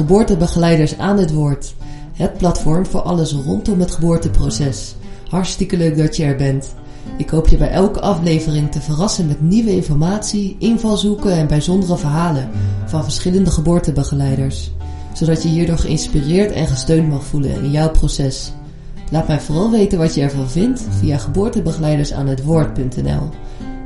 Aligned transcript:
Geboortebegeleiders 0.00 0.98
aan 0.98 1.18
het 1.18 1.32
Woord. 1.32 1.74
Het 2.12 2.38
platform 2.38 2.86
voor 2.86 3.00
alles 3.00 3.32
rondom 3.32 3.80
het 3.80 3.90
geboorteproces. 3.90 4.94
Hartstikke 5.28 5.76
leuk 5.76 5.96
dat 5.96 6.16
je 6.16 6.24
er 6.24 6.36
bent. 6.36 6.74
Ik 7.16 7.30
hoop 7.30 7.48
je 7.48 7.56
bij 7.56 7.70
elke 7.70 8.00
aflevering 8.00 8.70
te 8.70 8.80
verrassen 8.80 9.26
met 9.26 9.40
nieuwe 9.40 9.70
informatie, 9.70 10.56
invalshoeken 10.58 11.32
en 11.32 11.46
bijzondere 11.46 11.96
verhalen 11.96 12.50
van 12.86 13.02
verschillende 13.02 13.50
geboortebegeleiders. 13.50 14.70
Zodat 15.12 15.42
je 15.42 15.48
hierdoor 15.48 15.78
geïnspireerd 15.78 16.52
en 16.52 16.66
gesteund 16.66 17.08
mag 17.08 17.24
voelen 17.24 17.62
in 17.62 17.70
jouw 17.70 17.90
proces. 17.90 18.52
Laat 19.10 19.28
mij 19.28 19.40
vooral 19.40 19.70
weten 19.70 19.98
wat 19.98 20.14
je 20.14 20.20
ervan 20.20 20.50
vindt 20.50 20.82
via 20.98 21.18
geboortebegeleidersaanhetwoord.nl. 21.18 23.28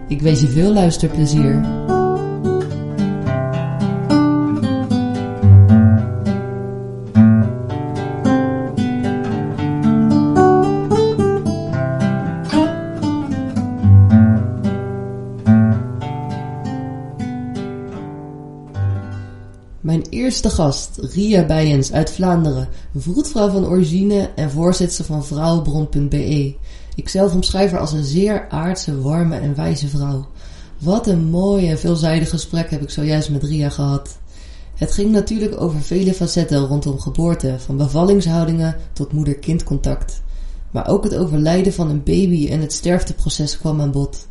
Ik 0.09 0.23
wens 0.23 0.41
je 0.41 0.49
veel 0.49 0.73
luisterplezier. 0.73 1.61
Eerste 20.45 20.63
gast, 20.63 20.99
Ria 21.15 21.45
Bijens 21.47 21.93
uit 21.93 22.11
Vlaanderen, 22.11 22.69
vroedvrouw 22.97 23.49
van 23.49 23.67
origine 23.67 24.31
en 24.35 24.51
voorzitter 24.51 25.05
van 25.05 25.25
vrouwenbron.be. 25.25 26.55
Ik 26.95 27.09
zelf 27.09 27.35
omschrijf 27.35 27.71
haar 27.71 27.81
als 27.81 27.93
een 27.93 28.05
zeer 28.05 28.49
aardse, 28.49 29.01
warme 29.01 29.37
en 29.37 29.55
wijze 29.55 29.89
vrouw. 29.89 30.27
Wat 30.79 31.07
een 31.07 31.25
mooi 31.25 31.69
en 31.69 31.79
veelzijdig 31.79 32.31
gesprek 32.31 32.71
heb 32.71 32.83
ik 32.83 32.91
zojuist 32.91 33.31
met 33.31 33.43
Ria 33.43 33.69
gehad. 33.69 34.19
Het 34.75 34.93
ging 34.93 35.11
natuurlijk 35.11 35.61
over 35.61 35.81
vele 35.81 36.15
facetten 36.15 36.67
rondom 36.67 37.01
geboorte, 37.01 37.55
van 37.59 37.77
bevallingshoudingen 37.77 38.77
tot 38.93 39.13
moeder-kindcontact. 39.13 40.23
Maar 40.71 40.89
ook 40.89 41.05
het 41.05 41.17
overlijden 41.17 41.73
van 41.73 41.91
een 41.91 42.03
baby 42.03 42.49
en 42.51 42.61
het 42.61 42.73
sterfteproces 42.73 43.59
kwam 43.59 43.81
aan 43.81 43.93
bod. 43.93 44.27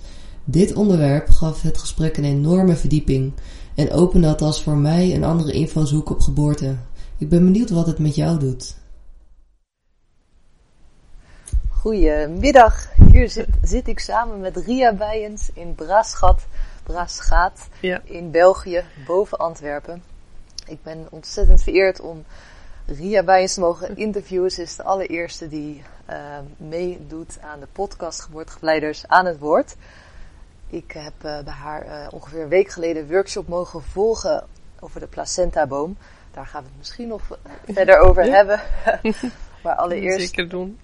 Dit 0.45 0.73
onderwerp 0.73 1.30
gaf 1.30 1.61
het 1.61 1.77
gesprek 1.77 2.17
een 2.17 2.25
enorme 2.25 2.75
verdieping 2.75 3.33
en 3.76 3.92
opende 3.92 4.28
althans 4.28 4.64
voor 4.64 4.78
mij 4.78 5.16
een 5.16 5.24
andere 5.24 5.52
invalshoek 5.52 6.10
op 6.10 6.20
geboorte. 6.20 6.76
Ik 7.18 7.30
ben 7.30 7.44
benieuwd 7.44 7.70
wat 7.70 7.88
het 7.88 8.00
met 8.00 8.16
jou 8.16 8.40
doet. 8.40 8.76
Goedemiddag, 11.70 12.88
hier 13.12 13.30
zit, 13.30 13.48
zit 13.62 13.88
ik 13.88 14.00
samen 14.00 14.40
met 14.40 14.58
Ria 14.58 14.94
Bijens 14.94 15.50
in 15.54 15.76
Braaschat, 15.76 16.46
Braaschaat 16.84 17.68
Ja. 17.82 18.02
in 18.04 18.32
België, 18.32 18.84
boven 19.08 19.38
Antwerpen. 19.38 20.04
Ik 20.66 20.84
ben 20.84 21.08
ontzettend 21.10 21.62
vereerd 21.64 22.02
om 22.02 22.24
Ria 22.86 23.24
Bijens 23.24 23.54
te 23.54 23.60
mogen 23.60 23.98
interviewen. 24.08 24.52
Ze 24.52 24.62
is 24.62 24.76
de 24.76 24.84
allereerste 24.84 25.48
die 25.50 25.84
eh, 26.06 26.18
meedoet 26.58 27.38
aan 27.42 27.60
de 27.60 27.68
podcast 27.72 28.22
Geboortegeleiders 28.22 29.08
aan 29.08 29.26
het 29.26 29.40
woord. 29.40 29.76
Ik 30.74 30.92
heb 30.92 31.14
eh, 31.22 31.40
bij 31.44 31.54
haar 31.54 31.86
eh, 31.86 32.08
ongeveer 32.12 32.42
een 32.42 32.48
week 32.48 32.70
geleden 32.70 33.02
een 33.04 33.10
workshop 33.10 33.48
mogen 33.48 33.84
volgen 33.84 34.48
over 34.80 35.00
de 35.00 35.08
placentaboom. 35.08 35.98
Daar 36.32 36.46
gaan 36.46 36.62
we 36.62 36.68
het 36.68 36.78
misschien 36.78 37.08
nog 37.08 37.22
eh, 37.44 37.52
verder 37.76 38.00
over 38.00 38.24
hebben. 38.24 38.62
maar 39.64 39.76
allereerst 39.76 40.20
Zeker 40.20 40.50
doen. 40.50 40.80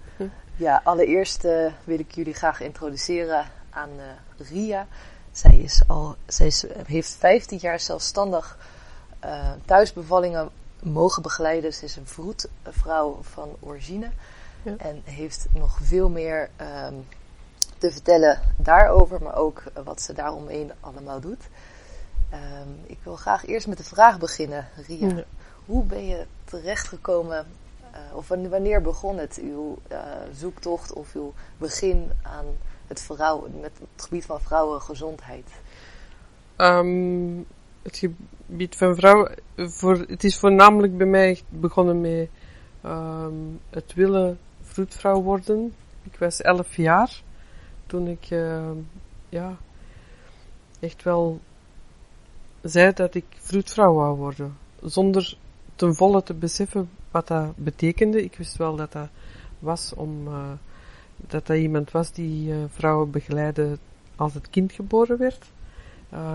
ja, 0.56 0.80
allereerst 0.84 1.42
wil 1.84 1.98
ik 1.98 2.14
jullie 2.14 2.34
graag 2.34 2.60
introduceren 2.60 3.46
aan 3.70 3.90
Ria. 4.36 4.86
Zij, 5.32 5.56
is 5.56 5.82
al, 5.86 6.16
zij 6.26 6.46
is, 6.46 6.64
heeft 6.86 7.16
15 7.18 7.58
jaar 7.58 7.80
zelfstandig 7.80 8.58
eh, 9.20 9.50
thuisbevallingen 9.64 10.50
mogen 10.82 11.22
begeleiden. 11.22 11.72
Ze 11.72 11.84
is 11.84 11.96
een 11.96 12.06
vroedvrouw 12.06 13.18
van 13.22 13.56
origine. 13.60 14.10
Ja. 14.62 14.74
En 14.76 15.02
heeft 15.04 15.46
nog 15.52 15.78
veel 15.82 16.08
meer 16.08 16.50
ehm, 16.56 16.94
te 17.80 17.90
vertellen 17.92 18.40
daarover, 18.56 19.22
maar 19.22 19.36
ook 19.36 19.62
wat 19.84 20.02
ze 20.02 20.12
daaromheen 20.12 20.72
allemaal 20.80 21.20
doet. 21.20 21.48
Ehm, 22.30 22.68
ik 22.86 22.98
wil 23.02 23.16
graag 23.16 23.46
eerst 23.46 23.66
met 23.66 23.78
de 23.78 23.84
vraag 23.84 24.18
beginnen, 24.18 24.68
Ria. 24.86 25.08
Ja. 25.08 25.24
Hoe 25.66 25.84
ben 25.84 26.06
je 26.06 26.26
terechtgekomen, 26.44 27.46
eh, 27.90 28.00
of 28.12 28.28
wanneer- 28.28 28.82
begon 28.82 29.18
het, 29.18 29.38
uw 29.42 29.78
eh, 29.88 29.98
zoektocht 30.34 30.92
of 30.92 31.14
uw 31.14 31.32
begin 31.58 32.10
aan 32.22 32.44
het, 32.86 33.00
vrouw, 33.00 33.48
met 33.60 33.72
het 33.94 34.04
gebied 34.04 34.24
van 34.24 34.40
vrouwengezondheid? 34.40 35.50
Ehm, 36.56 37.38
het 37.82 37.96
gebied 37.96 38.76
van 38.76 38.94
vrouwen, 38.94 39.34
voor, 39.56 40.04
het 40.08 40.24
is 40.24 40.38
voornamelijk 40.38 40.96
bij 40.96 41.06
mij 41.06 41.40
begonnen 41.48 42.00
met 42.00 42.28
ehm, 42.82 43.34
het 43.70 43.94
willen 43.94 44.38
vroedvrouw 44.62 45.22
worden. 45.22 45.74
Ik 46.02 46.16
was 46.18 46.40
elf 46.40 46.76
jaar 46.76 47.22
toen 47.90 48.08
ik 48.08 48.30
ehm, 48.30 48.76
ja, 49.28 49.56
echt 50.80 51.02
wel 51.02 51.40
zei 52.62 52.92
dat 52.92 53.14
ik 53.14 53.24
vroedvrouw 53.30 53.94
wou 53.94 54.16
worden. 54.16 54.56
Zonder 54.82 55.36
ten 55.74 55.94
volle 55.94 56.22
te 56.22 56.34
beseffen 56.34 56.90
wat 57.10 57.28
dat 57.28 57.56
betekende. 57.56 58.24
Ik 58.24 58.36
wist 58.36 58.56
wel 58.56 58.76
dat 58.76 58.92
dat 58.92 59.08
was 59.58 59.94
om 59.94 60.26
eh, 60.26 60.52
dat 61.16 61.46
dat 61.46 61.56
iemand 61.56 61.90
was 61.90 62.12
die 62.12 62.52
eh, 62.52 62.58
vrouwen 62.68 63.10
begeleidde 63.10 63.78
als 64.16 64.34
het 64.34 64.50
kind 64.50 64.72
geboren 64.72 65.18
werd. 65.18 65.50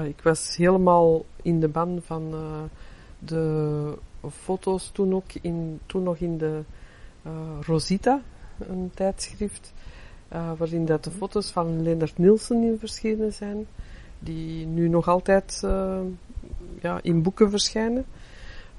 Ik 0.05 0.21
was 0.21 0.55
helemaal 0.55 1.25
in 1.41 1.59
de 1.59 1.67
ban 1.67 2.01
van 2.03 2.33
de 3.19 3.97
foto's 4.31 4.89
toen 4.93 5.13
ook 5.13 5.33
in, 5.41 5.79
toen 5.85 6.03
nog 6.03 6.17
in 6.17 6.37
de 6.37 6.63
Rosita, 7.61 8.21
een 8.59 8.91
tijdschrift, 8.93 9.73
waarin 10.27 10.85
dat 10.85 11.03
de 11.03 11.11
foto's 11.11 11.51
van 11.51 11.83
Leonard 11.83 12.17
Nielsen 12.17 12.63
in 12.63 12.79
verschenen 12.79 13.33
zijn, 13.33 13.67
die 14.19 14.65
nu 14.65 14.87
nog 14.87 15.07
altijd 15.07 15.59
ja, 16.81 16.99
in 17.01 17.21
boeken 17.21 17.49
verschijnen. 17.49 18.05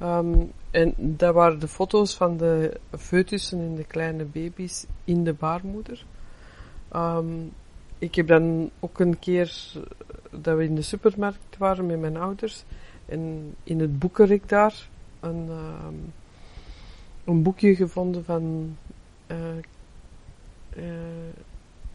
Um, 0.03 0.53
en 0.71 0.95
dat 0.97 1.35
waren 1.35 1.59
de 1.59 1.69
foto's 1.69 2.15
van 2.15 2.37
de 2.37 2.81
foetussen 2.99 3.61
en 3.61 3.75
de 3.75 3.85
kleine 3.85 4.25
baby's 4.25 4.87
in 5.05 5.25
de 5.25 5.33
baarmoeder. 5.33 6.05
Um, 6.97 7.53
ik 7.99 8.15
heb 8.15 8.27
dan 8.27 8.71
ook 8.81 9.01
een 9.01 9.19
keer 9.19 9.73
dat 10.31 10.57
we 10.57 10.65
in 10.65 10.75
de 10.75 10.83
supermarkt 10.83 11.57
waren 11.59 11.87
met 11.87 12.01
mijn 12.01 12.17
ouders 12.17 12.65
en 13.07 13.55
in 13.63 13.81
het 13.81 13.99
boekenrek 13.99 14.49
daar 14.49 14.89
een, 15.21 15.49
um, 15.49 16.13
een 17.25 17.43
boekje 17.43 17.75
gevonden 17.75 18.25
van 18.25 18.77
uh, 19.27 19.37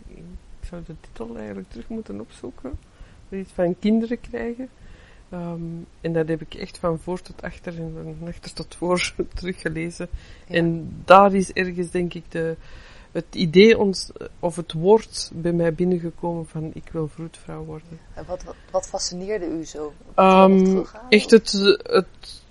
ik 0.08 0.68
zou 0.68 0.81
de 0.86 0.96
titel 1.00 1.38
eigenlijk 1.38 1.69
terug 1.69 1.88
moeten 1.88 2.19
opzoeken 2.19 2.80
iets 3.30 3.52
van 3.52 3.80
kinderen 3.80 4.22
krijgen 4.22 4.69
um, 5.34 5.86
en 6.02 6.14
dat 6.14 6.28
heb 6.28 6.42
ik 6.42 6.53
echt 6.53 6.78
van 6.78 7.00
voor 7.00 7.22
tot 7.22 7.41
achter 7.41 7.78
en 7.78 8.18
van 8.18 8.28
achter 8.28 8.53
tot 8.53 8.75
voor 8.75 9.14
teruggelezen 9.36 10.09
ja. 10.47 10.56
en 10.56 10.96
daar 11.06 11.34
is 11.34 11.52
ergens 11.52 11.90
denk 11.90 12.14
ik 12.14 12.24
de 12.31 12.56
het 13.12 13.36
idee 13.36 13.80
ons, 13.80 14.12
of 14.40 14.56
het 14.56 14.74
woord 14.74 15.31
bij 15.34 15.52
mij 15.52 15.74
binnengekomen 15.74 16.46
van 16.46 16.72
ik 16.74 16.90
wil 16.91 17.08
vroedvrouw 17.08 17.64
worden. 17.64 18.00
En 18.14 18.25
wat, 18.25 18.44
wat, 18.44 18.56
wat 18.72 18.88
fascineerde 18.88 19.46
u 19.46 19.66
zo? 19.66 19.94
Um, 20.16 20.86
echt 21.09 21.31
het, 21.31 21.52
het 21.84 22.44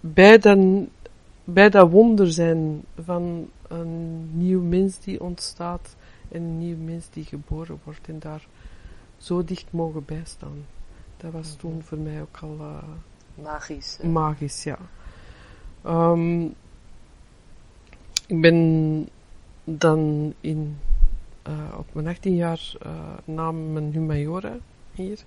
bij, 0.00 0.38
dan, 0.38 0.88
bij 1.44 1.70
dat 1.70 1.90
wonder 1.90 2.32
zijn 2.32 2.84
van 3.04 3.50
een 3.68 4.28
nieuw 4.38 4.62
mens 4.62 5.00
die 5.00 5.20
ontstaat 5.20 5.96
en 6.28 6.42
een 6.42 6.58
nieuw 6.58 6.76
mens 6.76 7.10
die 7.10 7.24
geboren 7.24 7.80
wordt 7.84 8.08
en 8.08 8.18
daar 8.18 8.46
zo 9.18 9.44
dicht 9.44 9.72
mogen 9.72 10.04
bijstaan. 10.04 10.64
Dat 11.16 11.32
was 11.32 11.54
toen 11.54 11.82
voor 11.82 11.98
mij 11.98 12.20
ook 12.20 12.38
al 12.40 12.56
uh, 12.60 12.82
magisch. 13.34 13.98
Magisch, 14.02 14.62
ja. 14.62 14.78
Um, 15.86 16.54
ik 18.26 18.40
ben 18.40 19.08
dan 19.64 20.34
in, 20.40 20.78
uh, 21.48 21.74
op 21.78 21.94
mijn 21.94 22.06
18 22.06 22.34
jaar 22.34 22.72
uh, 22.86 22.92
na 23.24 23.52
mijn 23.52 23.92
humaniora 23.92 24.56
hier 24.92 25.18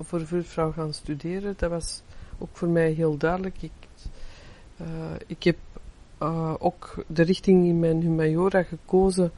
voor 0.00 0.26
vroedvrouw 0.26 0.72
gaan 0.72 0.92
studeren. 0.92 1.54
Dat 1.56 1.70
was 1.70 2.02
ook 2.38 2.56
voor 2.56 2.68
mij 2.68 2.90
heel 2.90 3.16
duidelijk. 3.16 3.62
Ik, 3.62 3.72
ik 5.26 5.42
heb 5.42 5.56
ook 6.58 7.04
de 7.06 7.22
richting 7.22 7.66
in 7.66 7.78
mijn 7.78 8.00
humaniora 8.02 8.62
gekozen 8.62 9.32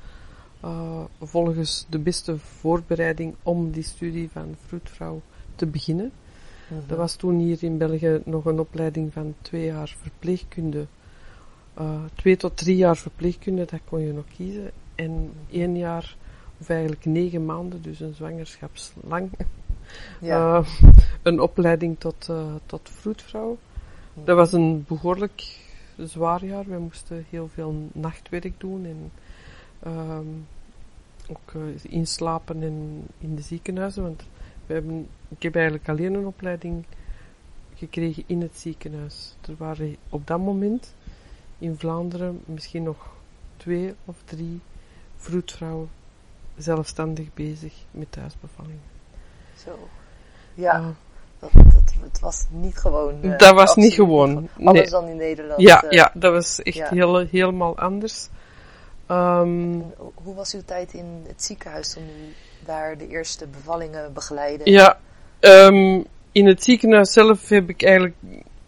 volgens 1.22 1.86
de 1.88 1.98
beste 1.98 2.38
voorbereiding 2.38 3.34
om 3.42 3.70
die 3.70 3.82
studie 3.82 4.30
van 4.32 4.54
vroedvrouw 4.66 5.20
te 5.54 5.66
beginnen. 5.66 6.12
Mhm. 6.68 6.90
Er 6.90 6.96
was 6.96 7.14
toen 7.14 7.38
hier 7.38 7.64
in 7.64 7.78
België 7.78 8.20
nog 8.24 8.44
een 8.44 8.60
opleiding 8.60 9.12
van 9.12 9.34
twee 9.42 9.64
jaar 9.64 9.96
verpleegkunde 10.00 10.86
uh, 11.80 12.04
twee 12.14 12.36
tot 12.36 12.56
drie 12.56 12.76
jaar 12.76 12.96
verpleegkunde, 12.96 13.64
dat 13.64 13.80
kon 13.84 14.00
je 14.00 14.12
nog 14.12 14.24
kiezen. 14.36 14.70
En 14.94 15.32
één 15.50 15.76
jaar, 15.76 16.16
of 16.58 16.68
eigenlijk 16.68 17.04
negen 17.04 17.44
maanden, 17.44 17.82
dus 17.82 18.00
een 18.00 18.14
zwangerschapslang, 18.14 19.30
Ja. 20.20 20.56
Eh, 20.56 20.66
een 21.22 21.40
opleiding 21.40 21.98
tot, 21.98 22.26
eh, 22.28 22.54
tot 22.66 22.90
vroedvrouw. 22.92 23.58
Dat 24.24 24.36
was 24.36 24.52
een 24.52 24.84
behoorlijk 24.88 25.58
zwaar 26.04 26.44
jaar. 26.44 26.64
We 26.64 26.78
moesten 26.78 27.26
heel 27.30 27.48
veel 27.48 27.88
nachtwerk 27.92 28.60
doen 28.60 28.84
en 28.84 29.12
ehm, 29.82 30.26
ook 31.28 31.54
eh, 31.54 31.92
inslapen 31.92 32.62
in, 32.62 33.06
in 33.18 33.34
de 33.34 33.42
ziekenhuizen. 33.42 34.02
Want 34.02 34.22
we 34.66 34.72
hebben, 34.72 35.08
ik 35.28 35.42
heb 35.42 35.54
eigenlijk 35.54 35.88
alleen 35.88 36.14
een 36.14 36.26
opleiding 36.26 36.84
gekregen 37.74 38.22
in 38.26 38.40
het 38.40 38.58
ziekenhuis. 38.58 39.34
Er 39.48 39.54
waren 39.56 39.96
op 40.08 40.26
dat 40.26 40.38
moment 40.38 40.94
in 41.58 41.76
Vlaanderen 41.76 42.40
misschien 42.44 42.82
nog 42.82 43.08
twee 43.56 43.94
of 44.04 44.16
drie 44.24 44.60
vroedvrouwen 45.16 45.88
zelfstandig 46.56 47.34
bezig 47.34 47.74
met 47.90 48.12
thuisbevallingen. 48.12 48.90
Zo. 49.56 49.88
Ja, 50.54 50.94
Ah, 51.40 51.52
dat, 51.52 51.72
dat, 51.72 51.79
het 52.02 52.20
was 52.20 52.46
niet 52.50 52.76
gewoon. 52.78 53.22
eh, 53.22 53.38
dat 53.38 53.54
was 53.54 53.74
niet 53.76 53.94
gewoon. 53.94 54.48
Nee. 54.56 54.90
dan 54.90 55.06
in 55.06 55.16
Nederland. 55.16 55.60
Ja, 55.60 55.82
eh. 55.82 55.90
ja, 55.90 56.10
dat 56.14 56.32
was 56.32 56.62
echt 56.62 56.76
ja. 56.76 56.88
heel, 56.90 57.16
helemaal 57.18 57.78
anders. 57.78 58.28
Ehm, 59.06 59.78
Hoe 60.14 60.34
was 60.34 60.54
uw 60.54 60.62
tijd 60.64 60.92
in 60.92 61.24
het 61.26 61.42
ziekenhuis 61.42 61.92
toen 61.92 62.02
u 62.02 62.34
daar 62.64 62.98
de 62.98 63.08
eerste 63.08 63.46
bevallingen 63.46 64.12
begeleidde? 64.12 64.70
ja, 64.70 64.98
ehm, 65.40 66.02
in 66.32 66.46
het 66.46 66.62
ziekenhuis 66.64 67.12
zelf 67.12 67.48
heb 67.48 67.68
ik 67.68 67.82
eigenlijk 67.82 68.16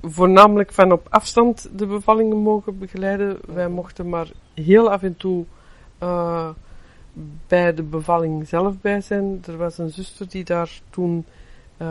voornamelijk 0.02 0.72
van 0.72 0.92
op 0.92 1.06
afstand 1.10 1.68
de 1.76 1.86
bevallingen 1.86 2.36
mogen 2.36 2.78
begeleiden. 2.78 3.38
Wij 3.46 3.68
mochten 3.68 4.08
maar 4.08 4.30
heel 4.54 4.90
af 4.90 5.02
en 5.02 5.16
toe 5.16 5.44
eh, 5.98 6.48
bij 7.46 7.74
de 7.74 7.82
bevalling 7.82 8.48
zelf 8.48 8.74
bij 8.80 9.00
zijn. 9.00 9.42
Er 9.46 9.56
was 9.56 9.78
een 9.78 9.90
zuster 9.90 10.28
die 10.28 10.44
daar 10.44 10.80
toen 10.90 11.24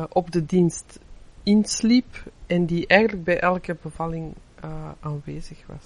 op 0.09 0.31
de 0.31 0.45
dienst 0.45 0.99
insliep 1.43 2.23
en 2.47 2.65
die 2.65 2.88
eigenlijk 2.88 3.23
bij 3.23 3.39
elke 3.39 3.77
bevalling 3.81 4.33
eh, 4.55 4.91
aanwezig 4.99 5.63
was. 5.67 5.85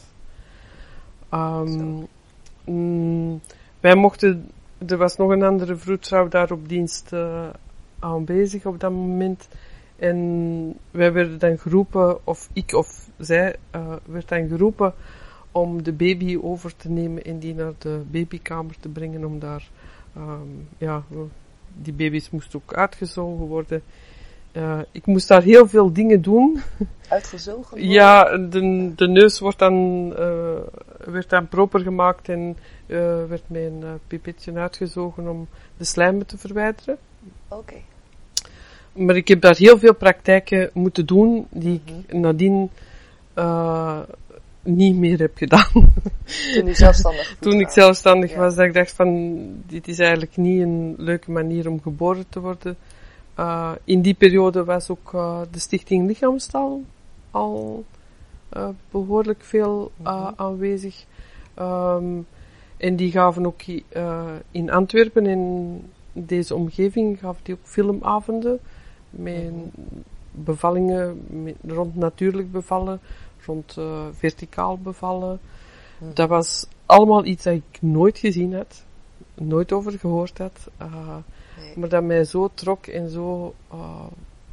Ehm, 1.29 2.03
mm, 2.65 3.41
wij 3.79 3.95
mochten, 3.95 4.51
er 4.87 4.97
was 4.97 5.15
nog 5.15 5.29
een 5.29 5.43
andere 5.43 5.75
vroedvrouw 5.75 6.27
daar 6.27 6.51
op 6.51 6.69
dienst 6.69 7.13
eh, 7.13 7.49
aanwezig 7.99 8.65
op 8.65 8.79
dat 8.79 8.91
moment. 8.91 9.47
En 9.95 10.77
wij 10.91 11.13
werden 11.13 11.39
dan 11.39 11.59
geroepen, 11.59 12.27
of 12.27 12.49
ik 12.53 12.73
of 12.73 13.09
zij, 13.17 13.55
eh, 13.71 13.93
werd 14.05 14.27
dan 14.27 14.47
geroepen 14.47 14.93
om 15.51 15.83
de 15.83 15.93
baby 15.93 16.37
over 16.41 16.75
te 16.75 16.89
nemen 16.89 17.23
en 17.23 17.39
die 17.39 17.53
naar 17.53 17.73
de 17.77 18.01
babykamer 18.11 18.75
te 18.79 18.89
brengen 18.89 19.25
om 19.25 19.39
daar, 19.39 19.69
ehm, 20.15 20.47
ja, 20.77 21.03
die 21.81 21.93
baby's 21.93 22.29
moesten 22.29 22.61
ook 22.63 22.73
uitgezogen 22.73 23.45
worden. 23.45 23.81
Eh, 24.55 24.79
ik 24.91 25.05
moest 25.05 25.27
daar 25.27 25.41
heel 25.41 25.67
veel 25.67 25.93
dingen 25.93 26.21
doen. 26.21 26.61
Uitgezogen? 27.09 27.69
worden? 27.69 27.89
Ja, 27.89 28.37
de, 28.37 28.91
de 28.95 29.07
neus 29.07 29.39
wordt 29.39 29.59
dan, 29.59 30.13
eh, 30.17 30.57
werd 31.05 31.29
dan 31.29 31.47
proper 31.47 31.79
gemaakt 31.79 32.29
en 32.29 32.57
eh, 32.87 32.97
werd 33.27 33.43
eh, 33.49 33.89
pipetje 34.07 34.53
uitgezogen 34.53 35.27
om 35.27 35.47
de 35.77 35.83
slijmen 35.85 36.25
te 36.25 36.37
verwijderen. 36.37 36.97
Oké. 37.47 37.75
Maar 38.93 39.15
ik 39.15 39.27
heb 39.27 39.41
daar 39.41 39.55
heel 39.55 39.77
veel 39.77 39.95
praktijken 39.95 40.69
moeten 40.73 41.05
doen 41.05 41.47
die 41.49 41.81
Mhm. 41.85 41.99
ik 41.99 42.13
nadien 42.13 42.69
eh, 43.33 43.99
niet 44.63 44.95
meer 44.95 45.19
heb 45.19 45.37
gedaan. 45.37 45.71
Toen 46.53 46.67
u 46.67 46.73
zelfstandig 46.73 47.35
Toen 47.39 47.59
ik 47.59 47.69
zelfstandig 47.69 48.31
Ja. 48.31 48.37
was, 48.39 48.55
dat 48.55 48.65
ik 48.65 48.73
dacht 48.73 48.93
van, 48.93 49.37
dit 49.67 49.87
is 49.87 49.99
eigenlijk 49.99 50.37
niet 50.37 50.61
een 50.61 50.95
leuke 50.97 51.31
manier 51.31 51.69
om 51.69 51.81
geboren 51.81 52.25
te 52.29 52.39
worden. 52.39 52.77
Uh, 53.39 53.71
in 53.83 54.01
die 54.01 54.13
periode 54.13 54.63
was 54.63 54.89
ook 54.89 55.11
uh, 55.13 55.41
de 55.51 55.59
Stichting 55.59 56.07
Lichaamstal 56.07 56.83
al 57.31 57.83
uh, 58.57 58.67
behoorlijk 58.91 59.43
veel 59.43 59.91
Mhm. 59.97 60.31
aanwezig. 60.35 61.05
Um, 61.59 62.27
en 62.77 62.95
die 62.95 63.11
gaven 63.11 63.45
ook 63.45 63.61
in 64.51 64.71
Antwerpen, 64.71 65.25
in 65.25 65.81
deze 66.13 66.55
omgeving, 66.55 67.19
gaven 67.19 67.41
die 67.43 67.53
ook 67.55 67.65
filmavonden 67.67 68.59
met 69.09 69.51
Mhm. 69.51 69.59
bevallingen 70.31 71.25
met, 71.43 71.55
rond 71.67 71.95
natuurlijk 71.95 72.51
bevallen, 72.51 72.99
rond 73.45 73.77
verticaal 74.11 74.77
bevallen. 74.77 75.39
Mhm. 75.99 76.13
Dat 76.13 76.29
was 76.29 76.67
allemaal 76.85 77.25
iets 77.25 77.43
dat 77.43 77.53
ik 77.53 77.81
nooit 77.81 78.17
gezien 78.17 78.53
had, 78.53 78.83
nooit 79.33 79.71
over 79.71 79.91
gehoord 79.99 80.37
had. 80.37 80.69
Nee. 81.57 81.73
maar 81.75 81.89
dat 81.89 82.03
mij 82.03 82.23
zo 82.23 82.49
trok 82.53 82.87
en 82.87 83.09
zo 83.09 83.55
uh, 83.73 84.05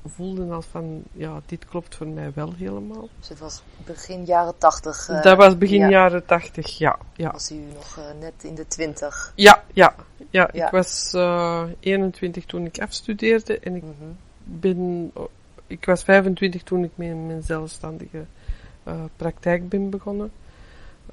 voelde 0.06 0.52
als 0.52 0.66
van, 0.66 1.02
ja, 1.12 1.40
dit 1.46 1.64
klopt 1.64 1.94
voor 1.94 2.06
mij 2.06 2.32
wel 2.34 2.52
helemaal. 2.56 3.08
Dus 3.18 3.28
het 3.28 3.38
was 3.38 3.62
begin 3.84 4.24
jaren 4.24 4.58
tachtig. 4.58 5.08
Uh, 5.08 5.22
dat 5.22 5.36
was 5.36 5.58
begin 5.58 5.80
ja. 5.80 5.88
jaren 5.88 6.24
tachtig, 6.24 6.78
ja. 6.78 6.98
ja. 7.12 7.30
Was 7.30 7.50
u 7.50 7.60
nog 7.74 7.98
uh, 7.98 8.20
net 8.20 8.44
in 8.44 8.54
de 8.54 8.66
twintig? 8.66 9.32
Ja, 9.34 9.64
ja, 9.72 9.94
ja. 10.30 10.48
Ja. 10.52 10.66
Ik 10.66 10.70
was 10.70 11.12
uh, 11.14 11.64
21 11.80 12.44
toen 12.44 12.66
ik 12.66 12.80
afstudeerde 12.80 13.58
en 13.58 13.74
ik 13.74 13.82
Mm 13.82 13.94
-hmm. 13.98 14.16
ben, 14.44 15.12
ik 15.66 15.84
was 15.84 16.02
25 16.02 16.62
toen 16.62 16.84
ik 16.84 16.90
met 16.94 17.26
mijn 17.26 17.42
zelfstandige 17.42 18.24
uh, 18.88 18.94
praktijk 19.16 19.68
ben 19.68 19.90
begonnen. 19.90 20.32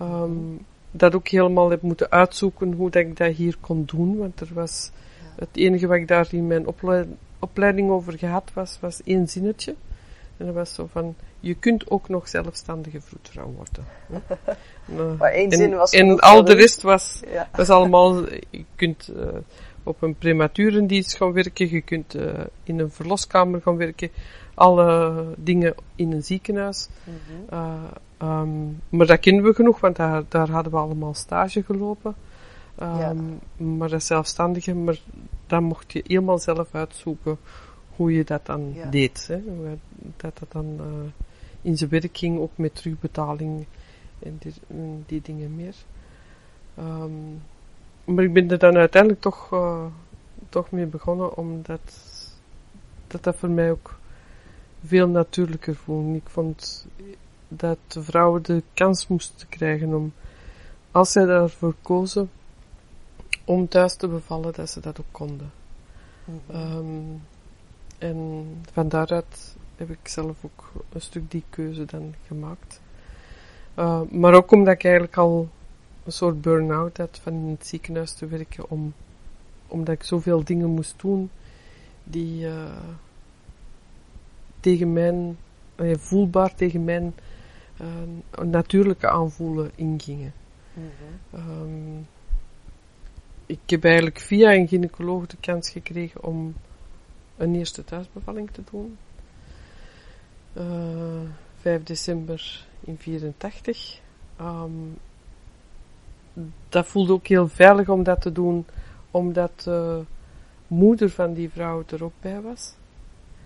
Um. 0.01 0.65
Dat 0.91 1.15
ook 1.15 1.27
helemaal 1.27 1.69
heb 1.69 1.81
moeten 1.81 2.12
uitzoeken 2.12 2.74
hoe 2.74 2.89
dat 2.89 3.01
ik 3.01 3.18
dat 3.18 3.36
hier 3.36 3.57
kon 3.62 3.83
doen, 3.86 4.18
want 4.18 4.39
er 4.39 4.53
was 4.53 4.91
het 5.39 5.50
enige 5.53 5.88
wat 5.88 5.97
ik 5.97 6.07
daar 6.07 6.27
in 6.31 6.47
mijn 6.47 6.68
opleiding, 7.39 7.89
over 7.89 8.18
gehad 8.18 8.51
was, 8.53 8.77
was 8.81 9.01
één 9.03 9.27
zinnetje. 9.27 9.75
En 10.38 10.45
dat 10.45 10.56
was 10.56 10.74
zo 10.74 10.88
van, 10.91 11.15
je 11.39 11.53
kunt 11.53 11.89
ook 11.89 12.09
nog 12.09 12.27
zelfstandige 12.27 13.01
vroedvrouw 13.01 13.53
worden. 13.56 13.86
uh, 14.89 15.18
maar 15.19 15.31
één 15.31 15.50
en, 15.50 15.57
zin 15.57 15.75
was 15.75 15.91
En 15.91 16.19
al 16.19 16.44
de 16.44 16.53
rest 16.53 16.81
was, 16.81 17.21
ja. 17.33 17.50
was 17.51 17.69
allemaal, 17.69 18.30
je 18.50 18.65
kunt 18.75 19.09
uh, 19.15 19.25
op 19.83 20.01
een 20.01 20.15
prematurendienst 20.15 21.15
gaan 21.15 21.31
werken, 21.31 21.69
je 21.69 21.81
kunt 21.81 22.15
uh, 22.15 22.24
in 22.63 22.80
een 22.80 22.91
verloskamer 22.91 23.62
gaan 23.62 23.77
werken, 23.77 24.09
alle 24.53 25.25
dingen 25.38 25.75
in 25.95 26.12
een 26.12 26.24
ziekenhuis. 26.24 26.89
Mm 27.03 27.13
-hmm. 27.25 28.29
um, 28.29 28.81
maar 28.89 29.08
dat 29.08 29.19
kennen 29.19 29.43
we 29.43 29.53
genoeg, 29.53 29.79
want 29.79 29.96
daar, 29.96 30.24
daar 30.27 30.50
hadden 30.50 30.72
we 30.72 30.77
allemaal 30.77 31.13
stage 31.13 31.63
gelopen. 31.63 32.15
Um, 32.81 32.98
ja. 32.98 33.13
Maar 33.65 33.89
dat 33.89 34.03
zelfstandige, 34.03 34.75
maar 34.75 35.00
dan 35.48 35.63
mocht 35.63 35.91
je 35.91 36.03
helemaal 36.07 36.39
zelf 36.39 36.75
uitzoeken 36.75 37.38
hoe 37.95 38.13
je 38.13 38.24
dat 38.24 38.45
dan 38.45 38.74
ja. 38.74 38.89
deed. 38.89 39.27
Hè? 39.27 39.41
Dat 40.17 40.39
dat 40.39 40.51
dan 40.51 40.65
uh, 40.65 40.86
in 41.62 41.77
zijn 41.77 41.89
werk 41.89 42.17
ging, 42.17 42.39
ook 42.39 42.51
met 42.55 42.75
terugbetaling 42.75 43.65
en 44.19 44.36
die, 44.39 44.53
en 44.67 45.03
die 45.07 45.21
dingen 45.21 45.55
meer. 45.55 45.75
Um, 46.79 47.41
maar 48.03 48.24
ik 48.24 48.33
ben 48.33 48.51
er 48.51 48.59
dan 48.59 48.77
uiteindelijk 48.77 49.21
toch, 49.21 49.53
uh, 49.53 49.86
toch 50.50 50.71
mee 50.71 50.86
begonnen, 50.86 51.38
omdat 51.38 51.81
dat, 53.07 53.24
dat 53.24 53.36
voor 53.36 53.50
mij 53.50 53.71
ook 53.71 54.00
veel 54.86 55.07
natuurlijker 55.07 55.75
voelde. 55.75 56.15
Ik 56.15 56.29
vond 56.29 56.88
dat 57.48 57.77
de 57.88 58.03
vrouwen 58.03 58.43
de 58.43 58.63
kans 58.74 59.07
moesten 59.07 59.50
krijgen 59.50 59.93
om, 59.93 60.13
als 60.91 61.12
zij 61.12 61.25
daarvoor 61.25 61.74
kozen, 61.81 62.29
om 63.50 63.68
thuis 63.68 63.96
te 63.96 64.08
bevallen, 64.08 64.53
dat 64.53 64.70
ze 64.70 64.79
dat 64.79 65.00
ook 65.00 65.12
konden. 65.12 65.51
Mm 66.25 66.41
-hmm. 66.48 66.77
um, 66.77 67.22
en 67.98 68.46
van 68.72 68.89
daaruit 68.89 69.56
heb 69.75 69.89
ik 69.89 70.08
zelf 70.08 70.46
ook 70.46 70.72
een 70.89 71.01
stuk 71.01 71.32
die 71.32 71.44
keuze 71.50 71.86
dan 71.86 72.13
gemaakt. 72.27 72.82
Uh, 73.75 74.01
maar 74.12 74.34
ook 74.34 74.51
omdat 74.51 74.74
ik 74.74 74.84
eigenlijk 74.84 75.18
al 75.18 75.50
een 76.03 76.12
soort 76.12 76.41
burn-out 76.41 76.98
had 76.98 77.20
van 77.24 77.34
in 77.34 77.50
het 77.50 77.68
ziekenhuis 77.68 78.13
te 78.13 78.27
werken, 78.27 78.70
om, 78.70 78.94
omdat 79.68 79.96
ik 79.96 80.03
zoveel 80.03 80.44
dingen 80.44 80.70
moest 80.70 81.00
doen 81.01 81.29
die 82.03 82.46
uh, 82.46 82.53
tegen 84.60 84.94
mijn, 84.94 85.38
uh, 85.75 85.98
voelbaar 85.98 86.56
tegen 86.56 86.84
mijn 86.84 87.13
natuurlijke 88.44 89.10
aanvoelen 89.10 89.72
ingingen. 89.75 90.34
Mm 90.74 90.89
-hmm. 91.29 91.62
um, 91.62 92.08
ik 93.50 93.70
heb 93.70 93.84
eigenlijk 93.84 94.20
via 94.20 94.53
een 94.53 94.68
gynaecoloog 94.68 95.27
de 95.27 95.38
kans 95.39 95.70
gekregen 95.70 96.24
om 96.24 96.56
een 97.38 97.56
eerste 97.56 97.84
thuisbevalling 97.84 98.51
te 98.51 98.62
doen. 98.72 98.98
Uh, 100.58 101.29
5 101.60 101.84
december 101.84 102.65
in 102.79 102.98
84. 102.98 104.00
Um, 104.41 104.98
dat 106.70 106.86
voelde 106.86 107.13
ook 107.13 107.27
heel 107.27 107.48
veilig 107.48 107.89
om 107.89 108.03
dat 108.03 108.22
te 108.22 108.32
doen, 108.32 108.65
omdat 109.12 109.62
de 109.63 110.03
moeder 110.68 111.10
van 111.10 111.34
die 111.34 111.50
vrouw 111.50 111.84
er 111.88 112.03
ook 112.03 112.13
bij 112.22 112.41
was. 112.41 112.74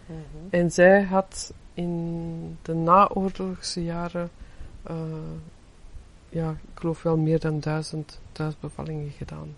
Mm 0.06 0.16
-hmm. 0.16 0.48
En 0.50 0.72
zij 0.72 1.04
had 1.04 1.54
in 1.74 2.58
de 2.62 2.74
naoorlogse 2.74 3.84
jaren, 3.84 4.30
uh, 4.92 4.96
ja, 6.30 6.50
ik 6.50 6.80
geloof 6.80 7.04
wel 7.04 7.18
meer 7.18 7.40
dan 7.40 7.60
duizend 7.60 8.20
thuisbevallingen 8.32 9.12
gedaan. 9.12 9.56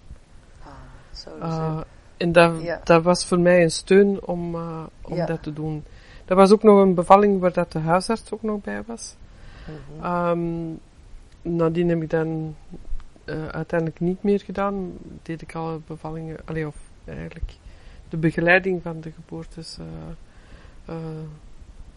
Uh, 1.42 1.80
en 2.18 2.32
dat, 2.32 2.62
Ja. 2.62 2.82
dat 2.84 3.04
was 3.04 3.26
voor 3.26 3.40
mij 3.40 3.64
een 3.64 3.72
steun 3.72 4.26
om, 4.26 4.56
eh, 4.56 4.84
om 5.02 5.16
Ja. 5.16 5.26
dat 5.26 5.44
te 5.44 5.54
doen. 5.54 5.84
Dat 6.26 6.38
was 6.38 6.52
ook 6.52 6.64
nog 6.64 6.82
een 6.82 6.94
bevalling 6.94 7.40
waar 7.40 7.54
dat 7.54 7.72
de 7.72 7.80
huisarts 7.80 8.32
ook 8.32 8.42
nog 8.42 8.62
bij 8.62 8.84
was. 8.86 9.16
Ehm 10.02 10.74
nadien 11.42 11.90
heb 11.90 12.02
ik 12.02 12.10
dan 12.10 12.56
eh, 13.26 13.48
uiteindelijk 13.48 14.00
niet 14.00 14.24
meer 14.24 14.40
gedaan. 14.40 14.94
Deed 15.22 15.42
ik 15.42 15.56
alle 15.56 15.80
bevallingen, 15.88 16.38
allee, 16.46 16.68
of 16.68 16.76
eigenlijk 17.06 17.54
de 18.10 18.18
begeleiding 18.18 18.82
van 18.82 19.02
de 19.02 19.12
geboortes 19.12 19.78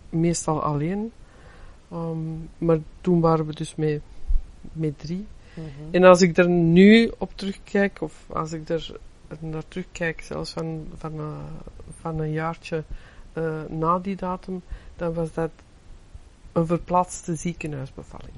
meestal 0.09 0.63
alleen. 0.63 1.13
Ehm, 1.91 2.19
maar 2.59 2.79
toen 3.01 3.21
waren 3.21 3.47
we 3.47 3.55
dus 3.55 3.75
met, 3.75 4.01
met 4.73 4.99
drie. 4.99 5.27
Mhm. 5.55 5.67
En 5.91 6.05
als 6.05 6.21
ik 6.23 6.37
er 6.37 6.49
nu 6.49 7.13
op 7.19 7.31
terugkijk, 7.35 8.01
of 8.01 8.25
als 8.29 8.53
ik 8.53 8.69
er 8.69 8.97
naar 9.39 9.69
terugkijk, 9.69 10.21
zelfs 10.21 10.51
van, 10.53 10.89
van, 10.97 11.19
eh, 11.19 11.39
van 12.01 12.19
een 12.19 12.33
jaartje 12.33 12.85
eh, 13.33 13.63
na 13.69 13.99
die 13.99 14.17
datum, 14.17 14.63
dan 14.97 15.15
was 15.15 15.33
dat 15.33 15.51
een 16.53 16.67
verplaatste 16.67 17.35
ziekenhuisbevalling. 17.35 18.35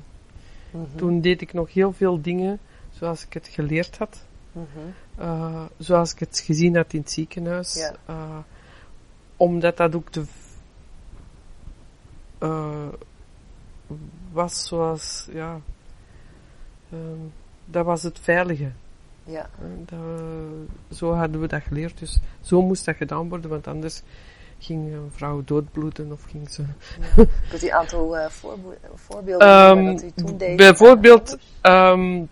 Mhm. 0.70 0.84
Toen 0.96 1.20
deed 1.20 1.40
ik 1.40 1.52
nog 1.52 1.72
heel 1.72 1.92
veel 1.92 2.20
dingen 2.20 2.58
zoals 2.90 3.24
ik 3.24 3.32
het 3.32 3.48
geleerd 3.48 3.98
had, 3.98 4.24
Mhm. 4.52 4.66
eh, 5.14 5.64
zoals 5.78 6.12
ik 6.12 6.18
het 6.18 6.42
gezien 6.44 6.76
had 6.76 6.92
in 6.92 7.00
het 7.00 7.10
ziekenhuis. 7.10 7.74
Ja. 7.74 8.44
omdat 9.36 9.76
dat 9.76 9.94
ook 9.94 10.12
de. 10.12 10.24
was 14.32 14.66
zoals, 14.66 15.28
ja. 15.32 15.60
ehm, 16.90 17.18
dat 17.64 17.84
was 17.84 18.02
het 18.02 18.18
veilige. 18.18 18.72
Ja. 19.30 19.48
Eh, 19.60 19.66
dat- 19.86 20.96
zo 20.98 21.12
hadden 21.12 21.40
we 21.40 21.46
dat 21.46 21.62
geleerd. 21.62 21.98
Dus 21.98 22.20
zo 22.40 22.62
moest 22.62 22.84
dat 22.84 22.96
gedaan 22.96 23.28
worden, 23.28 23.50
want 23.50 23.66
anders 23.66 24.02
ging 24.58 24.92
een 24.92 25.10
vrouw 25.14 25.42
doodbloeden 25.44 26.12
of 26.12 26.22
ging 26.28 26.50
ze. 26.50 26.62
ja. 27.16 27.24
Kunt 27.50 27.62
u 27.62 27.66
een 27.66 27.72
aantal 27.72 28.16
eh, 28.18 28.30
voorbeelden 28.94 29.74
noemen 29.76 29.94
dat 29.94 30.02
u 30.04 30.10
toen 30.10 30.36
deed? 30.38 30.56
bijvoorbeeld, 30.56 31.38
Ehm, 31.60 32.22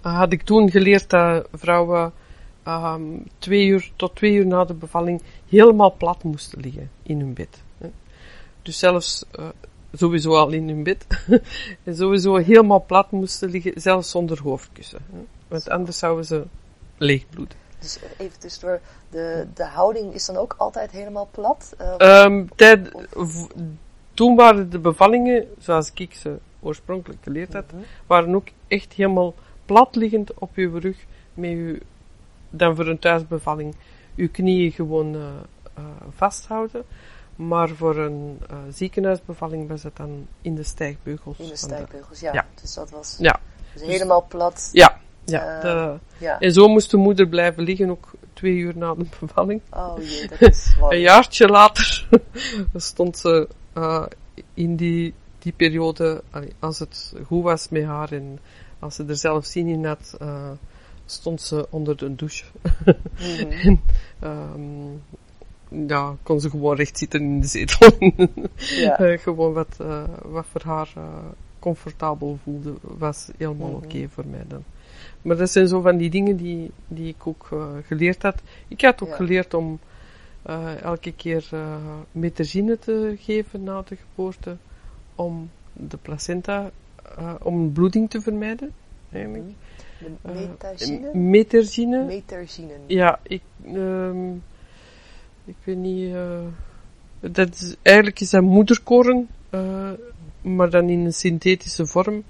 had 0.00 0.32
ik 0.32 0.42
toen 0.42 0.70
geleerd 0.70 1.10
dat 1.10 1.48
vrouwen 1.52 2.12
ehm, 2.62 3.02
twee 3.38 3.66
uur 3.66 3.90
tot 3.96 4.14
twee 4.14 4.32
uur 4.34 4.46
na 4.46 4.64
de 4.64 4.74
bevalling 4.74 5.22
helemaal 5.48 5.94
plat 5.96 6.22
moesten 6.22 6.60
liggen 6.60 6.90
in 7.02 7.20
hun 7.20 7.34
bed. 7.34 7.62
Dus 8.62 8.78
zelfs 8.78 9.24
eh, 9.30 9.44
sowieso 9.98 10.36
al 10.36 10.52
in 10.52 10.68
hun 10.68 10.82
bed. 10.82 11.06
en 11.84 11.96
sowieso 11.96 12.36
helemaal 12.36 12.84
plat 12.84 13.10
moesten 13.10 13.50
liggen, 13.50 13.72
zelfs 13.80 14.10
zonder 14.10 14.42
hoofdkussen. 14.42 15.00
hè. 15.12 15.18
Want 15.48 15.68
anders 15.68 15.98
zouden 15.98 16.24
ze 16.24 16.44
leegbloeden. 16.96 17.56
Dus 17.78 17.98
even 18.18 18.38
tussendoor, 18.38 18.80
de, 19.10 19.46
de 19.54 19.64
houding 19.64 20.14
is 20.14 20.26
dan 20.26 20.36
ook 20.36 20.54
altijd 20.58 20.90
helemaal 20.90 21.28
plat? 21.30 21.74
Eh, 21.78 21.94
Ehm, 21.98 22.46
tijd, 22.56 22.90
toen 24.14 24.36
waren 24.36 24.70
de 24.70 24.78
bevallingen, 24.78 25.46
zoals 25.58 25.90
ik 25.94 26.14
ze 26.14 26.36
oorspronkelijk 26.60 27.22
geleerd 27.22 27.52
had, 27.52 27.72
mhm. 27.72 27.82
waren 28.06 28.34
ook 28.34 28.48
echt 28.68 28.92
helemaal 28.92 29.34
plat 29.64 29.94
liggend 29.94 30.34
op 30.34 30.50
uw 30.54 30.78
rug, 30.78 30.96
met 31.34 31.50
uw, 31.50 31.78
dan 32.50 32.76
voor 32.76 32.86
een 32.86 32.98
thuisbevalling, 32.98 33.74
uw 34.16 34.28
knieën 34.30 34.72
gewoon 34.72 35.14
eh, 35.14 35.20
eh, 35.74 35.84
vasthouden. 36.10 36.84
Maar 37.36 37.68
voor 37.68 37.96
een 37.96 38.38
eh, 38.50 38.56
ziekenhuisbevalling 38.70 39.68
was 39.68 39.82
het 39.82 39.96
dan 39.96 40.26
in 40.40 40.54
de 40.54 40.62
stijgbeugels. 40.62 41.38
In 41.38 41.48
de 41.48 41.56
van 41.58 41.68
de- 41.68 41.74
stijgbeugels, 41.74 42.20
ja. 42.20 42.32
Ja. 42.32 42.46
Dus 42.60 42.74
dat 42.74 42.90
was 42.90 43.16
Ja, 43.18 43.40
dus 43.72 43.82
helemaal 43.82 44.24
plat. 44.28 44.68
ja, 44.72 45.00
ja. 45.24 45.56
Eh, 45.56 45.60
de- 45.62 45.98
Ja. 46.18 46.40
en 46.40 46.52
zo 46.52 46.68
moest 46.68 46.90
de 46.90 46.96
moeder 46.96 47.28
blijven 47.28 47.62
liggen, 47.62 47.90
ook 47.90 48.10
twee 48.32 48.54
uur 48.56 48.76
na 48.76 48.94
de 48.94 49.06
bevalling. 49.20 49.60
Oh 49.70 49.94
jee, 49.98 50.28
dat 50.28 50.40
is 50.40 50.74
warm. 50.80 50.92
Een 50.92 51.00
jaartje 51.00 51.48
later 51.48 52.08
stond 52.74 53.18
ze 53.18 53.48
eh, 53.72 54.04
in 54.54 54.76
die, 54.76 55.14
die 55.38 55.52
periode, 55.52 56.22
als 56.58 56.78
het 56.78 57.14
goed 57.26 57.42
was 57.42 57.68
met 57.68 57.84
haar 57.84 58.12
en 58.12 58.38
als 58.78 58.94
ze 58.94 59.04
er 59.08 59.16
zelf 59.16 59.44
zin 59.46 59.66
in 59.66 59.84
had, 59.84 60.14
eh, 60.18 60.50
stond 61.06 61.40
ze 61.42 61.66
onder 61.70 61.96
de 61.96 62.14
douche. 62.14 62.44
Mhm. 63.18 63.76
Ehm, 64.20 64.60
ja, 65.68 66.16
kon 66.22 66.40
ze 66.40 66.50
gewoon 66.50 66.76
recht 66.76 66.98
zitten 66.98 67.20
in 67.20 67.40
de 67.40 67.46
zetel. 67.46 67.90
Ja. 68.56 68.98
Eh, 68.98 69.18
gewoon 69.18 69.52
wat, 69.52 69.76
eh, 69.80 70.04
wat 70.22 70.46
voor 70.46 70.62
haar 70.64 70.90
eh, 70.96 71.02
comfortabel 71.58 72.38
voelde, 72.42 72.74
was 72.80 73.28
helemaal 73.36 73.68
Mhm. 73.70 73.84
oké 73.84 74.08
voor 74.08 74.26
mij 74.26 74.44
dan. 74.48 74.62
Maar 75.22 75.36
dat 75.36 75.50
zijn 75.50 75.68
zo 75.68 75.80
van 75.80 75.96
die 75.96 76.10
dingen 76.10 76.36
die, 76.36 76.70
die 76.88 77.08
ik 77.08 77.26
ook 77.26 77.48
geleerd 77.86 78.22
had. 78.22 78.42
Ik 78.68 78.80
had 78.80 79.02
ook 79.02 79.08
Ja. 79.08 79.14
geleerd 79.14 79.54
om 79.54 79.78
elke 80.82 81.12
keer 81.12 81.48
uh, 81.54 81.76
metazine 82.12 82.78
te 82.78 83.14
geven 83.18 83.62
na 83.62 83.82
de 83.88 83.96
geboorte, 83.96 84.56
om 85.14 85.50
de 85.72 85.96
placenta, 85.96 86.70
om 87.42 87.72
bloeding 87.72 88.10
te 88.10 88.20
vermijden. 88.20 88.72
Eigenlijk. 89.12 89.44
De 89.98 90.32
metazine? 90.32 91.10
Metazine. 91.14 92.04
Metazine. 92.04 92.72
Ja, 92.86 93.18
ik, 93.22 93.42
ehm, 93.64 94.32
ik 95.46 95.56
weet 95.64 95.76
niet. 95.76 96.14
eh, 96.14 96.40
dat 97.20 97.54
is, 97.54 97.76
eigenlijk 97.82 98.20
is 98.20 98.30
dat 98.30 98.42
moederkoren, 98.42 99.28
eh, 99.50 99.90
maar 100.42 100.70
dan 100.70 100.88
in 100.88 101.04
een 101.04 101.12
synthetische 101.12 101.86
vorm, 101.86 102.22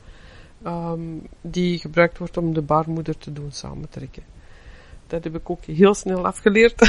ehm, 0.62 1.00
die 1.40 1.78
gebruikt 1.78 2.18
wordt 2.18 2.36
om 2.36 2.54
de 2.54 2.62
baarmoeder 2.62 3.18
te 3.18 3.32
doen 3.32 3.52
samentrekken. 3.52 4.22
Dat 5.06 5.24
heb 5.24 5.34
ik 5.34 5.50
ook 5.50 5.64
heel 5.64 5.94
snel 5.94 6.26
afgeleerd. 6.26 6.82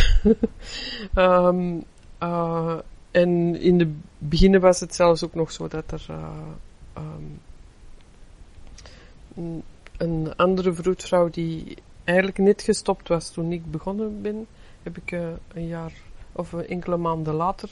Ehm, 1.13 1.75
eh, 2.17 2.77
en 3.11 3.55
in 3.61 3.77
de 3.77 3.93
beginnen 4.17 4.61
was 4.61 4.79
het 4.79 4.95
zelfs 4.95 5.23
ook 5.23 5.33
nog 5.33 5.51
zo 5.51 5.67
dat 5.67 5.91
er 5.91 6.05
eh, 6.09 6.37
ehm, 6.93 7.23
een- 9.97 10.35
andere 10.35 10.73
vroedvrouw 10.73 11.29
die 11.29 11.77
eigenlijk 12.03 12.37
net 12.37 12.61
gestopt 12.61 13.07
was 13.07 13.31
toen 13.31 13.51
ik 13.51 13.71
begonnen 13.71 14.21
ben, 14.21 14.47
heb 14.83 14.97
ik 14.97 15.11
een 15.53 15.67
jaar 15.67 15.91
of 16.37 16.53
enkele 16.53 16.97
maanden 16.97 17.33
later 17.33 17.69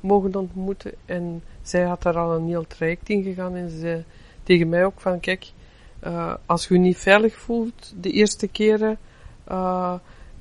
mogen 0.00 0.34
ontmoeten. 0.34 0.92
En 1.04 1.42
zij 1.62 1.82
had 1.82 2.02
daar 2.02 2.16
al 2.18 2.34
een 2.34 2.46
heel 2.46 2.66
traject 2.66 3.08
in 3.08 3.22
gegaan 3.22 3.54
en 3.54 3.70
ze 3.70 3.78
zei 3.78 4.04
tegen 4.42 4.68
mij 4.68 4.84
ook 4.84 5.00
van, 5.00 5.20
kijk, 5.20 5.52
eh, 5.98 6.34
als 6.46 6.68
je 6.68 6.74
je 6.74 6.80
niet 6.80 6.96
veilig 6.96 7.34
voelt 7.34 7.92
de 8.00 8.10
eerste 8.10 8.48
keren, 8.48 8.98
eh 9.44 9.94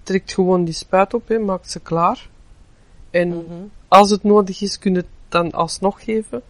trekt 0.03 0.33
gewoon 0.33 0.63
die 0.65 0.73
spuit 0.73 1.13
op, 1.13 1.27
hè, 1.27 1.39
maakt 1.39 1.71
ze 1.71 1.79
klaar. 1.79 2.29
En 3.09 3.27
Mhm. 3.27 3.63
als 3.87 4.09
het 4.09 4.23
nodig 4.23 4.61
is, 4.61 4.79
kun 4.79 4.91
je 4.93 4.97
het 4.97 5.07
dan 5.29 5.51
alsnog 5.51 6.03
geven. 6.03 6.41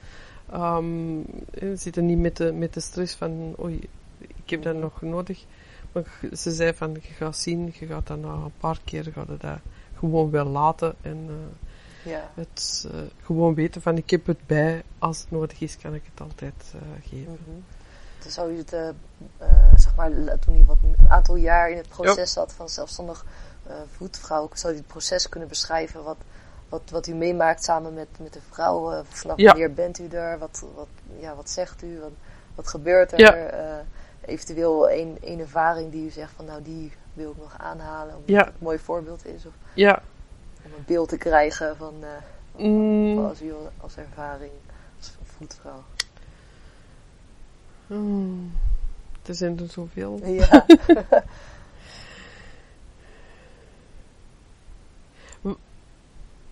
Ehm 0.51 1.18
je 1.60 1.74
zit 1.75 1.96
er 1.96 2.04
niet 2.04 2.18
met 2.20 2.38
de, 2.38 2.51
met 2.54 2.74
de 2.74 2.80
stress 2.80 3.16
van, 3.16 3.56
oei, 3.63 3.80
ik 4.18 4.50
heb 4.50 4.63
dat 4.63 4.75
nog 4.75 5.01
nodig. 5.01 5.46
Maar 5.92 6.20
ze 6.34 6.51
zei 6.51 6.74
van, 6.74 6.94
je 6.94 7.13
gaat 7.13 7.38
zien, 7.38 7.74
je 7.80 7.86
gaat 7.86 8.08
dat 8.08 8.20
na 8.22 8.34
een 8.34 8.51
paar 8.60 8.80
keer 8.84 9.04
gaat 9.13 9.28
dat 9.28 9.60
gewoon 10.01 10.29
wel 10.29 10.46
laten. 10.46 10.96
En 11.01 11.27
eh, 11.29 12.12
Ja. 12.12 12.29
het 12.34 12.88
eh, 12.91 13.00
gewoon 13.24 13.53
weten 13.53 13.81
van, 13.81 13.98
ik 13.98 14.10
heb 14.10 14.25
het 14.25 14.48
bij, 14.48 14.84
als 15.00 15.20
het 15.20 15.31
nodig 15.31 15.62
is, 15.62 15.77
kan 15.77 15.93
ik 15.93 16.03
het 16.12 16.22
altijd 16.22 16.74
eh, 16.74 17.10
geven. 17.10 17.38
Mhm. 17.46 17.60
Dus 18.24 18.34
zou 18.34 18.51
u 18.53 18.58
het, 18.58 18.75
zeg 19.75 19.96
maar, 19.96 20.39
toen 20.39 20.55
u 20.55 20.63
wat, 20.65 20.77
een 20.84 21.10
aantal 21.10 21.36
jaar 21.36 21.70
in 21.70 21.77
het 21.77 21.88
proces 21.88 22.34
zat 22.34 22.53
van 22.53 22.70
zelfstandig 22.70 23.25
eh 23.67 23.74
voetvrouw, 23.96 24.50
zou 24.53 24.74
u 24.74 24.77
het 24.77 24.88
proces 24.88 25.29
kunnen 25.29 25.50
beschrijven 25.50 26.03
wat, 26.03 26.17
wat, 26.70 26.81
wat 26.91 27.08
u 27.08 27.13
meemaakt 27.13 27.63
samen 27.63 27.93
met, 27.93 28.08
met 28.20 28.34
de 28.34 28.39
vrouw? 28.50 29.03
vanaf 29.10 29.38
Ja. 29.38 29.48
wanneer 29.50 29.74
bent 29.74 30.00
u 30.00 30.08
er? 30.08 30.38
Wat, 30.38 30.63
wat, 30.75 30.88
ja, 31.20 31.36
wat 31.36 31.50
zegt 31.50 31.84
u? 31.84 32.00
Wat, 32.00 32.12
wat 32.55 32.67
gebeurt 32.67 33.12
er? 33.12 33.20
Ja. 33.20 33.34
Eh, 33.34 33.86
eventueel 34.25 34.91
een, 34.91 35.17
een 35.22 35.39
ervaring 35.39 35.91
die 35.91 36.05
u 36.05 36.10
zegt 36.10 36.31
van 36.36 36.46
nou 36.46 36.62
die 36.62 36.91
wil 37.13 37.32
ik 37.32 37.38
nog 37.38 37.56
aanhalen, 37.58 38.13
omdat 38.15 38.30
Ja. 38.30 38.38
het 38.39 38.48
een 38.48 38.53
mooi 38.60 38.80
voorbeeld 38.80 39.25
is. 39.25 39.46
Of 39.46 39.53
Ja, 39.74 40.01
om 40.65 40.72
een 40.77 40.84
beeld 40.86 41.10
te 41.10 41.18
krijgen 41.18 41.77
van 41.77 41.94
eh, 42.01 42.63
mm, 42.65 43.18
als 43.25 43.39
als 43.77 43.98
ervaring 43.98 44.51
als 44.98 45.18
voetvrouw. 45.24 45.84
mm, 47.88 48.51
er 49.25 49.36
zijn 49.36 49.60
er 49.60 49.68
zoveel. 49.70 50.20
Ja. 50.25 50.65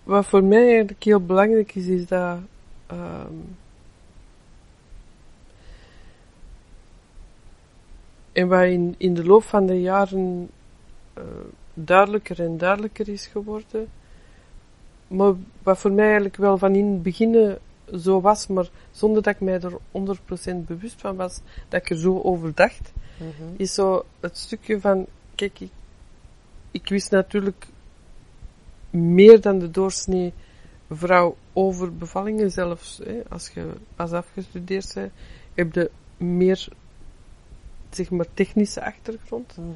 Wat 0.02 0.26
voor 0.26 0.44
mij 0.44 0.68
eigenlijk 0.68 1.04
heel 1.04 1.24
belangrijk 1.24 1.74
is, 1.74 1.86
is 1.86 2.06
dat 2.06 2.38
ehm, 2.86 3.32
en 8.40 8.48
wat 8.48 8.62
in, 8.62 8.94
in 8.98 9.14
de 9.14 9.24
loop 9.24 9.42
van 9.42 9.66
de 9.66 9.80
jaren 9.80 10.48
eh, 11.14 11.22
duidelijker 11.74 12.40
en 12.40 12.58
duidelijker 12.58 13.08
is 13.08 13.26
geworden, 13.26 13.88
maar 15.08 15.32
wat 15.62 15.78
voor 15.78 15.92
mij 15.92 16.04
eigenlijk 16.04 16.36
wel 16.36 16.58
van 16.58 16.74
in 16.74 16.92
het 16.92 17.02
begin 17.02 17.56
zo 17.98 18.20
was, 18.20 18.46
maar 18.46 18.68
zonder 18.90 19.22
dat 19.22 19.34
ik 19.34 19.40
mij 19.40 19.60
er 19.60 19.78
100% 20.52 20.66
bewust 20.66 21.00
van 21.00 21.16
was, 21.16 21.40
dat 21.68 21.80
ik 21.80 21.90
er 21.90 21.98
zo 21.98 22.20
over 22.20 22.54
dacht, 22.54 22.92
Mhm. 23.20 23.52
is 23.56 23.74
zo 23.74 24.04
het 24.20 24.38
stukje 24.38 24.80
van, 24.80 25.06
kijk, 25.34 25.60
ik, 25.60 25.70
ik 26.70 26.88
wist 26.88 27.10
natuurlijk 27.10 27.66
meer 28.90 29.40
dan 29.40 29.58
de 29.58 29.70
doorsnee 29.70 30.32
vrouw 30.90 31.36
over 31.52 31.96
bevallingen 31.96 32.50
zelfs. 32.50 33.00
Hè, 33.04 33.20
als 33.28 33.48
je 33.48 33.70
pas 33.96 34.12
afgestudeerd 34.12 34.92
bent, 34.94 35.12
heb 35.54 35.74
je 35.74 35.90
meer, 36.16 36.68
zeg 37.90 38.10
maar, 38.10 38.26
technische 38.34 38.84
achtergrond. 38.84 39.56
Mhm. 39.56 39.70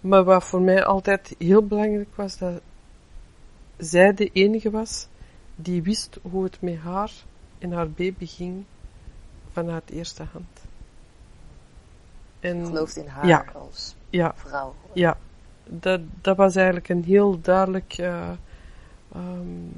Maar 0.00 0.24
wat 0.24 0.44
voor 0.44 0.60
mij 0.60 0.84
altijd 0.84 1.34
heel 1.38 1.66
belangrijk 1.66 2.14
was, 2.14 2.38
dat 2.38 2.60
zij 3.76 4.14
de 4.14 4.30
enige 4.32 4.70
was 4.70 5.08
die 5.54 5.82
wist 5.82 6.18
hoe 6.30 6.44
het 6.44 6.60
met 6.60 6.76
haar 6.76 7.12
en 7.58 7.72
haar 7.72 7.90
baby 7.90 8.26
ging 8.26 8.64
vanuit 9.52 9.90
eerste 9.90 10.22
hand. 10.32 10.60
En 12.40 12.66
Gelooft 12.66 12.96
in 12.96 13.06
haar 13.06 13.26
Ja. 13.26 13.44
als 13.54 13.94
ja, 14.10 14.32
vrouw. 14.36 14.74
ja, 14.92 15.18
dat, 15.64 16.00
dat 16.20 16.36
was 16.36 16.56
eigenlijk 16.56 16.88
een 16.88 17.04
heel 17.04 17.40
duidelijk 17.40 17.94
eh, 17.98 18.30
ehm, 19.12 19.68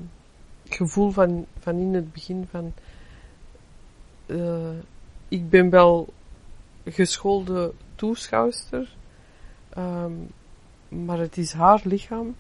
gevoel 0.69 1.11
van, 1.11 1.47
van 1.59 1.77
in 1.77 1.95
het 1.95 2.13
begin 2.13 2.47
van 2.51 2.73
eh, 4.27 4.79
ik 5.29 5.51
ben 5.51 5.71
wel 5.71 6.13
geschoolde 6.85 7.73
toeschouwster, 7.95 8.97
ehm, 9.69 10.13
maar 10.89 11.19
het 11.19 11.37
is 11.37 11.53
haar 11.53 11.81
lichaam 11.85 12.37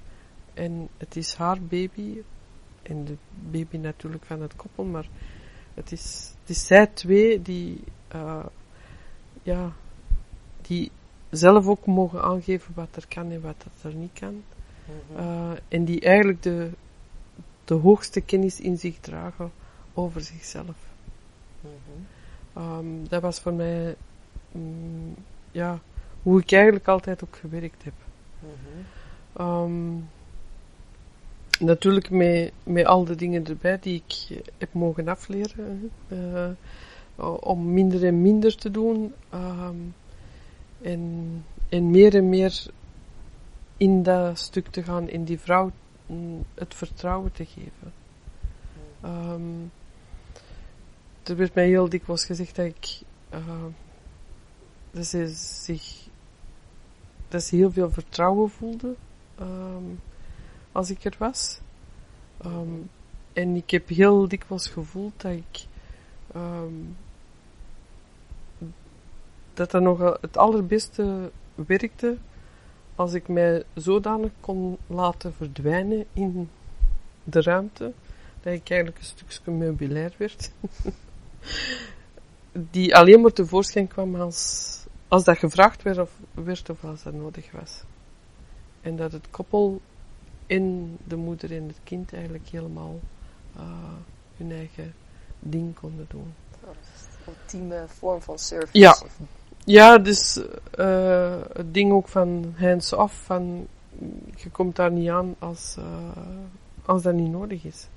en 0.54 0.88
het 0.96 1.16
is 1.16 1.34
haar 1.34 1.62
baby 1.62 2.22
en 2.82 3.04
de 3.04 3.16
baby 3.50 3.76
natuurlijk 3.76 4.24
van 4.24 4.40
het 4.40 4.56
koppel, 4.56 4.84
maar 4.84 5.08
het 5.74 5.92
is, 5.92 6.34
het 6.40 6.50
is 6.50 6.66
zij 6.66 6.86
twee 6.86 7.42
die, 7.42 7.80
eh, 8.08 8.44
ja, 9.42 9.72
die 10.62 10.90
zelf 11.30 11.66
ook 11.66 11.86
mogen 11.86 12.22
aangeven 12.22 12.74
wat 12.74 12.96
er 12.96 13.06
kan 13.08 13.30
en 13.30 13.40
wat 13.40 13.66
er 13.82 13.94
niet 13.94 14.12
kan. 14.12 14.42
Mhm. 14.84 15.18
Eh, 15.18 15.52
en 15.68 15.84
die 15.84 16.00
eigenlijk 16.00 16.42
de, 16.42 16.70
de 17.64 17.74
hoogste 17.74 18.20
kennis 18.20 18.60
in 18.60 18.78
zich 18.78 18.98
dragen 18.98 19.52
over 19.94 20.20
zichzelf. 20.20 20.90
Ehm, 22.52 23.04
dat 23.08 23.22
was 23.22 23.40
voor 23.40 23.54
mij, 23.54 23.96
mm, 24.52 25.14
ja, 25.50 25.80
hoe 26.22 26.40
ik 26.40 26.52
eigenlijk 26.52 26.88
altijd 26.88 27.24
ook 27.24 27.36
gewerkt 27.36 27.84
heb. 27.84 27.92
Mhm. 28.38 29.42
Ehm, 29.42 29.94
natuurlijk 31.64 32.10
met, 32.10 32.52
met 32.62 32.86
al 32.86 33.04
de 33.04 33.14
dingen 33.14 33.46
erbij 33.46 33.78
die 33.80 34.02
ik 34.06 34.42
heb 34.58 34.72
mogen 34.72 35.08
afleren. 35.08 35.90
Eh, 36.08 36.50
om 37.40 37.72
minder 37.72 38.06
en 38.06 38.22
minder 38.22 38.56
te 38.56 38.70
doen. 38.70 39.14
ehm, 39.30 39.76
en, 40.82 41.44
en 41.68 41.90
meer 41.90 42.14
en 42.14 42.28
meer 42.28 42.66
in 43.76 44.02
dat 44.02 44.38
stuk 44.38 44.68
te 44.68 44.82
gaan, 44.82 45.08
in 45.08 45.24
die 45.24 45.38
vrouw 45.40 45.70
mm, 46.06 46.44
het 46.54 46.74
vertrouwen 46.74 47.32
te 47.32 47.44
geven. 47.44 47.92
Ehm, 49.00 49.60
er 51.22 51.36
werd 51.36 51.54
mij 51.54 51.66
heel 51.66 51.88
dikwijls 51.88 52.24
gezegd 52.24 52.56
dat 52.56 52.66
ik 52.66 53.00
eh, 53.28 53.64
dat 54.92 55.06
ze 55.06 55.28
zich 55.64 56.00
dat 57.28 57.42
ze 57.42 57.56
heel 57.56 57.72
veel 57.72 57.90
vertrouwen 57.90 58.50
voelde 58.50 58.94
ehm, 59.34 59.84
als 60.72 60.90
ik 60.90 61.04
er 61.04 61.14
was. 61.18 61.60
Ehm, 62.38 62.68
en 63.32 63.56
ik 63.56 63.70
heb 63.70 63.88
heel 63.88 64.28
dikwijls 64.28 64.68
gevoeld 64.68 65.20
dat 65.20 65.32
ik 65.32 65.66
ehm, 66.32 66.74
dat 69.54 69.70
dat 69.70 69.82
nog 69.82 70.18
het 70.20 70.36
allerbeste 70.36 71.30
werkte 71.54 72.16
als 72.94 73.12
ik 73.12 73.28
mij 73.28 73.64
zodanig 73.74 74.30
kon 74.40 74.76
laten 74.86 75.34
verdwijnen 75.34 76.06
in 76.12 76.48
de 77.24 77.42
ruimte 77.42 77.92
dat 78.40 78.52
ik 78.52 78.70
eigenlijk 78.70 78.98
een 78.98 79.04
stukje 79.04 79.50
meubilair 79.50 80.14
werd. 80.16 80.50
Die 82.70 82.96
alleen 82.96 83.20
maar 83.20 83.32
tevoorschijn 83.32 83.88
kwam 83.88 84.14
als, 84.14 84.81
als 85.12 85.24
dat 85.24 85.38
gevraagd 85.38 85.82
werd 85.82 85.98
of, 85.98 86.10
werd 86.34 86.70
of 86.70 86.84
als 86.84 87.02
dat 87.02 87.12
nodig 87.12 87.50
was. 87.50 87.82
En 88.80 88.96
dat 88.96 89.12
het 89.12 89.30
koppel 89.30 89.80
en 90.46 90.96
de 91.04 91.16
moeder 91.16 91.56
en 91.56 91.66
het 91.66 91.76
kind 91.84 92.12
eigenlijk 92.12 92.48
helemaal 92.48 93.00
eh, 93.56 93.62
hun 94.36 94.52
eigen 94.52 94.94
ding 95.38 95.74
konden 95.74 96.06
doen. 96.08 96.34
Oh, 96.60 96.66
dat 96.66 96.74
is 96.94 97.02
een 97.26 97.32
ultieme 97.32 97.84
vorm 97.88 98.22
van 98.22 98.38
service. 98.38 98.78
Ja. 98.78 98.96
Ja, 99.64 99.98
dus 99.98 100.40
eh, 100.70 101.40
het 101.52 101.74
ding 101.74 101.92
ook 101.92 102.08
van 102.08 102.54
hands-off, 102.56 103.14
van 103.24 103.68
je 104.36 104.50
komt 104.50 104.76
daar 104.76 104.92
niet 104.92 105.08
aan 105.10 105.34
als, 105.38 105.76
eh, 105.78 105.84
als 106.84 107.02
dat 107.02 107.14
niet 107.14 107.30
nodig 107.30 107.64
is. 107.64 107.88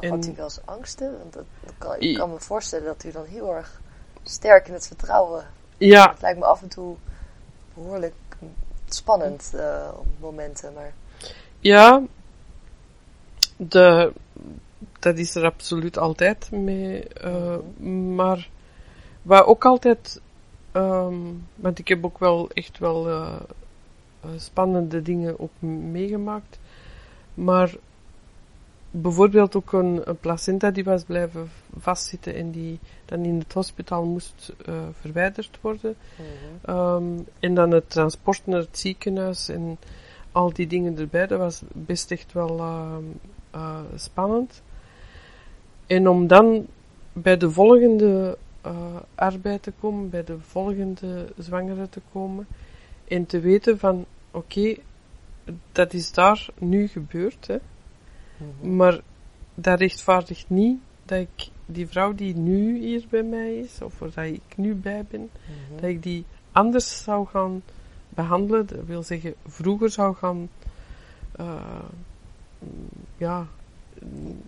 En- 0.00 0.10
Had 0.10 0.26
u 0.26 0.32
wel 0.34 0.44
eens 0.44 0.60
angsten? 0.64 1.18
Want 1.18 1.32
dat, 1.32 1.44
dat 1.64 1.74
kan, 1.78 1.96
ik 1.98 2.16
kan 2.16 2.30
me 2.30 2.40
voorstellen 2.40 2.86
dat 2.86 3.04
u 3.04 3.10
dan 3.10 3.24
heel 3.24 3.54
erg 3.54 3.80
sterk 4.22 4.66
in 4.68 4.72
het 4.74 4.86
vertrouwen. 4.86 5.44
ja, 5.76 6.10
Het 6.10 6.20
lijkt 6.20 6.38
me 6.38 6.44
af 6.44 6.62
en 6.62 6.68
toe 6.68 6.96
behoorlijk 7.74 8.14
spannend 8.88 9.52
eh, 9.54 9.88
op 9.96 10.06
momenten. 10.18 10.72
Maar 10.72 10.92
ja, 11.58 12.02
de, 13.56 14.12
dat 14.98 15.18
is 15.18 15.34
er 15.34 15.44
absoluut 15.44 15.98
altijd 15.98 16.50
mee. 16.50 17.08
eh, 17.08 17.56
Maar 18.14 18.48
waar 19.22 19.44
ook 19.46 19.64
altijd, 19.64 20.20
ehm, 20.72 21.14
want 21.54 21.78
ik 21.78 21.88
heb 21.88 22.04
ook 22.04 22.18
wel 22.18 22.50
echt 22.50 22.78
wel 22.78 23.08
eh, 23.08 23.36
spannende 24.36 25.02
dingen 25.02 25.40
ook 25.40 25.50
m- 25.58 25.90
meegemaakt. 25.90 26.58
Maar 27.34 27.74
bijvoorbeeld 28.90 29.56
ook 29.56 29.72
een, 29.72 30.00
een 30.04 30.18
placenta 30.18 30.70
die 30.70 30.84
was 30.84 31.04
blijven 31.04 31.50
vastzitten 31.78 32.34
en 32.34 32.50
die 32.50 32.78
dan 33.04 33.24
in 33.24 33.38
het 33.38 33.52
hospitaal 33.52 34.04
moest 34.04 34.52
eh, 34.66 34.74
verwijderd 34.92 35.58
worden. 35.60 35.96
Ehm, 36.62 37.18
en 37.40 37.54
dan 37.54 37.70
het 37.70 37.90
transport 37.90 38.46
naar 38.46 38.60
het 38.60 38.78
ziekenhuis 38.78 39.48
en 39.48 39.78
al 40.32 40.52
die 40.52 40.66
dingen 40.66 40.98
erbij, 40.98 41.26
dat 41.26 41.38
was 41.38 41.62
best 41.72 42.10
echt 42.10 42.32
wel 42.32 42.58
ehm, 42.58 43.04
eh, 43.50 43.80
spannend. 43.94 44.62
En 45.86 46.08
om 46.08 46.26
dan 46.26 46.66
bij 47.12 47.36
de 47.36 47.50
volgende 47.50 48.38
eh, 48.60 48.96
arbeid 49.14 49.62
te 49.62 49.72
komen, 49.80 50.10
bij 50.10 50.24
de 50.24 50.38
volgende 50.38 51.32
zwangere 51.38 51.88
te 51.88 52.00
komen 52.12 52.46
en 53.08 53.26
te 53.26 53.40
weten 53.40 53.78
van, 53.78 54.06
oké, 54.30 54.76
dat 55.72 55.92
is 55.92 56.12
daar 56.12 56.48
nu 56.58 56.86
gebeurd, 56.88 57.46
hè. 57.46 57.56
Maar 58.60 59.00
dat 59.54 59.78
rechtvaardigt 59.78 60.44
niet 60.48 60.78
dat 61.04 61.18
ik 61.18 61.48
die 61.66 61.86
vrouw 61.86 62.14
die 62.14 62.36
nu 62.36 62.78
hier 62.78 63.04
bij 63.10 63.22
mij 63.22 63.54
is, 63.54 63.82
of 63.82 63.98
waar 63.98 64.26
ik 64.26 64.56
nu 64.56 64.74
bij 64.74 65.04
ben, 65.10 65.30
dat 65.74 65.90
ik 65.90 66.02
die 66.02 66.24
anders 66.52 67.02
zou 67.02 67.26
gaan 67.26 67.62
behandelen. 68.08 68.66
Dat 68.66 68.84
wil 68.86 69.02
zeggen, 69.02 69.34
vroeger 69.46 69.90
zou 69.90 70.14
gaan, 70.14 70.48
eh, 71.32 71.84
ja, 73.16 73.46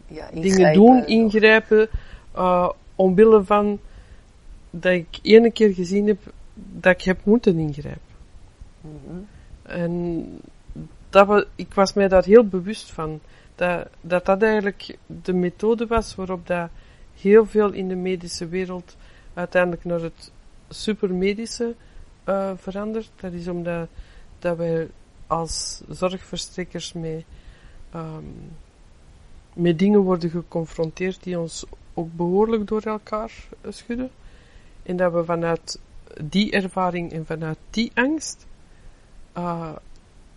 ja, 0.07 0.31
dingen 0.33 0.73
doen, 0.73 1.07
ingrijpen, 1.07 1.89
eh, 2.33 2.69
omwille 2.95 3.45
van 3.45 3.79
dat 4.71 4.93
ik 4.93 5.19
ene 5.23 5.51
keer 5.51 5.75
gezien 5.75 6.07
heb 6.07 6.33
dat 6.55 6.93
ik 6.93 7.03
heb 7.03 7.25
moeten 7.25 7.59
ingrijpen. 7.59 8.01
Mhm. 8.81 9.17
En 9.63 10.27
dat 11.11 11.29
we, 11.29 11.47
ik 11.55 11.75
was 11.75 11.93
mij 11.93 12.09
daar 12.09 12.25
heel 12.25 12.47
bewust 12.47 12.91
van. 12.91 13.21
Dat, 13.55 13.89
dat 14.01 14.25
dat 14.25 14.43
eigenlijk 14.43 14.97
de 15.07 15.33
methode 15.33 15.87
was 15.87 16.15
waarop 16.15 16.47
dat 16.47 16.69
heel 17.21 17.47
veel 17.47 17.73
in 17.73 17.89
de 17.89 17.95
medische 17.95 18.49
wereld 18.49 18.97
uiteindelijk 19.35 19.85
naar 19.85 20.01
het 20.01 20.33
supermedische 20.69 21.75
eh 22.25 22.51
verandert. 22.57 23.11
Dat 23.17 23.33
is 23.33 23.49
omdat 23.49 23.89
dat 24.39 24.57
wij 24.57 24.89
als 25.27 25.83
zorgverstrekkers 25.89 26.93
met, 26.93 27.25
ehm, 27.91 28.25
met 29.53 29.79
dingen 29.79 30.01
worden 30.01 30.31
geconfronteerd 30.31 31.23
die 31.23 31.39
ons 31.39 31.65
ook 31.95 32.09
behoorlijk 32.13 32.67
door 32.67 32.83
elkaar 32.83 33.33
eh, 33.61 33.73
schudden. 33.73 34.11
En 34.83 34.97
dat 34.97 35.13
we 35.13 35.25
vanuit 35.25 35.81
die 36.23 36.51
ervaring 36.51 37.13
en 37.13 37.27
vanuit 37.27 37.59
die 37.71 37.91
angst 37.95 38.47
eh, 39.33 39.73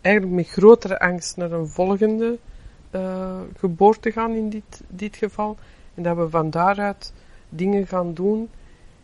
eigenlijk 0.02 0.36
met 0.36 0.48
grotere 0.48 1.00
angst 1.00 1.38
naar 1.38 1.52
een 1.52 1.68
volgende 1.68 2.38
eh, 2.96 3.40
geboorte 3.58 4.12
gaan 4.12 4.32
in 4.32 4.50
dit, 4.50 4.82
dit 4.88 5.16
geval. 5.16 5.58
En 5.94 6.04
dat 6.04 6.18
we 6.18 6.30
van 6.30 6.50
daaruit 6.50 7.14
dingen 7.50 7.88
gaan 7.88 8.14
doen 8.14 8.50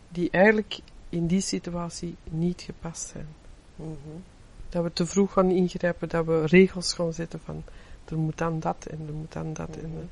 die 0.10 0.30
eigenlijk 0.30 0.80
in 1.10 1.27
die 1.27 1.41
situatie 1.41 2.15
niet 2.23 2.62
gepast 2.62 3.08
zijn. 3.08 3.27
Mhm. 3.75 3.89
Dat 4.69 4.84
we 4.84 4.93
te 4.93 5.06
vroeg 5.06 5.34
gaan 5.34 5.49
ingrijpen, 5.49 6.10
dat 6.10 6.25
we 6.25 6.45
regels 6.45 6.93
gaan 6.93 7.13
zetten 7.13 7.39
van 7.39 7.63
er 8.06 8.17
moet 8.17 8.38
dan 8.38 8.60
dat 8.60 8.86
en 8.86 8.99
er 9.08 9.13
moet 9.13 9.32
dan 9.34 9.54
dat. 9.54 9.75
En, 9.75 9.89
Mhm. 9.89 9.97
eh, 9.97 10.04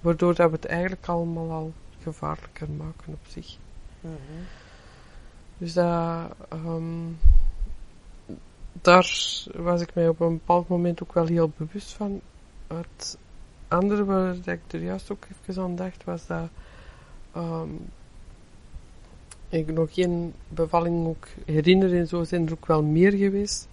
waardoor 0.00 0.34
dat 0.34 0.50
we 0.50 0.56
het 0.56 0.66
eigenlijk 0.66 1.06
allemaal 1.06 1.50
al 1.50 1.72
gevaarlijker 2.02 2.70
maken 2.70 3.12
op 3.12 3.26
zich. 3.28 3.56
Mhm. 4.00 4.12
Dus 5.58 5.72
dat, 5.72 6.30
ehm, 6.48 6.84
daar 8.72 9.08
was 9.54 9.80
ik 9.80 9.94
mij 9.94 10.08
op 10.08 10.20
een 10.20 10.32
bepaald 10.32 10.68
moment 10.68 11.02
ook 11.02 11.12
wel 11.12 11.26
heel 11.26 11.52
bewust 11.56 11.92
van. 11.92 12.20
Het 12.66 13.18
andere 13.68 14.04
waar 14.04 14.34
ik 14.44 14.60
er 14.70 14.82
juist 14.82 15.10
ook 15.10 15.26
even 15.46 15.62
aan 15.62 15.76
dacht, 15.76 16.04
was 16.04 16.26
dat 16.26 16.48
ehm, 17.32 17.68
ik 19.48 19.72
nog 19.72 19.94
geen 19.94 20.34
bevalling 20.48 21.06
ook 21.06 21.28
herinner 21.44 21.94
en 21.98 22.06
zo 22.06 22.24
zijn 22.24 22.46
er 22.46 22.52
ook 22.52 22.66
wel 22.66 22.82
meer 22.82 23.12
geweest. 23.12 23.68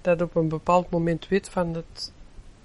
Dat 0.00 0.22
op 0.22 0.34
een 0.34 0.48
bepaald 0.48 0.90
moment 0.90 1.28
weet 1.28 1.48
van 1.48 1.72
dat 1.72 2.12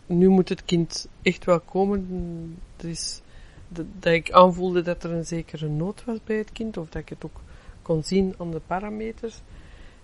nu 0.06 0.28
moet 0.28 0.49
het 0.49 0.65
kind 0.65 1.08
echt 1.21 1.45
wel 1.45 1.60
komen. 1.60 2.58
Er 2.78 2.89
is, 2.89 3.21
dat, 3.67 4.13
ik 4.13 4.32
aanvoelde 4.32 4.82
dat 4.82 5.04
er 5.04 5.12
een 5.12 5.25
zekere 5.25 5.67
nood 5.67 6.06
was 6.06 6.17
bij 6.23 6.38
het 6.38 6.51
kind, 6.51 6.78
of 6.78 6.89
dat 6.89 7.01
ik 7.01 7.10
het 7.10 7.25
ook 7.25 7.41
kon 7.82 8.04
zien 8.04 8.36
aan 8.38 8.51
de 8.51 8.62
parameters. 8.67 9.41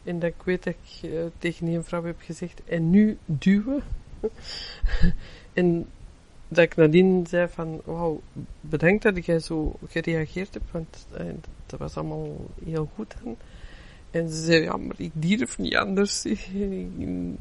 En 0.04 0.20
dat 0.20 0.30
ik 0.30 0.44
weet 0.44 0.64
dat 0.64 0.74
ik 0.74 1.10
uh, 1.10 1.26
tegen 1.38 1.68
een 1.68 1.84
vrouw 1.84 2.04
heb 2.04 2.20
gezegd, 2.20 2.64
en 2.64 2.90
nu 2.90 3.18
duwen. 3.26 3.84
en 5.54 5.88
dat 6.54 6.64
ik 6.64 6.76
nadien 6.76 7.26
zei 7.28 7.48
van, 7.48 7.82
wauw, 7.86 8.22
bedankt 8.62 9.04
dat 9.04 9.26
jij 9.26 9.40
zo 9.40 9.76
gereageerd 9.88 10.54
hebt, 10.54 10.72
want 10.72 11.08
uh, 11.20 11.26
dat 11.66 11.80
was 11.80 11.98
allemaal 11.98 12.36
heel 12.66 12.90
goed. 12.96 13.16
En, 13.26 13.38
en 14.12 14.30
ze 14.30 14.44
zei, 14.44 14.62
ja, 14.64 14.78
maar 14.78 14.96
ik 14.98 15.12
durf 15.14 15.58
niet 15.58 15.76
anders. 15.76 16.24
je, 16.24 16.38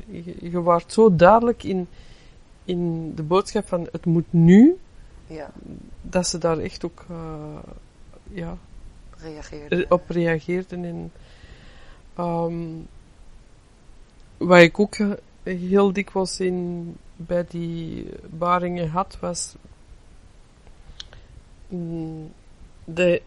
je, 0.07 0.51
je 0.51 0.62
waart 0.62 0.92
zo 0.92 1.16
duidelijk 1.16 1.62
in, 1.62 1.88
in 2.64 3.12
de 3.14 3.23
boodschap 3.23 3.68
van, 3.68 3.88
het 3.92 4.05
moet 4.05 4.33
nu. 4.33 4.77
Ja. 5.27 5.51
Dat 6.03 6.27
ze 6.27 6.38
daar 6.38 6.59
echt 6.59 6.85
ook, 6.85 7.05
uh, 7.11 7.59
ja, 8.33 8.59
reageerden. 9.16 9.90
op 9.90 10.11
reageerden. 10.11 10.85
En, 10.85 11.12
um, 12.25 12.87
wat 14.37 14.61
ik 14.61 14.79
ook 14.79 14.96
heel 15.42 15.92
dikwijls 15.92 16.40
in, 16.40 16.96
bij 17.27 17.45
die 17.49 18.07
baringen 18.31 18.89
had, 18.89 19.19
was 19.21 19.55
mm, 21.69 22.33
de, 22.85 23.23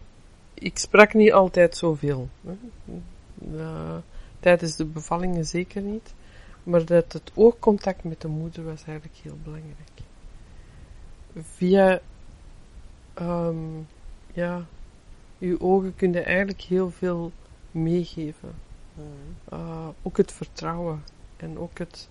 ik 0.54 0.78
sprak 0.78 1.14
niet 1.14 1.32
altijd 1.32 1.76
zoveel. 1.76 2.28
Uh, 3.52 3.96
tijdens 4.40 4.76
de 4.76 4.84
bevallingen 4.84 5.44
zeker 5.44 5.82
niet. 5.82 6.14
Maar 6.62 6.84
dat 6.84 7.12
het 7.12 7.30
oogcontact 7.34 8.04
met 8.04 8.20
de 8.20 8.28
moeder 8.28 8.64
was 8.64 8.84
eigenlijk 8.84 9.18
heel 9.22 9.38
belangrijk. 9.42 10.00
Via, 11.36 12.00
um, 13.20 13.86
ja, 14.32 14.66
uw 15.38 15.60
ogen 15.60 15.94
kunnen 15.96 16.24
eigenlijk 16.24 16.60
heel 16.60 16.90
veel 16.90 17.32
meegeven. 17.70 18.54
Mhm. 18.94 19.60
Uh, 19.60 19.88
ook 20.02 20.16
het 20.16 20.32
vertrouwen 20.32 21.04
en 21.36 21.58
ook 21.58 21.78
het, 21.78 22.08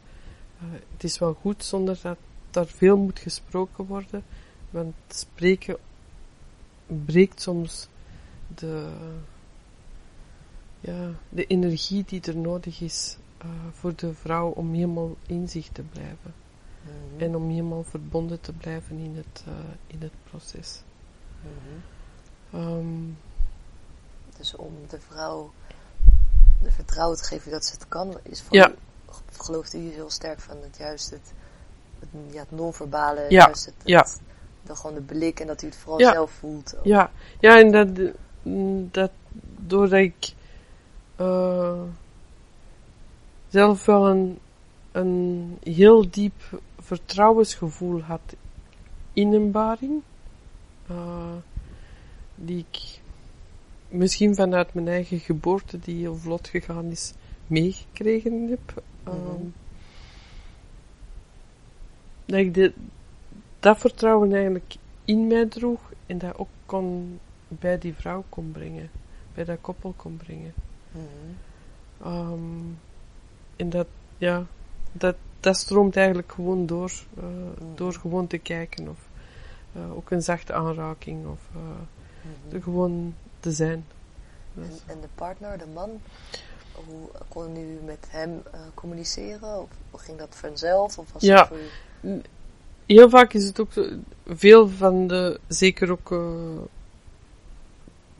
het 0.92 1.04
is 1.04 1.20
wel 1.20 1.34
goed 1.34 1.64
zonder 1.64 2.00
dat 2.02 2.18
daar 2.52 2.66
veel 2.66 2.98
moet 2.98 3.20
gesproken 3.20 3.86
worden, 3.86 4.24
want 4.70 4.96
spreken 5.08 5.78
breekt 7.06 7.42
soms 7.42 7.88
de, 8.56 8.90
ja, 10.80 11.10
de 11.30 11.46
energie 11.46 12.04
die 12.08 12.22
er 12.22 12.38
nodig 12.38 12.82
is 12.82 13.18
uh, 13.46 13.50
voor 13.72 13.96
de 13.96 14.14
vrouw 14.14 14.50
om 14.50 14.74
helemaal 14.74 15.16
in 15.28 15.50
zich 15.50 15.68
te 15.68 15.82
blijven. 15.82 16.34
Mhm. 16.82 17.24
En 17.24 17.36
om 17.36 17.50
helemaal 17.50 17.84
verbonden 17.84 18.42
te 18.42 18.54
blijven 18.54 18.98
in 18.98 19.16
het, 19.16 19.44
uh, 19.48 19.54
in 19.88 20.02
het 20.02 20.14
proces. 20.24 20.82
Mhm. 21.42 22.62
Um, 22.62 23.18
dus 24.38 24.56
om 24.56 24.74
de 24.90 25.00
vrouw 25.00 25.52
de 26.62 26.72
vertrouwen 26.72 27.18
te 27.18 27.24
geven 27.24 27.52
dat 27.52 27.66
ze 27.66 27.74
het 27.74 27.88
kan, 27.88 28.18
is 28.24 28.42
voor 28.42 28.56
Ja. 28.56 28.74
U, 29.20 29.44
gelooft 29.44 29.74
u 29.74 29.78
heel 29.92 30.10
sterk 30.10 30.40
van 30.40 30.58
het 30.62 30.78
juist 30.78 31.10
het, 31.10 31.34
het, 32.00 32.10
ja, 32.32 32.40
het 32.40 32.52
non-verbale, 32.52 33.22
Ja, 33.22 33.28
juist 33.46 33.66
het, 33.66 33.76
ja. 33.84 34.00
het- 34.00 34.22
de, 34.66 34.76
gewoon 34.76 34.96
de 34.96 35.02
blik 35.02 35.40
en 35.40 35.48
dat 35.48 35.62
u 35.62 35.66
het 35.66 35.76
vooral 35.76 36.00
Ja. 36.00 36.12
zelf 36.12 36.32
voelt. 36.32 36.76
ook. 36.78 36.86
Ja, 36.86 37.12
ja, 37.40 37.60
en 37.60 37.72
dat, 37.72 38.12
dat 38.94 39.12
doordat 39.68 40.00
ik 40.00 40.34
eh, 41.16 41.82
zelf 43.48 43.86
wel 43.86 44.10
een, 44.10 44.40
een 44.92 45.58
heel 45.64 46.10
diep 46.10 46.62
vertrouwensgevoel 46.80 48.02
had 48.02 48.36
in 49.14 49.34
een 49.34 49.52
baring, 49.52 50.02
eh, 50.88 51.32
die 52.36 52.66
ik 52.70 53.00
misschien 53.88 54.36
vanuit 54.36 54.74
mijn 54.74 54.88
eigen 54.88 55.20
geboorte, 55.20 55.80
die 55.80 56.00
heel 56.00 56.16
vlot 56.16 56.48
gegaan 56.48 56.86
is, 56.86 57.14
meegekregen 57.48 58.50
heb. 58.50 58.84
Mhm. 59.04 59.16
Ehm, 59.16 59.46
dat 62.26 62.40
ik 62.40 62.54
de, 62.54 62.74
dat 63.60 63.78
vertrouwen 63.78 64.34
eigenlijk 64.34 64.76
in 65.06 65.28
mij 65.28 65.46
droeg 65.46 65.92
en 66.06 66.18
dat 66.18 66.38
ook 66.38 66.50
kon 66.66 67.20
bij 67.48 67.78
die 67.78 67.94
vrouw 67.94 68.24
kon 68.30 68.52
brengen, 68.52 68.90
bij 69.34 69.44
dat 69.44 69.58
koppel 69.62 69.94
kon 69.96 70.18
brengen. 70.18 70.54
Mhm. 70.92 71.04
Ehm, 72.04 72.40
en 73.56 73.70
dat, 73.70 73.88
ja, 74.18 74.46
dat, 74.92 75.16
dat 75.40 75.58
stroomt 75.58 75.96
eigenlijk 75.96 76.32
gewoon 76.32 76.66
door, 76.66 76.92
eh, 77.18 77.24
door 77.76 77.94
gewoon 77.94 78.28
te 78.28 78.38
kijken 78.38 78.90
of 78.90 79.10
eh, 79.74 79.96
ook 79.96 80.12
een 80.12 80.22
zachte 80.22 80.54
aanraking 80.54 81.28
of 81.28 81.40
eh, 81.56 81.62
Mhm. 82.24 82.56
er 82.56 82.62
gewoon 82.62 83.16
te 83.40 83.52
zijn. 83.52 83.86
En, 84.56 84.72
en 84.86 85.02
de 85.02 85.08
partner, 85.16 85.58
de 85.58 85.68
man, 85.74 85.90
hoe 86.74 87.10
kon 87.28 87.56
u 87.58 87.80
met 87.86 88.06
hem 88.10 88.42
eh, 88.52 88.60
communiceren? 88.74 89.62
Of 89.92 90.02
ging 90.02 90.18
dat 90.18 90.36
vanzelf? 90.36 90.98
Of 90.98 91.12
was 91.14 91.22
Ja. 91.22 91.38
het 91.38 91.48
voor 91.48 91.58
u? 92.12 92.22
Heel 92.86 93.10
vaak 93.10 93.34
is 93.34 93.46
het 93.46 93.60
ook 93.60 93.72
zo, 93.74 93.86
veel 94.28 94.68
van 94.70 95.08
de, 95.08 95.40
zeker 95.48 95.92
ook 95.92 96.12
eh, 96.12 96.62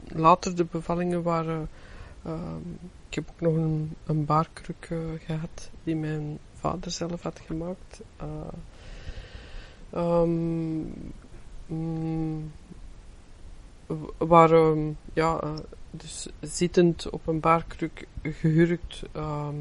later 0.08 0.56
de 0.56 0.66
bevallingen 0.66 1.24
waren, 1.24 1.70
ehm, 2.26 2.60
ik 3.10 3.16
heb 3.16 3.30
ook 3.32 3.42
nog 3.42 3.56
een, 3.56 3.96
een 4.06 4.26
baarkruk 4.26 4.88
eh, 4.90 4.98
gehad 5.26 5.70
die 5.84 5.96
mijn 5.96 6.40
vader 6.54 6.92
zelf 6.92 7.22
had 7.22 7.40
gemaakt. 7.46 8.02
Eh, 8.18 8.28
ehm, 9.92 10.80
mm, 11.66 12.52
w- 13.86 13.94
waren, 14.18 14.98
ja, 15.14 15.54
dus 15.92 16.28
zittend 16.42 17.10
op 17.10 17.28
een 17.28 17.40
baarkruk 17.40 18.08
gehurkt 18.24 19.02
ehm, 19.12 19.56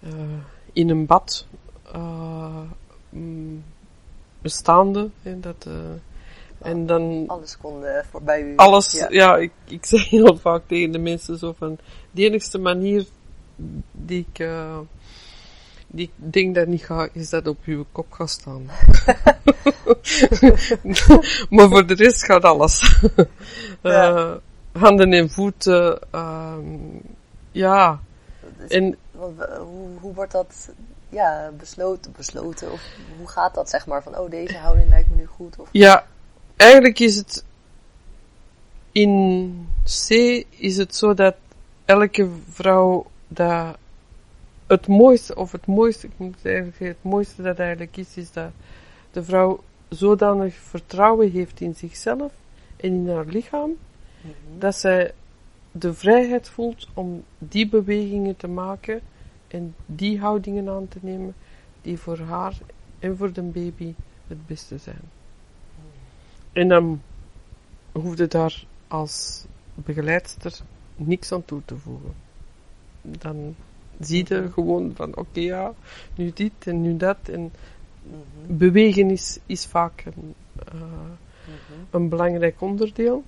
eh, 0.00 0.10
in 0.72 0.88
een 0.90 1.06
bad. 1.06 1.46
mm, 3.10 3.64
bestaande. 4.42 5.10
Hè, 5.22 5.40
dat, 5.40 5.66
eh, 5.66 5.72
en 6.70 6.86
dan 6.86 7.24
Alles 7.26 7.58
kon 7.58 7.82
voorbij 8.10 8.42
u. 8.42 8.56
alles, 8.56 8.92
Ja. 8.92 9.06
ja, 9.10 9.36
ik, 9.36 9.52
ik 9.68 9.84
zeg 9.92 10.08
heel 10.08 10.36
vaak 10.36 10.62
tegen 10.66 10.92
de 10.92 10.98
mensen 10.98 11.38
zo 11.38 11.54
van, 11.58 11.78
de 12.10 12.22
enigste 12.24 12.58
manier 12.58 13.06
die 13.92 14.26
ik, 14.32 14.46
die 15.86 16.06
ik 16.16 16.32
denk 16.32 16.54
dat 16.54 16.66
niet 16.66 16.84
gaat, 16.84 17.10
is 17.12 17.30
dat 17.30 17.46
op 17.46 17.58
uw 17.64 17.84
kop 17.92 18.12
gaat 18.12 18.30
staan. 18.30 18.66
maar 21.50 21.68
voor 21.68 21.86
de 21.86 21.94
rest 21.94 22.24
gaat 22.24 22.42
alles. 22.44 23.00
Ja. 23.82 24.40
Handen 24.72 25.12
en 25.12 25.30
voeten, 25.30 25.98
ehm, 26.10 26.64
ja. 27.50 28.00
Dus- 28.58 28.70
En 28.70 28.96
hoe, 29.12 29.88
hoe 30.00 30.14
wordt 30.14 30.32
dat 30.32 30.70
ja, 31.08 31.50
besloten, 31.58 32.12
besloten? 32.16 32.72
Of 32.72 32.82
hoe 33.18 33.28
gaat 33.28 33.54
dat, 33.54 33.70
zeg 33.70 33.86
maar? 33.86 34.02
Van, 34.02 34.18
oh, 34.18 34.30
deze 34.30 34.56
houding 34.56 34.88
lijkt 34.88 35.10
me 35.10 35.16
nu 35.16 35.26
goed. 35.26 35.56
Of, 35.58 35.68
Ja, 35.72 36.06
eigenlijk 36.56 36.98
is 36.98 37.16
het 37.16 37.44
in 38.92 39.68
C 39.84 40.10
is 40.48 40.76
het 40.76 40.96
zo 40.96 41.14
dat 41.14 41.34
elke 41.84 42.28
vrouw 42.50 43.06
dat 43.28 43.76
het 44.66 44.86
mooiste, 44.86 45.34
of 45.34 45.52
het 45.52 45.66
mooiste, 45.66 46.06
ik 46.06 46.12
moet 46.16 46.36
eigenlijk 46.44 46.76
zeggen, 46.76 46.96
het 47.00 47.12
mooiste 47.12 47.42
dat 47.42 47.58
eigenlijk 47.58 47.96
is, 47.96 48.16
is 48.16 48.32
dat 48.32 48.50
de 49.10 49.24
vrouw 49.24 49.62
zodanig 49.88 50.54
vertrouwen 50.54 51.30
heeft 51.30 51.60
in 51.60 51.74
zichzelf 51.74 52.32
en 52.76 52.92
in 52.92 53.10
haar 53.10 53.26
lichaam, 53.26 53.70
Dat 54.58 54.74
zij 54.76 55.12
de 55.72 55.94
vrijheid 55.94 56.48
voelt 56.48 56.88
om 56.94 57.24
die 57.38 57.68
bewegingen 57.68 58.36
te 58.36 58.48
maken 58.48 59.00
en 59.48 59.74
die 59.86 60.20
houdingen 60.20 60.68
aan 60.68 60.88
te 60.88 60.98
nemen 61.00 61.34
die 61.82 61.98
voor 61.98 62.18
haar 62.18 62.58
en 62.98 63.16
voor 63.16 63.32
de 63.32 63.42
baby 63.42 63.94
het 64.26 64.46
beste 64.46 64.78
zijn. 64.78 65.00
En 66.52 66.68
dan 66.68 67.02
hoefde 67.92 68.26
daar 68.26 68.64
als 68.88 69.44
begeleidster 69.74 70.60
niks 70.96 71.32
aan 71.32 71.44
toe 71.44 71.62
te 71.64 71.76
voegen. 71.76 72.14
Dan 73.02 73.54
zie 74.00 74.24
je 74.28 74.50
gewoon 74.52 74.92
van 74.94 75.16
oké 75.16 75.40
ja, 75.40 75.74
nu 76.14 76.30
dit 76.34 76.52
en 76.66 76.82
nu 76.82 76.96
dat 76.96 77.18
en 77.28 77.52
Mhm. 78.02 78.56
bewegen 78.56 79.10
is, 79.10 79.38
is 79.46 79.66
vaak 79.66 80.04
een, 80.04 80.34
eh, 80.66 80.82
Mhm. 80.82 81.80
een 81.90 82.08
belangrijk 82.08 82.60
onderdeel. 82.60 83.24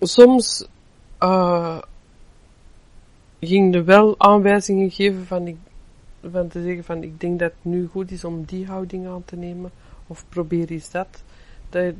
Soms 0.00 0.66
uh, 1.22 1.78
ging 3.40 3.74
er 3.74 3.84
wel 3.84 4.14
aanwijzingen 4.20 4.90
geven 4.90 5.26
van, 5.26 5.46
ik, 5.46 5.56
van 6.30 6.48
te 6.48 6.62
zeggen 6.62 6.84
van 6.84 7.02
ik 7.02 7.20
denk 7.20 7.38
dat 7.38 7.50
het 7.52 7.64
nu 7.72 7.86
goed 7.86 8.10
is 8.10 8.24
om 8.24 8.44
die 8.44 8.66
houding 8.66 9.06
aan 9.08 9.24
te 9.24 9.36
nemen. 9.36 9.70
Of 10.06 10.24
probeer 10.28 10.70
eens 10.70 10.90
dat. 10.90 11.22
Dat, 11.68 11.82
je- 11.82 11.94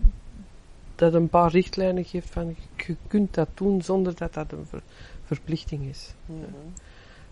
dat 0.95 1.15
een 1.15 1.29
paar 1.29 1.51
richtlijnen 1.51 2.05
geeft 2.05 2.31
van 2.31 2.57
je 2.77 2.97
kunt 3.07 3.35
dat 3.35 3.49
doen 3.55 3.83
zonder 3.83 4.15
dat 4.17 4.35
dat 4.35 4.53
een 4.53 4.67
ver- 4.67 4.83
verplichting 5.25 5.89
is. 5.89 6.15
Mhm. 6.27 6.43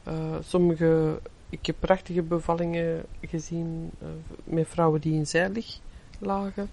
Eh, 0.02 0.36
sommige, 0.40 1.20
ik 1.48 1.66
heb 1.66 1.76
prachtige 1.78 2.22
bevallingen 2.22 3.04
gezien 3.20 3.90
eh, 4.00 4.08
met 4.44 4.68
vrouwen 4.68 5.00
die 5.00 5.14
in 5.14 5.26
zijlig 5.26 5.78
lagen. 6.18 6.68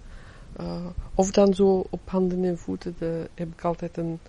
Eh, 0.55 0.85
of 1.15 1.31
dan 1.31 1.53
zo 1.53 1.85
op 1.89 2.09
handen 2.09 2.43
en 2.43 2.57
voeten. 2.57 2.95
De, 2.99 3.29
heb 3.33 3.51
ik 3.51 3.63
altijd 3.63 3.97
een. 3.97 4.19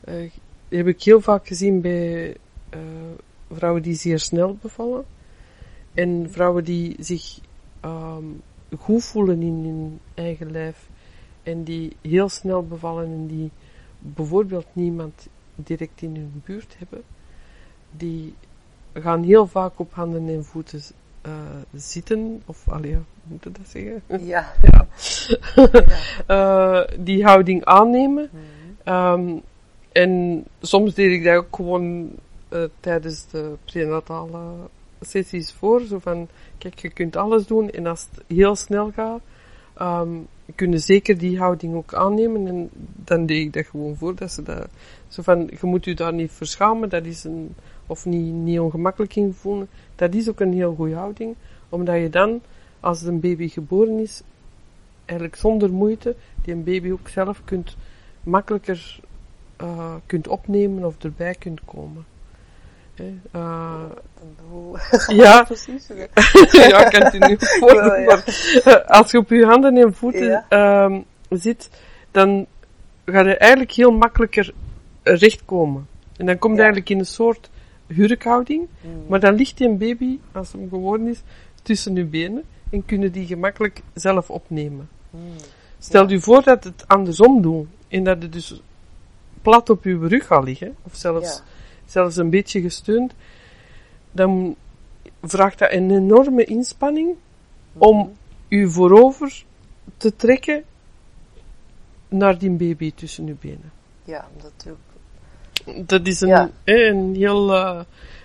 eh, 0.00 0.30
heb 0.68 0.86
ik 0.86 1.02
heel 1.02 1.20
vaak 1.20 1.46
gezien 1.46 1.80
bij 1.80 2.36
eh, 2.68 2.80
vrouwen 3.50 3.82
die 3.82 3.94
zeer 3.94 4.18
snel 4.18 4.58
bevallen. 4.62 5.04
En 5.94 6.26
vrouwen 6.30 6.64
die 6.64 6.96
zich 6.98 7.38
ehm, 7.80 8.24
goed 8.78 9.04
voelen 9.04 9.42
in 9.42 9.64
hun 9.64 10.00
eigen 10.14 10.50
lijf. 10.50 10.88
En 11.42 11.64
die 11.64 11.96
heel 12.00 12.28
snel 12.28 12.66
bevallen 12.66 13.04
en 13.06 13.26
die 13.26 13.50
bijvoorbeeld 13.98 14.66
niemand 14.72 15.28
direct 15.54 16.02
in 16.02 16.14
hun 16.14 16.42
buurt 16.44 16.74
hebben. 16.78 17.02
Die 17.90 18.34
gaan 18.92 19.22
heel 19.22 19.46
vaak 19.46 19.78
op 19.78 19.92
handen 19.92 20.28
en 20.28 20.44
voeten 20.44 20.82
eh, 21.22 21.32
zitten. 21.74 22.42
Of, 22.46 22.68
allee, 22.68 22.94
hoe 22.94 23.02
moet 23.22 23.46
ik 23.46 23.56
dat 23.56 23.66
zeggen? 23.68 24.02
Ja. 24.26 24.52
Ja. 24.62 24.86
ja. 25.54 25.68
Eh, 26.26 26.80
die 26.98 27.24
houding 27.24 27.64
aannemen. 27.64 28.30
Mhm. 28.32 28.42
Ehm, 28.84 29.36
en 29.92 30.44
soms 30.60 30.94
deed 30.94 31.10
ik 31.10 31.24
dat 31.24 31.36
ook 31.36 31.56
gewoon 31.56 32.10
eh, 32.48 32.62
tijdens 32.80 33.26
de 33.30 33.54
prenatale 33.64 34.40
sessies 35.00 35.52
voor. 35.52 35.80
Zo 35.80 35.98
van, 35.98 36.28
kijk, 36.58 36.78
je 36.78 36.90
kunt 36.90 37.16
alles 37.16 37.46
doen 37.46 37.70
en 37.70 37.86
als 37.86 38.08
het 38.10 38.24
heel 38.26 38.56
snel 38.56 38.90
gaat, 38.94 39.20
ehm 39.74 40.08
kunnen 40.54 40.80
zeker 40.80 41.18
die 41.18 41.38
houding 41.38 41.74
ook 41.74 41.94
aannemen. 41.94 42.46
En 42.46 42.70
dan 43.04 43.26
deed 43.26 43.46
ik 43.46 43.52
dat 43.52 43.66
gewoon 43.66 43.96
voor, 43.96 44.14
dat 44.14 44.32
ze 44.32 44.42
dat, 44.42 44.68
zo 45.08 45.22
van, 45.22 45.50
je 45.60 45.66
moet 45.66 45.84
je 45.84 45.94
daar 45.94 46.12
niet 46.12 46.32
verschamen, 46.32 46.88
dat 46.88 47.04
is 47.04 47.24
een, 47.24 47.54
of 47.92 48.04
niet, 48.04 48.32
niet 48.32 48.60
ongemakkelijk 48.60 49.16
in 49.16 49.34
voelen. 49.40 49.68
Dat 49.96 50.14
is 50.14 50.28
ook 50.28 50.40
een 50.40 50.52
heel 50.52 50.74
goede 50.74 50.94
houding, 50.94 51.34
omdat 51.68 51.96
je 52.00 52.10
dan, 52.10 52.40
als 52.80 53.02
een 53.02 53.20
baby 53.20 53.48
geboren 53.48 53.98
is, 53.98 54.22
eigenlijk 55.04 55.38
zonder 55.38 55.70
moeite, 55.72 56.14
die 56.42 56.54
een 56.54 56.64
baby 56.64 56.90
ook 56.90 57.08
zelf 57.08 57.40
kunt 57.44 57.76
makkelijker 58.22 59.00
eh, 59.56 59.94
kunt 60.06 60.28
opnemen 60.28 60.84
of 60.84 60.94
erbij 61.02 61.34
kunt 61.38 61.60
komen. 61.64 62.04
Hoe- 64.50 64.78
ja, 65.22 65.42
precies. 65.42 65.86
ja, 66.52 66.84
ik 66.84 66.90
kan 66.90 67.02
het 67.02 67.12
nu 67.28 67.36
maar 68.64 68.82
als 68.86 69.10
je 69.10 69.18
op 69.18 69.28
je 69.28 69.44
handen 69.44 69.76
en 69.76 69.94
voeten 69.94 70.24
Ja. 70.24 70.46
ehm, 70.48 71.00
zit, 71.28 71.70
dan 72.10 72.46
ga 73.06 73.20
je 73.20 73.36
eigenlijk 73.36 73.72
heel 73.72 73.92
makkelijker 73.92 74.52
rechtkomen. 75.02 75.86
En 76.16 76.26
dan 76.26 76.38
komt 76.38 76.52
je 76.56 76.58
Ja. 76.62 76.64
eigenlijk 76.64 76.90
in 76.90 76.98
een 76.98 77.06
soort 77.06 77.50
hurkhouding, 77.94 78.68
Mhm. 78.80 78.92
maar 79.08 79.20
dan 79.20 79.34
ligt 79.34 79.56
die 79.56 79.68
een 79.68 79.78
baby, 79.78 80.18
als 80.32 80.52
hem 80.52 80.68
geworden 80.68 81.06
is, 81.08 81.22
tussen 81.62 81.94
je 81.94 82.04
benen 82.04 82.42
en 82.70 82.84
kunnen 82.84 83.12
die 83.12 83.26
gemakkelijk 83.26 83.80
zelf 83.94 84.30
opnemen. 84.30 84.88
Mhm. 85.10 85.22
Stel 85.78 86.02
Ja. 86.02 86.08
je 86.10 86.20
voor 86.20 86.42
dat 86.42 86.64
het 86.64 86.88
andersom 86.88 87.42
doet, 87.42 87.66
en 87.88 88.04
dat 88.04 88.22
het 88.22 88.32
dus 88.32 88.60
plat 89.42 89.70
op 89.70 89.84
je 89.84 89.98
rug 89.98 90.26
gaat 90.26 90.44
liggen, 90.44 90.76
of 90.82 90.94
zelfs, 90.94 91.36
Ja. 91.36 91.42
zelfs 91.86 92.16
een 92.16 92.30
beetje 92.30 92.60
gesteund, 92.60 93.14
dan 94.12 94.56
vraagt 95.22 95.58
dat 95.58 95.72
een 95.72 95.90
enorme 95.90 96.44
inspanning 96.44 97.14
om 97.78 97.96
Mhm. 97.98 98.08
u 98.48 98.70
voorover 98.70 99.44
te 99.96 100.16
trekken 100.16 100.64
naar 102.08 102.38
die 102.38 102.50
baby 102.50 102.92
tussen 102.94 103.26
uw 103.26 103.36
benen. 103.40 103.72
Ja, 104.04 104.26
omdat 104.34 104.52
natuurlijk. 104.56 104.82
Dat 105.86 106.06
is 106.06 106.20
een, 106.20 106.28
Ja. 106.28 106.50
hè, 106.64 106.86
een 106.86 107.14
heel, 107.14 107.54
eh, 107.54 107.80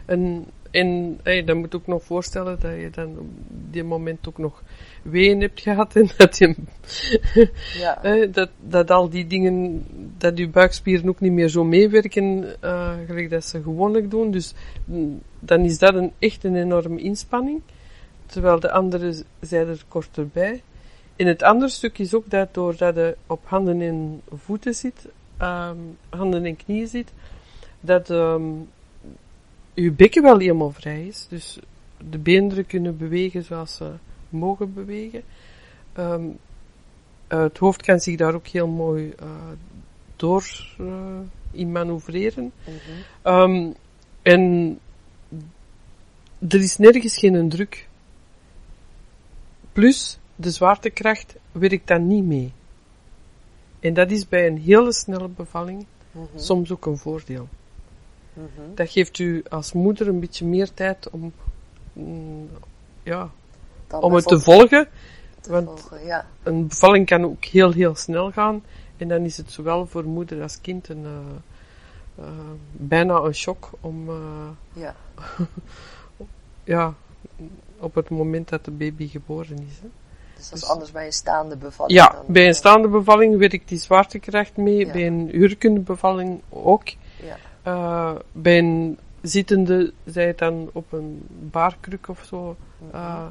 een, 0.05 0.45
en 0.71 1.19
hè, 1.23 1.43
dan 1.43 1.57
moet 1.57 1.75
ook 1.75 1.87
nog 1.87 2.03
voorstellen 2.03 2.59
dat 2.59 2.71
je 2.71 2.89
dan 2.91 3.17
op 3.19 3.25
die 3.71 3.83
moment 3.83 4.27
ook 4.27 4.37
nog 4.37 4.63
ween 5.01 5.41
hebt 5.41 5.61
gehad 5.61 5.95
en 5.95 6.09
dat 6.17 6.37
je 6.37 6.55
Ja. 7.79 8.25
Dat, 8.31 8.49
dat 8.59 8.91
al 8.91 9.09
die 9.09 9.27
dingen, 9.27 9.85
dat 10.17 10.37
uw 10.37 10.49
buikspieren 10.49 11.09
ook 11.09 11.19
niet 11.19 11.31
meer 11.31 11.49
zo 11.49 11.63
meewerken, 11.63 12.55
eh 12.61 12.93
gelijk 13.07 13.29
dat 13.29 13.45
ze 13.45 13.61
gewoonlijk 13.61 14.11
doen. 14.11 14.31
Dus 14.31 14.53
mm, 14.85 15.21
dan 15.39 15.59
is 15.59 15.77
dat 15.79 15.93
een, 15.93 16.11
echt 16.19 16.43
een 16.43 16.55
enorme 16.55 17.01
inspanning. 17.01 17.61
Terwijl 18.25 18.59
de 18.59 18.71
andere 18.71 19.23
zijn 19.39 19.67
er 19.67 19.83
korter 19.87 20.27
bij. 20.27 20.61
En 21.15 21.27
het 21.27 21.43
andere 21.43 21.71
stuk 21.71 21.97
is 21.97 22.13
ook 22.13 22.29
dat 22.29 22.53
doordat 22.53 22.95
je 22.95 23.15
op 23.27 23.39
handen 23.43 23.81
en 23.81 24.21
voeten 24.35 24.73
zit, 24.73 25.07
ehm, 25.37 25.77
handen 26.09 26.45
en 26.45 26.55
knieën 26.55 26.87
zit, 26.87 27.13
dat 27.79 28.09
ehm 28.09 28.43
uw 29.77 29.95
bekken 29.95 30.23
wel 30.23 30.39
helemaal 30.39 30.71
vrij 30.71 31.07
is. 31.07 31.25
Dus 31.29 31.59
de 32.09 32.17
beenderen 32.17 32.65
kunnen 32.65 32.97
bewegen 32.97 33.43
zoals 33.43 33.75
ze 33.75 33.91
mogen 34.29 34.73
bewegen. 34.73 35.21
Ehm, 35.93 36.25
eh, 37.27 37.39
het 37.39 37.57
hoofd 37.57 37.81
kan 37.81 37.99
zich 37.99 38.17
daar 38.17 38.33
ook 38.33 38.47
heel 38.47 38.67
mooi 38.67 39.13
eh, 39.19 39.27
door 40.15 40.75
eh, 40.79 41.19
in 41.51 41.71
manoeuvreren. 41.71 42.51
Mhm. 43.23 43.71
En 44.21 44.79
er 46.47 46.61
is 46.61 46.77
nergens 46.77 47.17
geen 47.17 47.49
druk. 47.49 47.87
Plus, 49.71 50.19
de 50.35 50.51
zwaartekracht 50.51 51.35
werkt 51.51 51.87
dan 51.87 52.07
niet 52.07 52.25
mee. 52.25 52.51
En 53.79 53.93
dat 53.93 54.11
is 54.11 54.27
bij 54.27 54.47
een 54.47 54.57
hele 54.57 54.93
snelle 54.93 55.27
bevalling 55.27 55.85
Mhm. 56.11 56.25
soms 56.35 56.71
ook 56.71 56.85
een 56.85 56.97
voordeel. 56.97 57.47
Mhm. 58.33 58.47
Dat 58.75 58.89
geeft 58.89 59.19
u 59.19 59.43
als 59.49 59.73
moeder 59.73 60.07
een 60.07 60.19
beetje 60.19 60.45
meer 60.45 60.73
tijd 60.73 61.09
om, 61.09 61.33
mm, 61.93 62.49
ja, 63.03 63.29
Dan 63.87 64.01
om 64.01 64.13
het 64.13 64.27
te 64.27 64.39
volgen. 64.39 64.87
te 65.39 65.51
want- 65.51 65.79
volgen, 65.79 66.05
Ja. 66.05 66.27
Een 66.43 66.67
bevalling 66.67 67.05
kan 67.05 67.23
ook 67.25 67.45
heel, 67.45 67.71
heel 67.71 67.95
snel 67.95 68.31
gaan. 68.31 68.63
En 68.97 69.07
dan 69.07 69.21
is 69.21 69.37
het 69.37 69.51
zowel 69.51 69.85
voor 69.85 70.03
moeder 70.05 70.41
als 70.41 70.61
kind 70.61 70.89
een, 70.89 71.05
eh, 71.05 72.23
eh, 72.25 72.29
bijna 72.71 73.15
een 73.19 73.35
shock 73.35 73.69
om, 73.81 74.09
eh, 74.09 74.49
Ja. 74.73 74.95
ja, 76.63 76.93
op 77.79 77.95
het 77.95 78.09
moment 78.09 78.49
dat 78.49 78.65
de 78.65 78.71
baby 78.71 79.07
geboren 79.07 79.57
is. 79.69 79.79
Hè. 79.81 79.87
Dus 80.37 80.49
dat 80.49 80.57
is 80.59 80.65
anders 80.65 80.91
bij 80.91 81.05
een 81.05 81.13
staande 81.13 81.57
bevalling. 81.57 81.99
Ja, 81.99 82.09
dan, 82.09 82.23
bij 82.27 82.41
een 82.41 82.49
eh, 82.49 82.55
staande 82.55 82.87
bevalling 82.87 83.37
werkt 83.37 83.67
die 83.67 83.77
zwaartekracht 83.77 84.57
mee. 84.57 84.85
Ja. 84.85 84.91
Bij 84.91 85.07
een 85.07 85.29
hurkende 85.31 85.79
bevalling 85.79 86.41
ook. 86.49 86.87
Ja. 87.23 87.37
Eh, 87.61 88.15
bij 88.31 88.57
een 88.57 88.99
zittende, 89.21 89.93
zij 90.05 90.27
het 90.27 90.37
dan 90.37 90.69
op 90.73 90.91
een 90.91 91.25
baarkruk 91.51 92.07
of 92.07 92.23
zo, 92.27 92.55
Mhm. 92.77 92.95
eh, 92.95 93.25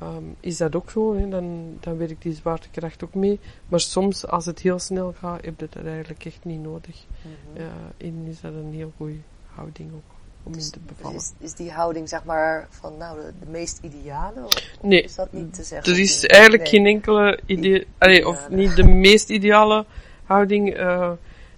ehm, 0.00 0.24
is 0.40 0.56
dat 0.56 0.76
ook 0.76 0.90
zo. 0.90 1.16
Hè? 1.16 1.28
Dan, 1.28 1.76
dan 1.80 1.96
werkt 1.96 2.22
die 2.22 2.34
zwaartekracht 2.34 3.04
ook 3.04 3.14
mee. 3.14 3.40
Maar 3.68 3.80
soms, 3.80 4.26
als 4.26 4.46
het 4.46 4.60
heel 4.60 4.78
snel 4.78 5.14
gaat, 5.18 5.44
heb 5.44 5.60
je 5.60 5.68
dat 5.70 5.84
eigenlijk 5.84 6.24
echt 6.24 6.44
niet 6.44 6.62
nodig. 6.62 7.04
Mhm. 7.22 7.60
Eh, 7.62 8.06
en 8.08 8.26
is 8.28 8.40
dat 8.40 8.52
een 8.52 8.72
heel 8.72 8.92
goede 8.96 9.18
houding 9.54 9.92
ook 9.92 10.15
om 10.46 10.52
in 10.52 10.58
Dus, 10.58 10.70
te 10.70 10.78
dus 10.86 10.96
bevallen. 10.96 11.16
is, 11.16 11.32
is 11.38 11.52
die 11.54 11.70
houding 11.70 12.08
zeg 12.08 12.24
maar 12.24 12.66
van 12.70 12.96
nou 12.96 13.20
de, 13.20 13.32
de 13.40 13.50
meest 13.50 13.78
ideale? 13.82 14.44
Of 14.44 14.54
Nee, 14.82 15.02
is 15.02 15.14
dat 15.14 15.32
niet 15.32 15.54
te 15.54 15.62
zeggen? 15.62 15.92
er 15.92 16.00
is 16.00 16.24
eigenlijk 16.26 16.62
Nee. 16.62 16.72
geen 16.72 16.86
enkele 16.86 17.40
idee, 17.46 17.86
allee, 17.98 18.26
of 18.28 18.48
niet 18.50 18.76
de 18.76 18.84
meest 18.84 19.28
ideale 19.30 19.84
houding. 20.24 20.74
eh, 20.74 21.10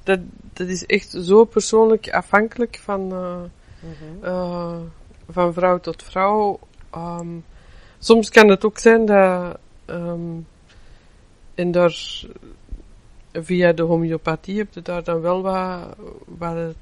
dat, 0.03 0.19
dat 0.53 0.69
is 0.69 0.87
echt 0.87 1.11
zo 1.11 1.45
persoonlijk 1.45 2.11
afhankelijk 2.11 2.79
van, 2.83 3.13
eh, 4.23 4.77
van 5.31 5.53
vrouw 5.53 5.79
tot 5.79 6.03
vrouw. 6.03 6.59
Ehm, 6.91 7.27
soms 7.99 8.29
kan 8.31 8.49
het 8.49 8.65
ook 8.65 8.79
zijn 8.79 9.07
dat, 9.07 9.59
ehm, 9.85 10.21
en 11.55 11.71
daar, 11.71 12.25
via 13.33 13.73
de 13.73 13.83
homeopathie 13.83 14.59
heb 14.59 14.75
je 14.75 14.83
daar 14.83 15.05
dan 15.05 15.21
wel 15.21 15.43
wat, 15.43 15.97
wat 16.25 16.75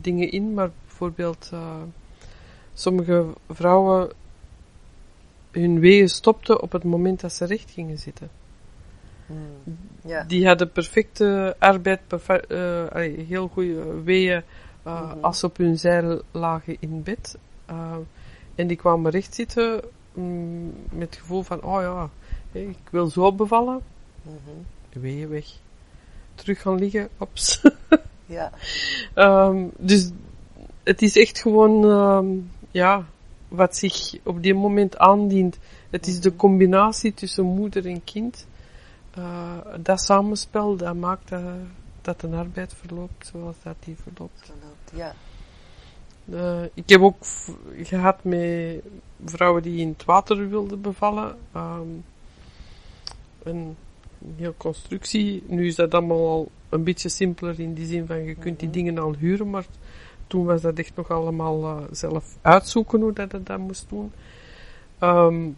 dingen 0.00 0.30
in, 0.30 0.54
maar 0.54 0.70
bijvoorbeeld, 0.98 1.48
eh, 1.52 1.82
sommige 2.74 3.26
vrouwen 3.48 4.12
hun 5.50 5.78
weeën 5.80 6.08
stopten 6.08 6.62
op 6.62 6.72
het 6.72 6.84
moment 6.84 7.20
dat 7.20 7.32
ze 7.32 7.44
recht 7.44 7.70
gingen 7.70 7.98
zitten. 7.98 8.30
Ja. 10.04 10.24
Die 10.24 10.46
hadden 10.46 10.72
perfecte 10.72 11.56
arbeid, 11.58 12.00
eh, 12.48 13.26
heel 13.26 13.48
goede 13.48 14.02
weeën 14.02 14.42
uh, 14.86 15.10
Mhm. 15.10 15.24
als 15.24 15.38
ze 15.38 15.46
op 15.46 15.56
hun 15.56 15.78
zij 15.78 16.20
lagen 16.30 16.76
in 16.80 17.02
bed. 17.02 17.38
En 18.54 18.66
die 18.66 18.76
kwamen 18.76 19.10
recht 19.10 19.34
zitten 19.34 19.80
mm, 20.12 20.72
met 20.90 21.08
het 21.08 21.16
gevoel 21.16 21.42
van, 21.42 21.62
oh 21.62 21.80
ja, 21.80 22.10
ik 22.52 22.78
wil 22.90 23.06
zo 23.06 23.32
bevallen. 23.32 23.80
Mhm. 24.22 25.00
Weeën 25.00 25.28
weg. 25.28 25.46
Terug 26.34 26.60
gaan 26.60 26.78
liggen, 26.78 27.08
ops. 27.18 27.62
Ja. 28.26 28.52
um, 29.14 29.70
dus 29.90 30.10
het 30.84 31.02
is 31.02 31.16
echt 31.16 31.40
gewoon, 31.40 31.84
ehm, 31.84 32.26
ja, 32.70 33.06
wat 33.48 33.76
zich 33.76 34.14
op 34.22 34.42
dit 34.42 34.54
moment 34.54 34.98
aandient. 34.98 35.58
Het 35.90 36.06
is 36.06 36.20
de 36.20 36.36
combinatie 36.36 37.14
tussen 37.14 37.44
moeder 37.44 37.86
en 37.86 38.04
kind. 38.04 38.46
Uh, 39.18 39.56
dat 39.82 40.00
samenspel, 40.00 40.76
dat 40.76 40.94
maakt 40.94 41.28
dat, 41.28 41.42
dat 42.02 42.22
een 42.22 42.34
arbeid 42.34 42.74
verloopt 42.74 43.30
zoals 43.32 43.56
dat 43.62 43.76
die 43.84 43.96
verloopt. 44.02 44.52
Ja. 44.92 45.14
Uh, 46.24 46.62
ik 46.74 46.88
heb 46.88 47.00
ook 47.00 47.16
gehad 47.82 48.24
met 48.24 48.82
vrouwen 49.24 49.62
die 49.62 49.80
in 49.80 49.88
het 49.88 50.04
water 50.04 50.48
wilden 50.48 50.80
bevallen. 50.80 51.36
Um, 51.56 52.04
een 53.42 53.76
heel 54.36 54.54
constructie. 54.56 55.42
Nu 55.46 55.66
is 55.66 55.74
dat 55.74 55.94
allemaal 55.94 56.28
al 56.28 56.50
een 56.68 56.84
beetje 56.84 57.08
simpeler 57.08 57.60
in 57.60 57.74
die 57.74 57.86
zin 57.86 58.06
van 58.06 58.22
je 58.24 58.34
kunt 58.34 58.58
die 58.58 58.68
mhm. 58.68 58.76
dingen 58.76 58.98
al 58.98 59.14
huren, 59.18 59.50
maar 59.50 59.66
toen 60.34 60.44
was 60.44 60.62
dat 60.62 60.78
echt 60.78 60.96
nog 60.96 61.10
allemaal 61.10 61.62
uh, 61.62 61.82
zelf 61.90 62.36
uitzoeken 62.42 63.00
hoe 63.00 63.12
dat 63.12 63.32
het 63.32 63.46
dat 63.46 63.58
moest 63.58 63.86
doen. 63.88 64.12
Um, 65.00 65.56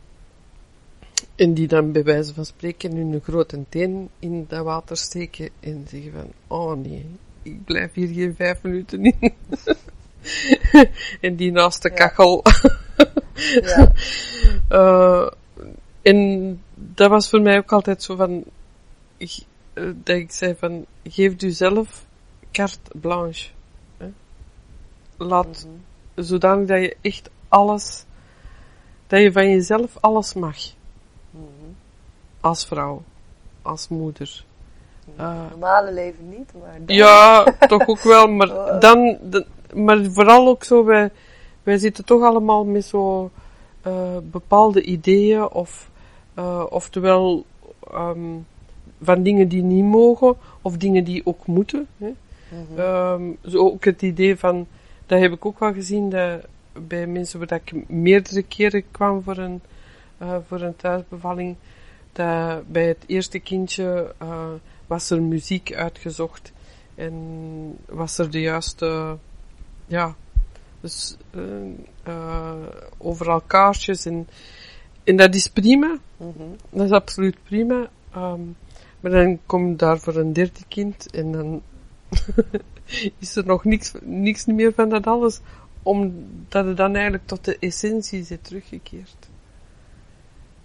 en 1.34 1.54
die 1.54 1.66
dan 1.66 1.92
bij 1.92 2.04
wijze 2.04 2.34
van 2.34 2.44
spreken 2.44 2.96
hun 2.96 3.20
grote 3.22 3.64
teen 3.68 4.08
in 4.18 4.44
dat 4.48 4.64
water 4.64 4.96
steken 4.96 5.48
en 5.60 5.86
zeggen 5.88 6.12
van, 6.12 6.32
oh 6.46 6.76
nee, 6.76 7.06
ik 7.42 7.64
blijf 7.64 7.92
hier 7.92 8.08
geen 8.08 8.34
vijf 8.34 8.62
minuten 8.62 9.04
in. 9.04 9.32
en 11.20 11.36
die 11.36 11.52
naast 11.52 11.82
de 11.82 11.90
kachel. 11.90 12.42
ja. 13.62 13.92
uh, 14.70 15.30
en 16.02 16.60
dat 16.74 17.10
was 17.10 17.28
voor 17.28 17.40
mij 17.40 17.58
ook 17.58 17.72
altijd 17.72 18.02
zo 18.02 18.16
van, 18.16 18.44
uh, 19.18 19.28
dat 19.74 20.16
ik 20.16 20.30
zei 20.30 20.54
van, 20.58 20.86
geef 21.04 21.42
u 21.42 21.50
zelf 21.50 22.06
carte 22.52 22.98
blanche. 23.00 23.54
Laat, 25.16 25.66
mm 25.66 25.80
-hmm. 26.14 26.24
zodanig 26.24 26.66
dat 26.68 26.80
je 26.80 26.96
echt 27.00 27.30
alles, 27.48 28.04
dat 29.06 29.20
je 29.20 29.32
van 29.32 29.50
jezelf 29.50 29.96
alles 30.00 30.34
mag. 30.34 30.56
Mm 31.30 31.40
-hmm. 31.40 31.76
Als 32.40 32.66
vrouw, 32.66 33.02
als 33.62 33.88
moeder. 33.88 34.44
Uh, 35.18 35.50
normale 35.50 35.92
leven 35.92 36.28
niet, 36.28 36.52
maar 36.60 36.78
dan... 36.84 36.96
Ja, 36.96 37.44
toch 37.44 37.86
ook 37.88 38.02
wel, 38.02 38.28
maar 38.28 38.50
oh. 38.56 38.80
dan, 38.80 39.18
maar 39.74 40.04
vooral 40.04 40.48
ook 40.48 40.64
zo, 40.64 40.84
wij, 40.84 41.10
wij 41.62 41.78
zitten 41.78 42.04
toch 42.04 42.22
allemaal 42.22 42.64
met 42.64 42.84
zo 42.84 43.30
uh, 43.86 44.16
bepaalde 44.22 44.82
ideeën 44.82 45.48
of, 45.48 45.90
uh, 46.38 46.64
oftewel 46.68 47.44
um, 47.94 48.46
van 49.02 49.22
dingen 49.22 49.48
die 49.48 49.62
niet 49.62 49.84
mogen 49.84 50.36
of 50.62 50.76
dingen 50.76 51.04
die 51.04 51.22
ook 51.24 51.46
moeten. 51.46 51.86
Hè. 51.98 52.06
Mm 52.48 52.66
-hmm. 52.68 52.78
um, 52.78 53.38
zo 53.44 53.58
ook 53.58 53.84
het 53.84 54.02
idee 54.02 54.38
van, 54.38 54.66
dat 55.06 55.20
heb 55.20 55.32
ik 55.32 55.46
ook 55.46 55.58
wel 55.58 55.72
gezien 55.72 56.10
dat 56.10 56.46
bij 56.72 57.06
mensen 57.06 57.38
waar 57.38 57.60
ik 57.64 57.88
meerdere 57.88 58.42
keren 58.42 58.84
kwam 58.90 59.22
voor 59.22 59.36
een, 59.36 59.60
uh, 60.22 60.36
voor 60.46 60.60
een 60.60 60.76
thuisbevalling, 60.76 61.56
dat 62.12 62.68
bij 62.72 62.86
het 62.86 63.04
eerste 63.06 63.38
kindje 63.38 64.14
was 64.86 65.10
er 65.10 65.22
muziek 65.22 65.74
uitgezocht 65.74 66.52
en 66.94 67.14
was 67.86 68.18
er 68.18 68.30
de 68.30 68.40
juiste 68.40 69.16
ja, 69.86 70.14
dus 70.80 71.16
uh, 71.34 72.54
overal 72.98 73.40
kaarsjes 73.40 74.06
en, 74.06 74.28
en 75.04 75.16
dat 75.16 75.34
is 75.34 75.48
prima. 75.48 75.98
Mm 76.16 76.32
-hmm. 76.36 76.56
Dat 76.70 76.84
is 76.84 76.90
absoluut 76.90 77.36
prima. 77.44 77.90
Um, 78.16 78.56
maar 79.00 79.10
dan 79.10 79.38
komt 79.46 79.78
daar 79.78 79.98
voor 79.98 80.16
een 80.16 80.32
derde 80.32 80.60
kind 80.68 81.10
en 81.10 81.32
dan 81.32 81.62
is 83.18 83.36
er 83.36 83.46
nog 83.46 83.64
niks, 83.64 83.92
niks 84.02 84.44
meer 84.44 84.72
van 84.72 84.88
dat 84.88 85.06
alles, 85.06 85.40
omdat 85.82 86.64
het 86.66 86.76
dan 86.76 86.94
eigenlijk 86.94 87.26
tot 87.26 87.44
de 87.44 87.58
essentie 87.58 88.20
is 88.20 88.32
teruggekeerd. 88.42 89.28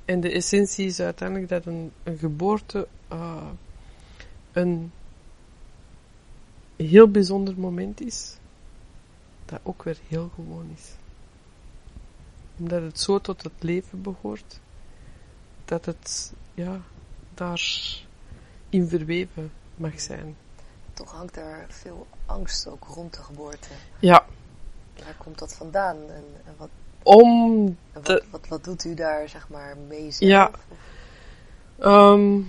En 0.06 0.20
de 0.20 0.32
essentie 0.32 0.86
is 0.86 1.00
uiteindelijk 1.00 1.50
dat 1.50 1.66
een, 1.66 1.92
een 2.04 2.18
geboorte 2.18 2.88
uh, 3.12 3.48
een 4.52 4.92
heel 6.76 7.08
bijzonder 7.08 7.60
moment 7.60 8.02
is 8.02 8.38
dat 9.46 9.60
ook 9.64 9.84
weer 9.84 10.00
heel 10.08 10.32
gewoon 10.36 10.70
is. 10.76 10.92
Omdat 12.58 12.82
het 12.82 13.00
zo 13.00 13.20
tot 13.20 13.44
het 13.44 13.54
leven 13.60 14.02
behoort, 14.02 14.60
dat 15.66 15.86
het, 15.86 16.34
ja, 16.54 16.82
daar 17.34 17.62
in 18.70 18.88
verweven 18.88 19.52
mag 19.76 20.00
zijn. 20.00 20.36
Toch 21.02 21.12
hangt 21.12 21.38
er 21.38 21.66
veel 21.70 22.08
angst 22.26 22.68
ook 22.68 22.84
rond 22.88 23.14
de 23.14 23.22
geboorte. 23.22 23.70
Ja. 24.00 24.26
Waar 25.04 25.16
komt 25.18 25.40
dat 25.40 25.54
vandaan? 25.54 25.98
En, 25.98 26.24
en 26.46 26.54
wat, 26.58 26.70
Om 27.04 27.66
en 27.92 28.02
de, 28.02 28.14
wat, 28.14 28.24
wat, 28.30 28.48
wat, 28.48 28.64
doet 28.64 28.84
u 28.84 28.94
daar, 28.94 29.30
zeg 29.30 29.50
maar, 29.50 29.78
mee 29.88 30.12
zelf? 30.12 30.32
Ja. 30.32 30.52
Um, 32.12 32.48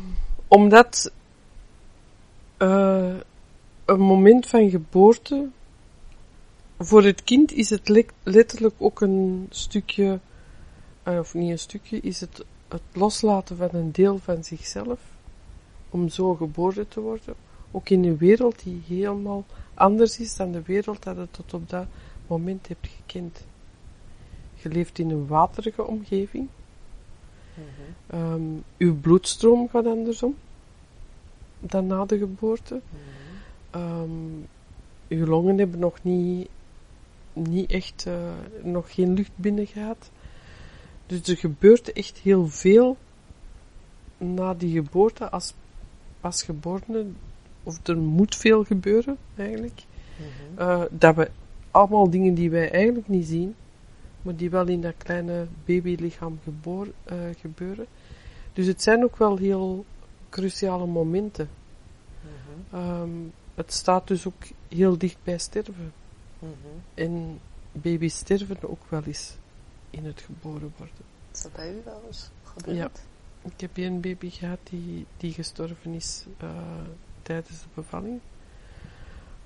omdat 0.49 1.12
uh, 2.59 3.17
een 3.85 4.01
moment 4.01 4.47
van 4.47 4.71
geboorte 4.71 5.49
voor 6.79 7.03
het 7.03 7.25
kind 7.25 7.53
is 7.53 7.71
het 7.71 8.07
letterlijk 8.23 8.75
ook 8.79 9.01
een 9.01 9.47
stukje, 9.51 10.21
uh, 11.09 11.19
of 11.19 11.35
niet 11.35 11.51
een 11.51 11.59
stukje, 11.59 12.01
is 12.01 12.21
het 12.21 12.45
het 12.69 12.83
loslaten 12.93 13.57
van 13.57 13.69
een 13.73 13.93
deel 13.93 14.19
van 14.19 14.45
zichzelf, 14.45 15.01
om 15.91 16.09
zo 16.09 16.35
geboren 16.35 16.88
te 16.88 17.01
worden. 17.01 17.35
Ook 17.73 17.89
in 17.89 18.05
een 18.05 18.17
wereld 18.17 18.63
die 18.63 18.83
helemaal 18.87 19.45
anders 19.75 20.19
is 20.19 20.37
dan 20.37 20.53
de 20.53 20.63
wereld 20.63 21.03
dat 21.03 21.17
het 21.17 21.33
tot 21.33 21.55
op 21.55 21.69
dat 21.69 21.87
moment 22.27 22.69
hebt 22.69 22.89
gekend. 22.89 23.45
Je 24.55 24.69
leeft 24.69 24.99
in 24.99 25.11
een 25.11 25.27
waterige 25.27 25.87
omgeving. 25.87 26.49
Mm 27.55 27.65
-hmm. 28.07 28.33
um, 28.33 28.65
uw 28.79 28.97
bloedstroom 29.01 29.69
gaat 29.69 29.87
andersom 29.87 30.37
dan 31.61 31.87
na 31.87 32.05
de 32.05 32.19
geboorte. 32.19 32.75
Mm 32.75 32.81
-hmm. 33.71 34.01
um, 34.01 34.49
uw 35.09 35.27
longen 35.27 35.59
hebben 35.59 35.79
nog 35.79 36.03
niet 36.03 36.49
niet 37.33 37.71
echt, 37.71 38.05
uh, 38.09 38.15
nog 38.63 38.95
geen 38.95 39.15
lucht 39.15 39.31
binnen 39.35 39.67
gaat. 39.67 40.11
Dus 41.07 41.23
er 41.23 41.37
gebeurt 41.37 41.93
echt 41.93 42.19
heel 42.19 42.49
veel 42.49 42.97
na 44.17 44.55
die 44.55 44.73
geboorte 44.73 45.31
als, 45.31 45.55
als 46.21 46.43
geborene, 46.43 47.07
of 47.62 47.87
er 47.87 47.96
moet 47.96 48.37
veel 48.37 48.64
gebeuren 48.64 49.16
eigenlijk. 49.37 49.85
Mm 50.18 50.25
-hmm. 50.57 50.68
uh, 50.68 50.83
dat 50.90 51.14
we 51.14 51.31
allemaal 51.70 52.11
dingen 52.11 52.35
die 52.35 52.51
wij 52.51 52.70
eigenlijk 52.70 53.09
niet 53.09 53.27
zien, 53.27 53.55
maar 54.22 54.37
die 54.37 54.51
wel 54.51 54.66
in 54.66 54.81
dat 54.81 54.94
kleine 54.96 55.46
babylichaam 55.64 56.38
geboor, 56.42 56.87
uh, 56.87 57.16
gebeuren. 57.40 57.87
Dus 58.53 58.66
het 58.66 58.83
zijn 58.83 59.05
ook 59.05 59.16
wel 59.16 59.37
heel 59.37 59.85
cruciale 60.29 60.87
momenten. 60.87 61.48
Mm 62.20 62.31
-hmm. 62.70 63.01
um, 63.01 63.33
het 63.55 63.72
staat 63.72 64.09
dus 64.09 64.27
ook 64.27 64.42
heel 64.68 64.98
dicht 64.98 65.16
bij 65.22 65.38
sterven. 65.38 65.92
Mm 66.38 66.48
-hmm. 66.62 66.83
En 66.94 67.40
baby's 67.72 68.16
sterven 68.16 68.57
ook 68.62 68.83
wel 68.88 69.03
eens 69.03 69.37
in 69.90 70.05
het 70.05 70.20
geboren 70.20 70.72
worden. 70.77 71.05
Is 71.33 71.42
dat 71.42 71.53
bij 71.53 71.72
u 71.72 71.81
wel 71.85 72.03
eens 72.07 72.31
gebeurd? 72.42 72.77
Ja. 72.77 72.90
Ik 73.44 73.61
heb 73.61 73.77
hier 73.77 73.87
een 73.87 74.01
baby 74.01 74.31
gehad 74.31 74.59
die, 74.70 75.07
die 75.16 75.33
gestorven 75.33 75.94
is 75.94 76.25
uh, 76.42 76.51
tijdens 77.40 77.62
de 77.62 77.68
bevalling. 77.75 78.21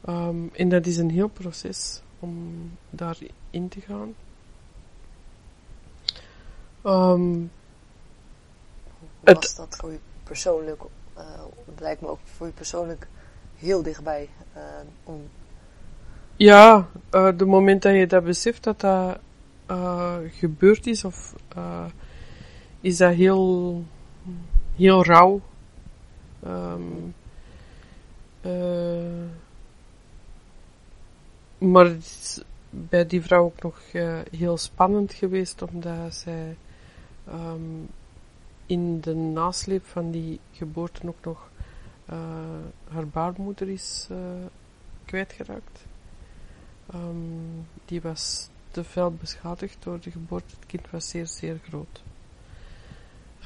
Um, 0.08 0.50
en 0.52 0.68
dat 0.68 0.86
is 0.86 0.96
een 0.96 1.10
heel 1.10 1.28
proces 1.28 2.02
om 2.18 2.70
daarin 2.90 3.68
te 3.68 3.80
gaan. 3.80 4.14
Um, 6.84 7.50
Hoe 8.98 9.34
was 9.34 9.54
dat 9.54 9.76
voor 9.76 9.92
u 9.92 10.00
persoonlijk? 10.22 10.82
Uh, 11.18 11.24
het 11.66 11.80
lijkt 11.80 12.00
me 12.00 12.08
ook 12.08 12.18
voor 12.24 12.46
u 12.46 12.50
persoonlijk 12.50 13.08
heel 13.56 13.82
dichtbij 13.82 14.28
uh, 14.56 14.62
om 15.04 15.28
ja, 16.36 16.88
uh, 17.10 17.28
de 17.36 17.44
moment 17.44 17.82
dat 17.82 17.94
je 17.94 18.06
dat 18.06 18.24
beseft 18.24 18.62
dat 18.64 18.80
dat 18.80 19.18
gebeurd 20.30 20.86
is, 20.86 21.04
of 21.04 21.34
is 22.80 22.96
dat 22.96 23.14
heel, 23.14 23.84
heel 24.76 25.04
rauw. 25.04 25.40
Um, 26.46 27.14
maar 31.58 31.84
het 31.84 32.04
is 32.04 32.42
bij 32.70 33.06
die 33.06 33.22
vrouw 33.22 33.44
ook 33.44 33.62
nog 33.62 33.80
heel 34.30 34.56
spannend 34.56 35.12
geweest, 35.12 35.62
omdat 35.62 36.14
zij 36.14 36.56
um, 37.28 37.88
in 38.66 39.00
de 39.00 39.14
nasleep 39.14 39.86
van 39.86 40.10
die 40.10 40.40
geboorte 40.52 41.08
ook 41.08 41.24
nog 41.24 41.50
haar 42.88 43.08
baarmoeder 43.12 43.68
is 43.68 44.08
kwijtgeraakt. 45.04 45.84
Um, 46.94 47.66
die 47.84 48.00
was 48.00 48.48
te 48.70 48.84
fel 48.84 49.12
beschadigd 49.12 49.76
door 49.82 50.00
de 50.00 50.10
geboorte. 50.10 50.54
Het 50.58 50.66
kind 50.66 50.90
was 50.90 51.08
zeer, 51.08 51.26
zeer 51.26 51.58
groot. 51.68 52.02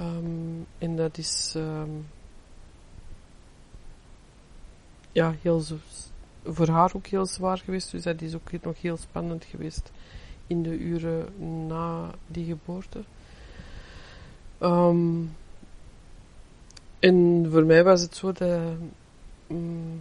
Um, 0.00 0.66
en 0.78 0.96
dat 0.96 1.18
is 1.18 1.56
ja, 5.12 5.34
heel, 5.42 5.62
voor 6.44 6.68
haar 6.68 6.94
ook 6.94 7.06
heel 7.06 7.26
zwaar 7.26 7.58
geweest. 7.58 7.90
Dus 7.90 8.02
dat 8.02 8.22
is 8.22 8.34
ook 8.34 8.62
nog 8.62 8.80
heel 8.80 8.96
spannend 8.96 9.44
geweest 9.44 9.92
in 10.46 10.62
de 10.62 10.78
uren 10.78 11.26
na 11.66 12.10
die 12.26 12.44
geboorte. 12.44 13.04
Ehm, 14.58 15.22
en 16.98 17.46
voor 17.50 17.64
mij 17.64 17.84
was 17.84 18.00
het 18.00 18.16
zo 18.16 18.32
dat. 18.32 18.60
mm, 19.46 20.00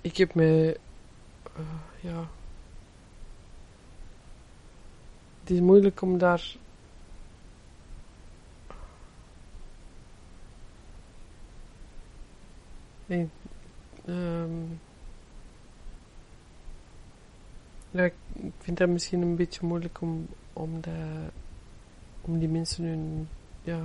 ik 0.00 0.16
heb 0.16 0.34
mij. 0.34 0.76
eh, 1.56 1.62
ja. 2.00 2.28
Het 5.40 5.50
is 5.50 5.60
moeilijk 5.60 6.02
om 6.02 6.18
daar. 6.18 6.56
Nee. 13.10 13.28
ehm, 14.04 14.50
ja, 17.90 18.04
ik 18.04 18.14
vind 18.58 18.78
dat 18.78 18.88
misschien 18.88 19.22
een 19.22 19.36
beetje 19.36 19.66
moeilijk 19.66 20.00
om, 20.00 20.26
om, 20.52 20.80
de, 20.80 21.26
om 22.20 22.38
die 22.38 22.48
mensen 22.48 22.84
hun, 22.84 23.28
ja, 23.62 23.80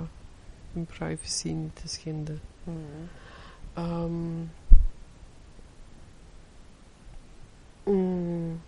hun 0.72 0.84
privacy 0.84 1.48
niet 1.48 1.76
te 1.76 1.88
schenden. 1.88 2.40
Mhm. 2.64 2.76
Ehm, 3.72 4.40
mm. 7.84 8.60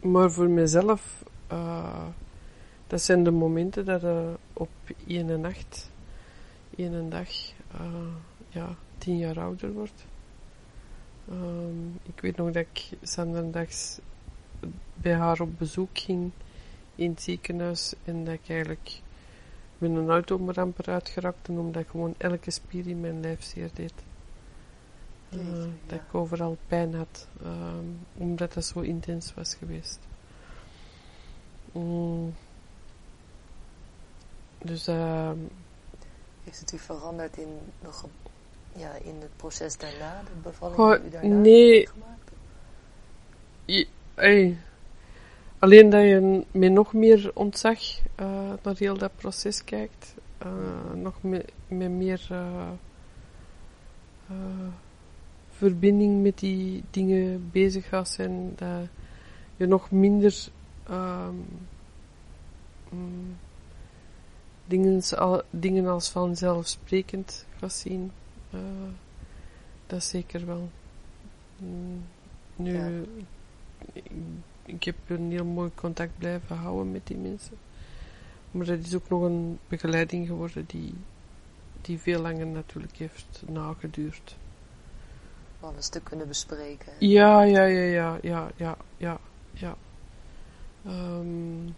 Maar 0.00 0.30
voor 0.30 0.48
mezelf, 0.48 1.24
eh, 1.46 2.06
dat 2.86 3.02
zijn 3.02 3.24
de 3.24 3.30
momenten 3.30 3.84
dat 3.84 4.00
je 4.00 4.34
op 4.52 4.70
één 5.06 5.40
nacht, 5.40 5.90
één 6.76 7.10
dag, 7.10 7.28
eh, 7.72 8.14
ja, 8.48 8.76
tien 8.98 9.18
jaar 9.18 9.40
ouder 9.40 9.72
wordt. 9.72 10.06
Ehm, 11.28 11.86
ik 12.02 12.20
weet 12.20 12.36
nog 12.36 12.52
dat 12.52 12.66
ik 12.72 12.88
zanderdags 13.02 13.98
bij 14.94 15.14
haar 15.14 15.40
op 15.40 15.58
bezoek 15.58 15.98
ging 15.98 16.30
in 16.94 17.10
het 17.10 17.22
ziekenhuis 17.22 17.94
en 18.04 18.24
dat 18.24 18.34
ik 18.34 18.48
eigenlijk 18.48 19.00
met 19.78 19.90
een 19.90 20.10
auto 20.10 20.50
ramper 20.52 20.88
uitgeraakt 20.90 21.48
omdat 21.48 21.82
ik 21.82 21.88
gewoon 21.88 22.14
elke 22.18 22.50
spier 22.50 22.86
in 22.86 23.00
mijn 23.00 23.20
lijf 23.20 23.42
zeer 23.42 23.70
deed. 23.74 23.92
Eh, 25.28 25.38
dat 25.86 25.98
ik 25.98 26.14
overal 26.14 26.56
pijn 26.66 26.94
had, 26.94 27.28
ehm, 27.42 27.84
omdat 28.14 28.52
dat 28.52 28.64
zo 28.64 28.80
intens 28.80 29.34
was 29.34 29.54
geweest. 29.54 29.98
Mm. 31.72 32.34
Dus 34.58 34.86
ehm, 34.86 35.38
Heeft 36.46 36.60
het 36.60 36.72
u 36.72 36.78
veranderd 36.78 37.36
in, 37.36 37.58
ja, 38.72 38.92
in 38.92 39.14
het 39.20 39.36
proces 39.36 39.76
daarna, 39.76 40.22
de 40.22 40.30
bevalling 40.42 41.00
die 41.00 41.06
u 41.06 41.10
daarna 41.10 41.36
nee. 41.36 41.86
gemaakt? 41.86 42.32
ey, 44.14 44.56
alleen 45.58 45.90
dat 45.90 46.02
je 46.02 46.44
met 46.50 46.72
nog 46.72 46.92
meer 46.92 47.30
ontzag 47.34 47.78
eh, 48.14 48.52
naar 48.62 48.76
heel 48.76 48.98
dat 48.98 49.16
proces 49.16 49.64
kijkt, 49.64 50.14
eh, 50.38 50.92
nog 50.94 51.22
met, 51.22 51.52
met 51.68 51.90
meer 51.90 52.26
eh, 52.30 52.70
verbinding 55.50 56.22
met 56.22 56.38
die 56.38 56.84
dingen 56.90 57.50
bezig 57.50 57.88
gaat 57.88 58.08
zijn, 58.08 58.52
dat 58.56 58.88
je 59.56 59.66
nog 59.66 59.90
minder 59.90 60.48
ehm, 60.86 61.34
mm, 62.88 63.36
dingen, 64.66 65.02
al, 65.16 65.42
dingen 65.50 65.86
als 65.86 66.08
vanzelfsprekend 66.08 67.46
gaat 67.58 67.72
zien. 67.72 68.12
Eh, 68.50 68.60
dat 69.86 70.04
zeker 70.04 70.46
wel. 70.46 70.68
Mm, 71.56 72.04
nu, 72.56 72.72
Ja. 72.78 72.88
ik, 73.92 74.04
ik 74.64 74.84
heb 74.84 74.96
een 75.06 75.30
heel 75.30 75.44
mooi 75.44 75.70
contact 75.74 76.18
blijven 76.18 76.56
houden 76.56 76.92
met 76.92 77.06
die 77.06 77.16
mensen. 77.16 77.56
Maar 78.50 78.66
dat 78.66 78.78
is 78.78 78.94
ook 78.94 79.08
nog 79.08 79.22
een 79.22 79.58
begeleiding 79.68 80.26
geworden 80.26 80.64
die, 80.66 80.94
die 81.80 81.98
veel 81.98 82.20
langer 82.20 82.46
natuurlijk 82.46 82.96
heeft 82.96 83.42
nageduurd. 83.46 84.36
Wel 85.60 85.72
een 85.76 85.82
stuk 85.82 86.04
kunnen 86.04 86.28
bespreken. 86.28 86.92
Ja, 86.98 87.42
ja, 87.42 87.64
ja, 87.64 87.82
ja, 87.82 88.18
ja, 88.22 88.50
ja, 88.56 88.76
ja, 88.96 89.18
ja. 89.52 89.76
Ehm, 90.84 91.66
Ja, 91.66 91.72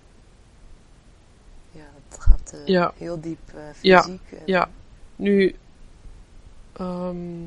het 2.09 2.21
gaat 2.21 2.53
eh, 2.55 2.67
Ja. 2.67 2.93
heel 2.97 3.21
diep 3.21 3.39
eh, 3.55 3.63
Ja, 3.81 4.03
fysiek. 4.03 4.33
en- 4.33 4.43
ja. 4.47 4.71
Nu, 5.17 5.55
ehm, 6.73 7.47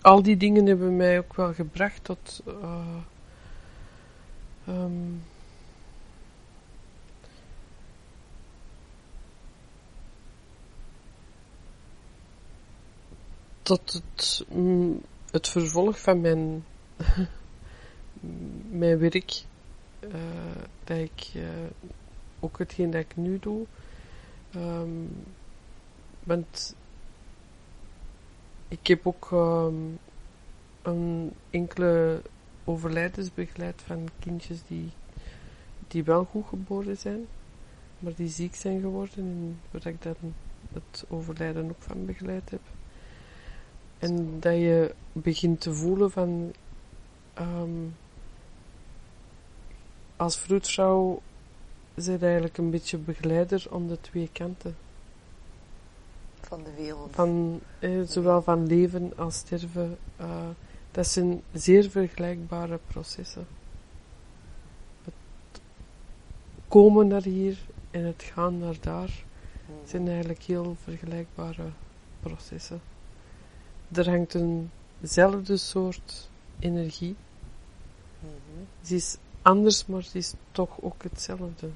al 0.00 0.22
die 0.22 0.36
dingen 0.36 0.66
hebben 0.66 0.96
mij 0.96 1.18
ook 1.18 1.34
wel 1.36 1.54
gebracht 1.54 2.04
tot. 2.04 2.42
eh, 2.46 2.96
ehm, 4.66 4.92
tot 13.62 13.92
het, 13.92 14.44
mm, 14.48 15.00
het 15.30 15.48
vervolg 15.48 16.00
van 16.00 16.20
mijn, 16.20 16.64
mijn 18.80 18.98
werk. 18.98 19.42
eh, 20.00 20.10
dat 20.84 20.96
ik 20.98 21.30
eh, 21.34 21.42
ook 22.42 22.58
hetgeen 22.58 22.90
dat 22.90 23.00
ik 23.00 23.16
nu 23.16 23.38
doe. 23.38 23.66
Ehm, 24.50 25.06
want 26.22 26.76
ik 28.68 28.86
heb 28.86 29.06
ook 29.06 29.28
ehm, 29.32 29.74
een 30.82 31.32
enkele 31.50 32.22
overlijdens 32.64 33.34
begeleid 33.34 33.82
van 33.86 34.08
kindjes 34.18 34.58
die, 34.68 34.90
die 35.88 36.04
wel 36.04 36.24
goed 36.24 36.46
geboren 36.46 36.96
zijn, 36.96 37.26
maar 37.98 38.14
die 38.14 38.28
ziek 38.28 38.54
zijn 38.54 38.80
geworden 38.80 39.18
en 39.18 39.60
waar 39.70 39.86
ik 39.86 40.02
dan 40.02 40.34
het 40.72 41.04
overlijden 41.08 41.68
ook 41.68 41.82
van 41.82 42.06
begeleid 42.06 42.50
heb. 42.50 42.60
En 43.98 44.40
dat 44.40 44.54
je 44.54 44.94
begint 45.12 45.60
te 45.60 45.74
voelen 45.74 46.10
van 46.10 46.52
ehm, 47.34 47.86
als 50.16 50.38
vroedvrouw 50.38 51.22
zijn 51.96 52.20
eigenlijk 52.20 52.58
een 52.58 52.70
beetje 52.70 52.98
begeleider 52.98 53.66
aan 53.72 53.86
de 53.86 54.00
twee 54.00 54.28
kanten. 54.32 54.76
van 56.40 56.62
de 56.62 56.72
wereld. 56.76 57.14
Van, 57.14 57.60
eh, 57.78 58.00
zowel 58.06 58.42
van 58.42 58.66
leven 58.66 59.12
als 59.16 59.34
sterven. 59.36 59.98
eh, 60.16 60.48
dat 60.90 61.06
zijn 61.06 61.42
zeer 61.52 61.90
vergelijkbare 61.90 62.78
processen. 62.86 63.46
Het 65.04 65.14
komen 66.68 67.06
naar 67.06 67.22
hier 67.22 67.58
en 67.90 68.04
het 68.04 68.22
gaan 68.22 68.58
naar 68.58 68.76
daar 68.80 69.24
Mhm. 69.66 69.88
zijn 69.88 70.08
eigenlijk 70.08 70.42
heel 70.42 70.76
vergelijkbare 70.84 71.70
processen. 72.20 72.80
Er 73.92 74.10
hangt 74.10 74.34
eenzelfde 75.00 75.56
soort 75.56 76.30
energie. 76.58 77.16
Ze 78.82 78.94
is 78.94 79.16
anders, 79.42 79.86
maar 79.86 80.02
ze 80.02 80.18
is 80.18 80.32
toch 80.52 80.80
ook 80.80 81.02
hetzelfde. 81.02 81.68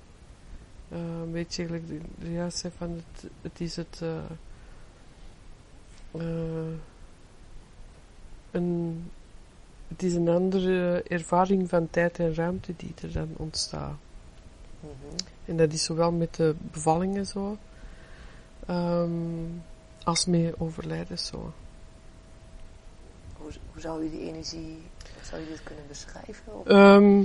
Eh, 0.88 0.98
een 0.98 1.32
beetje 1.32 1.64
gelijk 1.64 1.88
de, 2.18 2.32
juist 2.32 2.58
zei 2.58 2.72
van 2.76 2.90
het, 2.90 3.30
het 3.42 3.60
is 3.60 3.76
het 3.76 4.00
eh, 4.02 4.16
eh, 6.10 6.74
een, 8.50 9.10
het 9.88 10.02
is 10.02 10.14
een 10.14 10.28
andere 10.28 11.02
ervaring 11.02 11.68
van 11.68 11.90
tijd 11.90 12.18
en 12.18 12.34
ruimte 12.34 12.74
die 12.76 12.94
er 13.02 13.12
dan 13.12 13.28
ontstaat. 13.36 13.96
Mhm. 14.80 14.92
En 15.44 15.56
dat 15.56 15.72
is 15.72 15.84
zowel 15.84 16.12
met 16.12 16.34
de 16.34 16.54
bevallingen 16.72 17.26
zo, 17.26 17.58
ehm, 18.66 19.10
als 20.04 20.26
met 20.26 20.60
overlijden 20.60 21.18
zo. 21.18 21.52
Hoe, 23.46 23.54
hoe 23.72 23.80
zou 23.80 24.04
u 24.04 24.10
die 24.10 24.28
energie, 24.28 24.78
zou 25.22 25.42
u 25.42 25.46
dit 25.46 25.62
kunnen 25.62 25.84
beschrijven? 25.88 26.52
Ehm 26.64 27.24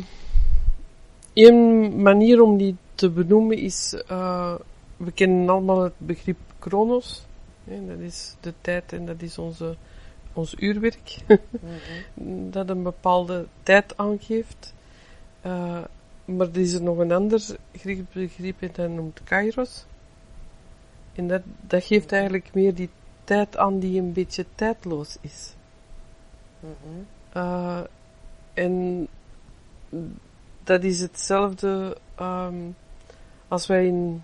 een 1.33 2.01
manier 2.01 2.41
om 2.41 2.57
die 2.57 2.75
te 2.95 3.09
benoemen 3.09 3.57
is, 3.57 4.03
eh, 4.07 4.55
we 4.97 5.11
kennen 5.11 5.49
allemaal 5.49 5.83
het 5.83 5.93
begrip 5.97 6.37
chronos. 6.59 7.25
hè, 7.63 7.85
dat 7.87 7.99
is 7.99 8.35
de 8.39 8.53
tijd 8.61 8.93
en 8.93 9.05
dat 9.05 9.21
is 9.21 9.37
onze, 9.37 9.75
ons 10.33 10.55
uurwerk. 10.57 11.17
Mhm. 11.27 12.49
dat 12.55 12.69
een 12.69 12.83
bepaalde 12.83 13.45
tijd 13.63 13.97
aangeeft. 13.97 14.73
Eh, 15.41 15.83
maar 16.25 16.47
er 16.47 16.57
is 16.57 16.73
er 16.73 16.81
nog 16.81 16.97
een 16.97 17.11
ander 17.11 17.41
begrip 18.11 18.61
en 18.61 18.69
dat 18.73 18.89
noemt 18.89 19.23
kairos. 19.23 19.85
En 21.13 21.27
dat, 21.27 21.41
dat 21.61 21.83
geeft 21.83 22.11
eigenlijk 22.11 22.49
meer 22.53 22.75
die 22.75 22.89
tijd 23.23 23.57
aan 23.57 23.79
die 23.79 23.99
een 23.99 24.13
beetje 24.13 24.45
tijdloos 24.55 25.17
is. 25.21 25.53
Uh, 27.35 27.79
en 28.53 29.07
dat 30.63 30.83
is 30.83 30.99
hetzelfde 31.01 31.97
ehm, 32.15 32.55
als 33.47 33.67
wij 33.67 33.85
in, 33.85 34.23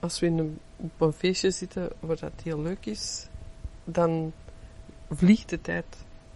als 0.00 0.20
we 0.20 0.26
in 0.26 0.38
een 0.38 0.58
op 0.76 1.00
een 1.00 1.12
feestje 1.12 1.50
zitten 1.50 1.88
waar 2.00 2.18
dat 2.18 2.32
heel 2.42 2.60
leuk 2.60 2.86
is, 2.86 3.26
dan 3.84 4.32
vliegt 5.10 5.48
de 5.48 5.60
tijd 5.60 5.84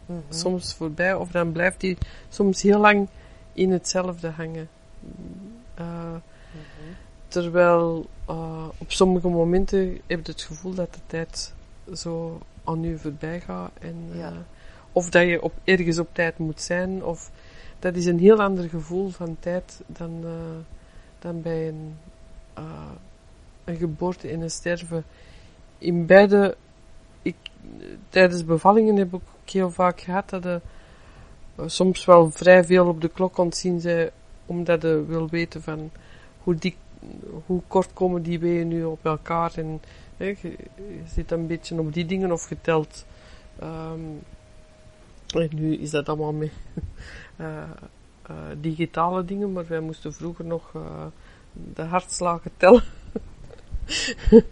Mhm. 0.09 0.21
soms 0.29 0.75
voorbij 0.75 1.15
of 1.15 1.31
dan 1.31 1.53
blijft 1.53 1.81
die 1.81 1.99
soms 2.29 2.63
heel 2.63 2.81
lang 2.81 3.09
in 3.53 3.73
hetzelfde 3.73 4.29
hangen. 4.29 4.69
Eh, 5.75 6.11
Mhm. 6.13 6.93
terwijl 7.29 8.07
eh, 8.27 8.69
op 8.79 8.93
sommige 8.93 9.29
momenten 9.29 10.01
heb 10.07 10.27
je 10.27 10.33
het 10.33 10.43
gevoel 10.43 10.75
dat 10.75 10.95
de 10.95 11.01
tijd 11.07 11.55
zo 11.95 12.41
aan 12.65 12.85
u 12.85 12.99
voorbij 12.99 13.41
gaat. 13.41 13.71
En, 13.81 13.97
Ja. 14.13 14.29
eh, 14.29 14.37
of 14.93 15.11
dat 15.11 15.27
je 15.27 15.43
op, 15.43 15.53
ergens 15.65 15.99
op 15.99 16.09
tijd 16.13 16.39
moet 16.39 16.61
zijn. 16.61 17.05
Of, 17.05 17.31
dat 17.79 17.95
is 17.97 18.07
een 18.07 18.19
heel 18.19 18.43
ander 18.43 18.69
gevoel 18.69 19.09
van 19.09 19.37
tijd 19.41 19.81
dan, 19.87 20.21
eh, 20.25 20.31
dan 21.19 21.43
bij 21.43 21.69
een, 21.69 21.97
eh, 22.55 22.91
een 23.65 23.77
geboorte 23.77 24.29
en 24.29 24.41
een 24.41 24.51
sterven. 24.51 25.05
In 25.79 26.07
beide, 26.07 26.57
ik, 27.23 27.37
tijdens 28.09 28.45
bevallingen 28.45 28.97
heb 28.97 29.09
ik 29.09 29.15
ook 29.15 29.51
heel 29.51 29.71
vaak 29.71 30.01
gehad 30.01 30.29
dat 30.31 30.45
eh, 30.45 30.55
soms 31.67 32.05
wel 32.05 32.31
vrij 32.31 32.65
veel 32.65 32.87
op 32.87 33.01
de 33.01 33.09
klok 33.09 33.39
ontzien 33.39 33.81
zij, 33.81 34.11
omdat 34.47 34.83
je 34.83 35.05
wil 35.07 35.29
weten 35.29 35.63
van 35.63 35.91
hoe, 36.43 36.55
dik, 36.55 36.77
hoe 37.47 37.63
kort 37.67 37.93
komen 37.93 38.23
die 38.23 38.39
weeën 38.39 38.69
nu 38.69 38.85
op 38.85 39.05
elkaar 39.05 39.53
en 39.57 39.81
hè, 40.19 40.25
je, 40.25 40.37
je 40.77 41.03
zit 41.07 41.31
een 41.31 41.47
beetje 41.47 41.79
op 41.79 41.93
die 41.93 42.07
dingen 42.07 42.33
of 42.33 42.45
geteld. 42.45 43.07
ehm 43.59 44.01
en 45.29 45.49
nu 45.55 45.77
is 45.77 45.91
dat 45.91 46.09
allemaal 46.09 46.33
met 46.33 46.51
eh, 47.37 47.63
digitale 48.61 49.25
dingen, 49.25 49.53
maar 49.53 49.67
wij 49.67 49.81
moesten 49.81 50.13
vroeger 50.15 50.45
nog 50.45 50.71
eh, 50.75 51.07
de 51.75 51.83
hartslagen 51.83 52.51
tellen. 52.57 52.83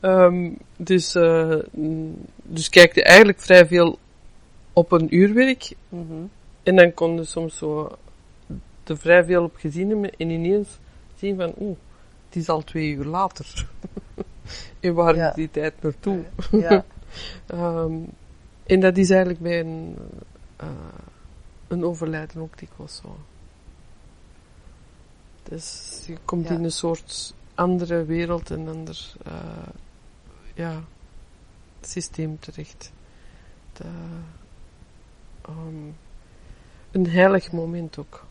Ehm, 0.00 0.50
dus, 0.76 1.12
dus 2.42 2.68
kijk 2.68 2.94
je 2.94 3.02
eigenlijk 3.02 3.40
vrij 3.40 3.66
veel 3.66 3.98
op 4.72 4.92
een 4.92 5.14
uurwerk 5.16 5.74
Mhm. 5.88 6.12
en 6.62 6.76
dan 6.76 6.94
kon 6.94 7.14
je 7.14 7.24
soms 7.24 7.56
zo 7.56 7.96
er 8.84 8.98
vrij 8.98 9.24
veel 9.24 9.44
op 9.44 9.56
gezien 9.56 9.88
hebben 9.88 10.10
en 10.16 10.30
ineens 10.30 10.68
zien 11.16 11.36
van, 11.36 11.54
oeh, 11.58 11.76
het 12.26 12.36
is 12.36 12.48
al 12.48 12.62
twee 12.64 12.90
uur 12.90 13.04
later. 13.04 13.66
en 14.80 14.94
waar 14.94 15.16
Ja. 15.16 15.30
die 15.30 15.50
tijd 15.50 15.82
naartoe? 15.82 16.24
Ja. 16.50 16.84
Ehm, 17.46 17.94
en 18.66 18.80
dat 18.80 18.96
is 18.96 19.10
eigenlijk 19.10 19.40
bij 19.40 19.60
een, 19.60 19.96
eh, 20.56 20.68
een 21.68 21.84
overlijden 21.84 22.40
ook 22.42 22.58
dikwijls 22.58 22.96
zo. 22.96 23.16
Dus 25.42 26.02
je 26.06 26.16
komt 26.24 26.48
Ja. 26.48 26.54
in 26.54 26.64
een 26.64 26.72
soort 26.72 27.34
andere 27.54 28.04
wereld, 28.04 28.50
een 28.50 28.68
ander 28.68 29.12
eh, 29.24 29.68
ja, 30.54 30.82
systeem 31.80 32.38
terecht. 32.38 32.92
De, 33.72 33.84
ehm, 35.42 35.90
een 36.90 37.08
heilig 37.08 37.52
moment 37.52 37.98
ook. 37.98 38.24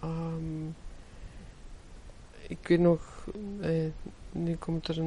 Ehm, 0.00 0.66
ik 2.48 2.68
weet 2.68 2.80
nog, 2.80 3.19
eh, 3.60 3.90
nu 4.32 4.56
komt 4.56 4.88
er 4.88 5.02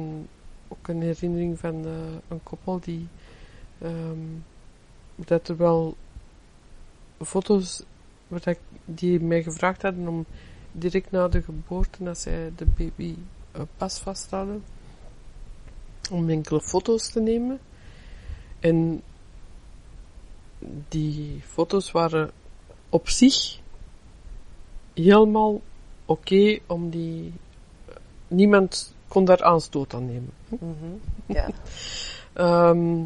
ook 0.68 0.88
een 0.88 1.02
herinnering 1.02 1.58
van 1.58 1.84
eh, 1.84 1.92
een 2.28 2.42
koppel 2.42 2.80
die, 2.80 3.08
ehm, 3.78 4.18
dat 5.14 5.48
er 5.48 5.56
wel 5.56 5.96
foto's, 7.20 7.82
wat 8.28 8.46
ik, 8.46 8.58
die 8.84 9.20
mij 9.20 9.42
gevraagd 9.42 9.82
hadden 9.82 10.08
om 10.08 10.24
direct 10.72 11.10
na 11.10 11.28
de 11.28 11.42
geboorte, 11.42 12.08
als 12.08 12.22
zij 12.22 12.52
de 12.56 12.66
baby 12.66 13.16
eh, 13.52 13.62
pas 13.76 13.98
vast 13.98 14.30
hadden, 14.30 14.64
om 16.10 16.28
enkele 16.30 16.60
foto's 16.60 17.10
te 17.10 17.20
nemen. 17.20 17.60
En 18.60 19.02
die 20.88 21.40
foto's 21.40 21.90
waren 21.90 22.30
op 22.88 23.08
zich 23.08 23.60
helemaal 24.94 25.60
oké 26.04 26.58
om 26.66 26.90
die. 26.90 27.32
Niemand 28.34 28.94
kon 29.08 29.24
daar 29.24 29.42
aanstoot 29.42 29.94
aan 29.94 30.06
nemen. 30.06 30.32
Mhm. 30.48 30.94
Ja. 31.26 31.48
Ehm, 32.32 33.04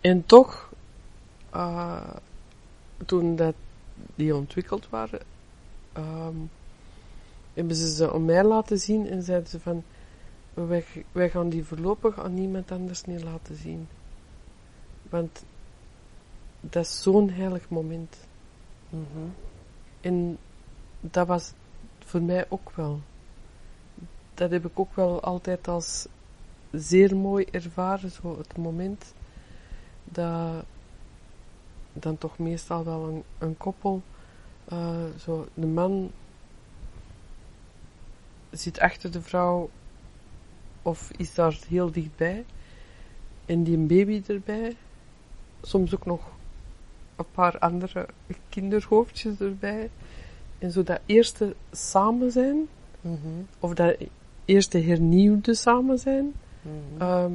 en 0.00 0.26
toch, 0.26 0.72
eh, 1.50 2.10
toen 3.06 3.36
dat 3.36 3.54
die 4.14 4.36
ontwikkeld 4.36 4.88
waren, 4.88 5.20
ehm, 5.92 6.36
hebben 7.54 7.76
ze 7.76 7.94
ze 7.94 8.12
aan 8.12 8.24
mij 8.24 8.44
laten 8.44 8.78
zien 8.78 9.08
en 9.08 9.22
zeiden 9.22 9.48
ze 9.48 9.60
van, 9.60 9.84
wij, 10.54 10.84
wij 11.12 11.30
gaan 11.30 11.48
die 11.48 11.64
voorlopig 11.64 12.18
aan 12.20 12.34
niemand 12.34 12.70
anders 12.70 13.04
niet 13.04 13.22
laten 13.22 13.56
zien. 13.56 13.88
Want 15.02 15.44
dat 16.60 16.84
is 16.84 17.02
zo'n 17.02 17.30
heilig 17.30 17.68
moment. 17.68 18.16
Mhm. 18.88 19.28
En 20.00 20.38
dat 21.00 21.26
was 21.26 21.52
voor 22.04 22.22
mij 22.22 22.46
ook 22.48 22.70
wel. 22.74 23.00
Dat 24.34 24.50
heb 24.50 24.64
ik 24.64 24.78
ook 24.78 24.94
wel 24.94 25.20
altijd 25.20 25.68
als 25.68 26.06
zeer 26.70 27.16
mooi 27.16 27.44
ervaren, 27.50 28.10
zo 28.10 28.38
het 28.38 28.56
moment 28.56 29.14
dat 30.04 30.64
dan 31.92 32.18
toch 32.18 32.38
meestal 32.38 32.84
wel 32.84 33.08
een, 33.08 33.22
een 33.38 33.56
koppel, 33.56 34.02
eh, 34.64 35.04
zo 35.18 35.46
de 35.54 35.66
man 35.66 36.10
zit 38.50 38.78
achter 38.78 39.10
de 39.10 39.22
vrouw 39.22 39.70
of 40.82 41.10
is 41.16 41.34
daar 41.34 41.58
heel 41.68 41.90
dichtbij 41.90 42.44
en 43.46 43.62
die 43.62 43.76
een 43.76 43.86
baby 43.86 44.22
erbij, 44.26 44.76
soms 45.62 45.94
ook 45.94 46.06
nog 46.06 46.20
een 47.16 47.30
paar 47.32 47.58
andere 47.58 48.08
kinderhoofdjes 48.48 49.40
erbij. 49.40 49.90
En 50.58 50.70
zo 50.70 50.82
dat 50.82 51.00
eerste 51.06 51.54
samen 51.72 52.30
zijn, 52.30 52.68
Mhm. 53.04 53.42
of 53.60 53.74
dat 53.74 53.96
eerste 54.44 54.78
hernieuwde 54.78 55.54
samen 55.54 55.98
zijn, 55.98 56.32
Mhm. 56.62 57.00
ehm, 57.02 57.32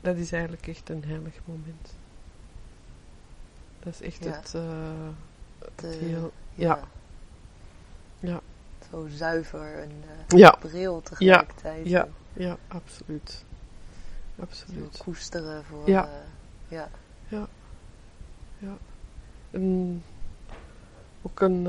dat 0.00 0.16
is 0.16 0.32
eigenlijk 0.32 0.66
echt 0.66 0.88
een 0.88 1.04
heilig 1.06 1.34
moment. 1.44 1.94
Dat 3.82 3.92
is 3.92 4.00
echt 4.00 4.24
Ja. 4.24 4.30
het, 4.30 4.54
eh, 4.54 4.62
het 5.58 5.78
De- 5.80 5.86
heel... 6.00 6.32
Ja. 6.54 6.80
Ja. 8.20 8.40
Zo 8.90 9.06
zuiver 9.08 9.78
en 9.82 9.90
Ja, 10.28 10.50
bril 10.60 11.00
tegelijkertijd. 11.02 11.86
ja. 11.88 12.02
En 12.04 12.12
ja, 12.42 12.56
absoluut. 12.68 13.44
zo 14.36 14.42
Absoluut. 14.42 14.96
koesteren 15.04 15.64
voor... 15.64 15.88
Ja. 15.88 16.04
eh, 16.08 16.10
ja. 16.68 16.88
En 19.50 20.02
ook 21.22 21.40
een 21.40 21.66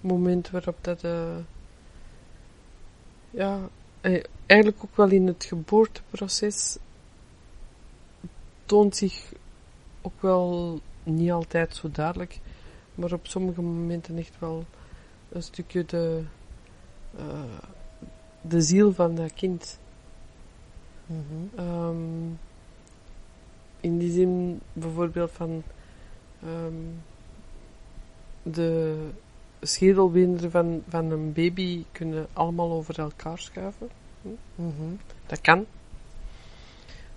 moment 0.00 0.50
waarop 0.50 0.76
dat... 0.80 1.04
eh, 1.04 1.36
ja, 3.34 3.68
eh, 4.00 4.22
eigenlijk 4.46 4.84
ook 4.84 4.96
wel 4.96 5.10
in 5.10 5.26
het 5.26 5.44
geboorteproces 5.44 6.78
toont 8.64 8.96
zich 8.96 9.32
ook 10.02 10.22
wel 10.22 10.80
niet 11.02 11.30
altijd 11.30 11.76
zo 11.76 11.90
duidelijk, 11.90 12.40
maar 12.94 13.12
op 13.12 13.26
sommige 13.26 13.62
momenten 13.62 14.18
echt 14.18 14.38
wel 14.38 14.64
een 15.28 15.42
stukje 15.42 15.84
de, 15.84 16.22
eh, 17.16 17.42
de 18.40 18.60
ziel 18.60 18.92
van 18.92 19.14
dat 19.14 19.32
kind. 19.32 19.78
Mhm. 21.06 21.58
Ehm, 21.60 22.32
in 23.80 23.98
die 23.98 24.12
zin 24.12 24.60
bijvoorbeeld 24.72 25.30
van 25.30 25.62
ehm, 26.42 26.74
de 28.42 28.96
schedelbeenderen 29.66 30.50
van, 30.50 30.82
van 30.88 31.10
een 31.10 31.32
baby 31.32 31.84
kunnen 31.92 32.26
allemaal 32.32 32.72
over 32.72 32.98
elkaar 32.98 33.38
schuiven. 33.38 33.88
Mhm. 34.54 34.72
Dat 35.26 35.40
kan. 35.40 35.64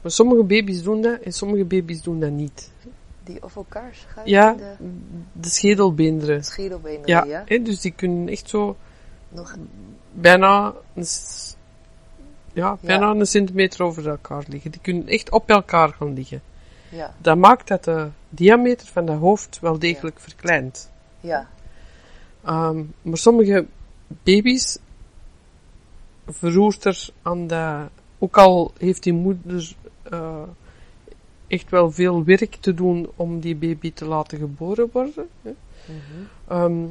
Maar 0.01 0.11
sommige 0.11 0.43
baby's 0.43 0.83
doen 0.83 1.01
dat 1.01 1.19
en 1.19 1.31
sommige 1.33 1.65
baby's 1.65 2.01
doen 2.01 2.19
dat 2.19 2.31
niet. 2.31 2.71
Die 3.23 3.43
over 3.43 3.57
elkaar 3.57 3.89
schuiven. 3.93 4.29
Ja, 4.31 4.53
De 4.53 4.75
de 5.33 5.49
schedelbeenderen. 5.49 6.43
Ja, 7.05 7.23
ja. 7.23 7.43
hè, 7.45 7.61
dus 7.61 7.81
die 7.81 7.91
kunnen 7.91 8.27
echt 8.29 8.49
zo 8.49 8.75
Nog, 9.29 9.55
bijna 10.13 10.73
een, 10.93 11.05
ja, 12.53 12.67
Ja. 12.67 12.77
bijna 12.81 13.09
een 13.09 13.25
centimeter 13.25 13.83
over 13.83 14.09
elkaar 14.09 14.43
liggen. 14.47 14.71
Die 14.71 14.81
kunnen 14.81 15.07
echt 15.07 15.31
op 15.31 15.49
elkaar 15.49 15.89
gaan 15.93 16.13
liggen. 16.13 16.41
ja, 16.89 17.13
Dat 17.17 17.37
maakt 17.37 17.67
dat 17.67 17.83
de 17.83 18.07
diameter 18.29 18.87
van 18.87 19.05
dat 19.05 19.17
hoofd 19.19 19.59
wel 19.59 19.79
degelijk 19.79 20.19
verkleint. 20.19 20.91
ja. 21.19 21.47
Ehm, 22.47 22.83
maar 23.01 23.17
sommige 23.17 23.65
baby's 24.23 24.77
verroert 26.25 26.85
er 26.85 27.09
aan 27.21 27.47
dat, 27.47 27.89
ook 28.19 28.37
al 28.37 28.73
heeft 28.77 29.03
die 29.03 29.13
moeder 29.13 29.75
eh, 30.03 30.43
echt 31.47 31.69
wel 31.69 31.91
veel 31.91 32.23
werk 32.23 32.55
te 32.55 32.73
doen 32.73 33.09
om 33.15 33.39
die 33.39 33.55
baby 33.55 33.91
te 33.93 34.05
laten 34.05 34.37
geboren 34.37 34.89
worden, 34.91 35.27
hè, 35.41 35.51
Mhm. 35.85 36.23
ehm, 36.47 36.87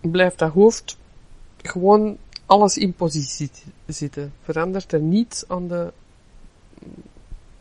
blijft 0.00 0.38
dat 0.38 0.52
hoofd 0.52 0.98
gewoon 1.62 2.16
alles 2.46 2.76
in 2.78 2.92
positie 2.92 3.50
zitten. 3.86 4.32
Verandert 4.42 4.92
er 4.92 5.00
niets 5.00 5.48
aan 5.48 5.68
de, 5.68 5.92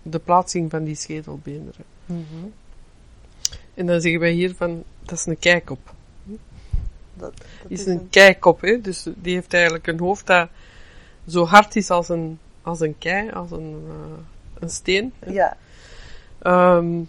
de 0.01 0.19
plaatsing 0.19 0.69
van 0.69 0.83
die 0.83 0.95
schedelbeenderen. 0.95 1.85
Mhm. 2.05 2.47
En 3.73 3.85
dan 3.85 4.01
zeggen 4.01 4.19
wij 4.19 4.31
hier 4.31 4.55
van, 4.55 4.83
dat 5.03 5.17
is 5.17 5.25
een 5.25 5.39
kijkop. 5.39 5.93
Dat, 7.13 7.33
is 7.67 7.85
een 7.85 8.09
kijkop, 8.09 8.61
hè. 8.61 8.81
Dus 8.81 9.07
die 9.15 9.33
heeft 9.33 9.53
eigenlijk 9.53 9.87
een 9.87 9.99
hoofd 9.99 10.27
dat 10.27 10.49
zo 11.27 11.45
hard 11.45 11.75
is 11.75 11.89
als 11.89 12.09
een, 12.09 12.39
als 12.61 12.79
een 12.79 12.97
kei, 12.97 13.31
als 13.31 13.51
een, 13.51 13.83
eh, 13.87 14.23
een 14.59 14.69
steen. 14.69 15.13
hè. 15.19 15.31
Ja, 15.31 15.57
Ehm, 16.43 17.03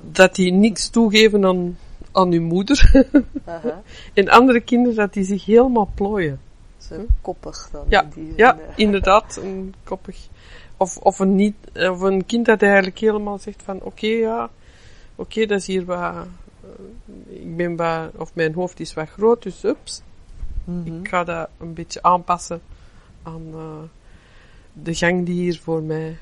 dat 0.00 0.34
die 0.34 0.52
niks 0.52 0.88
toegeven 0.88 1.44
aan, 1.44 1.78
aan 2.12 2.32
hun 2.32 2.42
moeder. 2.42 3.06
Aha. 3.44 3.82
en 4.14 4.28
andere 4.28 4.60
kinderen 4.60 4.96
dat 4.96 5.12
die 5.12 5.24
zich 5.24 5.44
helemaal 5.44 5.90
plooien. 5.94 6.40
Zo 6.78 7.06
koppig 7.20 7.68
dan. 7.72 7.84
Ja, 7.88 8.08
die 8.14 8.32
Ja, 8.36 8.58
eh. 8.58 8.64
inderdaad, 8.76 9.36
een 9.42 9.74
koppig. 9.84 10.16
Of, 10.76 10.96
of, 10.96 11.18
een 11.18 11.34
niet, 11.34 11.54
of 11.74 12.00
een 12.00 12.26
kind 12.26 12.46
dat 12.46 12.62
eigenlijk 12.62 12.98
helemaal 12.98 13.38
zegt 13.38 13.62
van, 13.62 13.82
oké, 13.82 14.06
ja, 14.06 14.50
oké, 15.14 15.46
dat 15.46 15.58
is 15.58 15.66
hier 15.66 15.84
wat, 15.84 16.14
ik 17.28 17.56
ben 17.56 17.76
wat, 17.76 18.10
of 18.16 18.34
mijn 18.34 18.54
hoofd 18.54 18.80
is 18.80 18.94
wat 18.94 19.08
groot, 19.08 19.42
dus 19.42 19.64
ups, 19.64 20.02
Mhm. 20.64 20.86
ik 21.02 21.08
ga 21.08 21.24
dat 21.24 21.48
een 21.58 21.74
beetje 21.74 22.02
aanpassen 22.02 22.60
aan 23.22 23.42
eh, 23.52 23.82
de 24.72 24.94
gang 24.94 25.26
die 25.26 25.34
hier 25.34 25.58
voor 25.60 25.82
mij 25.82 26.16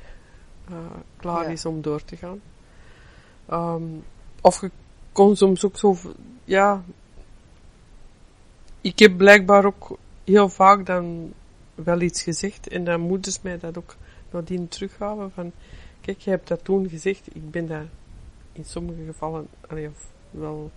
eh, 0.68 0.74
klaar 1.16 1.42
Ja. 1.44 1.48
is 1.48 1.66
om 1.66 1.80
door 1.82 2.05
te 2.05 2.16
gaan. 2.16 2.40
Ehm, 3.46 3.82
of 4.40 4.61
je 4.61 4.70
kon 5.12 5.36
soms 5.36 5.64
ook 5.64 5.76
zo, 5.76 5.96
ja, 6.44 6.82
ik 8.80 8.98
heb 8.98 9.16
blijkbaar 9.16 9.64
ook 9.64 9.98
heel 10.24 10.48
vaak 10.48 10.86
dan 10.86 11.32
wel 11.74 12.00
iets 12.00 12.22
gezegd 12.22 12.68
en 12.68 12.84
dan 12.84 13.00
moeders 13.00 13.42
mij 13.42 13.59
dat 13.59 13.78
ook 13.78 13.96
nadien 14.30 14.68
teruggaven 14.68 15.30
van, 15.34 15.53
kijk, 16.00 16.18
je 16.18 16.30
hebt 16.30 16.48
dat 16.48 16.64
toen 16.64 16.88
gezegd, 16.88 17.26
ik 17.36 17.50
ben 17.50 17.66
dat 17.66 17.82
in 18.53 18.64
sommige 18.64 19.05
gevallen, 19.05 19.46
allee, 19.68 19.88
of 19.88 20.11
wel, 20.33 20.70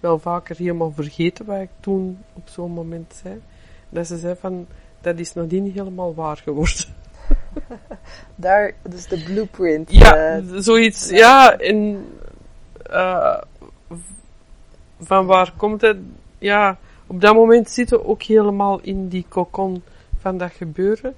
wel 0.00 0.18
vaker 0.18 0.56
helemaal 0.56 0.92
vergeten 0.92 1.44
wat 1.44 1.60
ik 1.60 1.70
toen 1.80 2.18
op 2.32 2.48
zo'n 2.48 2.70
moment 2.70 3.20
zei. 3.22 3.40
Dat 3.88 4.06
ze 4.06 4.18
zei 4.18 4.34
van, 4.40 4.66
dat 5.00 5.18
is 5.18 5.34
nadien 5.34 5.72
helemaal 5.72 6.14
waar 6.14 6.36
geworden. 6.36 6.84
Daar, 8.34 8.74
dus 8.82 9.06
de 9.06 9.22
blueprint. 9.22 9.92
Ja, 9.92 10.16
eh, 10.16 10.42
zoiets, 10.56 11.08
ja. 11.08 11.16
ja, 11.16 11.58
en 11.58 12.06
eh, 12.90 13.40
van 15.00 15.26
waar 15.26 15.52
komt 15.56 15.80
het? 15.80 15.96
Ja, 16.38 16.78
op 17.06 17.20
dat 17.20 17.34
moment 17.34 17.70
zitten 17.70 17.98
we 17.98 18.06
ook 18.06 18.22
helemaal 18.22 18.80
in 18.80 19.08
die 19.08 19.26
kokon 19.28 19.82
van 20.18 20.38
dat 20.38 20.52
gebeuren. 20.52 21.14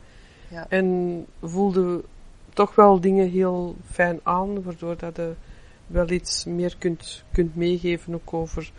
Ja. 0.49 0.67
En 0.69 1.27
voelde 1.43 2.03
toch 2.53 2.75
wel 2.75 3.01
dingen 3.01 3.31
heel 3.31 3.77
fijn 3.91 4.21
aan, 4.23 4.63
waardoor 4.63 4.97
dat 4.97 5.17
je 5.17 5.35
wel 5.87 6.11
iets 6.11 6.45
meer 6.45 6.75
kunt, 6.79 7.25
kunt 7.33 7.57
meegeven 7.57 8.15
ook 8.15 8.33
over 8.35 8.71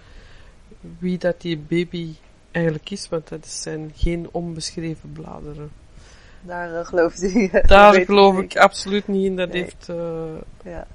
wie 0.99 1.17
dat 1.17 1.41
die 1.41 1.57
baby 1.57 2.13
eigenlijk 2.51 2.89
is, 2.89 3.09
want 3.09 3.27
dat 3.27 3.47
zijn 3.47 3.91
geen 3.95 4.27
onbeschreven 4.31 5.11
bladeren. 5.11 5.71
daar 6.41 6.75
eh, 6.79 6.85
gelooft 6.85 7.23
u. 7.23 7.49
Daar 7.67 7.93
geloof 8.01 8.39
ik 8.39 8.57
absoluut 8.57 9.07
niet 9.07 9.25
in. 9.25 9.35
Dat 9.35 9.51
Nee. 9.51 9.61
heeft 9.61 9.89
eh, 9.89 10.23
Ja. 10.63 10.87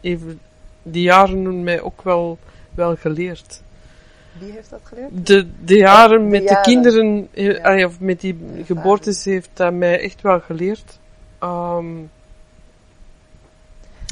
even 0.00 0.40
die 0.82 1.02
jaren 1.02 1.62
mij 1.64 1.80
ook 1.80 2.02
wel, 2.02 2.38
wel 2.74 2.96
geleerd. 2.96 3.62
Wie 4.38 4.52
heeft 4.52 4.70
dat 4.70 4.80
geleerd? 4.84 5.26
De, 5.26 5.46
de 5.64 5.76
jaren 5.76 6.18
De 6.22 6.24
met 6.28 6.42
jaren. 6.42 6.62
de 6.62 6.68
kinderen, 6.70 7.28
eh, 7.32 7.78
Ja. 7.78 7.84
of 7.86 8.00
met 8.00 8.20
die 8.20 8.36
geboortes, 8.64 9.24
heeft 9.24 9.50
dat 9.52 9.72
mij 9.72 10.00
echt 10.00 10.20
wel 10.22 10.40
geleerd. 10.40 10.98
Ehm, 11.38 11.86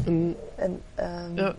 en, 0.07 0.37
En, 0.57 0.83
ehm, 0.95 1.35
Ja. 1.37 1.55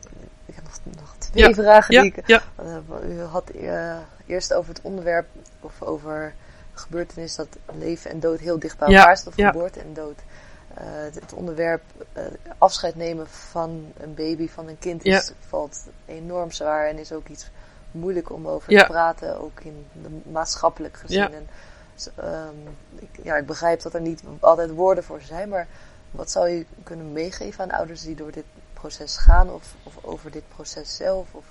Ik 0.46 0.56
heb 0.56 0.64
nog, 0.64 0.96
nog 0.98 1.16
twee 1.18 1.48
Ja, 1.48 1.54
vragen 1.54 1.96
ja, 1.96 2.02
die 2.02 2.14
ik... 2.16 2.28
ja, 2.28 2.42
eh, 2.56 3.10
u 3.10 3.22
had 3.22 3.50
eh, 3.50 3.98
eerst 4.26 4.54
over 4.54 4.74
het 4.74 4.84
onderwerp, 4.84 5.28
of 5.60 5.82
over 5.82 6.34
gebeurtenis 6.74 7.36
dat 7.36 7.48
leven 7.74 8.12
en 8.12 8.20
dood 8.20 8.40
heel 8.40 8.60
dicht 8.60 8.78
bij 8.78 8.88
elkaar 8.88 9.18
staat, 9.18 9.34
of 9.38 9.46
geboorte 9.46 9.80
en 9.80 9.94
dood. 9.94 10.20
Eh, 10.74 10.84
het, 11.14 11.34
onderwerp 11.34 11.82
afscheid 12.58 12.96
nemen 12.96 13.28
van 13.28 13.92
een 13.98 14.14
baby, 14.14 14.50
van 14.50 14.68
een 14.68 14.80
kind, 14.80 15.06
is, 15.06 15.32
valt 15.48 15.84
enorm 16.06 16.52
zwaar 16.52 16.88
en 16.88 16.98
is 16.98 17.12
ook 17.12 17.28
iets 17.28 17.50
moeilijk 17.92 18.32
om 18.32 18.48
over 18.48 18.78
te 18.78 18.86
praten, 18.88 19.42
ook 19.42 19.60
in 19.60 19.86
de 20.02 20.32
maatschappelijk 20.32 20.98
gezien. 20.98 21.20
Ja. 21.20 21.32
En, 21.32 21.48
dus, 21.94 22.10
ehm, 22.16 22.56
ik, 22.96 23.10
ja, 23.24 23.36
ik 23.36 23.46
begrijp 23.46 23.82
dat 23.82 23.94
er 23.94 24.02
niet 24.02 24.24
altijd 24.40 24.70
woorden 24.70 25.04
voor 25.04 25.22
zijn, 25.22 25.50
maar 25.50 25.68
wat 26.12 26.32
zou 26.32 26.50
je 26.50 26.66
kunnen 26.84 27.12
meegeven 27.12 27.64
aan 27.64 27.78
ouders 27.78 28.02
die 28.02 28.16
door 28.16 28.32
dit 28.32 28.46
proces 28.74 29.18
gaan, 29.18 29.50
of, 29.50 29.76
of 29.84 30.04
over 30.04 30.32
dit 30.32 30.44
proces 30.56 30.96
zelf, 30.96 31.34
of, 31.34 31.46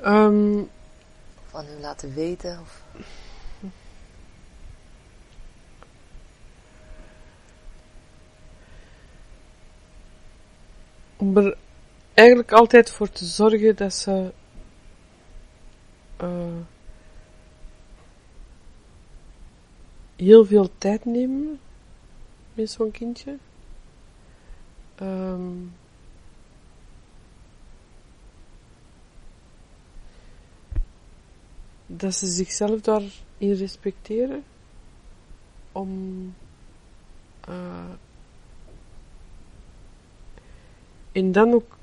of 0.00 1.54
aan 1.54 1.64
hun 1.64 1.80
laten 1.80 2.14
weten? 2.14 2.60
Of, 2.60 2.82
om 11.16 11.36
er 11.36 11.56
eigenlijk 12.14 12.52
altijd 12.52 12.90
voor 12.90 13.10
te 13.10 13.24
zorgen 13.24 13.76
dat 13.76 13.94
ze 13.94 14.32
eh, 16.16 16.56
heel 20.16 20.44
veel 20.44 20.70
tijd 20.78 21.04
nemen 21.04 21.60
met 22.54 22.70
zo'n 22.70 22.90
kindje. 22.90 23.36
Ehm, 24.98 25.66
dat 31.86 32.14
ze 32.14 32.26
zichzelf 32.26 32.80
daarin 32.80 33.12
respecteren 33.38 34.44
om 35.72 36.34
eh, 37.40 37.92
en 41.12 41.32
dan 41.32 41.52
ook 41.52 41.76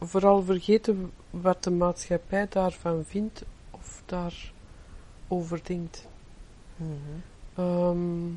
vooral 0.00 0.42
vergeten 0.42 1.12
wat 1.30 1.64
de 1.64 1.70
maatschappij 1.70 2.46
daarvan 2.48 3.04
vindt 3.04 3.44
of 3.70 4.02
daarover 4.06 5.60
denkt. 5.64 6.08
Ehm, 7.54 8.30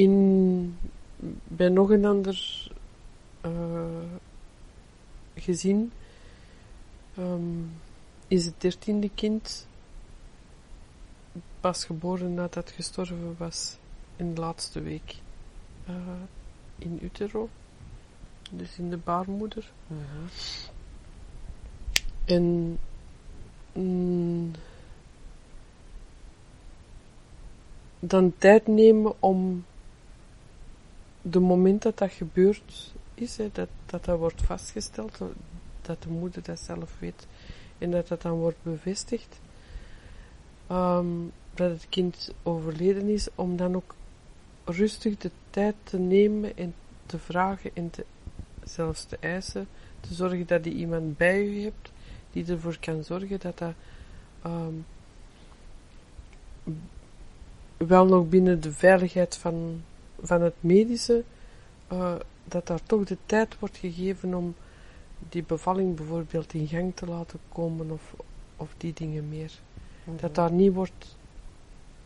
in, 0.00 0.78
bij 1.44 1.68
nog 1.68 1.90
een 1.90 2.04
ander 2.04 2.68
eh, 3.40 3.50
gezin 5.34 5.92
ehm, 7.16 7.62
is 8.28 8.44
het 8.44 8.54
dertiende 8.58 9.10
kind 9.14 9.66
pas 11.60 11.84
geboren 11.84 12.34
nadat 12.34 12.54
het 12.54 12.70
gestorven 12.70 13.34
was 13.38 13.76
in 14.16 14.34
de 14.34 14.40
laatste 14.40 14.80
week 14.80 15.16
eh, 15.86 15.94
in 16.78 16.98
utero, 17.02 17.48
dus 18.50 18.78
in 18.78 18.90
de 18.90 18.96
baarmoeder. 18.96 19.72
En 22.24 22.78
mm, 23.72 24.50
dan 27.98 28.34
tijd 28.38 28.66
nemen 28.66 29.22
om 29.22 29.64
de 31.22 31.40
moment 31.40 31.82
dat 31.82 31.98
dat 31.98 32.12
gebeurd 32.12 32.94
is, 33.14 33.36
dat, 33.36 33.68
dat 33.86 34.04
dat 34.04 34.18
wordt 34.18 34.42
vastgesteld, 34.42 35.18
dat 35.82 36.02
de 36.02 36.08
moeder 36.08 36.42
dat 36.42 36.60
zelf 36.60 36.96
weet 36.98 37.26
en 37.78 37.90
dat 37.90 38.08
dat 38.08 38.22
dan 38.22 38.38
wordt 38.38 38.62
bevestigd, 38.62 39.40
ehm, 40.66 41.06
dat 41.54 41.70
het 41.70 41.86
kind 41.88 42.34
overleden 42.42 43.08
is, 43.08 43.28
om 43.34 43.56
dan 43.56 43.74
ook 43.76 43.94
rustig 44.64 45.16
de 45.16 45.30
tijd 45.50 45.74
te 45.82 45.98
nemen 45.98 46.56
en 46.56 46.74
te 47.06 47.18
vragen 47.18 47.70
en 47.74 47.90
te, 47.90 48.04
zelfs 48.64 49.04
te 49.04 49.16
eisen, 49.20 49.68
te 50.00 50.14
zorgen 50.14 50.46
dat 50.46 50.64
je 50.64 50.70
iemand 50.70 51.16
bij 51.16 51.44
je 51.44 51.62
hebt 51.62 51.92
die 52.32 52.46
ervoor 52.46 52.76
kan 52.80 53.04
zorgen 53.04 53.40
dat 53.40 53.58
dat 53.58 53.72
ehm, 54.42 54.74
wel 57.76 58.06
nog 58.06 58.28
binnen 58.28 58.60
de 58.60 58.72
veiligheid 58.72 59.36
van, 59.36 59.82
van 60.22 60.42
het 60.42 60.54
medische, 60.60 61.22
eh, 61.86 62.14
dat 62.44 62.66
daar 62.66 62.82
toch 62.82 63.04
de 63.04 63.16
tijd 63.26 63.58
wordt 63.58 63.76
gegeven 63.76 64.34
om 64.34 64.54
die 65.28 65.42
bevalling 65.42 65.96
bijvoorbeeld 65.96 66.54
in 66.54 66.66
gang 66.66 66.96
te 66.96 67.06
laten 67.06 67.38
komen 67.52 67.90
of, 67.90 68.14
of 68.56 68.74
die 68.76 68.92
dingen 68.92 69.28
meer. 69.28 69.52
Dat 70.04 70.34
daar 70.34 70.52
niet 70.52 70.72
wordt 70.74 71.16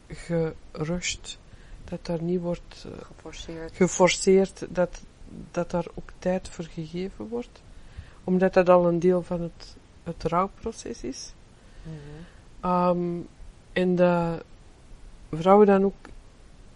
gerusht 0.09 1.39
dat 1.85 2.07
daar 2.07 2.23
niet 2.23 2.41
wordt 2.41 2.87
eh, 2.87 3.05
Geforceerd. 3.05 3.77
geforceerd, 3.77 4.67
dat, 4.71 5.03
dat 5.51 5.71
daar 5.71 5.87
ook 5.95 6.11
tijd 6.19 6.49
voor 6.49 6.65
gegeven 6.65 7.29
wordt. 7.29 7.63
Omdat 8.25 8.55
dat 8.55 8.69
al 8.69 8.87
een 8.89 8.99
deel 8.99 9.23
van 9.23 9.41
het, 9.41 9.77
het 10.03 10.23
rouwproces 10.23 11.03
is. 11.03 11.33
Mhm. 11.83 11.95
Ehm, 12.61 13.19
en 13.73 13.97
dat 13.97 14.45
vrouwen 15.33 15.67
dan 15.67 15.85
ook 15.85 16.09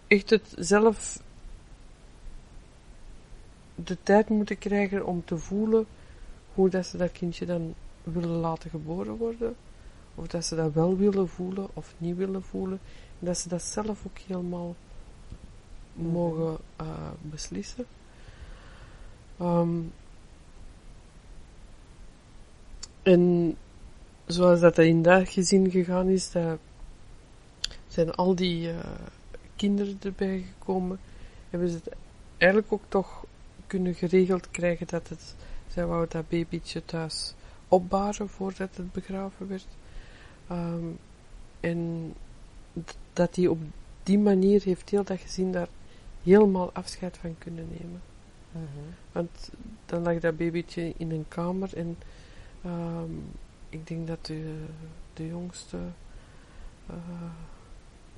echt 0.07 0.29
het 0.29 0.53
zelf 0.57 1.21
de 3.83 3.97
tijd 4.03 4.29
moeten 4.29 4.57
krijgen 4.57 5.05
om 5.05 5.25
te 5.25 5.37
voelen 5.37 5.85
hoe 6.53 6.69
dat 6.69 6.85
ze 6.85 6.97
dat 6.97 7.11
kindje 7.11 7.45
dan 7.45 7.73
willen 8.03 8.29
laten 8.29 8.69
geboren 8.69 9.15
worden. 9.17 9.55
Of 10.15 10.27
dat 10.27 10.45
ze 10.45 10.55
dat 10.55 10.73
wel 10.73 10.97
willen 10.97 11.29
voelen 11.29 11.67
of 11.73 11.93
niet 11.97 12.17
willen 12.17 12.43
voelen. 12.43 12.79
En 13.19 13.25
dat 13.25 13.37
ze 13.37 13.49
dat 13.49 13.61
zelf 13.61 14.05
ook 14.05 14.17
helemaal 14.27 14.75
mogen 15.93 16.57
eh, 16.75 17.11
beslissen. 17.21 17.85
Ehm, 19.37 19.79
en 23.03 23.55
zoals 24.25 24.59
dat 24.59 24.77
in 24.77 25.01
dat 25.01 25.29
gezin 25.29 25.71
gegaan 25.71 26.07
is, 26.07 26.31
zijn 27.87 28.11
al 28.11 28.35
die 28.35 28.69
eh, 28.69 28.77
kinderen 29.55 29.97
erbij 30.01 30.45
gekomen, 30.53 30.99
hebben 31.49 31.69
ze 31.69 31.75
het 31.75 31.95
eigenlijk 32.37 32.73
ook 32.73 32.83
toch 32.87 33.25
kunnen 33.69 33.95
geregeld 33.95 34.51
krijgen 34.51 34.87
dat 34.87 35.07
het, 35.07 35.35
zij 35.67 35.85
wou 35.85 36.05
dat 36.09 36.29
babytje 36.29 36.85
thuis 36.85 37.33
opbaren 37.67 38.29
voordat 38.29 38.75
het 38.75 38.91
begraven 38.91 39.47
werd. 39.47 39.67
Ehm, 40.47 40.85
en 41.59 42.13
dat 43.13 43.35
hij 43.35 43.47
op 43.47 43.59
die 44.03 44.19
manier 44.19 44.61
heeft 44.63 44.89
heel 44.89 45.03
dat 45.03 45.19
gezin 45.19 45.51
daar 45.51 45.67
helemaal 46.23 46.71
afscheid 46.73 47.17
van 47.17 47.35
kunnen 47.37 47.67
nemen. 47.69 48.01
Mhm. 48.51 48.65
Want 49.11 49.49
dan 49.85 50.01
lag 50.01 50.19
dat 50.19 50.37
babytje 50.37 50.93
in 50.97 51.11
een 51.11 51.25
kamer 51.27 51.77
en 51.77 51.97
ehm, 52.63 53.13
ik 53.69 53.87
denk 53.87 54.07
dat 54.07 54.25
de, 54.25 54.65
de 55.13 55.27
jongste 55.27 55.77
eh, 56.87 56.95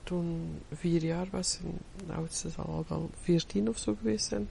toen 0.04 0.60
vier 0.72 1.04
jaar 1.04 1.28
was 1.32 1.60
en 1.64 1.78
de 2.08 2.14
oudste 2.14 2.50
zal 2.50 2.66
al 2.66 2.86
wel 2.88 3.10
veertien 3.22 3.70
of 3.70 3.78
zo 3.78 3.96
geweest 4.00 4.26
zijn. 4.26 4.48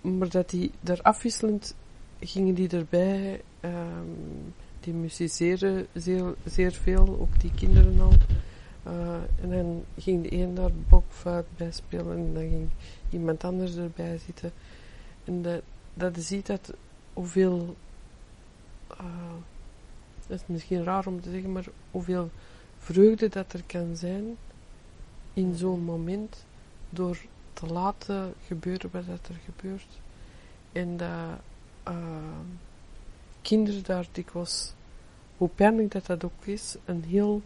Maar 0.00 0.28
dat 0.28 0.50
die 0.50 0.70
daar 0.80 1.02
afwisselend 1.02 1.74
gingen 2.20 2.54
die 2.54 2.68
erbij, 2.68 3.42
ehm, 3.60 4.06
die 4.80 4.94
musiceren 4.94 5.86
zeer, 5.92 6.34
zeer 6.44 6.72
veel, 6.72 7.18
ook 7.20 7.40
die 7.40 7.54
kinderen 7.54 8.00
al. 8.00 8.12
Eh, 8.82 9.42
en 9.42 9.50
dan 9.50 9.84
ging 9.98 10.22
de 10.22 10.32
een 10.32 10.54
daar 10.54 10.70
blokfluit 10.88 11.46
bij 11.56 11.72
spelen 11.72 12.16
en 12.16 12.34
dan 12.34 12.48
ging 12.48 12.68
iemand 13.10 13.44
anders 13.44 13.76
erbij 13.76 14.18
zitten. 14.18 14.52
En 15.24 15.42
dat, 15.42 15.62
dat 15.94 16.16
je 16.16 16.22
ziet 16.22 16.46
dat 16.46 16.72
hoeveel, 17.12 17.76
eh, 18.88 19.34
dat 20.26 20.40
is 20.40 20.46
misschien 20.46 20.84
raar 20.84 21.06
om 21.06 21.20
te 21.20 21.30
zeggen, 21.30 21.52
maar 21.52 21.66
hoeveel 21.90 22.30
vreugde 22.78 23.28
dat 23.28 23.52
er 23.52 23.62
kan 23.66 23.96
zijn 23.96 24.36
in 25.32 25.54
zo'n 25.54 25.80
moment 25.80 26.44
door 26.90 27.18
te 27.56 27.66
laten 27.66 28.34
gebeuren 28.46 28.90
wat 28.92 29.04
er 29.06 29.40
gebeurt. 29.44 30.00
En 30.72 30.96
dat 30.96 31.40
eh, 31.82 31.94
kinderen 33.42 33.84
daar 33.84 34.06
dikwijls, 34.12 34.72
hoe 35.36 35.48
pijnlijk 35.48 35.90
dat 35.90 36.06
dat 36.06 36.24
ook 36.24 36.44
is, 36.44 36.76
een 36.84 37.04
heel 37.04 37.42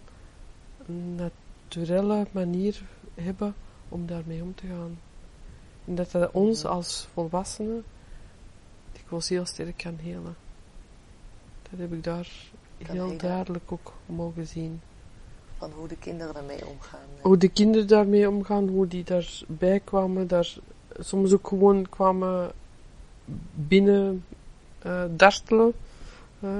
naturele 1.16 2.26
manier 2.30 2.82
hebben 3.14 3.54
om 3.88 4.06
daarmee 4.06 4.42
om 4.42 4.54
te 4.54 4.66
gaan. 4.66 4.98
En 5.84 5.94
dat 5.94 6.10
dat 6.10 6.30
ons 6.30 6.64
als 6.64 7.08
volwassenen 7.12 7.84
dikwijls 8.92 9.28
heel 9.28 9.46
sterk 9.46 9.76
kan 9.76 9.96
helen. 9.96 10.36
Dat 11.70 11.80
heb 11.80 11.92
ik 11.92 12.04
daar 12.04 12.28
heel 12.76 13.16
duidelijk 13.16 13.72
ook 13.72 13.92
mogen 14.06 14.46
zien. 14.46 14.80
Van 15.60 15.70
hoe 15.76 15.88
de 15.88 15.96
kinderen 15.96 16.36
ermee 16.36 16.66
omgaan. 16.66 17.00
Hoe 17.20 17.36
de 17.36 17.48
kinderen 17.48 17.86
daarmee 17.88 18.28
omgaan, 18.28 18.68
hoe 18.68 18.86
die 18.86 19.04
daarbij 19.04 19.80
kwamen, 19.80 20.28
daar 20.28 20.56
soms 20.98 21.32
ook 21.32 21.48
gewoon 21.48 21.88
kwamen 21.88 22.52
binnen 23.54 24.24
eh 24.78 25.04
dartelen, 25.16 25.72
eh, 26.40 26.50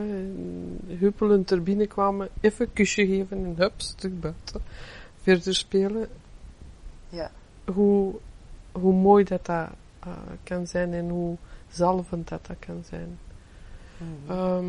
huppelend 0.99 1.51
er 1.51 1.63
binnen 1.63 1.89
kwamen, 1.89 2.29
even 2.41 2.67
een 2.67 2.73
kusje 2.73 3.07
geven 3.07 3.45
en 3.45 3.55
hup, 3.57 3.73
stuk 3.77 4.21
buiten, 4.21 4.63
verder 5.23 5.55
spelen. 5.55 6.09
Ja. 7.09 7.31
Hoe, 7.65 8.15
hoe 8.73 8.93
mooi 8.93 9.25
dat 9.25 9.47
dat 9.47 9.69
eh, 10.01 10.13
kan 10.43 10.67
zijn 10.67 10.93
en 10.93 11.09
hoe 11.09 11.37
zalvend 11.71 12.29
dat 12.29 12.47
dat 12.47 12.57
kan 12.59 12.83
zijn. 12.89 13.19
Ehm, 14.29 14.67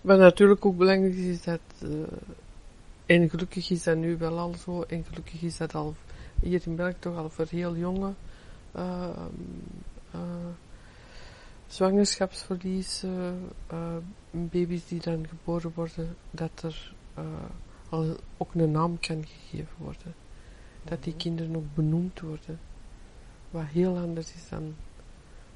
wat 0.00 0.18
natuurlijk 0.18 0.64
ook 0.66 0.76
belangrijk 0.76 1.14
is, 1.14 1.26
is 1.26 1.42
dat, 1.42 1.60
eh, 1.82 1.88
en 3.12 3.30
gelukkig 3.30 3.70
is 3.70 3.82
dat 3.82 3.96
nu 3.96 4.16
wel 4.16 4.38
al 4.38 4.54
zo, 4.54 4.82
en 4.82 5.04
gelukkig 5.04 5.42
is 5.42 5.56
dat 5.56 5.74
al 5.74 5.94
hier 6.40 6.62
in 6.64 6.76
België 6.76 6.96
toch 6.98 7.16
al 7.16 7.30
voor 7.30 7.46
heel 7.50 7.76
jonge 7.76 8.12
eh, 8.72 9.10
zwangerschapsverlies, 11.66 13.02
eh, 13.02 13.96
baby's 14.30 14.86
die 14.86 15.00
dan 15.00 15.26
geboren 15.28 15.72
worden, 15.74 16.16
dat 16.30 16.62
er 16.62 16.94
al 17.88 18.16
ook 18.36 18.54
een 18.54 18.70
naam 18.70 18.98
kan 18.98 19.24
gegeven 19.26 19.74
worden. 19.78 20.14
Dat 20.84 21.02
die 21.02 21.12
Mhm. 21.12 21.22
kinderen 21.22 21.56
ook 21.56 21.74
benoemd 21.74 22.20
worden. 22.20 22.60
Wat 23.50 23.64
heel 23.66 23.98
anders 23.98 24.34
is 24.34 24.48
dan 24.48 24.74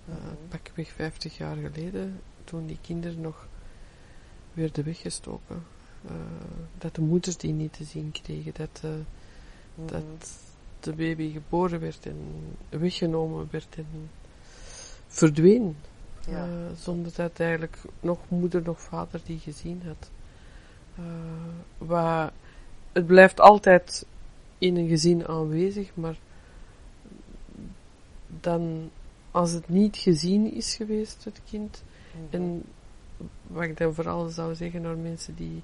uh, 0.09 0.15
Mhm. 0.15 0.35
pakweg 0.49 0.89
50 0.89 1.37
jaar 1.37 1.57
geleden, 1.57 2.21
toen 2.45 2.67
die 2.67 2.79
kinderen 2.81 3.21
nog 3.21 3.47
werden 4.53 4.85
weggestoken. 4.85 5.63
Uh, 6.07 6.13
dat 6.79 6.95
de 6.95 7.01
moeders 7.01 7.37
die 7.37 7.53
niet 7.53 7.73
te 7.73 7.85
zien 7.85 8.13
kregen, 8.23 8.53
dat, 8.57 8.83
uh, 8.85 8.91
Mhm. 9.75 9.87
dat 9.87 10.39
de 10.81 10.93
baby 10.93 11.33
geboren 11.33 11.81
werd 11.81 12.07
en 12.07 12.17
weggenomen 12.69 13.49
werd 13.51 13.77
en 13.77 14.11
verdween. 15.09 15.77
Ja. 16.29 16.47
Uh, 16.47 16.53
zonder 16.79 17.13
dat 17.17 17.41
eigenlijk 17.41 17.79
nog 18.01 18.19
moeder 18.29 18.63
nog 18.65 18.81
vader 18.81 19.21
die 19.25 19.39
gezien 19.39 19.83
had. 19.87 20.11
Waar, 21.79 22.33
het 22.93 23.07
blijft 23.07 23.41
altijd 23.41 24.07
in 24.59 24.77
een 24.77 24.89
gezin 24.89 25.27
aanwezig, 25.27 25.91
maar 25.95 26.19
dan 28.41 28.91
als 29.31 29.51
het 29.53 29.69
niet 29.69 29.97
gezien 29.97 30.53
is 30.55 30.75
geweest, 30.75 31.25
het 31.25 31.41
kind, 31.49 31.83
Mhm. 32.13 32.37
en 32.37 32.63
wat 33.47 33.63
ik 33.63 33.77
dan 33.77 33.95
vooral 33.95 34.29
zou 34.29 34.55
zeggen 34.55 34.83
naar 34.83 34.97
mensen 34.97 35.35
die 35.35 35.63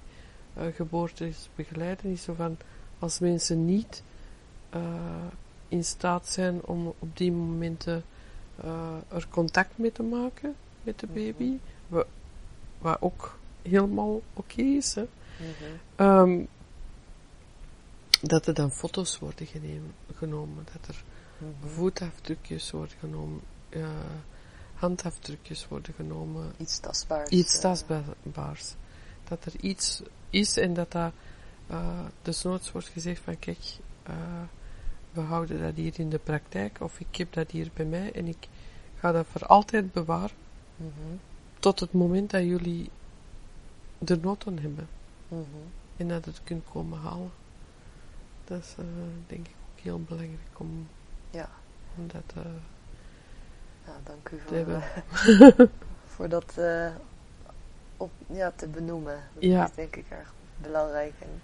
uh, 0.58 0.64
geboortes 0.74 1.48
begeleiden, 1.54 2.10
is 2.10 2.22
zo 2.22 2.34
van, 2.34 2.56
als 2.98 3.18
mensen 3.18 3.64
niet 3.64 4.02
uh, 4.74 4.82
in 5.68 5.84
staat 5.84 6.26
zijn 6.26 6.64
om 6.64 6.94
op 6.98 7.16
die 7.16 7.32
momenten 7.32 8.04
uh, 8.64 8.94
er 9.08 9.26
contact 9.30 9.78
mee 9.78 9.92
te 9.92 10.02
maken 10.02 10.54
met 10.82 11.00
de 11.00 11.06
baby, 11.06 11.44
mm 11.44 11.60
-hmm. 11.88 12.02
wat 12.78 12.96
ook 13.00 13.38
helemaal 13.62 14.14
oké 14.14 14.22
okay 14.34 14.64
is, 14.76 14.94
hè, 14.94 15.06
Mhm. 15.38 16.08
um, 16.08 16.48
dat 18.20 18.46
er 18.46 18.54
dan 18.54 18.70
foto's 18.70 19.18
worden 19.18 19.46
geneem, 19.46 19.94
genomen, 20.14 20.66
dat 20.72 20.88
er 20.88 21.02
Mhm. 21.42 21.68
voetafdrukjes 21.74 22.70
worden 22.70 22.96
genomen, 22.98 23.40
handafdrukjes 24.74 25.68
worden 25.68 25.94
genomen. 25.94 26.52
Iets 26.58 26.78
tastbaars. 26.78 27.30
Iets 27.30 27.54
eh. 27.54 27.60
tastbaars. 27.60 28.74
Dat 29.32 29.44
er 29.44 29.60
iets 29.60 30.02
is 30.30 30.56
en 30.56 30.74
dat 30.74 30.92
dat 30.92 31.12
uh, 31.70 32.00
desnoods 32.22 32.72
wordt 32.72 32.88
gezegd 32.88 33.20
van 33.22 33.38
kijk, 33.38 33.58
uh, 34.10 34.14
we 35.12 35.20
houden 35.20 35.60
dat 35.60 35.74
hier 35.74 36.00
in 36.00 36.10
de 36.10 36.18
praktijk 36.18 36.80
of 36.80 37.00
ik 37.00 37.16
heb 37.16 37.32
dat 37.32 37.50
hier 37.50 37.70
bij 37.74 37.84
mij 37.84 38.12
en 38.12 38.26
ik 38.26 38.48
ga 38.98 39.12
dat 39.12 39.26
voor 39.26 39.46
altijd 39.46 39.92
bewaren 39.92 40.36
Mhm. 40.76 41.16
tot 41.58 41.80
het 41.80 41.92
moment 41.92 42.30
dat 42.30 42.42
jullie 42.42 42.90
er 44.04 44.18
nood 44.18 44.46
aan 44.46 44.58
hebben 44.58 44.88
Mhm. 45.28 45.42
en 45.96 46.08
dat 46.08 46.24
het 46.24 46.40
kunt 46.44 46.64
komen 46.72 46.98
halen. 46.98 47.30
Dat 48.44 48.58
is 48.60 48.74
uh, 48.78 48.84
denk 49.26 49.46
ik 49.46 49.54
ook 49.72 49.80
heel 49.80 50.00
belangrijk 50.02 50.58
om, 50.58 50.88
Ja. 51.30 51.48
om 51.98 52.06
dat 52.06 52.44
Ja, 53.86 53.92
dank 54.04 54.28
u 54.28 54.38
voor, 54.46 54.56
eh, 54.56 55.66
voor 56.14 56.28
dat 56.28 56.58
eh, 56.58 56.92
op, 58.02 58.10
ja, 58.26 58.52
te 58.56 58.66
benoemen. 58.68 59.20
Dat 59.34 59.42
Ja. 59.42 59.64
is 59.64 59.74
denk 59.74 59.96
ik 59.96 60.04
erg 60.08 60.32
belangrijk 60.56 61.12
en 61.18 61.40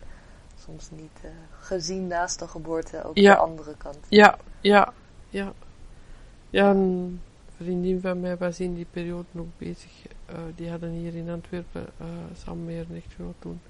soms 0.64 0.90
niet 0.90 1.18
eh, 1.22 1.30
gezien 1.60 2.06
naast 2.06 2.38
de 2.38 2.48
geboorte 2.48 3.04
ook 3.04 3.16
Ja. 3.16 3.34
de 3.34 3.40
andere 3.40 3.74
kant. 3.76 3.98
Ja, 4.08 4.38
ja, 4.60 4.92
ja. 5.28 5.52
Ja, 6.50 6.70
een 6.70 7.20
vriendin 7.56 8.00
van 8.00 8.20
mij 8.20 8.36
was 8.36 8.60
in 8.60 8.74
die 8.74 8.86
periode 8.90 9.26
nog 9.30 9.46
bezig. 9.56 9.90
Uh, 10.30 10.36
die 10.56 10.70
hadden 10.70 10.90
hier 10.90 11.14
in 11.14 11.28
Antwerpen, 11.30 11.86
uh, 12.00 12.06
samen 12.36 12.64
met 12.64 12.86
een 12.90 12.96
echtgenoot 12.96 13.34
toen, 13.38 13.60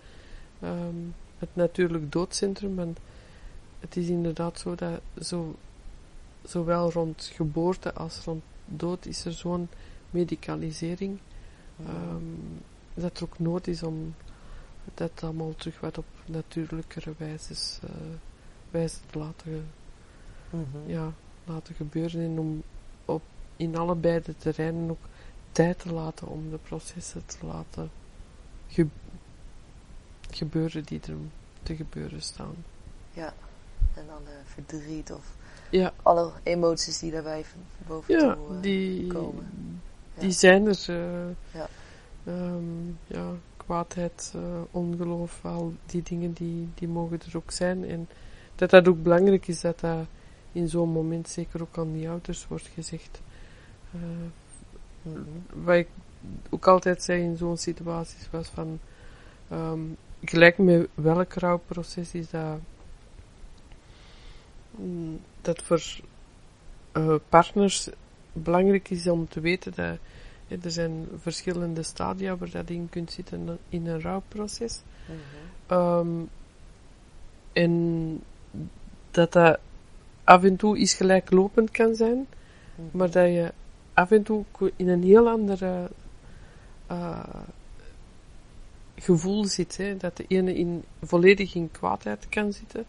um, 0.62 1.14
het 1.38 1.48
natuurlijk 1.52 2.12
doodcentrum. 2.12 2.78
En 2.78 2.96
het 3.80 3.96
is 3.96 4.08
inderdaad 4.08 4.58
zo 4.58 4.74
dat 4.74 5.00
zo, 5.20 5.54
zowel 6.42 6.90
rond 6.92 7.30
geboorte 7.34 7.92
als 7.94 8.24
rond 8.24 8.42
dood 8.66 9.06
is 9.06 9.24
er 9.24 9.32
zo'n 9.32 9.68
medicalisering. 10.10 11.18
ehm, 11.86 12.22
dat 13.00 13.16
er 13.16 13.22
ook 13.22 13.38
nood 13.38 13.66
is 13.66 13.82
om 13.82 14.14
dat 14.94 15.10
allemaal 15.22 15.54
terug 15.56 15.80
wat 15.80 15.98
op 15.98 16.06
natuurlijkere 16.26 17.12
wijze, 17.18 17.54
eh, 17.82 17.90
wijze 18.70 18.96
te 19.10 19.18
laten, 19.18 19.70
Mhm. 20.50 20.66
ja, 20.90 21.12
laten 21.44 21.74
gebeuren. 21.74 22.20
En 22.20 22.38
om 22.38 22.62
op, 23.04 23.22
in 23.56 23.76
allebei 23.76 24.22
de 24.22 24.36
terreinen 24.36 24.90
ook 24.90 25.04
tijd 25.52 25.78
te 25.78 25.92
laten 25.92 26.28
om 26.28 26.50
de 26.50 26.58
processen 26.58 27.26
te 27.26 27.46
laten 27.46 27.90
ge- 28.68 28.86
gebeuren 30.30 30.84
die 30.84 31.00
er 31.06 31.14
te 31.62 31.76
gebeuren 31.76 32.22
staan. 32.22 32.54
Ja, 33.12 33.34
en 33.94 34.04
alle 34.10 34.30
verdriet 34.44 35.12
of 35.12 35.36
Ja, 35.70 35.92
alle 36.02 36.32
emoties 36.42 36.98
die 36.98 37.10
daarbij 37.12 37.44
boven 37.86 38.14
ja 38.18 38.34
toe 38.34 38.56
eh, 38.56 38.62
die, 38.62 39.06
komen. 39.06 39.80
Ja. 40.14 40.20
die 40.20 40.30
zijn 40.32 40.66
er. 40.66 40.84
eh, 40.88 41.34
Ja. 41.60 41.68
Ehm, 42.28 42.88
ja, 43.06 43.32
kwaadheid, 43.56 44.32
eh, 44.34 44.60
ongeloof, 44.70 45.44
al 45.44 45.74
die 45.86 46.02
dingen 46.02 46.32
die, 46.32 46.68
die 46.74 46.88
mogen 46.88 47.20
er 47.20 47.36
ook 47.36 47.50
zijn. 47.50 47.84
En 47.84 48.08
dat 48.54 48.70
dat 48.70 48.88
ook 48.88 49.02
belangrijk 49.02 49.48
is 49.48 49.60
dat 49.60 49.80
dat 49.80 50.06
in 50.52 50.68
zo'n 50.68 50.88
moment 50.88 51.28
zeker 51.28 51.62
ook 51.62 51.78
aan 51.78 51.92
die 51.92 52.08
ouders 52.08 52.48
wordt 52.48 52.70
gezegd. 52.74 53.20
Mhm. 55.02 55.64
wat 55.64 55.76
ik 55.76 55.88
ook 56.50 56.66
altijd 56.66 57.02
zei 57.02 57.22
in 57.22 57.36
zo'n 57.36 57.56
situaties 57.56 58.30
was 58.30 58.48
van 58.48 58.78
ehm, 59.48 59.80
gelijk 60.24 60.58
met 60.58 60.88
welk 60.94 61.32
rouwproces 61.32 62.14
is 62.14 62.30
dat 62.30 62.58
mm, 64.70 65.20
dat 65.40 65.62
voor 65.62 65.82
eh, 66.92 67.14
partners 67.28 67.88
belangrijk 68.32 68.90
is 68.90 69.06
om 69.06 69.28
te 69.28 69.40
weten 69.40 69.72
dat 69.74 69.98
er 70.48 70.70
zijn 70.70 71.06
verschillende 71.16 71.82
stadia 71.82 72.36
waar 72.36 72.50
dat 72.50 72.70
in 72.70 72.88
kunt 72.90 73.12
zitten 73.12 73.58
in 73.68 73.86
een 73.86 74.00
rouwproces. 74.00 74.82
Ehm, 75.66 76.08
en 77.52 78.22
dat 79.10 79.32
dat 79.32 79.58
af 80.24 80.44
en 80.44 80.56
toe 80.56 80.76
iets 80.76 80.94
gelijklopend 80.94 81.70
kan 81.70 81.94
zijn, 81.94 82.26
maar 82.90 83.10
dat 83.10 83.26
je 83.26 83.52
af 83.92 84.10
en 84.10 84.22
toe 84.22 84.44
in 84.76 84.88
een 84.88 85.02
heel 85.02 85.28
andere 85.28 85.90
eh, 86.86 87.34
gevoel 88.96 89.44
zit. 89.44 89.76
Hè? 89.76 89.96
Dat 89.96 90.16
de 90.16 90.24
ene 90.28 90.54
in, 90.54 90.84
volledig 91.02 91.54
in 91.54 91.70
kwaadheid 91.70 92.28
kan 92.28 92.52
zitten 92.52 92.86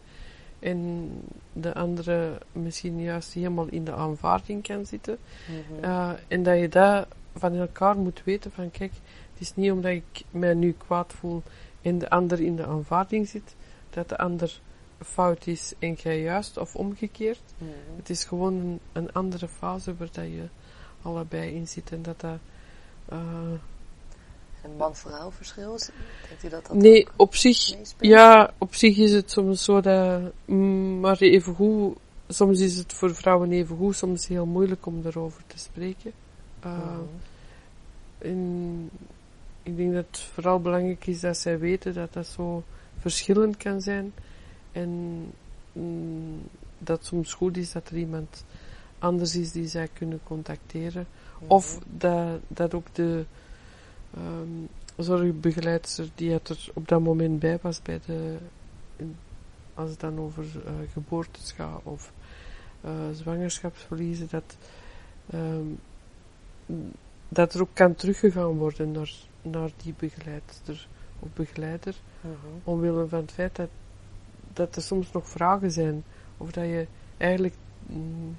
en 0.60 1.10
de 1.52 1.74
andere 1.74 2.38
misschien 2.52 3.00
juist 3.00 3.32
helemaal 3.32 3.66
in 3.66 3.84
de 3.84 3.92
aanvaarding 3.92 4.62
kan 4.62 4.86
zitten. 4.86 5.18
Mhm. 5.46 5.84
Eh, 5.84 6.10
en 6.28 6.42
dat 6.42 6.58
je 6.58 6.68
dat 6.68 7.06
van 7.36 7.54
elkaar 7.54 7.96
moet 7.96 8.22
weten 8.24 8.52
van 8.52 8.70
kijk, 8.70 8.92
het 9.32 9.40
is 9.40 9.54
niet 9.56 9.70
omdat 9.72 9.90
ik 9.92 10.22
mij 10.30 10.54
nu 10.54 10.72
kwaad 10.86 11.12
voel 11.12 11.42
en 11.82 11.98
de 11.98 12.10
ander 12.10 12.40
in 12.40 12.56
de 12.56 12.66
aanvaarding 12.66 13.28
zit, 13.28 13.54
dat 13.90 14.08
de 14.08 14.18
ander 14.18 14.60
fout 15.04 15.46
is 15.46 15.72
en 15.78 15.92
jij 15.92 16.20
juist, 16.20 16.56
of 16.58 16.76
omgekeerd. 16.76 17.40
Mhm. 17.58 17.70
Het 17.96 18.10
is 18.10 18.24
gewoon 18.24 18.54
een, 18.54 18.80
een 18.92 19.12
andere 19.12 19.48
fase 19.48 19.94
waar 19.96 20.08
dat 20.12 20.24
je 20.24 20.48
allebei 21.02 21.54
in 21.54 21.68
zit 21.68 21.90
en 21.92 22.02
dat 22.02 22.20
dat... 22.20 22.38
eh, 23.08 23.18
En 24.62 24.76
man-vrouw 24.76 25.30
verschil, 25.30 25.74
is- 25.74 25.90
denkt 26.28 26.44
u 26.44 26.48
dat 26.48 26.66
dat 26.66 26.76
nee, 26.76 27.08
op 27.16 27.34
zich, 27.34 27.76
meespeelt? 27.76 28.12
ja, 28.12 28.52
op 28.58 28.74
zich 28.74 28.96
is 28.98 29.12
het 29.12 29.30
soms 29.30 29.64
zo 29.64 29.80
dat, 29.80 30.20
mm, 30.44 31.00
maar 31.00 31.16
even 31.18 31.54
goed, 31.54 31.96
soms 32.28 32.60
is 32.60 32.76
het 32.76 32.92
voor 32.92 33.14
vrouwen 33.14 33.52
even 33.52 33.76
goed, 33.76 33.96
soms 33.96 34.26
heel 34.26 34.46
moeilijk 34.46 34.86
om 34.86 35.02
daarover 35.02 35.42
te 35.46 35.58
spreken. 35.58 36.12
Eh. 36.60 36.98
En 38.18 38.90
ik 39.62 39.76
denk 39.76 39.92
dat 39.94 40.06
het 40.06 40.18
vooral 40.18 40.60
belangrijk 40.60 41.06
is 41.06 41.20
dat 41.20 41.36
zij 41.36 41.58
weten 41.58 41.94
dat 41.94 42.12
dat 42.12 42.26
zo 42.26 42.62
verschillend 42.98 43.56
kan 43.56 43.80
zijn. 43.80 44.12
En 44.72 44.90
mm, 45.72 46.40
dat 46.78 46.98
het 46.98 47.06
soms 47.06 47.34
goed 47.34 47.56
is 47.56 47.72
dat 47.72 47.88
er 47.88 47.96
iemand 47.96 48.44
anders 48.98 49.36
is 49.36 49.52
die 49.52 49.68
zij 49.68 49.88
kunnen 49.92 50.20
contacteren. 50.24 51.06
Mhm. 51.40 51.50
Of 51.52 51.78
dat, 51.96 52.40
dat 52.48 52.74
ook 52.74 52.94
de 52.94 53.24
ehm 54.14 54.66
zorgbegeleidster 55.02 56.08
die 56.14 56.32
het 56.32 56.48
er 56.48 56.68
op 56.74 56.88
dat 56.88 57.00
moment 57.00 57.38
bij 57.38 57.58
was 57.62 57.82
bij 57.82 58.00
de, 58.06 58.36
als 59.74 59.90
het 59.90 60.00
dan 60.00 60.18
over 60.18 60.44
eh, 60.64 60.72
geboortes 60.92 61.52
gaat 61.52 61.80
of 61.82 62.12
eh, 62.80 62.90
zwangerschapsverliezen, 63.12 64.28
dat, 64.30 64.56
ehm, 65.30 65.66
dat 67.28 67.54
er 67.54 67.60
ook 67.60 67.68
kan 67.72 67.94
teruggegaan 67.94 68.56
worden 68.56 68.92
naar, 68.92 69.12
naar 69.42 69.70
die 69.82 69.94
begeleidster 69.96 70.88
of 71.18 71.28
begeleider. 71.34 71.94
Mhm. 72.20 72.34
Omwille 72.64 73.08
van 73.08 73.20
het 73.20 73.32
feit 73.32 73.56
dat, 73.56 73.68
dat 74.52 74.76
er 74.76 74.82
soms 74.82 75.12
nog 75.12 75.28
vragen 75.28 75.70
zijn. 75.70 76.04
Of 76.36 76.52
dat 76.52 76.64
je 76.64 76.86
eigenlijk 77.16 77.54
mm, 77.86 78.36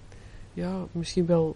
ja, 0.54 0.86
misschien 0.92 1.26
wel 1.26 1.56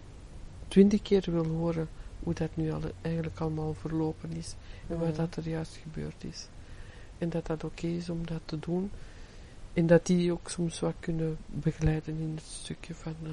twintig 0.68 1.02
keer 1.02 1.24
wil 1.32 1.46
horen 1.46 1.88
hoe 2.20 2.34
dat 2.34 2.50
nu 2.54 2.72
al, 2.72 2.82
eigenlijk 3.02 3.40
allemaal 3.40 3.74
verlopen 3.74 4.32
is. 4.32 4.56
En 4.88 4.98
wat 5.00 5.08
Mhm. 5.08 5.16
dat 5.18 5.36
er 5.36 5.48
juist 5.50 5.76
gebeurd 5.84 6.24
is. 6.24 6.48
En 7.18 7.30
dat 7.30 7.46
dat 7.46 7.64
oké 7.64 7.88
is 7.88 8.10
om 8.10 8.26
dat 8.26 8.42
te 8.46 8.60
doen. 8.60 8.92
En 9.74 9.88
dat 9.88 10.06
die 10.06 10.32
ook 10.32 10.50
soms 10.50 10.80
wat 10.80 10.94
kunnen 11.00 11.38
begeleiden 11.46 12.18
in 12.20 12.32
het 12.36 12.44
stukje 12.46 12.96
van 12.96 13.16
eh, 13.24 13.32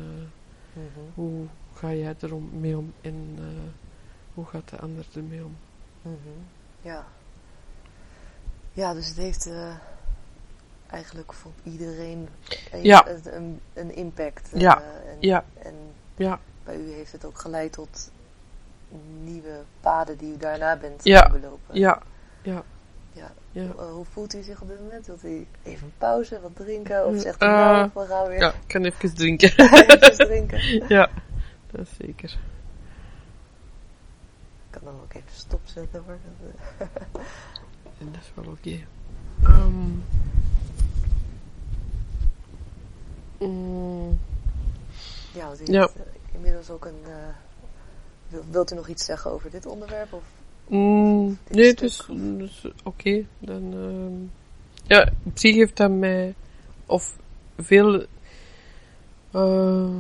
Mhm. 0.75 0.85
hoe 1.15 1.47
ga 1.75 1.93
jij 1.93 2.15
er 2.21 2.35
om, 2.35 2.51
mee 2.61 2.77
om 2.79 2.93
en 3.01 3.35
eh, 3.39 3.45
hoe 4.35 4.45
gaat 4.45 4.69
de 4.69 4.77
ander 4.79 5.05
ermee 5.15 5.45
om. 5.45 5.57
Mhm. 6.03 6.17
Ja. 6.81 7.05
Ja, 8.73 8.95
dus 8.95 9.09
het 9.09 9.17
heeft 9.17 9.47
eh, 9.47 9.75
eigenlijk 10.91 11.33
voor 11.33 11.53
iedereen 11.63 12.29
een, 12.73 12.83
Ja. 12.85 13.07
een, 13.09 13.21
een, 13.37 13.61
een 13.75 13.95
impact. 13.95 14.53
eh, 14.53 14.61
Ja. 14.61 14.83
en, 15.07 15.17
Ja. 15.21 15.45
En 15.63 15.75
Ja, 16.17 16.39
bij 16.65 16.77
u 16.77 16.91
heeft 16.93 17.13
het 17.13 17.25
ook 17.25 17.39
geleid 17.39 17.73
tot 17.73 18.11
nieuwe 19.23 19.63
paden 19.81 20.17
die 20.19 20.33
u 20.35 20.37
daarna 20.37 20.77
bent 20.77 21.05
Ja. 21.05 21.21
gaan 21.21 21.41
belopen. 21.41 21.79
ja, 21.79 22.03
ja, 22.43 22.63
Ja. 23.13 23.33
ja. 23.51 23.67
Hoe 23.67 24.05
voelt 24.05 24.35
u 24.35 24.43
zich 24.43 24.61
op 24.61 24.69
dit 24.69 24.81
moment? 24.81 25.07
Wilt 25.07 25.25
u 25.25 25.47
even 25.63 25.93
pauze, 25.99 26.41
wat 26.41 26.57
drinken? 26.57 27.07
Of 27.07 27.21
zegt 27.21 27.43
u 27.43 27.47
nou, 27.47 27.91
we 27.95 28.07
gaan 28.07 28.29
weer 28.29 28.39
Ja, 28.41 28.49
ik 28.49 28.55
kan 28.67 28.85
even 28.85 29.15
drinken. 29.15 29.53
even 29.59 30.27
drinken? 30.27 30.89
ja, 30.89 31.09
dat 31.73 31.81
is 31.87 31.97
zeker. 32.07 32.31
Ik 34.71 34.79
kan 34.79 34.81
dan 34.85 34.95
ook 35.03 35.13
even 35.15 35.33
stopzetten 35.33 36.03
hoor. 36.07 36.19
Dat, 36.25 36.49
eh, 36.79 36.87
En 38.01 38.13
dat 38.13 38.21
is 38.21 38.31
wel 38.35 38.45
oké. 38.53 38.79
Ehm, 39.43 39.91
mm, 43.39 44.19
Ja, 45.35 45.47
want 45.47 45.61
Ja. 45.69 45.81
heeft 45.81 45.97
eh, 45.97 46.03
inmiddels 46.35 46.71
ook 46.71 46.85
een... 46.85 47.01
eh, 47.05 47.29
wil- 48.29 48.45
wilt 48.51 48.73
u 48.73 48.75
nog 48.75 48.89
iets 48.89 49.05
zeggen 49.05 49.31
over 49.31 49.51
dit 49.51 49.67
onderwerp? 49.67 50.13
Of? 50.13 50.23
mm, 50.69 51.39
Dit 51.45 51.57
nee, 51.57 51.67
het 51.71 51.83
is, 51.83 52.01
of- 52.01 52.17
dus 52.17 52.67
oké. 52.85 53.25
Dan, 53.39 53.73
ehm, 53.73 54.29
ja, 54.89 55.13
op 55.23 55.39
zich 55.39 55.55
heeft 55.55 55.77
dat 55.77 55.91
mij, 55.91 56.35
of 56.87 57.17
veel, 57.59 58.07
eh, 59.31 59.97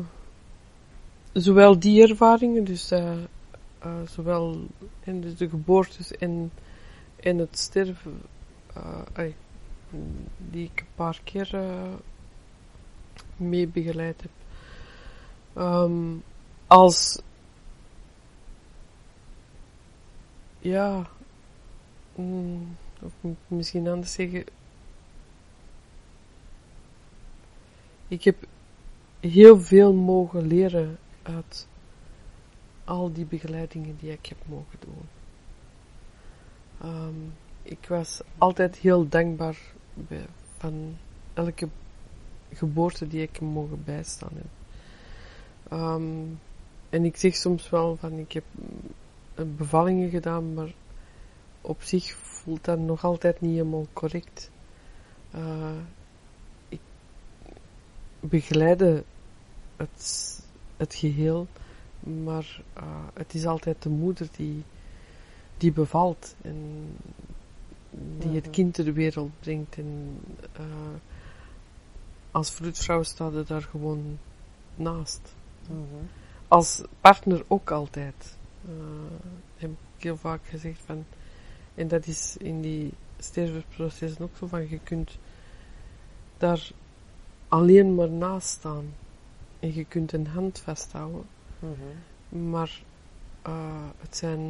zowel 1.32 1.78
die 1.78 2.02
ervaringen, 2.02 2.64
dus 2.64 2.90
eh, 2.90 3.12
eh, 3.78 4.02
zowel 4.06 4.66
in 5.04 5.20
de, 5.20 5.34
de 5.34 5.48
geboortes 5.48 6.12
en, 6.12 6.52
en 7.16 7.38
het 7.38 7.58
sterven, 7.58 8.22
eh, 8.74 9.32
die 10.50 10.64
ik 10.64 10.80
een 10.80 10.86
paar 10.94 11.20
keer 11.24 11.58
mee 13.36 13.66
begeleid 13.66 14.22
heb. 14.22 14.30
Ehm, 15.52 16.16
als 16.66 17.20
ja, 20.58 21.06
mm, 22.14 22.76
of 23.02 23.12
misschien 23.46 23.88
anders 23.88 24.12
zeggen. 24.12 24.44
Ik 28.08 28.24
heb 28.24 28.36
heel 29.20 29.60
veel 29.60 29.92
mogen 29.92 30.46
leren 30.46 30.98
uit 31.22 31.66
al 32.84 33.12
die 33.12 33.24
begeleidingen 33.24 33.96
die 34.00 34.10
ik 34.12 34.26
heb 34.26 34.38
mogen 34.46 34.78
doen. 34.78 35.08
Ehm, 36.80 37.14
ik 37.62 37.86
was 37.88 38.20
altijd 38.38 38.76
heel 38.76 39.08
dankbaar 39.08 39.58
van 40.58 40.96
elke 41.34 41.68
geboorte 42.52 43.08
die 43.08 43.22
ik 43.22 43.40
mogen 43.40 43.84
bijstaan. 43.84 44.32
Ehm, 45.68 46.24
en 46.90 47.04
ik 47.04 47.16
zeg 47.16 47.34
soms 47.34 47.70
wel 47.70 47.96
van 47.96 48.12
ik 48.12 48.32
heb 48.32 48.44
mm, 48.50 49.56
bevallingen 49.56 50.10
gedaan, 50.10 50.54
maar 50.54 50.74
op 51.60 51.82
zich 51.82 52.12
voelt 52.12 52.64
dat 52.64 52.78
nog 52.78 53.04
altijd 53.04 53.40
niet 53.40 53.52
helemaal 53.52 53.86
correct. 53.92 54.50
Eh, 55.30 55.78
ik, 56.68 56.80
begeleiden 58.20 59.04
het, 59.76 60.41
het 60.82 60.94
geheel, 60.94 61.46
maar 62.00 62.62
uh, 62.76 62.82
het 63.14 63.34
is 63.34 63.46
altijd 63.46 63.82
de 63.82 63.88
moeder 63.88 64.28
die, 64.36 64.62
die 65.56 65.72
bevalt 65.72 66.34
en 66.42 66.86
die 68.18 68.34
het 68.34 68.50
kind 68.50 68.74
ter 68.74 68.92
wereld 68.92 69.30
brengt. 69.40 69.76
En 69.76 70.20
uh, 70.60 70.66
als 72.30 72.50
vroedvrouw 72.50 73.02
staat 73.02 73.34
er 73.34 73.46
daar 73.46 73.62
gewoon 73.62 74.18
naast. 74.74 75.34
Mhm. 75.68 76.04
Als 76.48 76.82
partner 77.00 77.44
ook 77.48 77.70
altijd. 77.70 78.36
Uh, 78.68 78.72
heb 79.56 79.70
ik 79.70 80.02
heel 80.02 80.16
vaak 80.16 80.40
gezegd 80.44 80.80
van, 80.84 81.04
en 81.74 81.88
dat 81.88 82.06
is 82.06 82.36
in 82.36 82.60
die 82.60 82.92
stervensprocessen 83.18 84.22
ook 84.22 84.36
zo 84.36 84.46
van, 84.46 84.68
je 84.68 84.78
kunt 84.78 85.18
daar 86.38 86.70
alleen 87.48 87.94
maar 87.94 88.10
naast 88.10 88.48
staan. 88.48 88.94
En 89.62 89.74
je 89.74 89.84
kunt 89.84 90.12
een 90.12 90.26
hand 90.26 90.58
vasthouden. 90.58 91.24
Mhm. 91.58 92.50
Maar 92.50 92.82
uh, 93.46 93.88
het, 93.98 94.16
zijn, 94.16 94.40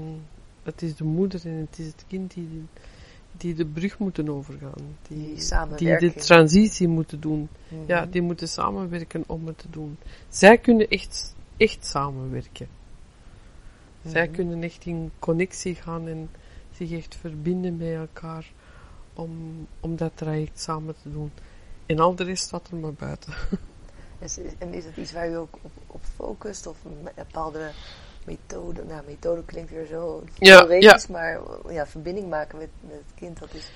het 0.62 0.82
is 0.82 0.96
de 0.96 1.04
moeder 1.04 1.46
en 1.46 1.54
het 1.56 1.78
is 1.78 1.86
het 1.86 2.04
kind 2.08 2.34
die, 2.34 2.66
die 3.36 3.54
de 3.54 3.66
brug 3.66 3.98
moeten 3.98 4.28
overgaan. 4.28 4.96
Die, 5.08 5.34
Die 5.76 5.76
die 5.76 5.98
de 5.98 6.14
transitie 6.14 6.88
moeten 6.88 7.20
doen. 7.20 7.48
Mhm. 7.68 7.80
Ja, 7.86 8.06
die 8.06 8.22
moeten 8.22 8.48
samenwerken 8.48 9.24
om 9.26 9.46
het 9.46 9.58
te 9.58 9.70
doen. 9.70 9.96
Zij 10.28 10.58
kunnen 10.58 10.88
echt, 10.88 11.34
echt 11.56 11.86
samenwerken. 11.86 12.68
Zij 14.06 14.24
Mhm. 14.24 14.34
kunnen 14.34 14.62
echt 14.62 14.84
in 14.84 15.10
connectie 15.18 15.74
gaan 15.74 16.08
en 16.08 16.30
zich 16.70 16.90
echt 16.92 17.14
verbinden 17.16 17.76
met 17.76 17.94
elkaar 17.94 18.52
om, 19.14 19.66
om 19.80 19.96
dat 19.96 20.12
traject 20.14 20.60
samen 20.60 20.94
te 21.02 21.10
doen. 21.12 21.32
En 21.86 21.98
al 21.98 22.14
de 22.14 22.24
rest 22.24 22.44
staat 22.44 22.68
er 22.70 22.76
maar 22.76 22.94
buiten. 22.94 23.32
Is, 24.22 24.38
en 24.58 24.74
is 24.74 24.84
het 24.84 24.96
iets 24.96 25.12
waar 25.12 25.30
u 25.30 25.36
ook 25.36 25.58
op, 25.62 25.70
op 25.86 26.00
focust? 26.16 26.66
Of 26.66 26.76
een 26.84 27.08
bepaalde 27.14 27.70
methode? 28.26 28.84
Nou, 28.88 29.02
methode 29.06 29.44
klinkt 29.44 29.70
weer 29.70 29.86
zo 29.86 30.22
Ja, 30.38 30.58
theoretisch, 30.58 31.06
maar 31.06 31.40
ja, 31.68 31.86
verbinding 31.86 32.28
maken 32.28 32.58
met, 32.58 32.68
met 32.80 32.94
het 32.96 33.14
kind, 33.18 33.38
dat 33.38 33.54
is 33.54 33.70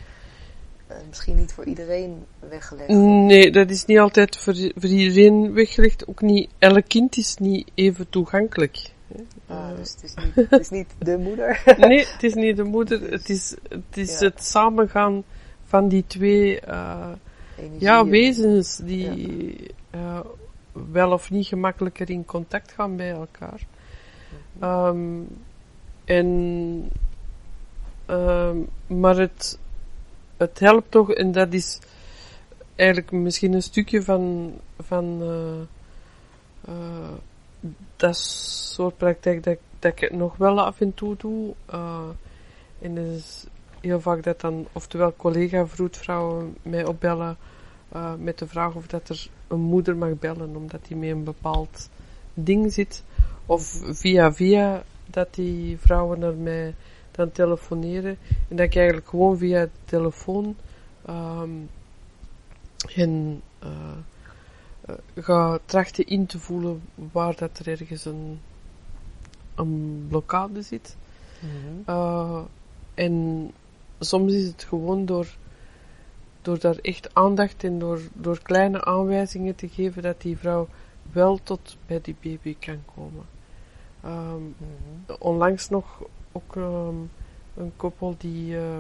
eh, 0.87 0.97
misschien 1.09 1.37
niet 1.37 1.53
voor 1.53 1.65
iedereen 1.65 2.25
weggelegd. 2.39 2.89
Nee, 2.89 3.51
dat 3.53 3.71
is 3.71 3.85
niet 3.85 3.99
altijd 3.99 4.37
voor, 4.37 4.55
voor 4.55 4.91
iedereen 4.91 5.53
weggelegd. 5.53 6.07
Ook 6.09 6.21
niet, 6.21 6.51
elk 6.59 6.89
kind 6.89 7.17
is 7.17 7.37
niet 7.37 7.71
even 7.75 8.09
toegankelijk. 8.09 8.91
hè. 9.15 9.23
Ah, 9.47 9.71
Eh, 9.71 9.77
dus 9.77 9.91
het 9.93 10.03
is, 10.03 10.15
niet, 10.15 10.49
het 10.51 10.61
is 10.61 10.69
niet 10.69 10.91
de 10.99 11.17
moeder. 11.19 11.63
nee, 11.89 12.07
het 12.07 12.23
is 12.23 12.35
niet 12.35 12.57
de 12.57 12.65
moeder, 12.65 13.11
het 13.11 13.29
is 13.29 13.55
het, 13.69 13.97
is 13.97 14.19
Ja. 14.19 14.25
het 14.27 14.45
samengaan 14.45 15.25
van 15.65 15.89
die 15.89 16.05
twee 16.07 16.61
eh, 16.61 17.13
Ja, 17.79 17.99
en- 18.01 18.09
wezens 18.09 18.77
die 18.77 19.75
eh, 19.91 20.21
wel 20.73 21.13
of 21.13 21.31
niet 21.31 21.47
gemakkelijker 21.47 22.11
in 22.11 22.25
contact 22.25 22.73
gaan 22.73 22.97
bij 22.97 23.11
elkaar. 23.11 23.67
Ehm, 24.61 25.21
en, 26.05 26.91
ehm, 28.07 28.57
maar 28.87 29.17
het, 29.17 29.59
het 30.37 30.59
helpt 30.59 30.91
toch, 30.91 31.13
en 31.13 31.33
dat 31.33 31.53
is 31.53 31.79
eigenlijk 32.75 33.11
misschien 33.11 33.53
een 33.53 33.63
stukje 33.63 34.03
van, 34.03 34.53
van 34.79 35.19
eh, 35.23 35.61
eh, 36.75 37.13
dat 37.97 38.17
soort 38.17 38.97
praktijk 38.97 39.43
dat, 39.43 39.57
dat 39.79 39.93
ik 39.93 39.99
het 39.99 40.13
nog 40.13 40.37
wel 40.37 40.61
af 40.61 40.81
en 40.81 40.95
toe 40.95 41.17
doe. 41.17 41.55
eh, 41.67 42.09
en 42.81 42.95
dat 42.95 43.05
is 43.05 43.47
heel 43.87 44.01
vaak 44.01 44.23
dat 44.23 44.41
dan, 44.41 44.67
oftewel 44.73 45.15
collega-vroedvrouwen 45.17 46.57
mij 46.63 46.85
opbellen 46.85 47.37
eh, 47.89 48.15
met 48.15 48.39
de 48.39 48.47
vraag 48.47 48.75
of 48.75 48.87
dat 48.87 49.09
er 49.09 49.29
een 49.49 49.61
moeder 49.61 49.97
mag 49.97 50.19
bellen, 50.19 50.57
omdat 50.57 50.87
die 50.87 50.97
met 50.97 51.11
een 51.11 51.25
bepaald 51.25 51.91
ding 52.35 52.73
zit. 52.73 53.05
Of 53.47 53.81
via 53.85 54.33
via 54.33 54.83
dat 55.07 55.35
die 55.35 55.79
vrouwen 55.79 56.19
naar 56.19 56.35
mij 56.35 56.75
dan 57.11 57.33
telefoneren. 57.33 58.19
En 58.49 58.57
dat 58.57 58.67
ik 58.67 58.77
eigenlijk 58.77 59.09
gewoon 59.09 59.39
via 59.39 59.63
de 59.63 59.71
telefoon 59.85 60.57
ehm 61.07 61.51
hen 62.93 63.43
eh, 63.59 63.69
eh, 64.81 64.95
ga 65.15 65.59
trachten 65.65 66.07
in 66.07 66.27
te 66.27 66.39
voelen 66.39 66.83
waar 67.13 67.37
dat 67.37 67.59
er 67.59 67.69
ergens 67.69 68.05
een, 68.05 68.41
een 69.55 70.07
blokkade 70.09 70.63
zit. 70.63 70.97
Mhm. 71.41 71.91
Uh, 71.91 72.41
en 72.95 73.51
soms 73.99 74.33
is 74.33 74.47
het 74.47 74.65
gewoon 74.65 75.05
door, 75.05 75.27
door 76.43 76.59
daar 76.59 76.77
echt 76.77 77.15
aandacht 77.15 77.65
en 77.65 77.79
door, 77.79 78.01
door 78.13 78.43
kleine 78.43 78.85
aanwijzingen 78.85 79.55
te 79.55 79.69
geven 79.69 80.03
dat 80.03 80.21
die 80.21 80.39
vrouw 80.39 80.69
wel 81.13 81.39
tot 81.43 81.77
bij 81.87 82.01
die 82.03 82.17
baby 82.23 82.57
kan 82.59 82.83
komen. 82.95 83.25
Ehm, 84.03 84.41
Mhm. 84.41 85.13
onlangs 85.19 85.69
nog 85.69 86.03
ook 86.33 86.57
ehm, 86.57 86.95
een 87.57 87.73
koppel 87.77 88.15
die 88.19 88.57
eh, 88.57 88.79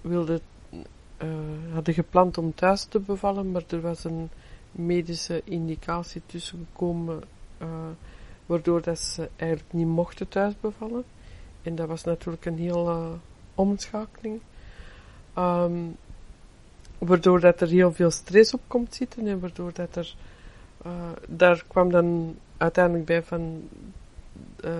wilde, 0.00 0.40
eh, 1.16 1.28
hadden 1.72 1.94
gepland 1.94 2.38
om 2.38 2.54
thuis 2.54 2.84
te 2.84 3.00
bevallen, 3.00 3.50
maar 3.50 3.62
er 3.68 3.80
was 3.80 4.04
een 4.04 4.30
medische 4.72 5.42
indicatie 5.44 6.22
tussengekomen, 6.26 7.22
eh 7.58 7.68
waardoor 8.46 8.82
dat 8.82 8.98
ze 8.98 9.28
eigenlijk 9.36 9.72
niet 9.72 9.86
mochten 9.86 10.28
thuis 10.28 10.54
bevallen. 10.60 11.04
En 11.64 11.74
dat 11.74 11.88
was 11.88 12.04
natuurlijk 12.04 12.44
een 12.44 12.58
hele 12.58 13.16
omschakeling. 13.54 14.40
Ehm, 15.34 15.72
waardoor 16.98 17.40
dat 17.40 17.60
er 17.60 17.68
heel 17.68 17.92
veel 17.92 18.10
stress 18.10 18.54
op 18.54 18.60
komt 18.66 18.94
zitten 18.94 19.26
en 19.26 19.40
waardoor 19.40 19.72
dat 19.72 19.96
er, 19.96 20.14
eh, 20.82 21.10
daar 21.28 21.64
kwam 21.68 21.90
dan 21.90 22.36
uiteindelijk 22.56 23.04
bij 23.04 23.22
van, 23.22 23.68
eh, 24.60 24.72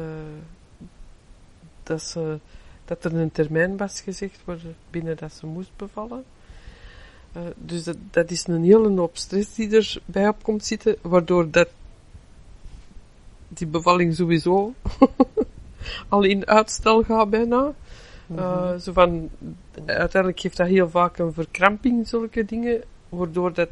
dat, 1.83 2.03
ze, 2.03 2.39
dat 2.85 3.05
er 3.05 3.15
een 3.15 3.33
termijn 3.33 3.77
was 3.77 4.01
gezegd 4.01 4.41
binnen 4.91 5.17
dat 5.17 5.33
ze 5.33 5.47
moest 5.47 5.77
bevallen. 5.77 6.25
Eh, 7.33 7.43
dus 7.57 7.85
dat, 7.85 7.97
dat 8.11 8.31
is 8.31 8.47
een 8.47 8.65
hele 8.65 8.89
hoop 8.89 9.17
stress 9.17 9.55
die 9.55 9.71
erbij 9.71 10.29
op 10.29 10.43
komt 10.43 10.65
zitten, 10.65 10.97
waardoor 11.03 11.51
dat 11.51 11.69
die 13.49 13.67
bevalling 13.67 14.15
sowieso 14.15 14.75
al 16.09 16.23
in 16.23 16.47
uitstel 16.47 17.03
gaat 17.03 17.31
bijna. 17.31 17.73
Uh, 18.37 18.75
zo 18.75 18.93
van, 18.93 19.31
uiteindelijk 19.85 20.41
geeft 20.41 20.57
dat 20.57 20.67
heel 20.67 20.91
vaak 20.91 21.19
een 21.19 21.33
verkramping, 21.33 22.09
zulke 22.09 22.45
dingen, 22.45 22.83
waardoor 23.09 23.53
dat, 23.53 23.69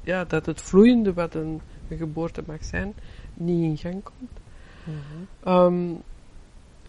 ja, 0.00 0.24
dat 0.24 0.46
het 0.46 0.60
vloeiende 0.60 1.12
wat 1.12 1.34
een, 1.34 1.60
een 1.88 1.96
geboorte 1.96 2.42
mag 2.46 2.64
zijn, 2.64 2.94
niet 3.34 3.62
in 3.62 3.76
gang 3.76 4.02
komt. 4.02 4.30
Mhm. 4.84 5.54
Um, 5.54 6.02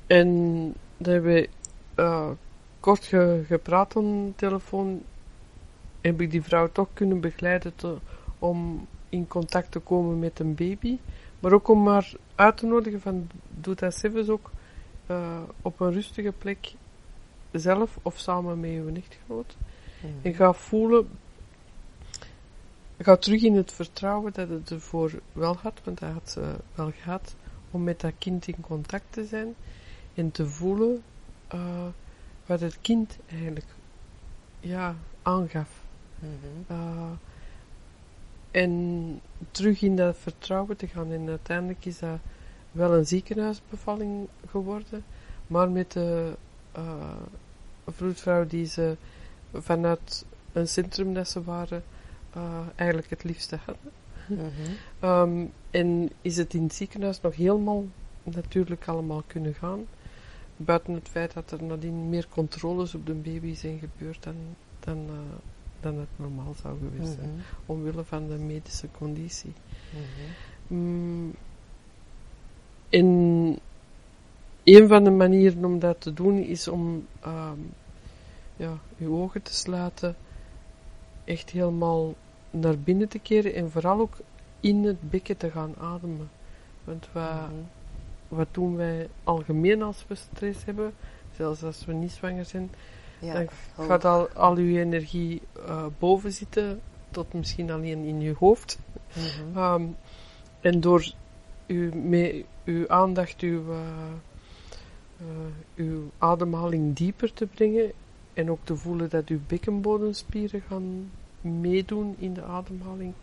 en 0.07 0.73
dan 0.97 1.13
hebben 1.13 1.33
we 1.33 1.49
uh, 1.95 2.29
kort 2.79 3.05
ge, 3.05 3.43
gepraat 3.47 3.95
aan 3.95 4.25
de 4.25 4.35
telefoon, 4.35 5.01
heb 6.01 6.21
ik 6.21 6.31
die 6.31 6.43
vrouw 6.43 6.69
toch 6.71 6.87
kunnen 6.93 7.19
begeleiden 7.19 7.75
te, 7.75 7.95
om 8.39 8.87
in 9.09 9.27
contact 9.27 9.71
te 9.71 9.79
komen 9.79 10.19
met 10.19 10.39
een 10.39 10.55
baby, 10.55 10.97
maar 11.39 11.53
ook 11.53 11.67
om 11.67 11.87
haar 11.87 12.13
uit 12.37 12.57
te 12.57 12.65
nodigen 12.65 13.01
van, 13.01 13.29
doe 13.49 13.75
dat 13.75 13.95
zelfs 13.95 14.29
ook 14.29 14.51
uh, 15.07 15.41
op 15.61 15.79
een 15.79 15.91
rustige 15.91 16.31
plek 16.31 16.73
zelf 17.51 17.97
of 18.01 18.19
samen 18.19 18.59
met 18.59 18.69
je 18.69 18.91
echtgenoot. 18.93 19.57
Mhm. 19.99 20.11
En 20.21 20.33
ga 20.33 20.53
voelen, 20.53 21.07
ga 22.97 23.15
terug 23.15 23.41
in 23.41 23.55
het 23.55 23.71
vertrouwen 23.71 24.33
dat 24.33 24.49
het 24.49 24.71
ervoor 24.71 25.11
wel 25.33 25.57
had, 25.61 25.81
want 25.83 25.99
dat 25.99 26.11
had 26.11 26.29
ze 26.29 26.55
wel 26.75 26.91
gehad, 26.91 27.35
om 27.71 27.83
met 27.83 28.01
dat 28.01 28.13
kind 28.17 28.47
in 28.47 28.61
contact 28.61 29.05
te 29.09 29.25
zijn 29.25 29.55
en 30.13 30.31
te 30.31 30.47
voelen 30.47 31.03
uh, 31.53 31.85
wat 32.45 32.59
het 32.59 32.77
kind 32.81 33.17
eigenlijk 33.29 33.67
ja, 34.59 34.95
aangaf. 35.21 35.69
Mhm. 36.19 36.71
Uh, 36.71 37.11
en 38.57 39.21
terug 39.51 39.81
in 39.81 39.95
dat 39.95 40.17
vertrouwen 40.17 40.77
te 40.77 40.87
gaan. 40.87 41.11
En 41.11 41.29
uiteindelijk 41.29 41.85
is 41.85 41.99
dat 41.99 42.19
wel 42.71 42.93
een 42.93 43.05
ziekenhuisbevalling 43.05 44.27
geworden, 44.47 45.03
maar 45.47 45.69
met 45.69 45.91
de 45.91 46.33
uh, 46.77 47.15
vroedvrouw 47.87 48.45
die 48.45 48.65
ze 48.65 48.97
vanuit 49.53 50.25
een 50.53 50.67
centrum 50.67 51.13
dat 51.13 51.29
ze 51.29 51.43
waren, 51.43 51.83
uh, 52.37 52.59
eigenlijk 52.75 53.09
het 53.09 53.23
liefste 53.23 53.59
hadden. 53.65 53.91
Mhm. 54.27 55.11
Um, 55.11 55.51
en 55.71 56.09
is 56.21 56.37
het 56.37 56.53
in 56.53 56.63
het 56.63 56.73
ziekenhuis 56.73 57.21
nog 57.21 57.35
helemaal 57.35 57.85
natuurlijk 58.23 58.87
allemaal 58.87 59.23
kunnen 59.27 59.53
gaan. 59.53 59.85
Buiten 60.57 60.93
het 60.93 61.09
feit 61.09 61.33
dat 61.33 61.51
er 61.51 61.63
nadien 61.63 62.09
meer 62.09 62.27
controles 62.29 62.95
op 62.95 63.05
de 63.05 63.13
baby 63.13 63.53
zijn 63.53 63.79
gebeurd 63.79 64.23
dan, 64.23 64.35
dan, 64.79 64.97
uh, 64.97 65.13
dan 65.79 65.97
het 65.99 66.07
normaal 66.15 66.53
zou 66.61 66.77
geweest 66.77 67.13
zijn. 67.13 67.29
Mhm. 67.29 67.41
Omwille 67.65 68.03
van 68.03 68.27
de 68.27 68.35
medische 68.37 68.87
conditie. 68.97 69.53
Mhm. 69.89 70.79
Mm, 70.79 71.33
en 72.89 73.05
een 74.63 74.87
van 74.87 75.03
de 75.03 75.09
manieren 75.09 75.65
om 75.65 75.79
dat 75.79 76.01
te 76.01 76.13
doen 76.13 76.37
is 76.37 76.67
om 76.67 77.07
um, 77.25 77.73
ja, 78.55 78.77
uw 78.99 79.15
ogen 79.15 79.41
te 79.41 79.53
sluiten, 79.53 80.15
echt 81.23 81.49
helemaal 81.49 82.13
naar 82.51 82.77
binnen 82.79 83.07
te 83.07 83.19
keren 83.19 83.53
en 83.53 83.71
vooral 83.71 83.99
ook 83.99 84.17
in 84.59 84.83
het 84.85 85.09
bekken 85.09 85.37
te 85.37 85.51
gaan 85.51 85.75
ademen. 85.77 86.29
Want 86.83 87.07
wat, 87.11 87.23
Mhm. 87.23 87.53
wat 88.27 88.47
doen 88.51 88.75
wij 88.75 89.09
algemeen 89.23 89.81
als 89.81 90.05
we 90.07 90.15
stress 90.15 90.65
hebben, 90.65 90.93
zelfs 91.35 91.63
als 91.63 91.85
we 91.85 91.93
niet 91.93 92.11
zwanger 92.11 92.45
zijn, 92.45 92.69
Ja, 93.19 93.33
dan 93.33 93.47
hoog. 93.75 93.87
gaat 93.87 94.05
al, 94.05 94.29
al 94.29 94.55
uw 94.55 94.77
energie 94.77 95.41
eh, 95.65 95.85
boven 95.99 96.31
zitten, 96.31 96.81
tot 97.11 97.33
misschien 97.33 97.71
alleen 97.71 98.03
in 98.03 98.21
je 98.21 98.35
hoofd. 98.39 98.79
Mhm. 99.13 99.57
Ehm, 99.57 99.85
en 100.61 100.79
door 100.81 101.11
uw, 101.67 101.91
met 101.93 102.45
uw 102.65 102.89
aandacht, 102.89 103.41
uw, 103.41 103.71
eh, 103.71 103.77
eh, 105.17 105.25
uw 105.75 106.11
ademhaling 106.17 106.95
dieper 106.95 107.33
te 107.33 107.45
brengen 107.45 107.91
en 108.33 108.51
ook 108.51 108.59
te 108.63 108.75
voelen 108.75 109.09
dat 109.09 109.27
uw 109.27 109.39
bekkenbodemspieren 109.47 110.61
gaan 110.61 111.11
meedoen 111.41 112.15
in 112.17 112.33
de 112.33 112.43
ademhaling, 112.43 113.13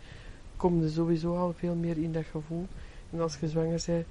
kom 0.57 0.81
je 0.81 0.89
sowieso 0.89 1.37
al 1.37 1.53
veel 1.53 1.75
meer 1.75 1.97
in 1.97 2.11
dat 2.11 2.25
gevoel. 2.31 2.67
En 3.11 3.21
als 3.21 3.37
je 3.39 3.47
zwanger 3.47 3.83
bent, 3.85 4.05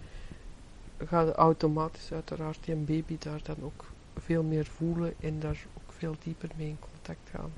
ga 0.99 1.20
je 1.20 1.32
automatisch 1.32 2.12
uiteraard 2.12 2.59
die 2.64 2.74
baby 2.74 3.16
daar 3.18 3.41
dan 3.43 3.57
ook 3.62 3.85
veel 4.16 4.43
meer 4.43 4.66
voelen 4.66 5.14
en 5.20 5.41
daar 5.41 5.66
veel 6.05 6.16
dieper 6.22 6.50
mee 6.57 6.68
in 6.68 6.78
contact 6.80 7.30
gaan. 7.30 7.52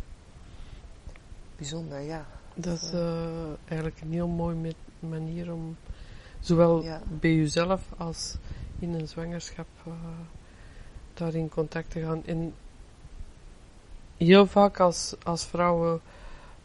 Bijzonder, 1.56 2.00
ja. 2.00 2.26
Dat 2.54 2.82
is 2.82 2.90
eh, 2.92 3.50
eigenlijk 3.64 4.00
een 4.00 4.12
heel 4.12 4.28
mooi 4.28 4.56
met- 4.56 4.74
manier 4.98 5.52
om 5.52 5.76
zowel 6.40 6.82
Ja. 6.82 7.02
bij 7.20 7.34
jezelf 7.34 7.82
als 7.96 8.36
in 8.78 8.94
een 8.94 9.08
zwangerschap 9.08 9.66
eh, 9.86 9.92
daar 11.14 11.34
in 11.34 11.48
contact 11.48 11.90
te 11.90 12.00
gaan. 12.00 12.24
En 12.24 12.54
heel 14.16 14.46
vaak 14.46 14.80
als, 14.80 15.14
als 15.22 15.44
vrouwen 15.44 16.00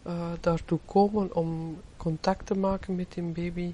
eh, 0.03 0.31
daartoe 0.39 0.79
komen 0.85 1.35
om 1.35 1.77
contact 1.97 2.45
te 2.45 2.57
maken 2.57 2.95
met 2.95 3.13
hun 3.13 3.33
baby, 3.33 3.73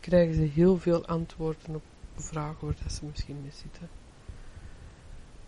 krijgen 0.00 0.34
ze 0.34 0.40
heel 0.42 0.78
veel 0.78 1.06
antwoorden 1.06 1.74
op 1.74 1.82
vragen 2.16 2.66
waar 2.66 2.76
dat 2.82 2.92
ze 2.92 3.04
misschien 3.04 3.40
mee 3.42 3.52
zitten. 3.62 3.88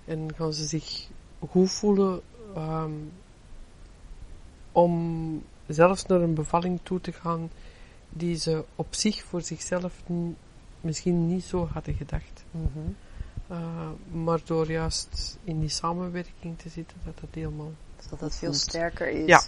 En 0.05 0.35
gaan 0.35 0.53
ze 0.53 0.67
zich 0.67 1.09
goed 1.39 1.71
voelen 1.71 2.21
ehm, 2.55 2.91
om 4.73 5.43
zelfs 5.67 6.07
naar 6.07 6.21
een 6.21 6.35
bevalling 6.35 6.81
toe 6.83 7.01
te 7.01 7.13
gaan 7.13 7.51
die 8.09 8.37
ze 8.37 8.65
op 8.77 8.95
zich 8.95 9.23
voor 9.23 9.43
zichzelf 9.43 10.03
misschien 10.81 11.27
niet 11.27 11.45
zo 11.45 11.69
hadden 11.73 11.95
gedacht. 11.95 12.45
Mhm. 12.51 12.89
Uh, 13.51 13.89
maar 14.23 14.41
door 14.45 14.71
juist 14.71 15.39
in 15.45 15.61
die 15.61 15.69
samenwerking 15.69 16.59
te 16.59 16.69
zitten, 16.69 16.97
dat 17.05 17.15
dat 17.21 17.29
helemaal... 17.33 17.73
Dus 17.97 18.07
dat 18.09 18.21
dat 18.21 18.37
veel 18.37 18.53
sterker 18.55 19.09
is 19.09 19.27
Ja. 19.27 19.43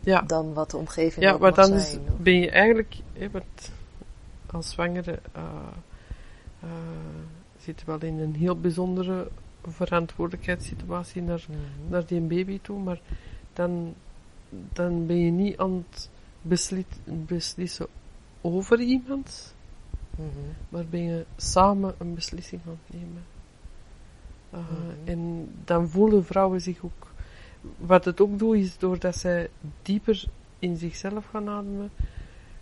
Ja, 0.00 0.20
dan 0.22 0.52
wat 0.52 0.70
de 0.70 0.76
omgeving 0.76 1.24
ja 1.24 1.52
zijn. 1.54 2.00
of- 2.00 2.16
ben 2.18 2.40
je 2.40 2.50
eigenlijk... 2.50 2.96
Hè, 3.12 3.28
als 4.46 4.70
zwangere 4.70 5.18
uh, 5.36 5.42
uh, 6.64 6.70
zit 7.58 7.80
je 7.80 7.86
wel 7.86 7.98
in 8.00 8.18
een 8.18 8.34
heel 8.34 8.60
bijzondere 8.60 9.28
verantwoordelijkheidssituatie 9.72 11.22
naar 11.22 11.44
Mhm. 11.48 11.58
naar 11.90 12.06
die 12.06 12.20
baby 12.20 12.58
toe, 12.62 12.78
maar 12.82 13.00
dan, 13.52 13.94
dan 14.72 15.06
ben 15.06 15.16
je 15.18 15.30
niet 15.30 15.56
aan 15.58 15.84
het 15.90 16.10
beslit- 16.42 17.00
beslissen 17.04 17.86
over 18.40 18.80
iemand, 18.80 19.54
Mhm. 20.10 20.28
maar 20.68 20.84
ben 20.86 21.02
je 21.02 21.24
samen 21.36 21.94
een 21.98 22.14
beslissing 22.14 22.60
aan 22.66 22.78
het 22.86 23.00
nemen. 23.00 23.24
Uh, 24.54 24.58
Mhm. 24.60 25.08
En 25.10 25.48
dan 25.64 25.88
voelen 25.88 26.24
vrouwen 26.24 26.60
zich 26.60 26.84
ook. 26.84 27.10
Wat 27.76 28.04
het 28.04 28.20
ook 28.20 28.38
doet, 28.38 28.56
is 28.56 28.78
doordat 28.78 29.16
zij 29.16 29.48
dieper 29.82 30.24
in 30.58 30.76
zichzelf 30.76 31.26
gaan 31.26 31.48
ademen, 31.48 31.90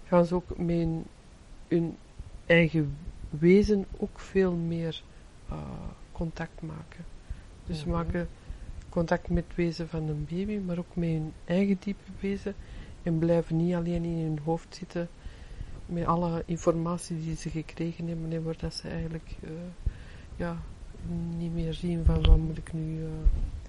gaan 0.07 0.25
ze 0.25 0.35
ook 0.35 0.59
met 0.59 0.77
hun, 0.77 1.05
hun 1.69 1.97
eigen 2.47 2.97
wezen 3.31 3.85
ook 3.97 4.21
veel 4.21 4.53
meer 4.53 5.03
uh, 5.53 5.59
contact 6.15 6.63
maken. 6.63 7.05
Dus 7.67 7.79
ze 7.79 7.89
Mhm. 7.89 7.97
maken 7.97 8.29
contact 8.89 9.29
met 9.29 9.45
het 9.47 9.57
wezen 9.57 9.89
van 9.89 10.09
een 10.09 10.27
baby, 10.31 10.59
maar 10.67 10.79
ook 10.79 10.95
met 10.97 11.09
hun 11.09 11.33
eigen 11.45 11.77
diepe 11.81 12.11
wezen. 12.21 12.55
En 13.03 13.19
blijven 13.19 13.57
niet 13.57 13.75
alleen 13.75 14.05
in 14.05 14.19
hun 14.25 14.39
hoofd 14.45 14.77
zitten 14.77 15.09
met 15.87 16.07
alle 16.07 16.43
informatie 16.47 17.21
die 17.21 17.37
ze 17.37 17.51
gekregen 17.51 18.07
hebben 18.09 18.33
en 18.33 18.43
waar 18.45 18.57
dat 18.59 18.75
ze 18.75 18.89
eigenlijk 18.89 19.37
eh, 19.43 19.51
ja, 20.37 20.57
niet 21.37 21.55
meer 21.55 21.75
zien 21.75 22.05
van 22.05 22.23
wat 22.27 22.37
moet 22.37 22.59
ik 22.59 22.73
nu, 22.73 23.05
eh, 23.05 23.11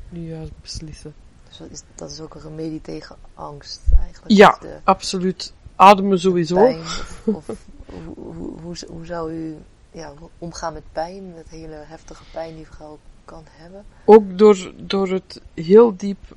nu 0.10 0.28
juist 0.28 0.52
beslissen. 0.62 1.14
Dus 1.48 1.58
dat 1.58 1.70
is, 1.72 1.84
dat 1.96 2.12
is 2.12 2.20
ook 2.20 2.36
een 2.36 2.42
remedie 2.42 2.82
tegen 2.82 3.16
angst 3.34 3.82
eigenlijk. 4.00 4.34
Ja, 4.36 4.58
de 4.62 4.80
absoluut. 4.84 5.54
Ademen 5.76 6.20
sowieso. 6.20 6.56
pijn. 6.56 6.80
Of, 6.80 7.22
of 7.26 7.48
hoe, 7.86 8.14
hoe, 8.16 8.60
hoe, 8.62 8.76
hoe 8.88 9.06
zou 9.06 9.34
u 9.34 9.56
ja, 9.96 10.14
omgaan 10.38 10.74
met 10.74 10.84
pijn, 10.92 11.34
met 11.34 11.50
hele 11.50 11.76
heftige 11.76 12.24
pijn 12.32 12.56
die 12.56 12.68
vrouw 12.68 13.00
kan 13.26 13.44
hebben? 13.48 13.86
Ook 14.06 14.38
door, 14.38 14.74
door 14.76 15.10
het 15.10 15.42
heel 15.54 15.96
diep 15.96 16.36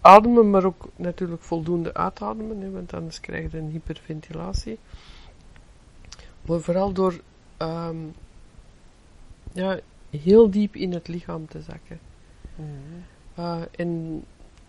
ademen, 0.00 0.50
maar 0.50 0.64
ook 0.64 0.88
natuurlijk 0.96 1.42
voldoende 1.42 1.94
uitademen, 1.94 2.60
hè, 2.60 2.70
want 2.70 2.94
anders 2.94 3.20
krijg 3.20 3.52
je 3.52 3.58
een 3.58 3.70
hyperventilatie. 3.70 4.78
Maar 6.42 6.60
vooral 6.60 6.92
door 6.92 7.20
ehm, 7.56 7.96
ja, 9.52 9.78
heel 10.10 10.50
diep 10.50 10.76
in 10.76 10.92
het 10.92 11.08
lichaam 11.08 11.48
te 11.48 11.62
zakken. 11.62 12.00
Uh, 13.38 13.62
en 13.76 14.22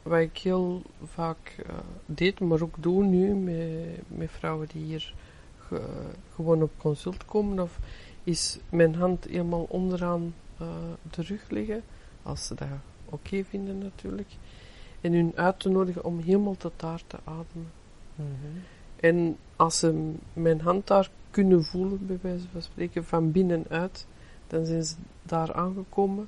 wat 0.03 0.19
ik 0.19 0.37
heel 0.37 0.81
vaak 1.03 1.55
uh, 1.69 1.75
deed, 2.05 2.39
maar 2.39 2.61
ook 2.61 2.75
doe 2.79 3.03
nu 3.03 3.33
met, 3.33 3.99
met 4.07 4.31
vrouwen 4.31 4.67
die 4.73 4.83
hier 4.83 5.13
ge, 5.57 5.81
gewoon 6.35 6.61
op 6.61 6.71
consult 6.77 7.25
komen, 7.25 7.59
of, 7.59 7.79
is 8.23 8.59
mijn 8.69 8.95
hand 8.95 9.25
helemaal 9.25 9.65
onderaan 9.69 10.33
uh, 10.61 10.67
de 11.11 11.21
rug 11.21 11.49
leggen, 11.49 11.83
als 12.23 12.47
ze 12.47 12.55
dat 12.55 12.67
oké 13.05 13.15
okay 13.15 13.45
vinden 13.45 13.77
natuurlijk, 13.77 14.29
en 15.01 15.13
hun 15.13 15.31
uit 15.35 15.59
te 15.59 15.69
nodigen 15.69 16.03
om 16.05 16.19
helemaal 16.19 16.57
tot 16.57 16.73
daar 16.75 17.01
te 17.07 17.17
ademen. 17.23 17.71
Mm 18.15 18.25
-hmm. 18.41 18.61
En 18.95 19.37
als 19.55 19.79
ze 19.79 20.13
mijn 20.33 20.61
hand 20.61 20.87
daar 20.87 21.09
kunnen 21.31 21.63
voelen, 21.63 22.05
bij 22.05 22.19
wijze 22.21 22.47
van 22.51 22.61
spreken, 22.61 23.05
van 23.05 23.31
binnenuit, 23.31 24.07
dan 24.47 24.65
zijn 24.65 24.83
ze 24.83 24.95
daar 25.23 25.53
aangekomen. 25.53 26.27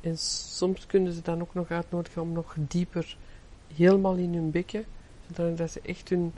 En 0.00 0.18
soms 0.18 0.86
kunnen 0.86 1.12
ze 1.12 1.22
dan 1.22 1.40
ook 1.40 1.54
nog 1.54 1.70
uitnodigen 1.70 2.22
om 2.22 2.32
nog 2.32 2.56
dieper, 2.58 3.16
helemaal 3.74 4.14
in 4.14 4.34
hun 4.34 4.50
bekken, 4.50 4.84
zodat 5.34 5.70
ze 5.70 5.80
echt 5.82 6.08
hun, 6.08 6.32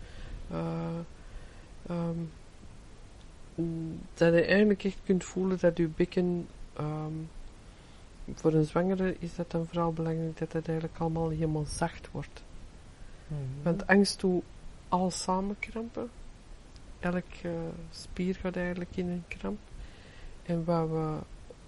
uh, 0.53 0.99
um, 1.91 2.31
dat 4.15 4.35
je 4.35 4.45
eigenlijk 4.45 4.85
echt 4.85 4.99
kunt 5.05 5.25
voelen 5.25 5.59
dat 5.61 5.77
je 5.77 5.89
bekken, 5.89 6.47
um, 6.81 7.29
voor 8.35 8.53
een 8.53 8.65
zwangere 8.65 9.17
is 9.19 9.35
dat 9.35 9.51
dan 9.51 9.67
vooral 9.67 9.93
belangrijk 9.93 10.39
dat 10.39 10.53
het 10.53 10.69
eigenlijk 10.69 10.99
allemaal 10.99 11.29
helemaal 11.29 11.65
zacht 11.65 12.11
wordt. 12.11 12.43
Mm 13.27 13.37
-hmm. 13.37 13.63
Want 13.63 13.87
angst 13.87 14.21
doet 14.21 14.43
alles 14.89 15.23
samenkrampen. 15.23 16.11
Elke 17.01 17.25
uh, 17.45 17.51
spier 17.91 18.35
gaat 18.35 18.57
eigenlijk 18.57 18.97
in 18.97 19.09
een 19.09 19.25
kramp. 19.29 19.59
En 20.43 20.65
wat 20.65 20.89
we 20.89 21.19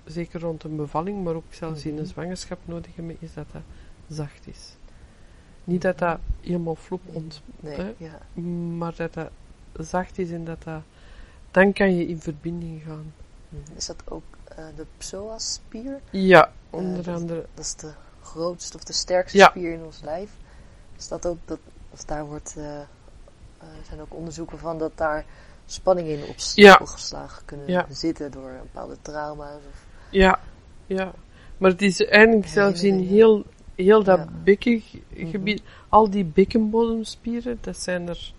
zeker 0.05 0.41
rond 0.41 0.65
een 0.65 0.77
bevalling, 0.77 1.25
maar 1.25 1.35
ook 1.35 1.45
zelfs 1.51 1.77
mm 1.77 1.83
-hmm. 1.83 1.93
in 1.93 1.99
een 1.99 2.11
zwangerschap 2.11 2.59
nodig 2.65 2.95
hebben, 2.95 3.17
is 3.19 3.35
dat 3.35 3.47
dat 3.53 3.63
zacht 4.09 4.47
is. 4.47 4.77
Niet 5.65 5.83
dat 5.83 5.99
dat 5.99 6.19
helemaal 6.41 6.75
vloep 6.75 7.03
ont, 7.05 7.43
nee, 7.61 7.77
hè, 7.77 7.95
ja. 7.97 8.41
maar 8.77 8.95
dat 8.97 9.13
dat 9.13 9.31
zacht 9.79 10.19
is 10.19 10.31
en 10.31 10.45
dat 10.45 10.63
dat, 10.63 10.83
dan 11.55 11.73
kan 11.73 11.97
je 11.97 12.07
in 12.07 12.21
verbinding 12.21 12.83
gaan. 12.87 13.15
Is 13.77 13.87
dat 13.87 14.03
ook 14.05 14.23
uh, 14.51 14.65
de 14.77 14.87
psoas-spier? 14.99 16.01
Ja, 16.11 16.53
onder 16.71 16.99
uh, 16.99 17.05
dat, 17.05 17.15
andere. 17.15 17.47
Dat 17.55 17.65
is 17.65 17.75
de 17.75 17.93
grootste 18.23 18.77
of 18.77 18.85
de 18.85 18.93
sterkste 18.93 19.39
ja. 19.39 19.49
spier 19.49 19.73
in 19.73 19.85
ons 19.85 20.01
lijf. 20.01 20.31
Is 20.97 21.09
dat 21.09 21.27
ook, 21.27 21.37
dat, 21.45 21.59
of 21.91 22.05
daar 22.05 22.27
wordt, 22.27 22.55
uh, 22.59 22.81
zijn 23.89 24.01
ook 24.01 24.15
onderzoeken 24.15 24.59
van 24.59 24.79
dat 24.79 24.93
daar 24.95 25.25
spanning 25.67 26.09
in 26.09 26.23
op, 26.23 26.37
ja. 26.55 26.79
opgeslagen 26.81 27.45
kunnen 27.45 27.69
ja. 27.69 27.87
zitten 27.91 28.31
door 28.31 28.51
bepaalde 28.63 28.97
trauma's. 29.03 29.61
Of 29.69 29.87
ja, 30.11 30.41
ja. 30.87 31.13
Maar 31.59 31.71
het 31.71 31.83
is 31.83 32.05
eigenlijk 32.05 32.49
zelfs 32.49 32.83
in 32.83 32.99
heel, 32.99 33.45
heel 33.75 34.03
dat 34.03 34.45
bekkengebied, 34.45 35.61
mm 35.61 35.67
-hmm. 35.67 35.89
al 35.89 36.11
die 36.11 36.25
bekkenbodemspieren, 36.25 37.59
dat 37.61 37.77
zijn 37.77 38.09
er 38.09 38.33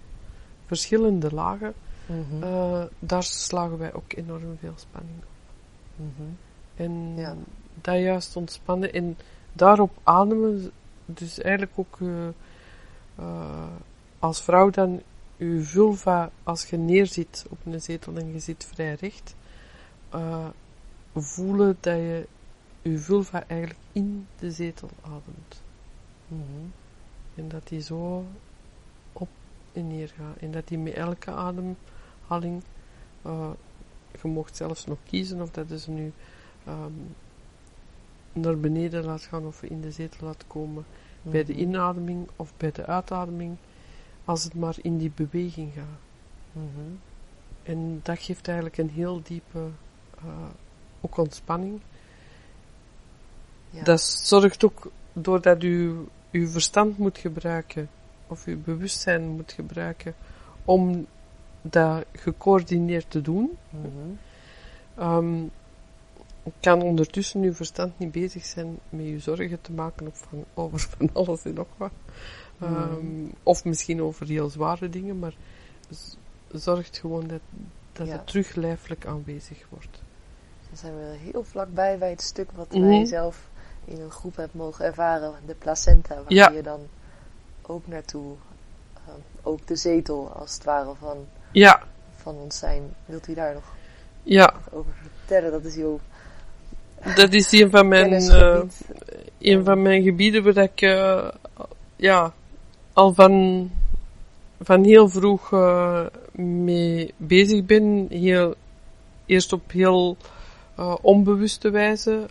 verschillende 0.65 1.33
lagen, 1.33 1.73
mm 2.05 2.25
-hmm. 2.29 2.43
uh, 2.43 2.83
daar 2.99 3.23
slagen 3.23 3.77
wij 3.77 3.93
ook 3.93 4.13
enorm 4.13 4.57
veel 4.59 4.73
spanning 4.75 5.17
op. 5.17 5.55
Mm 5.95 6.13
-hmm. 6.17 6.37
En 6.75 7.13
ja. 7.15 7.35
dat 7.81 7.99
juist 7.99 8.35
ontspannen 8.35 8.93
en 8.93 9.17
daarop 9.53 9.91
ademen, 10.03 10.71
dus 11.05 11.41
eigenlijk 11.41 11.73
ook 11.75 11.99
uh, 11.99 12.27
uh, 13.19 13.67
als 14.19 14.41
vrouw 14.41 14.69
dan 14.69 15.01
je 15.37 15.61
vulva, 15.61 16.31
als 16.43 16.65
je 16.65 16.77
neerzit 16.77 17.45
op 17.49 17.57
een 17.65 17.81
zetel 17.81 18.15
en 18.15 18.33
je 18.33 18.39
zit 18.39 18.65
vrij 18.73 18.93
recht, 18.93 19.35
voelen 21.15 21.77
dat 21.79 21.95
je 21.95 22.27
je 22.81 22.97
vulva 22.97 23.43
eigenlijk 23.47 23.79
in 23.91 24.27
de 24.39 24.51
zetel 24.51 24.89
ademt. 25.01 25.61
Mm 26.27 26.43
-hmm. 26.51 26.71
En 27.35 27.47
dat 27.47 27.67
die 27.67 27.81
zo 27.81 28.25
op 29.13 29.29
en 29.73 29.87
neer 29.87 30.13
gaat. 30.17 30.37
En 30.39 30.51
dat 30.51 30.67
die 30.67 30.77
met 30.77 30.93
elke 30.93 31.31
ademhaling, 32.27 32.63
uh, 33.25 33.49
je 34.21 34.27
mocht 34.27 34.55
zelfs 34.55 34.85
nog 34.85 34.97
kiezen 35.09 35.41
of 35.41 35.51
dat 35.51 35.69
is 35.69 35.87
nu 35.87 36.13
um, 36.67 37.15
naar 38.33 38.57
beneden 38.57 39.03
laat 39.03 39.21
gaan 39.21 39.45
of 39.45 39.63
in 39.63 39.81
de 39.81 39.91
zetel 39.91 40.27
laat 40.27 40.43
komen. 40.47 40.85
Bij 41.21 41.43
de 41.43 41.53
inademing 41.53 42.27
of 42.35 42.53
bij 42.57 42.71
de 42.71 42.85
uitademing, 42.85 43.57
als 44.25 44.43
het 44.43 44.53
maar 44.53 44.75
in 44.81 44.97
die 44.97 45.11
beweging 45.15 45.73
gaat. 45.73 45.99
Mhm. 46.51 46.95
En 47.63 47.99
dat 48.03 48.19
geeft 48.19 48.47
eigenlijk 48.47 48.77
een 48.77 48.89
heel 48.89 49.21
diepe 49.23 49.69
uh, 50.25 50.31
ook 51.01 51.17
ontspanning. 51.17 51.79
Ja. 53.69 53.83
Dat 53.83 54.01
zorgt 54.01 54.63
ook 54.63 54.91
doordat 55.13 55.63
u 55.63 55.95
uw 56.31 56.47
verstand 56.47 56.97
moet 56.97 57.17
gebruiken, 57.17 57.89
of 58.27 58.45
uw 58.45 58.61
bewustzijn 58.61 59.27
moet 59.27 59.51
gebruiken, 59.51 60.15
om 60.65 61.05
dat 61.69 62.05
gecoördineerd 62.13 63.05
te 63.09 63.21
doen. 63.21 63.57
Um, 64.99 65.51
kan 66.59 66.81
ondertussen 66.81 67.41
uw 67.41 67.53
verstand 67.53 67.99
niet 67.99 68.11
bezig 68.11 68.45
zijn 68.45 68.77
met 68.89 69.05
je 69.05 69.19
zorgen 69.19 69.61
te 69.61 69.71
maken 69.71 70.11
van, 70.13 70.45
over 70.53 70.79
van 70.97 71.09
alles 71.13 71.43
en 71.45 71.53
nog 71.53 71.67
wat. 71.77 71.91
Um, 72.61 72.69
Mhm. 72.69 73.31
Of 73.43 73.65
misschien 73.65 74.01
over 74.01 74.27
heel 74.27 74.49
zware 74.49 74.89
dingen, 74.89 75.19
maar 75.19 75.33
zorgt 76.51 76.97
gewoon 76.97 77.27
dat, 77.27 77.39
dat 77.93 78.07
Ja. 78.07 78.13
het 78.13 78.27
terug 78.27 78.55
lijfelijk 78.55 79.05
aanwezig 79.05 79.65
wordt. 79.69 80.01
Dan 80.69 80.77
zijn 80.77 80.95
we 80.97 81.15
heel 81.31 81.43
vlakbij 81.43 81.97
bij 81.97 82.09
het 82.09 82.21
stuk 82.21 82.51
wat 82.51 82.71
Mhm. 82.71 82.81
wij 82.81 83.05
zelf 83.05 83.49
in 83.85 84.01
een 84.01 84.11
groep 84.11 84.35
hebben 84.35 84.57
mogen 84.57 84.85
ervaren, 84.85 85.33
de 85.45 85.55
placenta, 85.55 86.15
waar 86.15 86.33
Ja. 86.33 86.49
je 86.49 86.61
dan 86.63 86.79
ook 87.61 87.87
naartoe, 87.87 88.35
eh, 88.93 89.13
ook 89.41 89.67
de 89.67 89.75
zetel 89.75 90.29
als 90.29 90.53
het 90.53 90.63
ware 90.63 90.93
van, 90.95 91.17
Ja, 91.55 91.83
van 92.15 92.35
ons 92.35 92.57
zijn. 92.57 92.83
Wilt 93.05 93.27
u 93.27 93.33
daar 93.33 93.53
nog 93.53 93.63
ja, 94.23 94.53
over 94.71 94.91
vertellen? 95.01 95.51
Dat 95.51 95.63
is 95.63 95.75
uw 95.75 95.99
dat 97.15 97.33
is 97.33 97.51
een 97.51 97.69
van 97.69 97.87
mijn, 97.87 98.03
kennisgebied. 98.03 98.81
een 99.39 99.63
van 99.63 99.81
mijn 99.81 100.03
gebieden 100.03 100.43
waar 100.43 100.63
ik 100.63 100.81
eh, 100.81 101.27
ja, 101.95 102.33
al 102.93 103.13
van, 103.13 103.69
van 104.61 104.83
heel 104.83 105.09
vroeg 105.09 105.53
eh, 105.53 106.05
mee 106.41 107.13
bezig 107.17 107.65
ben. 107.65 108.07
Heel, 108.09 108.53
eerst 109.25 109.53
op 109.53 109.71
heel 109.71 110.17
onbewuste 111.01 111.69
wijze. 111.69 112.25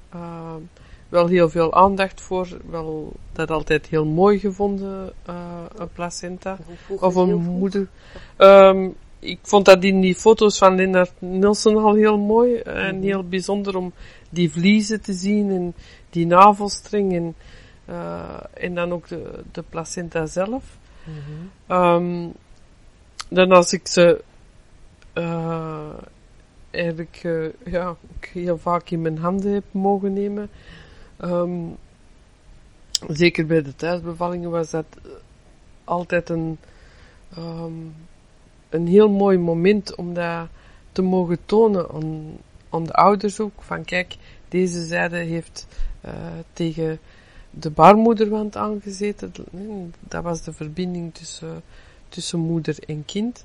wel 1.09 1.27
heel 1.27 1.51
veel 1.51 1.75
aandacht 1.75 2.21
voor. 2.21 2.49
Wel 2.71 3.13
dat 3.33 3.51
altijd 3.51 3.87
heel 3.87 4.07
mooi 4.07 4.39
gevonden, 4.39 5.13
een 5.77 5.93
placenta. 5.93 6.59
Of 6.89 7.15
heel 7.15 7.29
een 7.29 7.43
moeder. 7.43 7.89
Ehm, 8.37 8.89
ik 9.25 9.39
vond 9.43 9.65
dat 9.65 9.85
in 9.85 10.01
die 10.01 10.15
foto's 10.15 10.59
van 10.59 10.75
Lennart 10.77 11.13
Nilsson 11.19 11.77
al 11.77 11.95
heel 11.95 12.19
mooi 12.19 12.57
en 12.57 12.95
Mhm. 12.97 13.05
heel 13.05 13.23
bijzonder 13.29 13.77
om 13.77 13.93
die 14.31 14.51
vliezen 14.51 15.01
te 15.01 15.13
zien 15.13 15.51
en 15.51 15.75
die 16.11 16.27
navelstreng 16.27 17.13
en, 17.13 17.35
eh, 17.85 18.41
en 18.55 18.75
dan 18.75 18.93
ook 18.93 19.09
de, 19.09 19.43
de 19.53 19.63
placenta 19.69 20.27
zelf. 20.27 20.79
Mhm. 21.05 21.19
Ehm, 21.67 22.29
dan 23.29 23.53
als 23.53 23.73
ik 23.73 23.87
ze 23.87 24.23
eh, 25.13 25.89
eigenlijk 26.71 27.21
eh, 27.23 27.73
ja, 27.73 27.97
heel 28.33 28.59
vaak 28.59 28.91
in 28.91 29.03
mijn 29.03 29.19
handen 29.19 29.53
heb 29.53 29.65
mogen 29.71 30.13
nemen. 30.13 30.51
Ehm, 31.17 31.61
zeker 33.09 33.47
bij 33.47 33.63
de 33.63 33.77
thuisbevallingen 33.77 34.51
was 34.51 34.71
dat 34.71 34.87
altijd 35.85 36.29
een, 36.29 36.59
ehm, 37.37 37.73
een 38.75 38.87
heel 38.87 39.11
mooi 39.11 39.39
moment 39.39 39.95
om 39.95 40.15
dat 40.15 40.49
te 40.93 41.03
mogen 41.03 41.39
tonen 41.47 41.91
aan, 42.71 42.85
de 42.85 42.93
ouders 42.93 43.41
ook. 43.41 43.63
Van 43.63 43.85
kijk, 43.85 44.17
deze 44.49 44.85
zijde 44.85 45.17
heeft 45.17 45.67
eh, 46.01 46.13
tegen 46.53 46.99
de 47.51 47.71
baarmoederwand 47.71 48.57
aangezeten. 48.57 49.33
Dat 50.01 50.23
was 50.23 50.43
de 50.43 50.53
verbinding 50.53 51.15
tussen, 51.15 51.63
tussen 52.09 52.39
moeder 52.39 52.77
en 52.87 53.05
kind. 53.05 53.45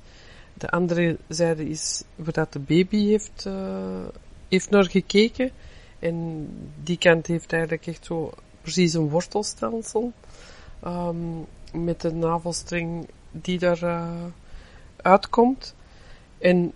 De 0.54 0.70
andere 0.70 1.16
zijde 1.28 1.68
is 1.68 2.02
waar 2.16 2.32
dat 2.32 2.52
de 2.52 2.58
baby 2.58 3.06
heeft, 3.06 3.46
eh, 3.46 4.06
heeft 4.48 4.70
naar 4.70 4.90
gekeken. 4.90 5.50
En 5.98 6.48
die 6.82 6.98
kant 6.98 7.26
heeft 7.26 7.52
eigenlijk 7.52 7.86
echt 7.86 8.04
zo 8.04 8.30
precies 8.62 8.94
een 8.94 9.08
wortelstelsel. 9.08 10.12
ehm, 10.82 11.16
met 11.72 12.00
de 12.00 12.12
navelstreng 12.12 13.08
die 13.30 13.58
daar 13.58 13.82
eh, 13.82 14.24
uitkomt. 15.02 15.74
En 16.38 16.72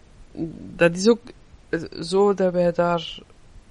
dat 0.77 0.97
is 0.97 1.09
ook 1.09 1.21
eh, 1.69 1.81
zo 2.01 2.35
dat 2.35 2.53
wij 2.53 2.73
daar, 2.73 3.19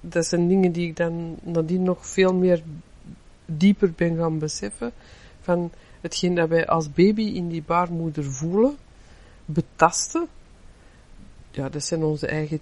dat 0.00 0.26
zijn 0.26 0.48
dingen 0.48 0.72
die 0.72 0.88
ik 0.88 0.96
dan 0.96 1.36
nadien 1.42 1.82
nog 1.82 2.06
veel 2.06 2.34
meer 2.34 2.62
dieper 3.44 3.92
ben 3.96 4.16
gaan 4.16 4.38
beseffen. 4.38 4.92
Van 5.40 5.70
hetgeen 6.00 6.34
dat 6.34 6.48
wij 6.48 6.66
als 6.66 6.92
baby 6.92 7.22
in 7.22 7.48
die 7.48 7.62
baarmoeder 7.62 8.24
voelen, 8.24 8.76
betasten. 9.44 10.26
Ja, 11.50 11.68
dat 11.68 11.84
zijn 11.84 12.02
onze 12.02 12.26
eigen, 12.26 12.60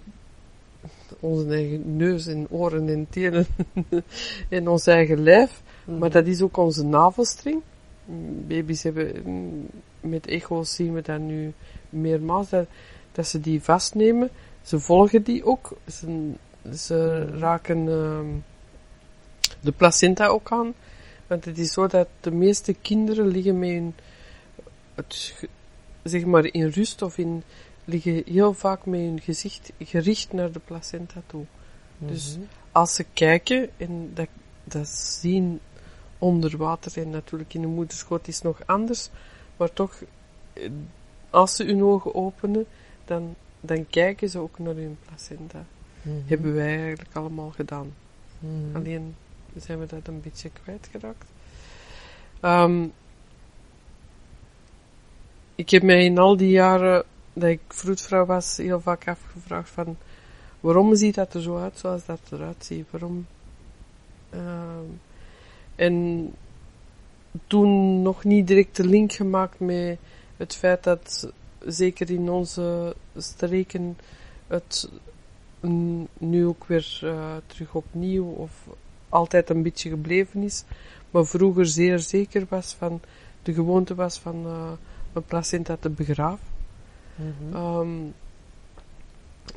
onze 1.19 1.47
eigen 1.47 1.95
neus 1.97 2.27
en 2.27 2.47
oren 2.49 2.89
en 2.89 3.07
tenen 3.09 3.45
en 4.49 4.67
ons 4.67 4.87
eigen 4.87 5.23
lijf. 5.23 5.61
Mhm. 5.85 5.97
Maar 5.97 6.09
dat 6.09 6.27
is 6.27 6.41
ook 6.41 6.57
onze 6.57 6.85
navelstreng. 6.85 7.61
Mm, 8.05 8.47
Baby's 8.47 8.83
hebben, 8.83 9.21
mm, 9.25 9.67
met 9.99 10.27
echo's 10.27 10.75
zien 10.75 10.93
we 10.93 11.01
dat 11.01 11.19
nu 11.19 11.53
meermaals, 11.93 12.49
dat, 12.49 12.67
dat 13.11 13.27
ze 13.27 13.39
die 13.39 13.61
vastnemen. 13.63 14.29
Ze 14.61 14.79
volgen 14.79 15.23
die 15.23 15.45
ook. 15.45 15.77
Ze, 15.91 16.31
ze 16.75 17.25
raken 17.37 17.87
ehm, 17.87 18.27
de 19.59 19.71
placenta 19.71 20.27
ook 20.27 20.51
aan. 20.51 20.73
Want 21.27 21.45
het 21.45 21.57
is 21.57 21.73
zo 21.73 21.87
dat 21.87 22.07
de 22.19 22.31
meeste 22.31 22.73
kinderen 22.73 23.27
liggen 23.27 23.59
met 23.59 23.69
hun, 23.69 23.95
het, 24.95 25.35
zeg 26.03 26.25
maar 26.25 26.45
in 26.45 26.67
rust 26.67 27.01
of 27.01 27.17
in, 27.17 27.43
liggen 27.85 28.23
heel 28.25 28.53
vaak 28.53 28.85
met 28.85 28.99
hun 28.99 29.21
gezicht 29.21 29.71
gericht 29.79 30.33
naar 30.33 30.51
de 30.51 30.59
placenta 30.59 31.21
toe. 31.25 31.45
Dus 31.97 32.35
Mhm. 32.37 32.45
als 32.71 32.95
ze 32.95 33.05
kijken 33.13 33.69
en 33.77 34.11
dat, 34.13 34.27
dat 34.63 34.87
zien 34.87 35.59
onder 36.17 36.57
water 36.57 37.01
en 37.01 37.09
natuurlijk 37.09 37.53
in 37.53 37.61
de 37.61 37.67
moederschoot 37.67 38.27
is 38.27 38.41
nog 38.41 38.59
anders, 38.65 39.09
maar 39.57 39.73
toch, 39.73 40.03
eh, 40.53 40.69
als 41.33 41.55
ze 41.55 41.63
hun 41.63 41.83
ogen 41.83 42.15
openen, 42.15 42.65
dan, 43.05 43.35
dan 43.61 43.87
kijken 43.89 44.29
ze 44.29 44.39
ook 44.39 44.59
naar 44.59 44.75
hun 44.75 44.97
placenta. 45.05 45.65
Mhm. 46.01 46.15
Hebben 46.25 46.53
wij 46.53 46.77
eigenlijk 46.77 47.15
allemaal 47.15 47.49
gedaan. 47.49 47.93
Mhm. 48.39 48.75
Alleen 48.75 49.15
zijn 49.55 49.79
we 49.79 49.85
dat 49.85 50.07
een 50.07 50.21
beetje 50.21 50.49
kwijtgeraakt. 50.63 51.31
Ehm 52.39 52.83
ik 55.55 55.69
heb 55.69 55.83
mij 55.83 56.05
in 56.05 56.17
al 56.17 56.37
die 56.37 56.49
jaren 56.49 57.03
dat 57.33 57.49
ik 57.49 57.61
vroedvrouw 57.67 58.25
was 58.25 58.57
heel 58.57 58.81
vaak 58.81 59.07
afgevraagd 59.07 59.69
van 59.69 59.97
waarom 60.59 60.95
ziet 60.95 61.15
dat 61.15 61.33
er 61.33 61.41
zo 61.41 61.57
uit 61.57 61.77
zoals 61.77 62.05
dat 62.05 62.19
eruit 62.31 62.65
ziet? 62.65 62.85
Waarom? 62.91 63.25
Ehm, 64.29 64.89
en 65.75 66.27
toen 67.47 68.01
nog 68.01 68.23
niet 68.23 68.47
direct 68.47 68.75
de 68.75 68.85
link 68.85 69.11
gemaakt 69.11 69.59
met 69.59 69.97
het 70.37 70.55
feit 70.55 70.83
dat 70.83 71.31
zeker 71.65 72.09
in 72.09 72.29
onze 72.29 72.95
streken 73.17 73.97
het 74.47 74.89
nu 76.17 76.45
ook 76.45 76.65
weer 76.65 76.99
eh, 77.01 77.35
terug 77.45 77.73
opnieuw 77.75 78.25
of 78.25 78.51
altijd 79.09 79.49
een 79.49 79.63
beetje 79.63 79.89
gebleven 79.89 80.43
is, 80.43 80.63
maar 81.11 81.25
vroeger 81.25 81.65
zeer 81.65 81.99
zeker 81.99 82.45
was 82.49 82.73
van 82.73 83.01
de 83.43 83.53
gewoonte 83.53 83.95
was 83.95 84.19
van 84.19 84.45
eh, 84.45 84.71
een 85.13 85.23
placenta 85.23 85.77
te 85.79 85.89
begraven. 85.89 86.47
Mhm. 87.15 87.55
Ehm, 87.55 87.89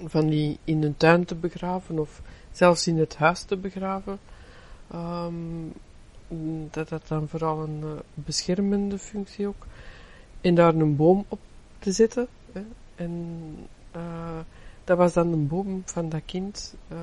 van 0.04 0.28
die 0.28 0.58
in 0.64 0.82
een 0.82 0.96
tuin 0.96 1.24
te 1.24 1.34
begraven 1.34 1.98
of 1.98 2.22
zelfs 2.52 2.86
in 2.86 2.98
het 2.98 3.16
huis 3.16 3.42
te 3.42 3.56
begraven. 3.56 4.18
Ehm, 4.90 5.34
dat 6.70 6.88
dat 6.88 7.08
dan 7.08 7.28
vooral 7.28 7.62
een 7.62 7.80
eh, 7.82 7.90
beschermende 8.14 8.98
functie 8.98 9.46
ook. 9.46 9.66
En 10.40 10.54
daar 10.54 10.74
een 10.74 10.96
boom 10.96 11.24
op 11.28 11.38
te 11.78 11.92
zetten. 11.92 12.26
Hè. 12.52 12.62
En 12.94 13.54
eh, 13.90 14.38
dat 14.84 14.96
was 14.96 15.12
dan 15.12 15.32
een 15.32 15.46
boom 15.46 15.82
van 15.84 16.08
dat 16.08 16.22
kind. 16.24 16.74
Eh, 16.88 16.98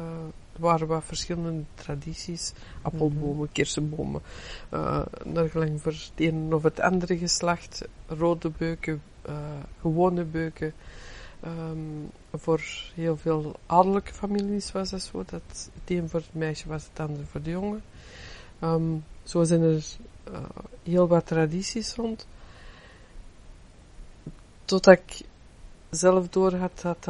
er 0.53 0.61
waren 0.61 0.87
wat 0.87 1.03
verschillende 1.03 1.63
tradities. 1.73 2.53
Appelbomen, 2.81 3.51
kersenbomen. 3.51 4.21
eh 4.69 5.01
naar 5.23 5.49
gelang 5.49 5.81
voor 5.81 5.91
het 5.91 6.11
ene 6.15 6.55
of 6.55 6.63
het 6.63 6.79
andere 6.79 7.17
geslacht. 7.17 7.87
Rode 8.07 8.49
beuken, 8.57 9.01
gewone 9.81 10.23
beuken. 10.23 10.73
Ehm, 11.43 11.77
voor 12.33 12.61
heel 12.95 13.17
veel 13.17 13.55
adellijke 13.65 14.13
families 14.13 14.71
was 14.71 14.89
dat 14.89 15.01
zo. 15.01 15.23
Dat 15.25 15.41
het 15.73 15.89
een 15.89 16.09
voor 16.09 16.19
het 16.19 16.33
meisje 16.33 16.67
was, 16.67 16.87
het 16.89 16.99
andere 16.99 17.25
voor 17.25 17.41
de 17.41 17.49
jongen. 17.49 17.83
Ehm, 18.59 18.97
zo 19.23 19.43
zijn 19.43 19.61
er 19.61 19.85
heel 20.83 21.07
wat 21.07 21.25
tradities 21.25 21.95
rond. 21.95 22.27
Totdat 24.65 24.99
ik 24.99 25.21
zelf 25.89 26.29
door 26.29 26.55
had 26.55 26.81
dat, 26.81 27.07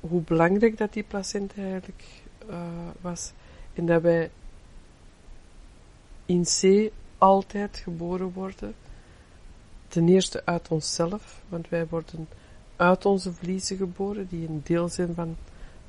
hoe 0.00 0.20
belangrijk 0.20 0.78
dat 0.78 0.92
die 0.92 1.02
placenta 1.02 1.62
eigenlijk 1.62 2.22
uh, 2.50 2.88
was. 3.00 3.32
En 3.74 3.86
dat 3.86 4.02
wij 4.02 4.30
in 6.26 6.44
C 6.44 6.90
altijd 7.18 7.76
geboren 7.76 8.32
worden. 8.32 8.74
Ten 9.88 10.08
eerste 10.08 10.42
uit 10.44 10.68
onszelf, 10.68 11.42
want 11.48 11.68
wij 11.68 11.86
worden 11.86 12.28
uit 12.76 13.04
onze 13.04 13.32
vliezen 13.32 13.76
geboren, 13.76 14.26
die 14.28 14.48
een 14.48 14.60
deel 14.64 14.88
zijn 14.88 15.14
van 15.14 15.36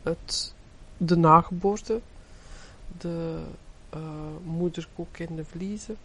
het, 0.03 0.53
de 0.97 1.17
nageboorte, 1.17 2.01
de 2.97 3.43
uh, 3.95 4.01
moederkoek 4.43 5.17
en 5.17 5.35
de 5.35 5.45
vliezen, 5.45 5.97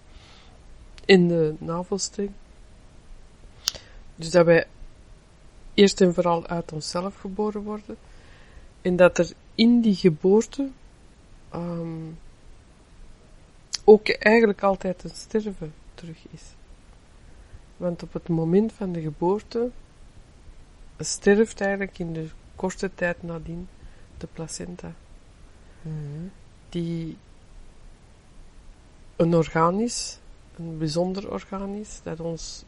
in 1.05 1.29
de 1.29 1.55
navelstreng. 1.59 2.31
Dus 4.17 4.31
dat 4.31 4.45
wij 4.45 4.67
eerst 5.77 6.01
en 6.01 6.15
vooral 6.15 6.47
uit 6.47 6.73
onszelf 6.73 7.17
geboren 7.21 7.63
worden. 7.63 7.97
En 8.83 8.97
dat 8.97 9.19
er 9.19 9.33
in 9.55 9.81
die 9.81 9.95
geboorte 9.95 10.69
um, 11.55 12.19
ook 13.85 14.09
eigenlijk 14.09 14.63
altijd 14.63 15.05
een 15.05 15.11
sterven 15.15 15.75
terug 15.95 16.19
is. 16.31 16.43
Want 17.77 18.03
op 18.03 18.13
het 18.13 18.29
moment 18.29 18.73
van 18.73 18.93
de 18.93 19.01
geboorte 19.01 19.71
sterft 20.99 21.61
eigenlijk 21.61 21.99
in 21.99 22.13
de 22.13 22.29
korte 22.55 22.91
tijd 22.95 23.23
nadien 23.23 23.69
de 24.19 24.27
placenta. 24.33 24.93
Mhm. 25.83 26.27
Die 26.69 27.17
een 29.17 29.35
orgaan 29.35 29.81
is, 29.81 30.19
een 30.57 30.79
bijzonder 30.79 31.31
orgaan 31.31 31.75
is, 31.75 32.01
dat 32.03 32.21
ons 32.21 32.65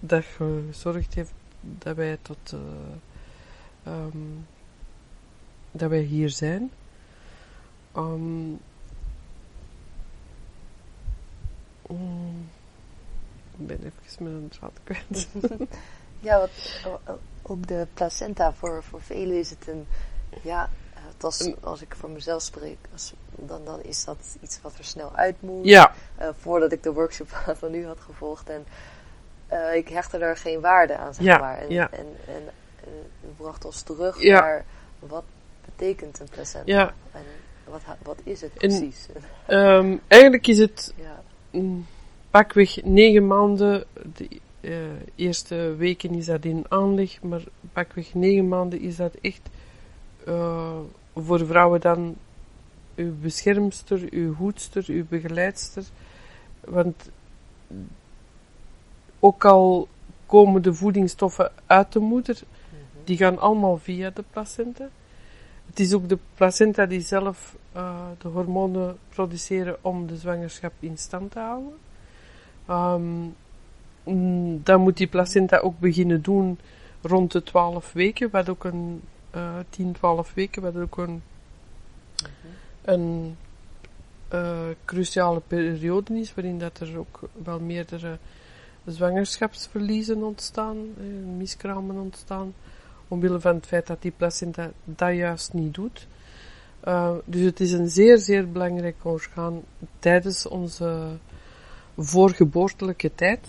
dat 0.00 0.24
gezorgd 0.24 1.14
heeft 1.14 1.32
dat 1.60 1.96
wij 1.96 2.18
tot 2.22 2.52
uh, 2.54 2.60
um, 3.86 4.46
dat 5.70 5.90
wij 5.90 6.00
hier 6.00 6.30
zijn. 6.30 6.70
Um, 7.96 8.60
um, 11.90 12.50
ik 13.58 13.66
ben 13.66 13.78
even 13.78 14.24
met 14.24 14.32
een 14.32 14.48
draad 14.48 14.78
kwijt. 14.84 15.28
ja, 16.20 16.38
wat, 16.38 16.50
ook 17.42 17.66
de 17.66 17.86
placenta 17.94 18.52
voor, 18.52 18.82
voor 18.82 19.02
velen 19.02 19.38
is 19.38 19.50
het 19.50 19.68
een, 19.68 19.86
ja, 20.42 20.70
het 20.94 21.24
als, 21.24 21.52
als 21.60 21.82
ik 21.82 21.94
voor 21.94 22.10
mezelf 22.10 22.42
spreek, 22.42 22.78
als, 22.92 23.12
dan, 23.30 23.64
dan 23.64 23.82
is 23.82 24.04
dat 24.04 24.36
iets 24.40 24.60
wat 24.62 24.78
er 24.78 24.84
snel 24.84 25.14
uit 25.14 25.42
moet. 25.42 25.64
Ja. 25.64 25.94
Uh, 26.20 26.28
voordat 26.38 26.72
ik 26.72 26.82
de 26.82 26.92
workshop 26.92 27.28
van 27.58 27.74
u 27.74 27.86
had 27.86 28.00
gevolgd 28.00 28.48
en 28.48 28.66
uh, 29.52 29.74
ik 29.74 29.88
hechtte 29.88 30.18
er 30.18 30.36
geen 30.36 30.60
waarde 30.60 30.96
aan, 30.96 31.14
zeg 31.14 31.24
ja, 31.24 31.38
maar. 31.38 31.58
En, 31.58 31.70
ja. 31.70 31.90
en, 31.90 32.06
en, 32.26 32.42
bracht 33.36 33.64
ons 33.64 33.82
terug 33.82 34.22
Ja. 34.22 34.40
naar 34.40 34.64
wat 34.98 35.24
betekent 35.64 36.20
een 36.20 36.28
placenta 36.30 36.72
Ja. 36.72 36.94
en 37.12 37.22
wat, 37.64 37.82
wat 38.02 38.18
is 38.22 38.40
het 38.40 38.54
precies. 38.54 39.08
Ehm, 39.46 39.96
eigenlijk 40.08 40.46
is 40.46 40.58
het 40.58 40.94
ja. 40.96 41.22
pakweg 42.30 42.84
negen 42.84 43.26
maanden. 43.26 43.84
De 44.14 44.40
eh, 44.60 44.72
eerste 45.14 45.74
weken 45.76 46.14
is 46.14 46.26
dat 46.26 46.44
in 46.44 46.64
aanleg, 46.68 47.22
maar 47.22 47.42
pakweg 47.72 48.14
negen 48.14 48.48
maanden 48.48 48.80
is 48.80 48.96
dat 48.96 49.14
echt 49.14 49.48
eh, 50.24 50.78
voor 51.14 51.46
vrouwen 51.46 51.80
dan 51.80 52.16
uw 52.94 53.12
beschermster, 53.20 54.08
uw 54.10 54.34
hoedster, 54.34 54.84
uw 54.86 55.04
begeleidster. 55.08 55.84
Want 56.60 57.10
ook 59.20 59.44
al 59.44 59.88
komen 60.26 60.62
de 60.62 60.74
voedingsstoffen 60.74 61.52
uit 61.66 61.92
de 61.92 61.98
moeder, 61.98 62.40
die 63.04 63.16
gaan 63.16 63.38
allemaal 63.38 63.78
via 63.78 64.10
de 64.10 64.24
placenta. 64.30 64.88
Het 65.66 65.80
is 65.80 65.92
ook 65.92 66.08
de 66.08 66.18
placenta 66.34 66.86
die 66.86 67.00
zelf 67.00 67.56
eh, 67.72 68.06
de 68.18 68.28
hormonen 68.28 68.98
produceren 69.08 69.76
om 69.80 70.06
de 70.06 70.16
zwangerschap 70.16 70.72
in 70.80 70.98
stand 70.98 71.30
te 71.30 71.38
houden. 71.38 71.74
Ehm, 72.66 73.22
mm, 74.04 74.60
dan 74.62 74.80
moet 74.80 74.96
die 74.96 75.06
placenta 75.06 75.58
ook 75.58 75.78
beginnen 75.78 76.22
doen 76.22 76.58
rond 77.02 77.32
de 77.32 77.42
12 77.42 77.92
weken, 77.92 78.30
wat 78.30 78.48
ook 78.48 78.64
een 78.64 79.02
eh 79.36 79.58
10, 79.70 79.92
12 79.92 80.34
weken, 80.34 80.62
wat 80.62 80.76
ook 80.76 80.98
een, 80.98 81.22
een 82.84 83.36
eh, 84.28 84.68
cruciale 84.84 85.40
periode 85.46 86.18
is, 86.18 86.34
waarin 86.34 86.58
dat 86.58 86.78
er 86.78 86.98
ook 86.98 87.20
wel 87.44 87.60
meerdere 87.60 88.18
zwangerschapsverliezen 88.86 90.22
ontstaan, 90.22 90.76
eh, 90.98 91.04
miskramen 91.36 91.96
ontstaan, 91.96 92.54
omwille 93.08 93.40
van 93.40 93.54
het 93.54 93.66
feit 93.66 93.86
dat 93.86 94.02
die 94.02 94.12
placenta 94.16 94.70
dat 94.84 95.14
juist 95.14 95.52
niet 95.52 95.74
doet. 95.74 96.06
Uh, 96.84 97.10
dus 97.24 97.42
het 97.44 97.60
is 97.60 97.72
een 97.72 97.88
zeer, 97.88 98.18
zeer 98.18 98.52
belangrijk 98.52 98.96
orgaan 99.02 99.62
tijdens 99.98 100.46
onze 100.48 101.06
voorgeboortelijke 101.98 103.14
tijd. 103.14 103.46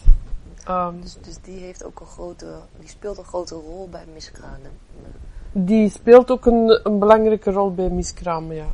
Um, 0.69 1.01
Dus, 1.01 1.17
dus 1.21 1.37
die 1.41 1.59
heeft 1.59 1.83
ook 1.83 1.99
een 1.99 2.05
grote, 2.05 2.45
die 2.79 2.89
speelt 2.89 3.17
een 3.17 3.23
grote 3.23 3.55
rol 3.55 3.89
bij 3.89 4.03
miskramen. 4.13 4.71
die 5.51 5.89
speelt 5.89 6.31
ook 6.31 6.45
een, 6.45 6.79
een 6.83 6.99
belangrijke 6.99 7.51
rol 7.51 7.73
bij 7.73 7.89
miskramen, 7.89 8.55
ja. 8.55 8.71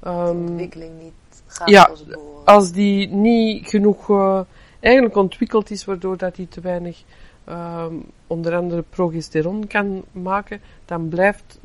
De 0.00 0.08
Um, 0.10 0.46
ontwikkeling 0.46 1.02
niet 1.02 1.12
gaat 1.46 1.68
ja, 1.68 1.82
als 1.82 1.98
het 1.98 2.08
behoort. 2.08 2.46
als 2.46 2.72
die 2.72 3.08
niet 3.08 3.68
genoeg 3.68 4.08
uh, 4.08 4.40
eigenlijk 4.84 5.16
ontwikkeld 5.16 5.70
is, 5.70 5.84
waardoor 5.84 6.16
dat 6.16 6.36
hij 6.36 6.46
te 6.46 6.60
weinig 6.60 7.02
um, 7.48 8.04
onder 8.26 8.54
andere 8.54 8.84
progesteron 8.90 9.66
kan 9.66 10.04
maken, 10.12 10.60
dan 10.84 11.08
blijft, 11.08 11.58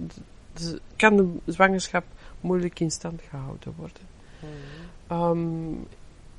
de, 0.54 0.80
kan 0.96 1.16
de 1.16 1.52
zwangerschap 1.52 2.04
moeilijk 2.42 2.80
in 2.80 2.92
stand 2.92 3.22
gehouden 3.30 3.74
worden. 3.78 4.04
Mhm. 4.40 5.22
Um, 5.22 5.88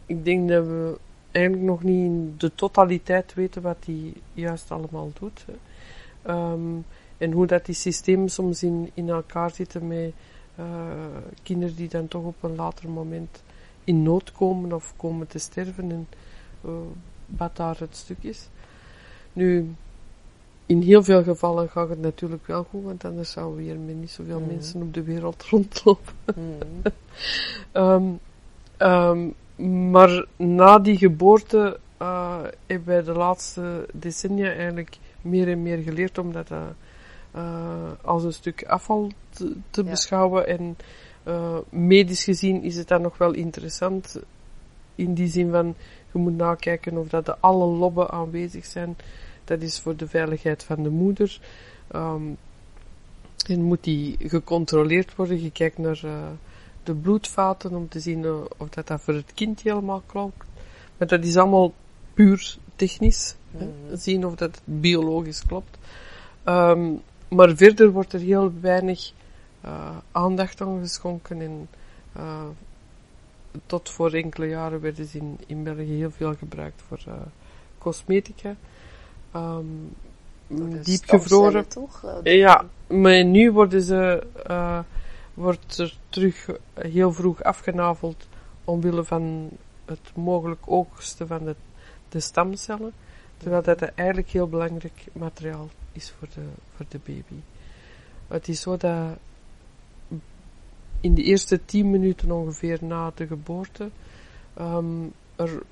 ik 0.06 0.24
denk 0.24 0.48
dat 0.48 0.66
we 0.66 0.98
eigenlijk 1.30 1.66
nog 1.66 1.82
niet 1.82 2.04
in 2.04 2.34
de 2.38 2.54
totaliteit 2.54 3.34
weten 3.34 3.62
wat 3.62 3.76
die 3.84 4.12
juist 4.32 4.70
allemaal 4.70 5.10
doet. 5.18 5.44
Um, 6.28 6.84
en 7.18 7.32
hoe 7.32 7.46
dat 7.46 7.66
die 7.66 7.74
systemen 7.74 8.28
soms 8.28 8.62
in, 8.62 8.90
in 8.94 9.08
elkaar 9.08 9.50
zitten 9.50 9.86
met 9.86 10.12
uh, 10.58 10.64
kinderen 11.42 11.76
die 11.76 11.88
dan 11.88 12.08
toch 12.08 12.24
op 12.24 12.42
een 12.42 12.54
later 12.54 12.88
moment 12.88 13.42
in 13.84 14.02
nood 14.02 14.32
komen 14.32 14.72
of 14.72 14.94
komen 14.96 15.26
te 15.26 15.38
sterven 15.38 15.90
en 15.90 16.06
wat 17.26 17.56
daar 17.56 17.76
het 17.78 17.96
stuk 17.96 18.16
is. 18.20 18.48
Nu, 19.32 19.74
in 20.66 20.82
heel 20.82 21.02
veel 21.02 21.22
gevallen 21.22 21.68
gaat 21.68 21.88
het 21.88 22.00
natuurlijk 22.00 22.46
wel 22.46 22.66
goed, 22.70 22.84
want 22.84 23.04
anders 23.04 23.30
zouden 23.30 23.56
we 23.56 23.62
hier 23.62 23.78
met 23.78 23.96
niet 23.96 24.10
zoveel 24.10 24.38
Mhm. 24.40 24.48
mensen 24.48 24.82
op 24.82 24.94
de 24.94 25.02
wereld 25.02 25.42
rondlopen. 25.50 26.12
Mhm. 26.34 26.92
Um, 27.72 28.18
um, 28.88 29.34
maar 29.90 30.26
na 30.36 30.78
die 30.78 30.96
geboorte 30.96 31.78
uh, 32.02 32.42
hebben 32.66 32.88
wij 32.88 33.02
de 33.02 33.12
laatste 33.12 33.86
decennia 33.92 34.52
eigenlijk 34.52 34.98
meer 35.20 35.48
en 35.48 35.62
meer 35.62 35.78
geleerd 35.78 36.18
om 36.18 36.32
dat 36.32 36.50
uh, 36.50 36.62
als 38.02 38.24
een 38.24 38.32
stuk 38.32 38.64
afval 38.64 39.10
te, 39.30 39.56
te 39.70 39.84
Ja. 39.84 39.90
beschouwen. 39.90 40.46
En 40.46 40.76
uh, 41.26 41.56
medisch 41.68 42.24
gezien 42.24 42.62
is 42.62 42.76
het 42.76 42.88
dan 42.88 43.02
nog 43.02 43.18
wel 43.18 43.32
interessant 43.32 44.20
in 44.94 45.14
die 45.14 45.28
zin 45.28 45.50
van 45.50 45.74
je 46.12 46.18
moet 46.18 46.36
nakijken 46.36 46.96
of 46.96 47.08
dat 47.08 47.26
de 47.26 47.38
alle 47.38 47.66
lobben 47.66 48.10
aanwezig 48.10 48.64
zijn. 48.64 48.96
Dat 49.44 49.62
is 49.62 49.80
voor 49.80 49.96
de 49.96 50.08
veiligheid 50.08 50.64
van 50.64 50.82
de 50.82 50.90
moeder. 50.90 51.40
Um, 51.94 52.36
en 53.46 53.62
moet 53.62 53.84
die 53.84 54.16
gecontroleerd 54.18 55.14
worden. 55.16 55.42
Je 55.42 55.50
kijkt 55.50 55.78
naar 55.78 56.00
uh, 56.04 56.12
de 56.82 56.94
bloedvaten 56.94 57.74
om 57.74 57.88
te 57.88 58.00
zien 58.00 58.22
uh, 58.22 58.40
of 58.56 58.68
dat, 58.68 58.86
dat 58.86 59.00
voor 59.00 59.14
het 59.14 59.32
kind 59.34 59.62
helemaal 59.62 60.02
klopt. 60.06 60.44
Maar 60.96 61.08
dat 61.08 61.24
is 61.24 61.36
allemaal 61.36 61.72
puur 62.14 62.56
technisch. 62.76 63.36
hè. 63.56 63.64
Mhm. 63.64 63.96
Zien 63.96 64.26
of 64.26 64.34
dat 64.34 64.60
biologisch 64.64 65.46
klopt. 65.46 65.78
Um, 66.44 67.00
maar 67.28 67.56
verder 67.56 67.90
wordt 67.90 68.12
er 68.12 68.20
heel 68.20 68.52
weinig 68.60 69.12
uh, 69.64 69.96
aandacht 70.12 70.60
aan 70.60 70.80
geschonken. 70.80 71.40
En 71.40 71.68
tot 73.66 73.90
voor 73.90 74.12
enkele 74.12 74.46
jaren 74.46 74.80
werden 74.80 75.06
ze 75.06 75.18
in, 75.18 75.38
in 75.46 75.62
België 75.62 75.96
heel 75.96 76.10
veel 76.10 76.34
gebruikt 76.34 76.82
voor 76.88 77.00
uh, 77.08 77.14
cosmetica. 77.78 78.56
Um, 79.36 79.92
diepgevroren. 80.82 81.64
stamcellen, 81.64 81.68
toch? 81.68 82.04
Eh, 82.24 82.36
Ja, 82.36 82.64
maar 82.86 83.24
nu 83.24 83.52
worden 83.52 83.82
ze, 83.82 84.26
uh, 84.50 84.78
wordt 85.34 85.78
er 85.78 85.98
terug 86.08 86.48
heel 86.74 87.12
vroeg 87.12 87.42
afgenaveld 87.42 88.28
omwille 88.64 89.04
van 89.04 89.50
het 89.84 90.10
mogelijk 90.14 90.60
oogsten 90.64 91.26
van 91.26 91.44
de, 91.44 91.54
de 92.08 92.20
stamcellen. 92.20 92.92
Terwijl 93.36 93.62
dat 93.62 93.82
eigenlijk 93.82 94.28
heel 94.28 94.48
belangrijk 94.48 95.04
materiaal 95.12 95.68
is 95.92 96.12
voor 96.18 96.28
de, 96.34 96.44
voor 96.76 96.86
de 96.88 96.98
baby. 97.04 97.40
Het 98.28 98.48
is 98.48 98.60
zo 98.60 98.76
dat 98.76 99.18
in 101.00 101.14
de 101.14 101.22
eerste 101.22 101.64
10 101.64 101.90
minuten 101.90 102.30
ongeveer 102.30 102.78
na 102.80 103.12
de 103.14 103.26
geboorte 103.26 103.90
um, 104.60 105.12
er 105.36 105.62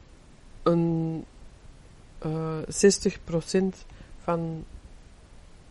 een 0.62 1.24
uh, 2.26 2.58
60% 2.62 3.64
van 4.22 4.64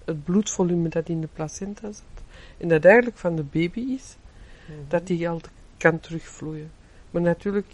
het 0.05 0.23
bloedvolume 0.23 0.89
dat 0.89 1.09
in 1.09 1.21
de 1.21 1.27
placenta 1.33 1.91
zit, 1.91 2.23
en 2.57 2.67
dat 2.67 2.85
eigenlijk 2.85 3.17
van 3.17 3.35
de 3.35 3.43
baby 3.43 3.79
is, 3.79 4.15
Mhm. 4.67 4.77
dat 4.87 5.07
die 5.07 5.29
al 5.29 5.41
kan 5.77 5.99
terugvloeien. 5.99 6.71
Maar 7.11 7.21
natuurlijk, 7.21 7.73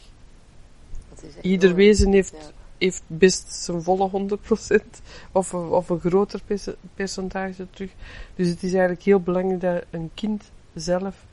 ieder 1.42 1.76
wezen 1.76 2.12
heeft, 2.12 2.32
Ja. 2.32 2.52
heeft 2.78 3.04
best 3.08 3.54
zijn 3.54 3.82
volle 3.84 4.10
100% 4.10 5.02
of, 5.32 5.52
een- 5.52 5.68
of 5.70 5.90
een 5.90 6.00
groter 6.00 6.42
perce- 6.46 6.76
percentage 6.94 7.68
terug. 7.70 7.92
Dus 8.36 8.48
het 8.48 8.64
is 8.64 8.72
eigenlijk 8.72 9.02
heel 9.04 9.20
belangrijk 9.20 9.62
dat 9.62 9.84
een 9.90 10.10
kind 10.14 10.52
zelf 10.74 11.26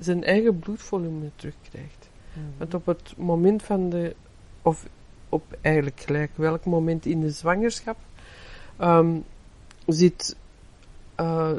zijn 0.00 0.24
eigen 0.24 0.58
bloedvolume 0.58 1.30
terugkrijgt. 1.36 2.08
Mhm. 2.32 2.44
Want 2.58 2.74
op 2.74 2.86
het 2.86 3.14
moment 3.16 3.62
van 3.62 3.90
de, 3.90 4.16
of 4.62 4.86
op 5.28 5.56
eigenlijk 5.60 6.00
gelijk 6.00 6.30
welk 6.34 6.64
moment 6.64 7.06
in 7.06 7.20
de 7.20 7.30
zwangerschap, 7.30 7.96
ehm, 8.76 9.18
zit 9.86 10.36
eh, 11.14 11.52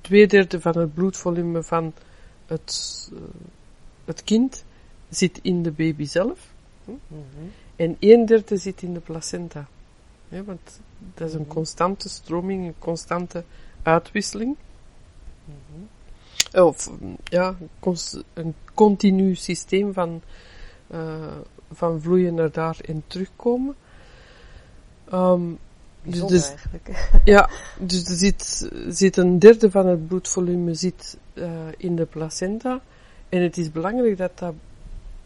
twee 0.00 0.26
derde 0.26 0.60
van 0.60 0.78
het 0.78 0.94
bloedvolume 0.94 1.62
van 1.62 1.92
het, 2.46 3.10
eh, 3.12 3.18
het 4.04 4.24
kind 4.24 4.64
zit 5.08 5.38
in 5.42 5.62
de 5.62 5.70
baby 5.70 6.04
zelf. 6.04 6.52
Mhm. 6.84 6.96
En 7.76 7.96
een 8.00 8.26
derde 8.26 8.56
zit 8.56 8.82
in 8.82 8.94
de 8.94 9.00
placenta. 9.00 9.68
Ja, 10.28 10.44
want 10.44 10.80
dat 11.14 11.28
is 11.28 11.34
een 11.34 11.40
Mhm. 11.40 11.50
constante 11.50 12.08
stroming, 12.08 12.66
een 12.66 12.78
constante 12.78 13.44
uitwisseling. 13.82 14.56
Mhm. 15.44 15.84
Of 16.52 16.90
ja, 17.24 17.56
een 18.34 18.54
continu 18.74 19.34
systeem 19.34 19.92
van, 19.92 20.22
eh, 20.86 21.36
van 21.72 22.00
vloeien 22.00 22.34
naar 22.34 22.50
daar 22.50 22.78
en 22.84 23.04
terugkomen. 23.06 23.74
Ehm, 25.08 25.48
dus, 25.48 25.58
Bijzonder 26.02 26.36
dus, 26.36 26.48
eigenlijk. 26.48 27.10
ja, 27.24 27.50
dus 27.78 28.04
er 28.04 28.16
zit, 28.16 28.70
zit 28.88 29.16
een 29.16 29.38
derde 29.38 29.70
van 29.70 29.86
het 29.86 30.08
bloedvolume 30.08 30.74
zit, 30.74 31.18
eh, 31.32 31.50
in 31.76 31.96
de 31.96 32.06
placenta. 32.06 32.80
En 33.28 33.42
het 33.42 33.56
is 33.56 33.70
belangrijk 33.70 34.16
dat 34.16 34.38
dat 34.38 34.54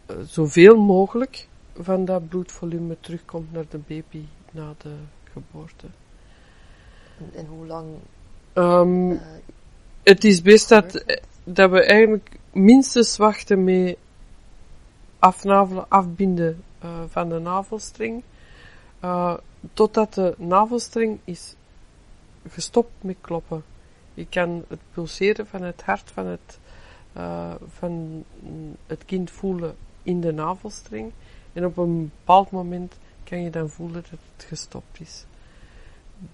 eh, 0.05 0.15
zoveel 0.25 0.77
mogelijk 0.77 1.47
van 1.79 2.05
dat 2.05 2.29
bloedvolume 2.29 2.97
terugkomt 2.99 3.51
naar 3.51 3.65
de 3.69 3.79
baby 3.87 4.25
na 4.51 4.73
de 4.77 4.95
geboorte. 5.33 5.87
En, 7.17 7.31
en 7.35 7.45
hoe 7.45 7.65
lang 7.65 7.85
Ehm, 8.57 9.11
eh, 9.11 9.17
het 10.07 10.23
is 10.23 10.41
best 10.41 10.69
dat, 10.69 11.03
dat 11.43 11.69
we 11.69 11.83
eigenlijk 11.83 12.29
minstens 12.51 13.17
wachten 13.17 13.63
met 13.63 13.97
afnavelen, 15.19 15.85
afbinden 15.89 16.63
eh, 16.79 16.89
van 17.07 17.29
de 17.29 17.39
navelstreng, 17.39 18.23
eh, 18.99 19.33
totdat 19.73 20.13
de 20.13 20.35
navelstreng 20.37 21.19
is 21.23 21.55
gestopt 22.49 22.91
met 23.01 23.15
kloppen. 23.21 23.63
Je 24.13 24.27
kan 24.27 24.65
het 24.67 24.79
pulseren 24.93 25.47
van 25.47 25.61
het 25.61 25.81
hart 25.81 26.11
van 26.11 26.25
het, 26.25 26.59
eh, 27.13 27.55
van 27.67 28.23
het 28.85 29.05
kind 29.05 29.31
voelen 29.31 29.75
in 30.03 30.21
de 30.21 30.31
navelstreng. 30.31 31.11
En 31.53 31.65
op 31.65 31.77
een 31.77 32.11
bepaald 32.17 32.51
moment 32.51 32.97
kan 33.23 33.41
je 33.41 33.49
dan 33.49 33.69
voelen 33.69 34.03
dat 34.09 34.19
het 34.35 34.45
gestopt 34.47 34.99
is. 34.99 35.25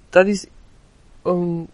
Dat 0.10 0.28
is 0.28 0.46
een, 1.22 1.68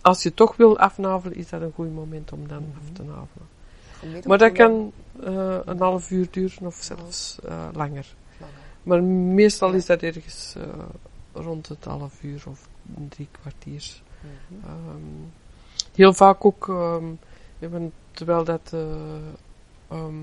als 0.00 0.22
je 0.22 0.34
toch 0.34 0.56
wil 0.56 0.78
afnavelen, 0.78 1.36
is 1.36 1.48
dat 1.48 1.62
een 1.62 1.72
goed 1.74 1.94
moment 1.94 2.32
om 2.32 2.48
dan 2.48 2.64
af 2.76 2.90
te 2.92 3.02
navelen. 3.02 3.48
gemiddeld 3.98 4.26
Maar 4.26 4.38
dat 4.38 4.52
kan 4.52 4.92
eh, 5.22 5.58
een 5.64 5.78
half 5.78 6.10
uur 6.10 6.28
duren 6.30 6.66
of 6.66 6.74
zelfs 6.74 7.38
eh, 7.44 7.68
langer. 7.72 8.14
Maar 8.82 9.02
meestal 9.02 9.70
Ja. 9.70 9.76
is 9.76 9.86
dat 9.86 10.02
ergens 10.02 10.54
eh, 10.56 10.62
rond 11.32 11.68
het 11.68 11.84
half 11.84 12.22
uur 12.22 12.42
of 12.46 12.68
drie 13.08 13.28
kwartier. 13.40 14.02
Mhm. 14.20 14.64
Ehm, 14.64 15.28
heel 15.94 16.14
vaak 16.14 16.44
ook, 16.44 16.68
ehm, 16.68 17.04
terwijl 18.12 18.44
dat, 18.44 18.70
eh, 18.72 18.80
ehm, 19.88 20.14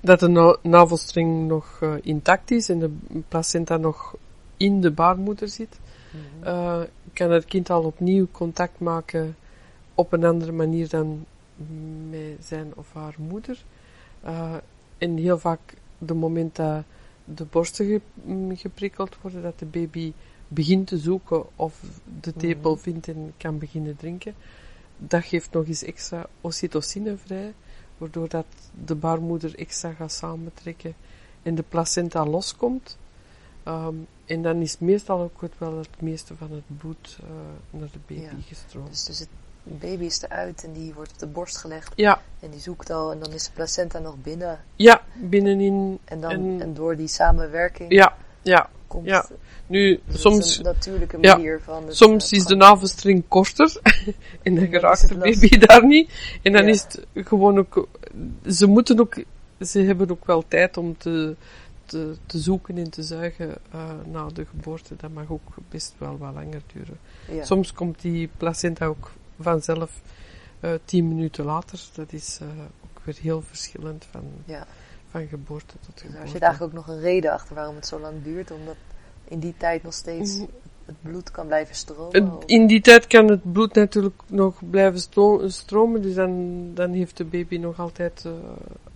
dat 0.00 0.20
de 0.20 0.28
na- 0.28 0.56
navelstreng 0.62 1.48
nog 1.48 1.80
intact 2.02 2.50
is 2.50 2.68
en 2.68 2.78
de 2.78 2.96
placenta 3.28 3.76
nog 3.76 4.14
in 4.56 4.80
de 4.80 4.90
baarmoeder 4.90 5.48
zit, 5.48 5.78
Eh, 6.40 6.80
kan 7.12 7.30
het 7.30 7.44
kind 7.44 7.70
al 7.70 7.82
opnieuw 7.82 8.26
contact 8.30 8.78
maken 8.80 9.36
op 9.94 10.12
een 10.12 10.24
andere 10.24 10.52
manier 10.52 10.88
dan 10.88 11.26
met 12.10 12.36
zijn 12.40 12.72
of 12.76 12.92
haar 12.92 13.14
moeder. 13.18 13.64
Eh, 14.20 14.54
en 14.98 15.16
heel 15.16 15.38
vaak 15.38 15.74
de 15.98 16.14
moment 16.14 16.56
dat 16.56 16.84
de 17.24 17.44
borsten 17.44 18.02
mm, 18.14 18.56
geprikkeld 18.56 19.16
worden, 19.20 19.42
dat 19.42 19.58
de 19.58 19.66
baby 19.66 20.12
begint 20.48 20.86
te 20.86 20.98
zoeken 20.98 21.44
of 21.56 21.80
de 22.20 22.32
tepel 22.32 22.70
Mhm. 22.72 22.80
vindt 22.80 23.08
en 23.08 23.32
kan 23.36 23.58
beginnen 23.58 23.96
drinken, 23.96 24.34
dat 24.98 25.24
geeft 25.24 25.52
nog 25.52 25.66
eens 25.66 25.82
extra 25.82 26.26
oxytocine 26.40 27.16
vrij, 27.16 27.52
waardoor 27.98 28.28
dat 28.28 28.46
de 28.84 28.94
baarmoeder 28.94 29.58
extra 29.58 29.92
gaat 29.92 30.12
samentrekken 30.12 30.94
en 31.42 31.54
de 31.54 31.64
placenta 31.68 32.26
loskomt. 32.26 32.98
Ehm, 33.62 33.94
en 34.26 34.42
dan 34.42 34.60
is 34.60 34.76
meestal 34.78 35.20
ook 35.20 35.40
het 35.40 35.52
wel 35.58 35.78
het 35.78 36.00
meeste 36.00 36.34
van 36.36 36.50
het 36.52 36.78
bloed 36.78 37.18
eh, 37.20 37.26
naar 37.70 37.88
de 37.92 37.98
baby 38.14 38.20
Ja. 38.20 38.30
gestroomd. 38.48 38.90
Dus, 38.90 39.04
dus 39.04 39.18
het 39.18 39.28
baby 39.62 40.04
is 40.04 40.22
eruit 40.22 40.64
en 40.64 40.72
die 40.72 40.94
wordt 40.94 41.12
op 41.12 41.18
de 41.18 41.26
borst 41.26 41.56
gelegd 41.56 41.92
Ja, 41.96 42.20
en 42.40 42.50
die 42.50 42.60
zoekt 42.60 42.90
al 42.90 43.12
en 43.12 43.18
dan 43.18 43.32
is 43.32 43.44
de 43.44 43.50
placenta 43.54 43.98
nog 43.98 44.14
binnen. 44.22 44.60
ja, 44.76 45.02
binnenin. 45.14 45.98
En, 46.04 46.20
dan, 46.20 46.30
En- 46.30 46.60
en, 46.60 46.74
door 46.74 46.96
die 46.96 47.08
samenwerking 47.08 47.92
Ja, 47.92 48.16
ja. 48.42 48.68
komt 48.86 49.06
ja. 49.06 49.26
Nu, 49.66 50.00
dus 50.06 50.20
soms, 50.20 50.56
een 50.58 50.64
natuurlijke 50.64 51.18
ja, 51.20 51.34
manier 51.36 51.60
van. 51.64 51.84
soms 51.88 52.30
eh, 52.32 52.38
is 52.38 52.44
de 52.44 52.54
navelstring 52.54 53.24
korter 53.28 53.80
en 54.42 54.54
dan 54.54 54.66
geraakt 54.66 55.08
de 55.08 55.14
baby 55.14 55.28
lastig. 55.40 55.58
daar 55.66 55.86
niet. 55.86 56.38
En 56.42 56.52
dan 56.52 56.62
Ja. 56.62 56.68
is 56.68 56.82
het 56.82 57.06
gewoon 57.14 57.58
ook, 57.58 57.88
ze 58.46 58.66
moeten 58.66 59.00
ook, 59.00 59.24
ze 59.60 59.80
hebben 59.80 60.10
ook 60.10 60.26
wel 60.26 60.44
tijd 60.48 60.76
om 60.76 60.96
te, 60.98 61.36
te, 61.94 62.16
te 62.26 62.38
zoeken 62.38 62.76
en 62.78 62.90
te 62.90 63.02
zuigen 63.02 63.54
eh, 63.72 63.90
na 64.12 64.26
de 64.28 64.44
geboorte. 64.44 64.96
Dat 64.96 65.12
mag 65.12 65.30
ook 65.30 65.48
best 65.68 65.94
wel 65.98 66.18
wat 66.18 66.34
langer 66.34 66.62
duren. 66.72 66.98
Ja. 67.30 67.44
Soms 67.44 67.72
komt 67.72 68.00
die 68.00 68.30
placenta 68.36 68.86
ook 68.86 69.10
vanzelf 69.40 70.00
eh, 70.60 70.72
tien 70.84 71.08
minuten 71.08 71.44
later. 71.44 71.80
Dat 71.94 72.12
is 72.12 72.38
eh, 72.42 72.48
ook 72.84 73.00
weer 73.04 73.16
heel 73.20 73.42
verschillend 73.42 74.06
van, 74.10 74.22
Ja. 74.44 74.66
van 75.10 75.26
geboorte 75.26 75.74
tot 75.80 75.92
Dus 75.92 76.00
geboorte. 76.02 76.18
daar 76.18 76.28
zit 76.28 76.42
eigenlijk 76.42 76.72
ook 76.76 76.86
nog 76.86 76.96
een 76.96 77.02
reden 77.02 77.32
achter 77.32 77.54
waarom 77.54 77.74
het 77.74 77.86
zo 77.86 78.00
lang 78.00 78.22
duurt, 78.22 78.50
omdat 78.50 78.76
in 79.24 79.38
die 79.38 79.54
tijd 79.56 79.82
nog 79.82 79.94
steeds 79.94 80.36
Mhm. 80.36 80.44
het 80.86 80.96
bloed 81.02 81.30
kan 81.30 81.46
blijven 81.46 81.74
stromen. 81.74 82.38
In 82.46 82.66
die 82.66 82.80
tijd 82.80 83.06
kan 83.06 83.28
het 83.30 83.52
bloed 83.52 83.74
natuurlijk 83.74 84.22
nog 84.26 84.60
blijven 84.70 85.00
stromen, 85.50 86.02
dus 86.02 86.14
dan, 86.14 86.70
dan 86.74 86.92
heeft 86.92 87.16
de 87.16 87.24
baby 87.24 87.56
nog 87.56 87.78
altijd 87.80 88.24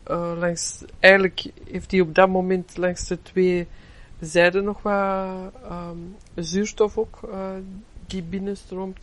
eh, 0.09 0.32
langs, 0.39 0.85
eigenlijk 0.98 1.51
heeft 1.70 1.90
hij 1.90 2.01
op 2.01 2.14
dat 2.14 2.28
moment 2.28 2.76
langs 2.76 3.06
de 3.06 3.22
twee 3.22 3.66
zijden 4.20 4.64
nog 4.64 4.82
wat 4.82 5.52
ehm, 5.62 5.97
zuurstof 6.35 6.98
ook, 6.98 7.20
eh, 7.32 7.51
die 8.06 8.22
binnenstroomt. 8.22 8.98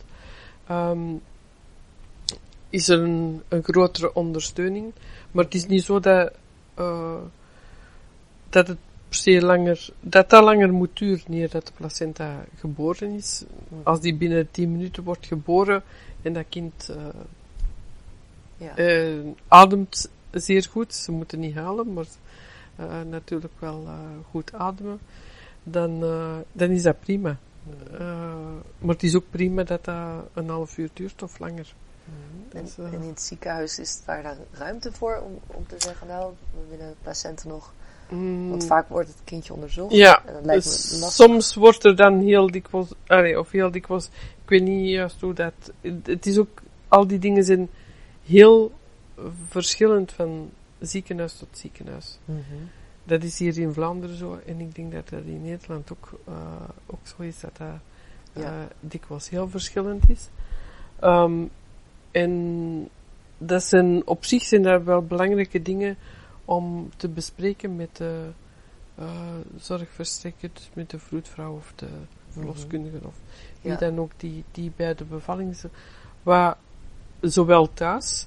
Ehm, 0.66 1.14
is 2.70 2.88
er 2.88 3.00
een, 3.00 3.42
een 3.48 3.62
grotere 3.62 4.14
ondersteuning, 4.14 4.92
maar 5.30 5.44
het 5.44 5.54
is 5.54 5.66
niet 5.66 5.84
zo 5.84 6.00
dat, 6.00 6.32
eh, 6.74 7.20
dat 8.48 8.68
het 8.68 8.78
per 9.08 9.18
se 9.18 9.42
langer, 9.42 9.88
dat 10.00 10.30
dat 10.30 10.44
langer 10.44 10.72
moet 10.72 10.98
duren, 10.98 11.24
niet 11.26 11.52
dat 11.52 11.66
de 11.66 11.72
placenta 11.76 12.44
geboren 12.58 13.10
is. 13.10 13.44
Als 13.82 14.00
die 14.00 14.14
binnen 14.14 14.50
10 14.50 14.72
minuten 14.72 15.02
wordt 15.02 15.26
geboren 15.26 15.82
en 16.22 16.32
dat 16.32 16.44
kind 16.48 16.96
ja. 18.56 18.74
ademt 19.48 20.08
zeer 20.40 20.66
goed, 20.70 20.94
ze 20.94 21.12
moeten 21.12 21.40
niet 21.40 21.54
halen, 21.54 21.92
maar 21.92 22.06
eh, 22.76 23.00
natuurlijk 23.10 23.52
wel 23.58 23.82
eh, 23.86 23.92
goed 24.30 24.52
ademen, 24.52 24.98
dan, 25.62 26.02
eh, 26.02 26.36
dan 26.52 26.70
is 26.70 26.82
dat 26.82 27.00
prima. 27.00 27.38
Eh, 27.92 27.98
maar 28.78 28.94
het 28.94 29.02
is 29.02 29.14
ook 29.14 29.24
prima 29.30 29.62
dat 29.62 29.84
dat 29.84 30.24
een 30.34 30.48
half 30.48 30.78
uur 30.78 30.88
duurt 30.92 31.22
of 31.22 31.38
langer. 31.38 31.74
en, 32.52 32.62
dus, 32.64 32.78
eh, 32.78 32.84
en 32.84 33.02
in 33.02 33.08
het 33.08 33.20
ziekenhuis 33.20 33.78
is 33.78 34.02
daar 34.04 34.22
dan 34.22 34.36
ruimte 34.52 34.92
voor 34.92 35.22
om, 35.24 35.38
om 35.46 35.66
te 35.66 35.74
zeggen, 35.78 36.06
nou, 36.06 36.32
we 36.50 36.70
willen 36.76 36.88
de 36.88 36.94
placenta 37.02 37.48
nog. 37.48 37.72
Mm, 38.10 38.48
Want 38.50 38.66
vaak 38.66 38.88
wordt 38.88 39.08
het 39.08 39.18
kindje 39.24 39.52
onderzocht. 39.54 39.94
Ja, 39.94 40.22
En 40.24 40.32
dat 40.34 40.44
lijkt 40.44 40.64
me 40.64 40.70
dus 40.70 40.90
lastig. 41.00 41.26
soms 41.26 41.54
wordt 41.54 41.84
er 41.84 41.96
dan 41.96 42.20
heel 42.20 42.50
dikwijls, 42.50 42.88
allee, 43.06 43.38
of 43.38 43.50
heel 43.50 43.70
dikwijls, 43.70 44.04
ik 44.42 44.48
weet 44.48 44.62
niet 44.62 44.88
juist 44.90 45.20
hoe 45.20 45.34
dat, 45.34 45.52
het 46.02 46.26
is 46.26 46.38
ook, 46.38 46.62
al 46.88 47.06
die 47.06 47.18
dingen 47.18 47.44
zijn 47.44 47.68
heel 48.26 48.72
verschillend 49.48 50.12
van 50.12 50.50
ziekenhuis 50.78 51.36
tot 51.38 51.48
ziekenhuis. 51.58 52.18
Mhm. 52.24 52.40
Dat 53.04 53.22
is 53.22 53.38
hier 53.38 53.58
in 53.58 53.72
Vlaanderen 53.72 54.16
zo, 54.16 54.38
en 54.46 54.60
ik 54.60 54.74
denk 54.74 54.92
dat 54.92 55.08
dat 55.08 55.22
in 55.24 55.42
Nederland 55.42 55.92
ook, 55.92 56.20
eh, 56.26 56.34
ook 56.86 57.06
zo 57.06 57.22
is, 57.22 57.40
dat 57.40 57.56
dat 57.56 57.68
Ja. 58.32 58.68
dikwijls 58.80 59.28
heel 59.28 59.48
verschillend 59.48 60.10
is. 60.10 60.28
Ehm, 61.00 61.44
en 62.10 62.88
dat 63.38 63.62
zijn, 63.62 64.06
op 64.06 64.24
zich 64.24 64.42
zijn 64.42 64.62
dat 64.62 64.82
wel 64.82 65.02
belangrijke 65.02 65.62
dingen 65.62 65.96
om 66.44 66.90
te 66.96 67.08
bespreken 67.08 67.76
met 67.76 67.96
de 67.96 68.28
eh, 68.94 69.20
zorgverstrekker, 69.56 70.50
dus 70.52 70.70
met 70.72 70.90
de 70.90 70.98
vroedvrouw 70.98 71.54
of 71.54 71.72
de 71.74 71.88
verloskundigen 72.28 73.04
of 73.04 73.14
wie 73.62 73.72
Ja. 73.72 73.78
dan 73.78 73.98
ook 73.98 74.10
die, 74.16 74.44
die 74.52 74.72
bij 74.76 74.94
de 74.94 75.04
bevalling 75.04 75.56
z- 75.56 75.64
waar 76.22 76.56
zowel 77.20 77.72
thuis 77.74 78.26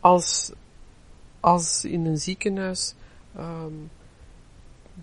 als, 0.00 0.52
als 1.40 1.84
in 1.84 2.06
een 2.06 2.18
ziekenhuis 2.18 2.94
ehm, 3.36 3.72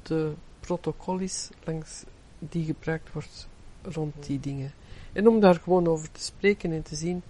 de 0.03 0.33
protocol 0.59 1.19
is 1.19 1.49
langs 1.63 2.03
die 2.39 2.65
gebruikt 2.65 3.11
wordt 3.13 3.47
rond 3.81 4.25
die 4.25 4.39
dingen. 4.39 4.73
En 5.13 5.27
om 5.27 5.39
daar 5.39 5.55
gewoon 5.55 5.87
over 5.87 6.11
te 6.11 6.21
spreken 6.21 6.71
en 6.71 6.83
te 6.83 6.95
zien 6.95 7.21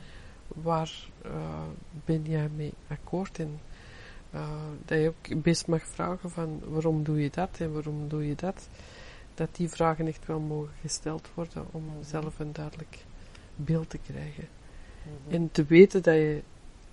waar 0.48 1.10
eh, 1.22 1.32
ben 2.06 2.24
jij 2.24 2.50
mee 2.56 2.74
akkoord 2.88 3.40
en 3.40 3.60
eh, 4.32 4.50
dat 4.86 5.00
je 5.00 5.08
ook 5.08 5.42
best 5.42 5.68
mag 5.68 5.88
vragen 5.88 6.30
van 6.30 6.62
waarom 6.66 7.04
doe 7.04 7.22
je 7.22 7.30
dat 7.30 7.50
en 7.60 7.74
waarom 7.74 8.08
doe 8.08 8.28
je 8.28 8.36
dat. 8.36 8.70
Dat 9.34 9.56
die 9.56 9.70
vragen 9.70 10.08
echt 10.08 10.26
wel 10.26 10.40
mogen 10.40 10.74
gesteld 10.82 11.30
worden 11.34 11.66
om 11.72 11.84
zelf 12.02 12.40
een 12.40 12.54
duidelijk 12.54 13.06
beeld 13.56 13.90
te 13.90 13.98
krijgen. 13.98 14.48
Mhm. 15.04 15.36
En 15.36 15.52
te 15.52 15.66
weten 15.66 16.04
dat 16.04 16.16
je 16.16 16.42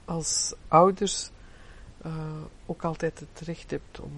als 0.04 0.54
ouders 0.68 1.30
eh, 2.02 2.12
ook 2.66 2.84
altijd 2.84 3.20
het 3.20 3.40
recht 3.46 3.70
hebt 3.70 4.00
om 4.00 4.12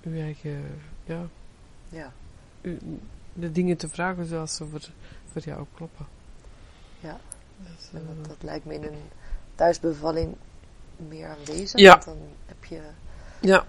je 0.00 0.20
eigen, 0.20 0.64
ja, 1.04 1.26
Ja, 1.88 2.12
u- 2.60 2.78
de 3.32 3.52
dingen 3.52 3.76
te 3.76 3.88
vragen 3.88 4.26
zoals 4.26 4.56
ze 4.56 4.66
voor, 4.66 4.88
voor 5.32 5.42
jou 5.42 5.66
kloppen. 5.74 6.06
ja. 7.00 7.18
Dus, 7.58 7.88
eh, 7.92 8.06
dat, 8.16 8.28
dat 8.28 8.36
lijkt 8.42 8.64
me 8.64 8.74
in 8.74 8.82
een 8.82 8.98
thuisbevalling 9.54 10.34
meer 10.96 11.28
aanwezig. 11.28 11.80
Ja. 11.80 11.90
Want 11.90 12.04
dan 12.04 12.18
heb 12.46 12.64
je 12.64 12.80
ja, 13.40 13.64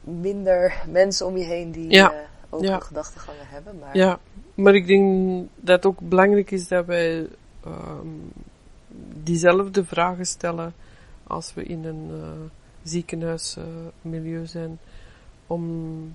minder 0.00 0.82
mensen 0.88 1.26
om 1.26 1.36
je 1.36 1.44
heen 1.44 1.72
die 1.72 1.90
Ja. 1.90 2.12
eh, 2.12 2.18
ook 2.50 2.62
Ja. 2.62 2.78
gedachtegangen 2.80 3.46
hebben. 3.48 3.78
Maar 3.78 3.96
ja, 3.96 4.18
maar 4.54 4.74
ik 4.74 4.86
denk 4.86 5.48
dat 5.56 5.76
het 5.76 5.86
ook 5.86 5.98
belangrijk 6.00 6.50
is 6.50 6.68
dat 6.68 6.86
wij 6.86 7.28
ehm, 7.64 8.06
diezelfde 9.22 9.84
vragen 9.84 10.26
stellen 10.26 10.74
als 11.26 11.54
we 11.54 11.64
in 11.64 11.84
een 11.84 12.10
eh, 12.10 12.28
ziekenhuismilieu 12.82 14.46
zijn. 14.46 14.78
Om, 15.46 16.14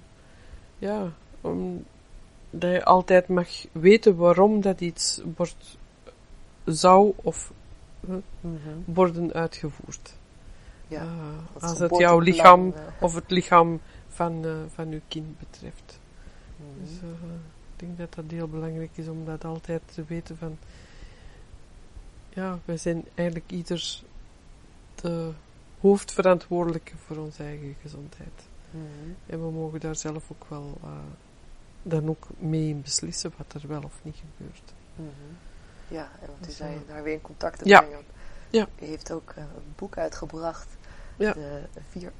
ja, 0.78 1.12
om 1.42 1.86
dat 2.50 2.72
je 2.72 2.86
altijd 2.86 3.28
mag 3.28 3.48
weten 3.72 4.16
waarom 4.16 4.62
dat 4.62 4.82
iets 4.82 5.22
wordt, 5.36 5.78
zou 6.66 7.14
of 7.16 7.52
Mhm. 8.42 8.70
worden 8.86 9.34
uitgevoerd. 9.34 10.16
ja. 10.88 11.02
Eh, 11.02 11.64
als 11.64 11.80
het 11.80 11.98
jouw 11.98 12.20
lichaam 12.20 12.74
eh, 12.76 12.82
of 13.00 13.16
het 13.16 13.32
lichaam 13.32 13.80
van, 14.08 14.46
van 14.74 14.88
uw 14.92 15.00
kind 15.08 15.40
betreft. 15.40 16.00
mhm. 16.56 16.84
Dus 16.86 16.92
ik 17.74 17.80
denk 17.80 17.98
dat 17.98 18.14
dat 18.14 18.26
heel 18.28 18.48
belangrijk 18.48 18.90
is 18.94 19.08
om 19.08 19.26
dat 19.26 19.46
altijd 19.46 19.82
te 19.94 20.04
weten 20.08 20.38
van... 20.38 20.58
Ja, 22.38 22.60
wij 22.66 22.78
zijn 22.78 23.06
eigenlijk 23.16 23.52
ieder 23.52 24.00
de 24.96 25.32
hoofdverantwoordelijke 25.80 26.92
voor 27.06 27.18
onze 27.18 27.44
eigen 27.44 27.76
gezondheid. 27.82 28.42
Mhm. 28.72 28.84
En 29.26 29.46
we 29.46 29.52
mogen 29.52 29.80
daar 29.80 29.96
zelf 29.96 30.24
ook 30.32 30.46
wel 30.50 30.78
eh, 30.84 30.90
dan 31.84 32.10
ook 32.10 32.28
mee 32.38 32.68
in 32.70 32.82
beslissen 32.82 33.34
wat 33.38 33.62
er 33.62 33.68
wel 33.68 33.82
of 33.84 33.94
niet 34.02 34.16
gebeurt. 34.16 34.74
Mhm. 34.96 35.08
Ja, 35.88 36.10
en 36.22 36.28
want 36.28 36.42
u 36.42 36.46
Dus, 36.46 36.56
zei 36.56 36.74
eh, 36.76 36.80
daar 36.88 37.04
weer 37.04 37.14
in 37.14 37.22
contact 37.22 37.60
te 37.60 37.68
ja. 37.68 37.80
brengen. 37.82 38.04
Ja. 38.50 38.68
U 38.82 38.86
heeft 38.86 39.12
ook 39.12 39.34
eh, 39.36 39.44
een 39.44 39.74
boek 39.76 39.98
uitgebracht. 39.98 40.68
Ja. 41.16 41.34
De 41.34 41.62
vier 41.90 42.12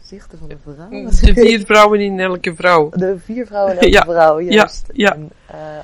gezichten 0.00 0.38
van 0.38 0.48
de 0.48 0.58
vrouw. 0.58 0.88
De 1.34 1.34
vier 1.34 1.64
vrouwen 1.64 2.00
in 2.00 2.20
elke 2.20 2.54
vrouw. 2.54 2.88
De 2.90 3.18
vier 3.18 3.46
vrouwen 3.46 3.72
en 3.72 3.78
elke 3.80 3.90
Ja. 3.90 4.02
vrouw, 4.02 4.40
juist. 4.40 4.86
ja. 4.92 5.12
En 5.14 5.30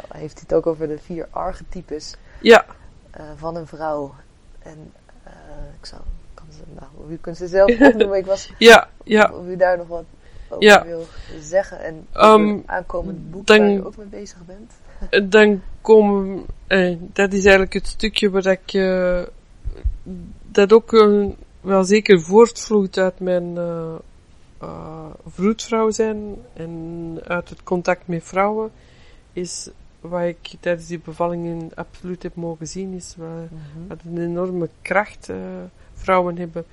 heeft 0.08 0.34
hij 0.34 0.42
het 0.42 0.54
ook 0.54 0.66
over 0.66 0.88
de 0.88 0.98
vier 0.98 1.26
archetypes 1.30 2.16
Ja, 2.40 2.66
eh, 3.12 3.24
van 3.36 3.56
een 3.56 3.66
vrouw. 3.66 4.14
En 4.58 4.92
eh, 5.22 5.32
ik 5.80 5.86
zou, 5.86 6.00
kan 6.34 6.46
ze, 6.50 6.60
nou, 6.74 7.12
u 7.12 7.16
kunt 7.16 7.36
ze 7.36 7.46
zelf 7.46 7.70
opnoemen. 7.80 8.18
Ik 8.18 8.26
was, 8.26 8.50
ja, 8.58 8.88
ja. 9.04 9.32
of 9.34 9.46
u 9.46 9.56
daar 9.56 9.76
nog 9.78 9.86
wat 9.86 10.04
over 10.48 10.64
Ja. 10.64 10.84
wil 10.84 11.06
zeggen. 11.40 11.80
En 11.80 12.06
het 12.12 12.66
aankomend 12.66 13.30
boek 13.30 13.46
dan- 13.46 13.58
waar 13.58 13.70
u 13.70 13.84
ook 13.86 13.96
mee 13.96 14.06
bezig 14.06 14.38
bent. 14.46 14.72
Dan 15.30 15.62
komen 15.80 16.46
eh, 16.66 16.96
dat 17.12 17.32
is 17.32 17.40
eigenlijk 17.42 17.72
het 17.72 17.86
stukje 17.86 18.30
waar 18.30 18.46
ik, 18.46 18.72
eh, 18.72 19.22
dat 20.50 20.72
ook 20.72 20.92
eh, 20.92 21.26
wel 21.60 21.84
zeker 21.84 22.20
voortvloeit 22.20 22.98
uit 22.98 23.20
mijn 23.20 23.56
eh 23.56 23.94
eh, 24.58 25.06
vroedvrouw 25.26 25.90
zijn 25.90 26.36
en 26.52 27.18
uit 27.26 27.48
het 27.48 27.62
contact 27.62 28.06
met 28.08 28.24
vrouwen, 28.24 28.70
is 29.32 29.70
wat 30.02 30.22
ik 30.22 30.54
tijdens 30.60 30.86
die 30.86 30.98
bevallingen 30.98 31.70
absoluut 31.74 32.22
heb 32.22 32.34
mogen 32.34 32.66
zien, 32.66 32.92
is 32.92 33.14
wat, 33.16 33.48
wat 33.88 33.98
een 34.04 34.18
enorme 34.18 34.68
kracht 34.82 35.28
eh, 35.28 35.36
vrouwen 35.94 36.36
hebben. 36.36 36.64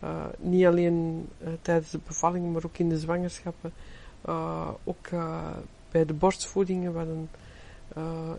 Eh, 0.00 0.24
niet 0.38 0.66
alleen 0.66 1.28
eh, 1.38 1.48
tijdens 1.62 1.90
de 1.90 2.00
bevalling, 2.06 2.52
maar 2.52 2.64
ook 2.64 2.78
in 2.78 2.88
de 2.88 2.98
zwangerschappen. 2.98 3.72
Ook 4.84 5.08
bij 5.90 6.04
de 6.04 6.14
borstvoedingen, 6.14 6.92
wat 6.92 7.06
een 7.06 7.28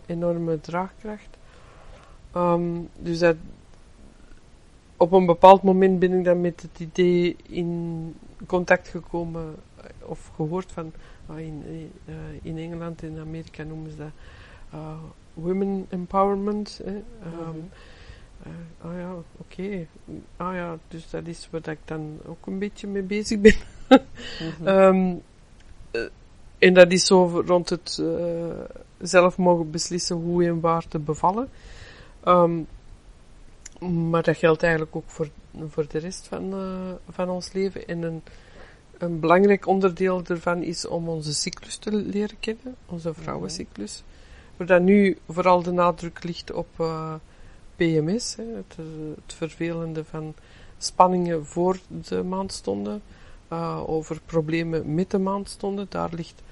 enorme 0.06 0.60
draagkracht. 0.60 1.36
Ehm, 2.32 2.80
dus 2.98 3.18
dat, 3.18 3.36
op 4.96 5.12
een 5.12 5.26
bepaald 5.26 5.62
moment 5.62 5.98
ben 5.98 6.12
ik 6.12 6.24
dan 6.24 6.40
met 6.40 6.62
het 6.62 6.80
idee 6.80 7.36
in 7.42 8.14
contact 8.46 8.88
gekomen 8.88 9.54
of 10.02 10.30
gehoord 10.34 10.72
van 10.72 10.92
ah, 11.26 11.38
in, 11.38 11.62
in 12.42 12.58
Engeland 12.58 13.02
en 13.02 13.18
Amerika 13.18 13.62
noemen 13.62 13.90
ze 13.90 13.96
dat 13.96 14.10
women 15.34 15.86
empowerment. 15.88 16.80
Hè? 16.84 17.02
Ehm, 17.22 17.58
eh, 18.42 18.86
ah 18.88 18.98
ja, 18.98 19.14
oké. 19.36 19.86
Ah 20.36 20.54
ja, 20.54 20.78
dus 20.88 21.10
dat 21.10 21.26
is 21.26 21.48
waar 21.50 21.68
ik 21.68 21.78
dan 21.84 22.18
ook 22.26 22.46
een 22.46 22.58
beetje 22.58 22.86
mee 22.86 23.02
bezig 23.02 23.40
ben. 23.40 23.56
Mhm. 23.88 24.66
Ehm, 24.68 25.14
eh, 25.90 26.08
en 26.58 26.74
dat 26.74 26.92
is 26.92 27.06
zo 27.06 27.42
rond 27.46 27.68
het 27.68 27.98
eh, 28.00 28.76
zelf 29.00 29.36
mogen 29.36 29.70
beslissen 29.70 30.16
hoe 30.16 30.44
en 30.44 30.60
waar 30.60 30.88
te 30.88 30.98
bevallen. 30.98 31.48
Ehm, 32.24 32.62
maar 34.10 34.22
dat 34.22 34.36
geldt 34.36 34.62
eigenlijk 34.62 34.96
ook 34.96 35.10
voor, 35.10 35.28
voor 35.68 35.86
de 35.88 35.98
rest 35.98 36.26
van, 36.26 36.52
eh, 36.52 37.14
van 37.14 37.28
ons 37.28 37.52
leven. 37.52 37.86
En 37.86 38.02
een, 38.02 38.22
een 38.98 39.20
belangrijk 39.20 39.66
onderdeel 39.66 40.22
daarvan 40.22 40.62
is 40.62 40.86
om 40.86 41.08
onze 41.08 41.34
cyclus 41.34 41.76
te 41.76 41.92
leren 41.92 42.36
kennen, 42.40 42.76
onze 42.86 43.14
vrouwencyclus. 43.14 44.02
Waar 44.56 44.66
dan 44.66 44.84
nu 44.84 45.18
vooral 45.28 45.62
de 45.62 45.70
nadruk 45.70 46.24
ligt 46.24 46.52
op 46.52 46.68
eh, 46.76 47.14
PMS, 47.76 48.36
hè, 48.36 48.44
het, 48.44 48.76
eh, 48.78 48.84
het 49.24 49.34
vervelende 49.34 50.04
van 50.04 50.34
spanningen 50.78 51.46
voor 51.46 51.78
de 51.88 52.22
maandstonden, 52.22 53.02
eh, 53.48 53.82
over 53.86 54.20
problemen 54.26 54.94
met 54.94 55.10
de 55.10 55.18
maandstonden. 55.18 55.86
Daar 55.88 56.14
ligt 56.14 56.42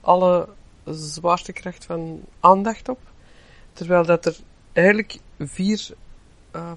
alle 0.00 0.48
zwaartekracht 0.84 1.84
van 1.84 2.20
aandacht 2.40 2.88
op. 2.88 3.00
Terwijl 3.72 4.04
dat 4.04 4.26
er 4.26 4.36
eigenlijk 4.72 5.18
vier 5.38 5.88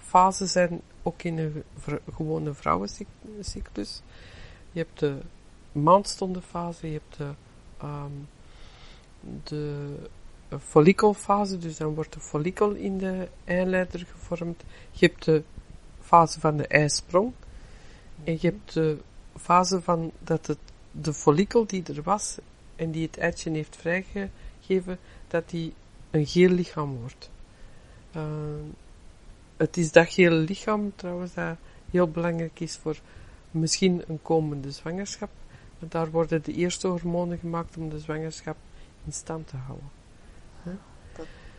fasen 0.01 0.47
zijn, 0.47 0.81
ook 1.03 1.23
in 1.23 1.37
een 1.37 1.63
gewone 2.13 2.53
vrouwencyclus. 2.53 4.01
Je 4.71 4.79
hebt 4.79 4.99
de 4.99 5.17
maandstondenfase, 5.71 6.87
je 6.87 6.93
hebt 6.93 7.17
de, 7.17 7.29
ehm, 7.77 8.11
de 9.43 9.95
follikelfase, 10.59 11.57
dus 11.57 11.77
dan 11.77 11.93
wordt 11.93 12.13
de 12.13 12.19
follikel 12.19 12.71
in 12.71 12.97
de 12.97 13.27
eileider 13.43 14.05
gevormd. 14.11 14.63
Je 14.91 15.05
hebt 15.05 15.25
de 15.25 15.43
fase 16.01 16.39
van 16.39 16.57
de 16.57 16.67
eisprong. 16.67 17.31
En 18.23 18.33
je 18.33 18.47
hebt 18.47 18.73
de 18.73 18.97
fase 19.35 19.81
van 19.81 20.11
dat 20.19 20.47
het, 20.47 20.57
de 20.91 21.13
follikel 21.13 21.65
die 21.65 21.83
er 21.83 22.01
was 22.03 22.37
en 22.75 22.91
die 22.91 23.05
het 23.05 23.17
eitje 23.17 23.51
heeft 23.51 23.75
vrijgegeven, 23.75 24.99
dat 25.27 25.49
die 25.49 25.73
een 26.11 26.25
geel 26.25 26.49
lichaam 26.49 26.95
wordt. 26.95 27.29
Uh, 28.15 28.23
het 29.57 29.77
is 29.77 29.91
dat 29.91 30.09
gele 30.09 30.35
lichaam 30.35 30.91
trouwens 30.95 31.33
dat 31.33 31.57
heel 31.91 32.07
belangrijk 32.07 32.59
is 32.59 32.75
voor 32.75 32.99
misschien 33.51 34.03
een 34.07 34.21
komende 34.21 34.71
zwangerschap. 34.71 35.29
Want 35.79 35.91
daar 35.91 36.11
worden 36.11 36.43
de 36.43 36.53
eerste 36.53 36.87
hormonen 36.87 37.37
gemaakt 37.37 37.77
om 37.77 37.89
de 37.89 37.99
zwangerschap 37.99 38.57
in 39.05 39.13
stand 39.13 39.47
te 39.47 39.57
houden. 39.57 39.96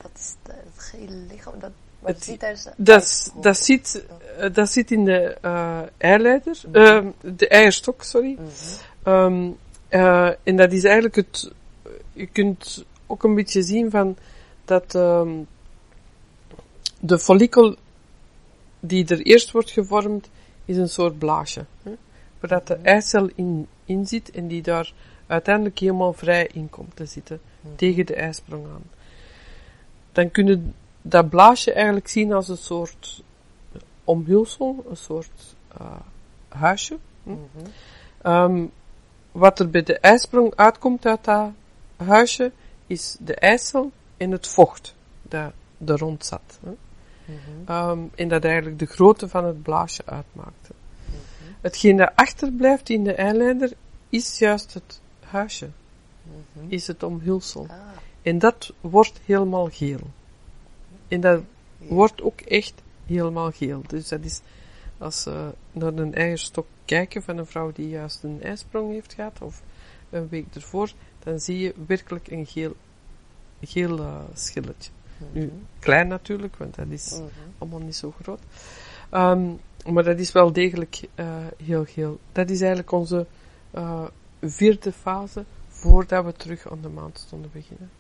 Dat 0.03 0.11
is 0.15 0.35
de- 0.43 0.53
het 0.53 0.83
gele 0.85 1.17
lichaam. 1.31 1.53
Dat, 1.59 1.71
maar 2.01 2.11
Het- 2.11 2.17
dat 2.19 2.25
ziet 2.25 2.39
tijdens 2.39 2.63
de 2.65 2.71
Dat, 2.77 3.33
dat, 3.41 3.57
zit, 3.57 4.05
eh, 4.39 4.53
dat 4.55 4.71
zit 4.71 4.91
in 4.91 5.05
de 5.05 5.37
eh 5.41 5.81
eileider, 5.97 6.61
Mhm. 6.67 6.77
eh, 6.77 7.07
de 7.35 7.49
eierstok, 7.49 8.03
sorry. 8.03 8.33
Mhm. 8.33 8.45
Ehm, 9.03 9.51
eh, 9.89 10.31
en 10.43 10.57
dat 10.57 10.73
is 10.73 10.85
eigenlijk 10.85 11.17
het. 11.17 11.53
Je 12.13 12.27
kunt 12.27 12.85
ook 13.07 13.23
een 13.25 13.35
beetje 13.35 13.63
zien 13.63 13.91
van 13.91 14.17
dat 14.65 14.95
ehm, 14.95 15.31
de 17.01 17.19
follikel 17.19 17.77
die 18.81 19.07
er 19.07 19.21
eerst 19.21 19.51
wordt 19.51 19.71
gevormd, 19.71 20.29
is 20.65 20.77
een 20.77 20.89
soort 20.89 21.19
blaasje. 21.19 21.65
Hè, 21.83 21.91
waar 22.41 22.51
dat 22.51 22.67
de 22.67 22.75
eicel 22.75 23.31
in 23.35 23.67
in 23.85 24.07
zit 24.07 24.31
en 24.31 24.49
die 24.49 24.63
daar 24.63 24.93
uiteindelijk 25.27 25.79
helemaal 25.79 26.13
vrij 26.13 26.51
in 26.53 26.71
komt 26.71 26.97
te 26.97 27.07
zitten, 27.07 27.41
tegen 27.77 28.07
de 28.07 28.15
ijsprong 28.15 28.67
aan. 28.67 28.83
Dan 30.19 30.31
kun 30.31 30.47
je 30.47 30.61
dat 31.03 31.29
blaasje 31.29 31.73
eigenlijk 31.73 32.09
zien 32.09 32.33
als 32.33 32.49
een 32.49 32.57
soort 32.57 33.23
omhulsel, 34.05 34.85
een 34.89 34.97
soort 34.97 35.57
uh, 35.81 35.97
huisje. 36.49 36.99
Hm? 37.23 37.33
Um, 38.23 38.71
wat 39.33 39.59
er 39.59 39.71
bij 39.71 39.83
de 39.83 39.99
ijsprong 39.99 40.53
uitkomt 40.55 41.07
uit 41.07 41.25
dat 41.25 41.51
huisje, 41.97 42.53
is 42.87 43.17
de 43.21 43.35
ijsel 43.35 43.93
en 44.17 44.31
het 44.31 44.47
vocht 44.47 44.95
dat 45.23 45.53
er 45.85 45.99
rond 45.99 46.25
zat. 46.25 46.59
Hè? 46.63 47.91
um, 47.91 48.11
en 48.15 48.29
dat 48.29 48.45
eigenlijk 48.45 48.79
de 48.79 48.87
grootte 48.87 49.29
van 49.29 49.45
het 49.45 49.63
blaasje 49.63 50.03
uitmaakte. 50.05 50.73
Hetgeen 51.61 51.97
dat 51.97 52.13
achterblijft 52.15 52.89
in 52.89 53.05
de 53.05 53.15
eileider 53.15 53.73
is 54.09 54.39
juist 54.39 54.75
het 54.75 55.01
huisje. 55.21 55.69
Is 56.69 56.87
het 56.87 57.03
omhulsel. 57.03 57.67
Ah. 57.71 57.77
En 58.29 58.39
dat 58.39 58.73
wordt 58.81 59.21
helemaal 59.25 59.69
geel. 59.71 60.01
En 61.09 61.21
dat 61.21 61.43
wordt 61.79 62.23
ook 62.23 62.41
echt 62.41 62.83
helemaal 63.07 63.51
geel. 63.51 63.83
Dus 63.87 64.09
dat 64.09 64.25
is, 64.25 64.41
als 64.99 65.23
ze 65.23 65.53
naar 65.73 65.93
een 65.93 66.15
eierstok 66.15 66.67
kijken 66.85 67.23
van 67.23 67.39
een 67.39 67.47
vrouw 67.47 67.73
die 67.73 67.89
juist 67.89 68.23
een 68.23 68.43
ijsprong 68.43 68.93
heeft 68.93 69.15
gehad, 69.15 69.43
of 69.43 69.63
een 70.11 70.29
week 70.29 70.47
ervoor, 70.55 70.93
dan 71.25 71.41
zie 71.41 71.59
je 71.59 71.75
werkelijk 71.87 72.31
een 72.31 72.47
geel, 72.47 72.77
geel 73.63 73.99
uh, 73.99 74.21
schilletje. 74.35 74.91
Nu, 75.33 75.53
klein 75.79 76.09
natuurlijk, 76.09 76.57
want 76.57 76.75
dat 76.75 76.87
is 76.89 77.21
allemaal 77.59 77.81
niet 77.81 77.97
zo 77.97 78.15
groot. 78.23 78.43
Um, 79.11 79.61
maar 79.93 80.05
dat 80.05 80.19
is 80.19 80.33
wel 80.33 80.53
degelijk 80.53 81.09
uh, 81.15 81.47
heel 81.65 81.85
geel. 81.85 82.19
Dat 82.33 82.51
is 82.51 82.61
eigenlijk 82.61 82.93
onze 82.93 83.27
uh, 83.75 84.07
vierde 84.41 84.93
fase 84.93 85.45
voordat 85.69 86.25
we 86.25 86.33
terug 86.33 86.71
aan 86.71 86.81
de 86.81 86.89
maandstonden 86.89 87.51
beginnen. 87.53 87.91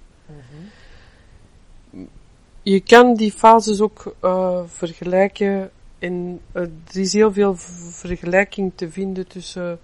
Je 2.62 2.80
kan 2.80 3.14
die 3.14 3.32
fases 3.32 3.80
ook 3.80 4.14
uh, 4.24 4.60
vergelijken 4.66 5.70
en 5.98 6.40
er 6.52 6.70
is 6.92 7.12
heel 7.12 7.32
veel 7.32 7.56
vergelijking 7.90 8.72
te 8.74 8.90
vinden 8.90 9.26
tussen 9.26 9.78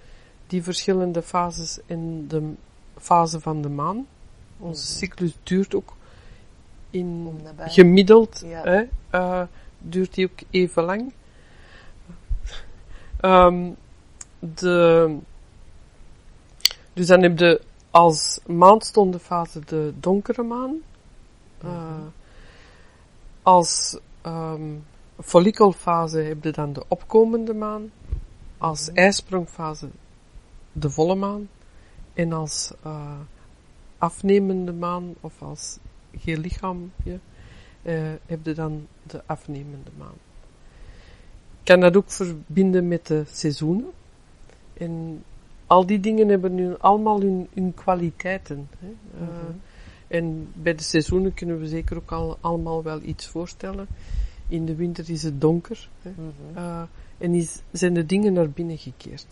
die 0.47 0.62
verschillende 0.62 1.23
fases 1.23 1.79
en 1.87 2.25
de 2.29 2.53
fase 2.99 3.41
van 3.41 3.62
de 3.62 3.69
maan. 3.69 4.07
Onze 4.59 4.87
cyclus 4.87 5.37
duurt 5.43 5.75
ook 5.75 5.97
in 6.91 7.41
gemiddeld, 7.59 8.43
Ja. 8.47 8.62
hè, 8.62 8.83
uh, 9.15 9.43
duurt 9.79 10.15
die 10.15 10.27
ook 10.31 10.39
even 10.51 10.83
lang. 10.83 11.12
Um, 13.21 13.77
de, 14.39 15.16
dus 16.93 17.07
dan 17.07 17.23
heb 17.23 17.39
je 17.39 17.61
als 17.95 18.41
maandstondenfase 18.47 19.61
de 19.61 19.93
donkere 20.01 20.43
maan. 20.43 20.77
Uh, 21.65 22.07
als 23.43 23.99
um, 24.27 24.85
follikelfase 25.21 26.19
heb 26.19 26.45
je 26.45 26.53
dan 26.53 26.73
de 26.73 26.85
opkomende 26.89 27.55
maan. 27.55 27.93
Als 28.59 28.93
ijsprongfase 28.93 29.89
de 30.73 30.91
volle 30.91 31.15
maan. 31.15 31.49
En 32.15 32.33
als 32.33 32.73
uh, 32.87 33.19
afnemende 33.99 34.73
maan 34.73 35.15
of 35.21 35.43
als 35.43 35.79
geel 36.16 36.39
lichaampje 36.39 37.19
uh, 37.83 38.12
heb 38.27 38.45
je 38.47 38.53
dan 38.53 38.87
de 39.03 39.23
afnemende 39.27 39.91
maan. 39.99 40.19
Ik 41.59 41.65
kan 41.65 41.81
dat 41.81 41.97
ook 41.97 42.11
verbinden 42.11 42.89
met 42.89 43.07
de 43.07 43.25
seizoenen. 43.33 43.91
En 44.73 45.25
al 45.66 45.86
die 45.86 46.01
dingen 46.01 46.28
hebben 46.28 46.55
nu 46.55 46.74
allemaal 46.78 47.20
hun, 47.20 47.49
hun 47.55 47.74
kwaliteiten. 47.74 48.69
Hè. 48.78 48.89
Uh, 49.20 49.28
En 50.07 50.49
bij 50.55 50.74
de 50.74 50.82
seizoenen 50.82 51.35
kunnen 51.35 51.61
we 51.61 51.69
zeker 51.69 51.97
ook 51.97 52.12
al, 52.12 52.39
allemaal 52.41 52.82
wel 52.82 53.03
iets 53.03 53.27
voorstellen. 53.27 53.86
In 54.49 54.66
de 54.66 54.74
winter 54.74 55.11
is 55.11 55.23
het 55.23 55.41
donker. 55.41 55.89
Hè. 56.03 56.11
Uh, 56.57 56.82
en 57.19 57.35
is, 57.35 57.62
zijn 57.70 57.95
de 57.95 58.07
dingen 58.07 58.32
naar 58.32 58.51
binnen 58.51 58.78
gekeerd. 58.78 59.27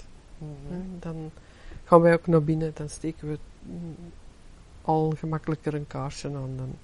Hè. 0.69 0.77
Dan 0.99 1.31
gaan 1.85 2.01
wij 2.01 2.13
ook 2.13 2.27
naar 2.27 2.43
binnen, 2.45 2.71
dan 2.75 2.89
steken 2.89 3.29
we 3.29 3.39
mm, 3.63 3.97
al 4.83 5.13
gemakkelijker 5.17 5.75
een 5.75 5.87
kaarsje 5.87 6.29
aan. 6.29 6.57
Dan 6.57 6.75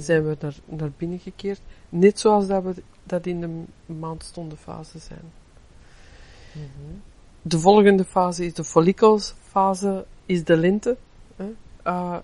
zijn 0.00 0.24
we 0.24 0.36
naar, 0.40 0.56
naar 0.64 0.90
binnen 0.96 1.18
gekeerd. 1.18 1.60
Net 1.88 2.18
zoals 2.18 2.46
dat 2.46 2.62
we 2.62 2.82
dat 3.04 3.26
in 3.26 3.40
de 3.40 3.62
maandstondenfase 3.94 4.98
zijn. 4.98 5.32
De 7.46 7.58
volgende 7.58 8.04
fase 8.04 8.44
is 8.44 8.54
de 8.54 8.64
follicelsfase, 8.64 10.04
is 10.26 10.44
de 10.44 10.56
lente. 10.56 10.96
Hè. 11.36 11.44
Uh, 11.86 12.16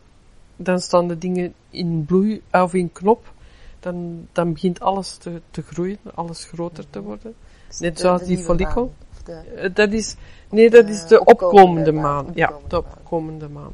dan 0.56 0.80
staan 0.80 1.08
de 1.08 1.18
dingen 1.18 1.54
in 1.70 2.04
bloei, 2.04 2.42
of 2.52 2.74
in 2.74 2.92
knop. 2.92 3.32
Dan, 3.80 4.26
dan 4.32 4.52
begint 4.52 4.80
alles 4.80 5.16
te, 5.16 5.40
te 5.50 5.62
groeien, 5.62 5.98
alles 6.14 6.44
groter 6.44 6.84
te 6.90 7.00
worden. 7.02 7.34
Net 7.80 7.96
de, 7.96 8.00
zoals 8.02 8.22
die 8.24 8.38
follikel. 8.38 8.92
de- 9.24 9.42
Uh, 9.56 9.74
dat 9.74 9.92
is, 9.92 10.16
nee, 10.50 10.70
dat 10.70 10.88
is 10.88 11.02
Eh, 11.02 11.08
de 11.08 11.24
opkomende 11.24 11.92
maan, 11.92 12.24
maan. 12.24 12.32
Ja, 12.34 12.48
opkomende 12.48 12.68
de 12.68 12.82
maan. 12.82 12.92
opkomende 12.98 13.48
maan. 13.48 13.72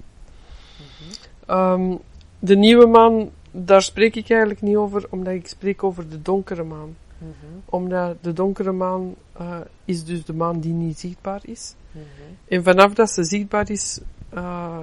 Ehm, 1.47 1.97
de 2.39 2.57
nieuwe 2.57 2.87
maan, 2.87 3.31
daar 3.51 3.83
spreek 3.83 4.15
ik 4.17 4.31
eigenlijk 4.31 4.61
niet 4.61 4.77
over, 4.77 5.07
omdat 5.11 5.33
ik 5.35 5.47
spreek 5.49 5.83
over 5.85 6.09
de 6.09 6.23
donkere 6.23 6.63
maan. 6.65 6.97
Mhm, 7.19 7.33
Omdat 7.65 8.17
de 8.23 8.33
donkere 8.33 8.73
maan 8.73 9.15
uh, 9.41 9.61
is 9.85 10.05
dus 10.05 10.25
de 10.25 10.33
maan 10.35 10.61
die 10.61 10.73
niet 10.73 10.99
zichtbaar 10.99 11.41
is. 11.43 11.75
mhm, 11.91 12.05
En 12.49 12.63
vanaf 12.63 12.95
dat 12.95 13.11
ze 13.11 13.25
zichtbaar 13.25 13.71
is, 13.71 14.01
uh, 14.35 14.79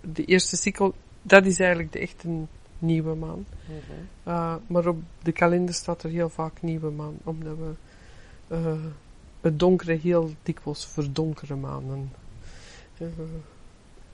de 0.00 0.24
eerste 0.24 0.56
cykel, 0.56 0.94
dat 1.22 1.46
is 1.46 1.58
eigenlijk 1.58 1.92
de 1.92 1.98
echte 1.98 2.28
nieuwe 2.78 3.14
maan. 3.14 3.46
mhm. 3.66 4.28
Uh, 4.28 4.54
maar 4.66 4.86
op 4.86 4.98
de 5.22 5.32
kalender 5.32 5.74
staat 5.74 6.02
er 6.02 6.10
heel 6.10 6.28
vaak 6.28 6.62
nieuwe 6.62 6.90
maan, 6.90 7.14
omdat 7.24 7.56
we 7.56 7.72
het 9.40 9.58
donkere 9.58 9.92
heel 9.94 10.30
dikwijls 10.42 10.86
verdonkere 10.86 11.54
maanden. 11.56 12.10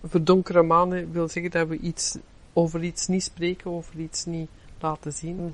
Verdonkere 0.05 0.63
maanden 0.63 1.13
wil 1.13 1.29
zeggen 1.29 1.51
dat 1.51 1.69
we 1.69 1.79
iets 1.79 2.17
over 2.53 2.83
iets 2.83 3.07
niet 3.07 3.23
spreken, 3.23 3.71
over 3.71 3.99
iets 3.99 4.25
niet 4.25 4.49
laten 4.81 5.13
zien. 5.13 5.53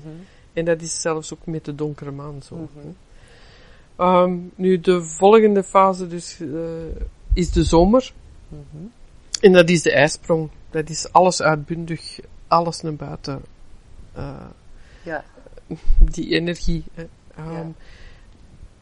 En 0.57 0.65
dat 0.65 0.81
is 0.81 1.01
zelfs 1.01 1.33
ook 1.33 1.45
met 1.45 1.65
de 1.65 1.75
donkere 1.75 2.11
maan 2.11 2.41
zo. 2.41 2.55
Mhm. 2.55 2.87
Um, 4.09 4.51
nu, 4.55 4.79
de 4.79 5.03
volgende 5.03 5.63
fase 5.63 6.07
dus, 6.07 6.39
uh, 6.39 6.59
is 7.33 7.51
de 7.51 7.63
zomer. 7.63 8.13
Mhm. 8.47 8.83
En 9.41 9.51
dat 9.51 9.69
is 9.69 9.81
de 9.81 9.91
ijsprong. 9.91 10.49
Dat 10.69 10.89
is 10.89 11.11
alles 11.11 11.41
uitbundig, 11.41 12.19
alles 12.47 12.81
naar 12.81 12.95
buiten. 12.95 13.41
Uh, 14.17 14.45
Ja. 15.03 15.23
die 15.99 16.29
energie. 16.29 16.83
hè. 16.93 17.03
Um, 17.39 17.51
Ja. 17.51 17.71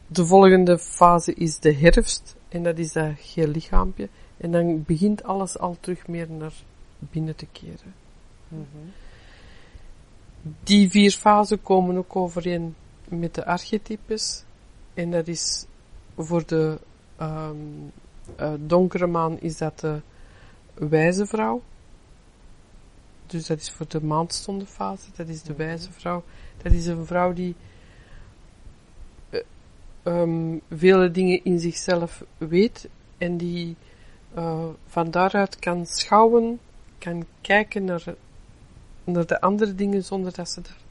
De 0.06 0.26
volgende 0.26 0.78
fase 0.78 1.34
is 1.34 1.58
de 1.58 1.74
herfst. 1.74 2.36
En 2.48 2.62
dat 2.62 2.78
is 2.78 2.92
dat 2.92 3.12
geel 3.18 3.48
lichaampje. 3.48 4.08
En 4.36 4.50
dan 4.52 4.84
begint 4.86 5.22
alles 5.22 5.58
al 5.58 5.76
terug 5.80 6.06
meer 6.06 6.30
naar 6.30 6.54
binnen 6.98 7.36
te 7.36 7.46
keren. 7.52 7.94
Mhm. 8.48 8.64
Die 10.62 10.90
vier 10.90 11.10
fasen 11.10 11.62
komen 11.62 11.96
ook 11.96 12.16
overeen 12.16 12.74
met 13.08 13.34
de 13.34 13.46
archetypes. 13.46 14.44
En 14.94 15.10
dat 15.10 15.28
is 15.28 15.66
voor 16.16 16.46
de 16.46 16.78
um, 17.20 17.92
uh, 18.40 18.52
donkere 18.58 19.06
maan 19.06 19.40
is 19.40 19.58
dat 19.58 19.80
de 19.80 20.00
wijze 20.74 21.26
vrouw. 21.26 21.62
Dus 23.26 23.46
dat 23.46 23.58
is 23.60 23.70
voor 23.70 23.88
de 23.88 24.02
maandstondenfase. 24.02 25.10
Dat 25.16 25.28
is 25.28 25.42
de 25.42 25.52
Mhm. 25.52 25.62
wijze 25.62 25.92
vrouw. 25.92 26.22
Dat 26.62 26.72
is 26.72 26.86
een 26.86 27.06
vrouw 27.06 27.32
die 27.32 27.54
uh, 29.30 29.40
um, 30.04 30.60
vele 30.70 31.10
dingen 31.10 31.44
in 31.44 31.58
zichzelf 31.58 32.24
weet 32.38 32.88
en 33.18 33.36
die 33.36 33.76
uh, 34.36 34.64
van 34.86 35.10
daaruit 35.10 35.58
kan 35.58 35.86
schouwen, 35.86 36.58
kan 36.98 37.24
kijken 37.40 37.84
naar, 37.84 38.04
naar 39.06 39.26
de 39.26 39.40
andere 39.40 39.74
dingen 39.74 40.04
zonder 40.04 40.32
dat 40.34 40.50
ze 40.50 40.60
daar 40.60 40.84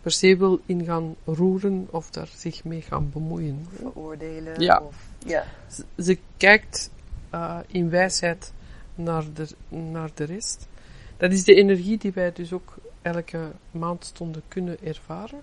per 0.00 0.10
se 0.10 0.36
wil 0.36 0.60
in 0.66 0.84
gaan 0.84 1.16
roeren 1.24 1.88
of 1.90 2.10
daar 2.10 2.28
zich 2.36 2.64
mee 2.64 2.80
gaan 2.80 3.10
bemoeien. 3.12 3.66
Veroordelen. 3.74 4.60
Ja. 4.60 4.80
Of, 4.80 4.96
ja. 5.26 5.44
Ze, 5.68 5.84
ze 6.02 6.18
kijkt 6.36 6.90
uh, 7.34 7.58
in 7.66 7.90
wijsheid 7.90 8.52
naar 8.94 9.24
de, 9.34 9.48
naar 9.68 10.10
de 10.14 10.24
rest. 10.24 10.68
Dat 11.16 11.32
is 11.32 11.44
de 11.44 11.54
energie 11.54 11.98
die 11.98 12.12
wij 12.12 12.32
dus 12.32 12.52
ook 12.52 12.74
elke 13.02 13.50
maandstonden 13.70 14.42
kunnen 14.48 14.82
ervaren. 14.82 15.40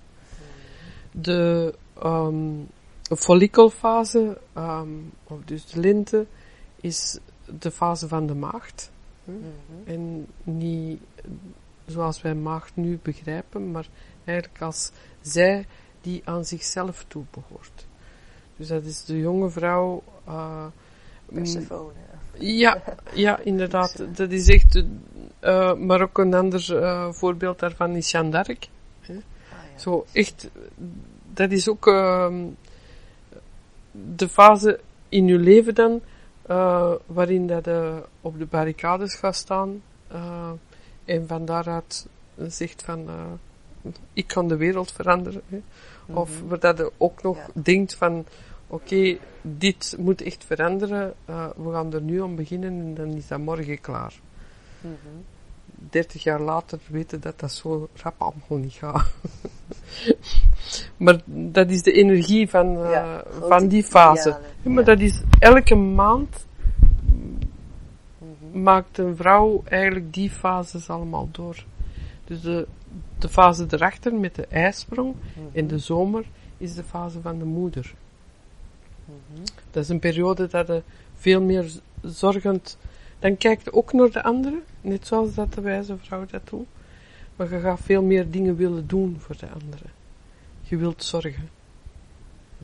De 1.12 1.74
um, 2.04 2.68
follikelfase, 3.04 4.38
um, 4.58 5.12
of 5.24 5.40
dus 5.46 5.66
de 5.66 5.80
lente, 5.80 6.26
is 6.76 7.20
de 7.60 7.72
fase 7.72 8.08
van 8.08 8.28
de 8.28 8.34
maagd. 8.34 8.92
Mhm. 9.24 9.38
En 9.86 10.28
niet 10.44 11.02
zoals 11.88 12.22
wij 12.22 12.36
maagd 12.36 12.76
nu 12.76 13.00
begrijpen, 13.02 13.72
maar 13.72 13.88
eigenlijk 14.26 14.62
als 14.62 14.92
zij 15.22 15.66
die 16.02 16.22
aan 16.26 16.46
zichzelf 16.46 17.06
toe 17.08 17.24
behoort. 17.32 17.88
Dus 18.58 18.68
dat 18.68 18.84
is 18.84 19.06
de 19.06 19.20
jonge 19.20 19.50
vrouw, 19.50 20.04
uh, 20.28 20.66
Persephone. 21.26 21.92
Ja, 22.40 22.82
ja, 23.14 23.40
inderdaad. 23.40 24.06
Dat 24.18 24.32
is 24.32 24.48
echt, 24.48 24.84
uh, 25.42 25.74
maar 25.74 26.02
ook 26.02 26.18
een 26.18 26.34
ander 26.34 26.68
uh, 26.72 27.12
voorbeeld 27.12 27.60
daarvan 27.60 27.96
is 27.96 28.12
Jeanne 28.12 28.32
d'Arc. 28.32 28.68
Ah, 29.02 29.08
ja. 29.08 29.80
Zo 29.80 30.06
echt, 30.12 30.50
dat 31.34 31.52
is 31.52 31.70
ook 31.70 31.88
uh, 31.88 32.34
de 33.92 34.30
fase 34.30 34.80
in 35.10 35.28
je 35.28 35.38
leven 35.38 35.76
dan, 35.76 36.02
uh, 36.50 36.92
waarin 37.06 37.48
dat 37.48 37.68
op 38.22 38.40
de 38.40 38.46
barricades 38.46 39.16
gaat 39.16 39.36
staan 39.36 39.82
uh, 40.12 40.52
en 41.08 41.28
van 41.28 41.46
daaruit 41.46 42.08
zegt 42.48 42.84
van, 42.84 43.10
ik 44.14 44.28
kan 44.28 44.48
de 44.48 44.56
wereld 44.58 44.92
veranderen. 44.92 45.42
Hè. 45.50 45.60
Of 46.14 46.42
waar 46.48 46.60
dat 46.60 46.78
je 46.78 46.92
ook 46.98 47.24
nog 47.24 47.38
Ja. 47.38 47.62
denkt 47.62 47.96
van, 47.96 48.26
oké, 48.68 49.18
dit 49.42 49.96
moet 50.00 50.22
echt 50.22 50.44
veranderen, 50.46 51.14
uh, 51.30 51.46
we 51.56 51.72
gaan 51.72 51.94
er 51.94 52.02
nu 52.02 52.22
aan 52.22 52.36
beginnen 52.36 52.70
en 52.80 52.94
dan 52.94 53.08
is 53.08 53.28
dat 53.28 53.40
morgen 53.40 53.82
klaar. 53.82 54.14
Mhm. 54.82 54.94
30 55.90 56.24
jaar 56.24 56.42
later 56.42 56.80
weten 56.88 57.22
dat 57.22 57.40
dat 57.40 57.52
zo 57.52 57.88
rap 57.94 58.14
allemaal 58.18 58.58
niet 58.66 58.74
gaat. 58.74 59.06
maar 60.98 61.22
dat 61.26 61.70
is 61.70 61.82
de 61.82 61.92
energie 61.92 62.50
van, 62.50 62.78
uh, 62.84 62.92
Ja, 62.92 63.24
grote 63.30 63.48
van 63.48 63.68
die 63.68 63.84
fase. 63.84 64.30
Ja, 64.62 64.70
maar 64.72 64.84
dat 64.84 65.00
is 65.00 65.22
elke 65.40 65.76
maand 65.76 66.30
Mhm. 66.30 66.47
Maakt 68.58 68.98
een 68.98 69.16
vrouw 69.16 69.64
eigenlijk 69.66 70.14
die 70.14 70.30
fases 70.30 70.90
allemaal 70.90 71.30
door. 71.32 71.66
Dus 72.26 72.42
de, 72.42 72.68
de 73.18 73.30
fase 73.30 73.66
erachter 73.70 74.14
met 74.14 74.36
de 74.36 74.46
ijsprong 74.46 75.16
in 75.52 75.68
de 75.68 75.78
zomer 75.78 76.26
is 76.58 76.76
de 76.76 76.84
fase 76.84 77.22
van 77.22 77.40
de 77.40 77.46
moeder. 77.46 77.94
Mhm. 79.06 79.46
Dat 79.72 79.84
is 79.84 79.90
een 79.90 80.00
periode 80.00 80.48
dat 80.48 80.68
je 80.68 80.84
veel 81.16 81.42
meer 81.42 81.72
zorgend... 82.02 82.78
Dan 83.20 83.38
kijkt 83.38 83.64
je 83.64 83.74
ook 83.74 83.94
naar 83.94 84.12
de 84.12 84.24
anderen, 84.24 84.64
net 84.82 85.08
zoals 85.08 85.34
dat 85.34 85.54
de 85.54 85.62
wijze 85.62 85.98
vrouw 85.98 86.26
dat 86.26 86.50
doet. 86.50 86.68
Maar 87.36 87.54
je 87.54 87.60
gaat 87.60 87.80
veel 87.82 88.04
meer 88.04 88.32
dingen 88.32 88.56
willen 88.56 88.88
doen 88.88 89.16
voor 89.20 89.38
de 89.38 89.50
anderen. 89.50 89.92
Je 90.62 90.78
wilt 90.78 91.04
zorgen. 91.04 91.50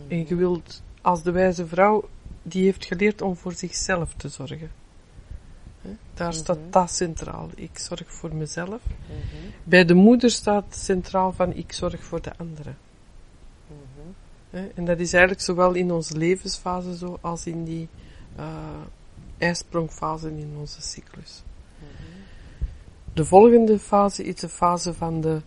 En 0.07 0.27
je 0.27 0.35
wilt, 0.35 0.83
als 1.01 1.23
de 1.23 1.31
wijze 1.31 1.67
vrouw, 1.67 2.09
die 2.43 2.63
heeft 2.63 2.85
geleerd 2.85 3.21
om 3.21 3.35
voor 3.35 3.51
zichzelf 3.51 4.13
te 4.13 4.29
zorgen. 4.29 4.71
Daar 6.13 6.33
staat 6.33 6.57
Mhm. 6.59 6.69
dat 6.69 6.91
centraal. 6.91 7.49
Ik 7.55 7.77
zorg 7.79 8.13
voor 8.13 8.35
mezelf. 8.35 8.81
Mhm. 9.07 9.49
Bij 9.63 9.85
de 9.85 9.93
moeder 9.93 10.29
staat 10.31 10.65
centraal 10.75 11.31
van 11.31 11.53
ik 11.53 11.71
zorg 11.71 12.03
voor 12.03 12.21
de 12.21 12.31
anderen. 12.37 12.77
Mhm. 13.67 14.63
En 14.75 14.85
dat 14.85 14.99
is 14.99 15.13
eigenlijk 15.13 15.43
zowel 15.43 15.73
in 15.73 15.91
onze 15.91 16.17
levensfase 16.17 16.97
zo 16.97 17.17
als 17.21 17.45
in 17.45 17.63
die 17.63 17.87
uh, 18.39 18.45
ijsprongfase 19.37 20.27
in 20.27 20.55
onze 20.59 20.81
cyclus. 20.81 21.43
De 23.13 23.25
volgende 23.25 23.79
fase 23.79 24.23
is 24.23 24.35
de 24.35 24.49
fase 24.49 24.93
van 24.93 25.21
de, 25.21 25.41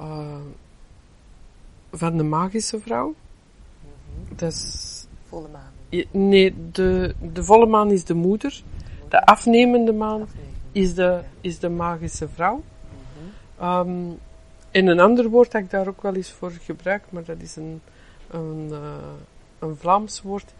uh, 0.00 0.36
van 1.92 2.16
de 2.16 2.22
magische 2.22 2.80
vrouw. 2.80 3.14
Dat 4.36 4.52
is, 4.52 5.06
Volle 5.28 5.48
maan. 5.48 5.72
nee, 6.10 6.54
de, 6.72 7.14
de 7.32 7.44
volle 7.44 7.66
maan 7.66 7.90
is 7.90 8.04
de 8.04 8.14
moeder. 8.14 8.62
De 9.14 9.26
afnemende 9.26 9.92
maan 9.92 10.28
is 10.72 10.94
de, 10.94 11.20
is 11.40 11.58
de 11.58 11.68
magische 11.68 12.28
vrouw. 12.28 12.62
Um, 13.62 14.18
en 14.70 14.86
een 14.86 15.00
ander 15.00 15.28
woord 15.28 15.52
dat 15.52 15.60
ik 15.60 15.70
daar 15.70 15.88
ook 15.88 16.02
wel 16.02 16.14
eens 16.14 16.30
voor 16.30 16.50
gebruik, 16.50 17.02
maar 17.10 17.24
dat 17.24 17.40
is 17.40 17.56
een, 17.56 17.80
een, 18.30 18.68
uh, 18.70 18.78
een 19.58 19.76
Vlaams 19.76 20.22
woord, 20.22 20.54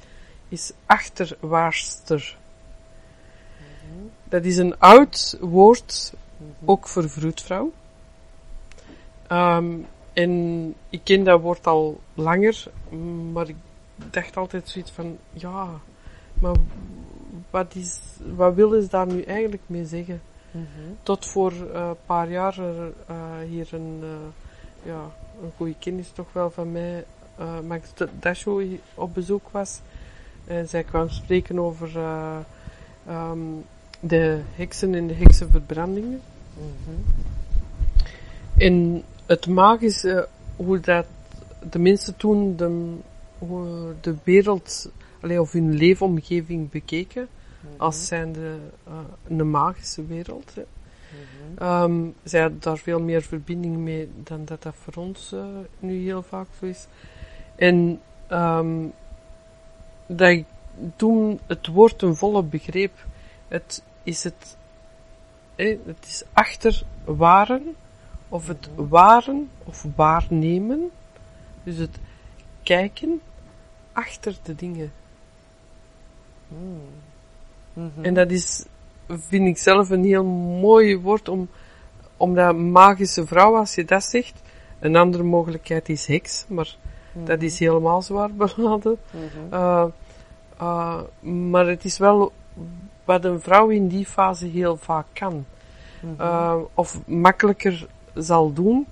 is 0.48 0.72
achterwaarster. 0.86 2.38
Dat 4.24 4.44
is 4.44 4.56
een 4.56 4.78
oud 4.78 5.38
woord, 5.40 6.14
ook 6.64 6.88
voor 6.88 7.08
vroedvrouw. 7.08 7.72
Um, 9.28 9.86
en 10.12 10.74
ik 10.90 11.00
ken 11.04 11.24
dat 11.24 11.40
woord 11.40 11.66
al 11.66 12.00
langer, 12.14 12.64
maar 13.32 13.48
ik 13.48 13.56
dacht 14.10 14.36
altijd 14.36 14.68
zoiets 14.68 14.90
van, 14.90 15.18
ja, 15.32 15.68
maar 16.34 16.54
wat, 17.54 17.74
is, 17.74 17.98
wat 18.36 18.54
willen 18.54 18.82
ze 18.82 18.88
daar 18.88 19.06
nu 19.06 19.22
eigenlijk 19.22 19.62
mee 19.66 19.86
zeggen? 19.86 20.20
Mhm. 20.50 20.92
Tot 21.02 21.26
voor 21.26 21.52
eh, 21.52 21.88
een 21.88 21.96
paar 22.06 22.30
jaar 22.30 22.58
er 22.58 22.92
eh, 23.06 23.16
hier 23.48 23.68
een, 23.70 24.00
eh, 24.02 24.86
ja, 24.86 25.00
een 25.42 25.52
goede 25.56 25.74
kennis 25.78 26.10
toch 26.12 26.32
wel 26.32 26.50
van 26.50 26.72
mij, 26.72 27.04
Max 27.66 27.88
Dasho, 28.20 28.62
op 28.94 29.14
bezoek 29.14 29.48
was. 29.50 29.80
En 30.44 30.68
zij 30.68 30.82
kwam 30.82 31.08
spreken 31.08 31.58
over 31.58 31.90
ehm, 33.06 33.38
de 34.00 34.40
heksen 34.54 34.94
en 34.94 35.06
de 35.06 35.14
heksenverbrandingen. 35.14 36.20
Mhm. 36.54 37.00
En 38.56 39.02
het 39.26 39.46
magische, 39.46 40.28
hoe 40.56 40.80
dat 40.80 41.06
de 41.70 41.78
mensen 41.78 42.16
toen 42.16 42.56
de, 42.56 42.96
de 44.00 44.14
wereld, 44.24 44.90
of 45.38 45.52
hun 45.52 45.74
leefomgeving 45.74 46.70
bekeken. 46.70 47.28
Als 47.76 48.06
zijnde 48.06 48.58
uh, 48.88 48.94
een 49.28 49.50
magische 49.50 50.06
wereld. 50.06 50.54
Hè. 50.54 50.62
Mhm. 51.58 51.82
Um, 51.82 52.14
zij 52.22 52.40
had 52.40 52.62
daar 52.62 52.78
veel 52.78 53.00
meer 53.00 53.22
verbinding 53.22 53.76
mee 53.76 54.10
dan 54.22 54.44
dat 54.44 54.62
dat 54.62 54.74
voor 54.74 55.02
ons 55.02 55.32
uh, 55.32 55.44
nu 55.78 56.04
heel 56.04 56.22
vaak 56.22 56.46
zo 56.58 56.66
is. 56.66 56.86
En 57.56 58.00
um, 58.30 58.92
dat 60.06 60.28
ik 60.28 60.44
toen 60.96 61.40
het 61.46 61.66
woord 61.66 62.02
een 62.02 62.16
volle 62.16 62.42
begreep, 62.42 62.92
het 63.48 63.82
is 64.02 64.24
het, 64.24 64.56
eh, 65.54 65.78
het 65.86 66.04
is 66.06 66.24
achter 66.32 66.82
waren, 67.04 67.74
of 68.28 68.46
het 68.46 68.68
Mhm. 68.76 68.88
waren 68.88 69.50
of 69.64 69.86
waarnemen, 69.96 70.90
dus 71.62 71.76
het 71.76 71.98
kijken 72.62 73.20
achter 73.92 74.36
de 74.42 74.54
dingen. 74.54 74.92
Mhm. 77.74 77.86
Mhm. 77.94 78.04
En 78.04 78.14
dat 78.14 78.30
is, 78.30 78.64
vind 79.08 79.46
ik 79.46 79.58
zelf 79.58 79.90
een 79.90 80.04
heel 80.04 80.24
mooi 80.60 80.98
woord 80.98 81.28
om, 81.28 81.48
om 82.16 82.34
dat 82.34 82.56
magische 82.56 83.26
vrouw, 83.26 83.56
als 83.56 83.74
je 83.74 83.84
dat 83.84 84.04
zegt, 84.04 84.42
een 84.80 84.96
andere 84.96 85.22
mogelijkheid 85.22 85.88
is 85.88 86.06
heks, 86.06 86.44
maar 86.48 86.76
dat 87.12 87.42
is 87.42 87.58
helemaal 87.58 88.02
zwaar 88.02 88.30
beladen. 88.42 88.98
Mhm. 89.10 89.54
Uh, 89.54 89.84
uh, 90.60 91.00
maar 91.50 91.66
het 91.66 91.84
is 91.84 91.98
wel 91.98 92.32
wat 93.04 93.24
een 93.24 93.40
vrouw 93.40 93.68
in 93.68 93.88
die 93.88 94.06
fase 94.06 94.46
heel 94.46 94.76
vaak 94.76 95.06
kan. 95.12 95.44
Mhm. 96.00 96.20
Uh, 96.20 96.56
of 96.74 97.00
makkelijker 97.06 97.86
zal 98.14 98.52
doen. 98.52 98.86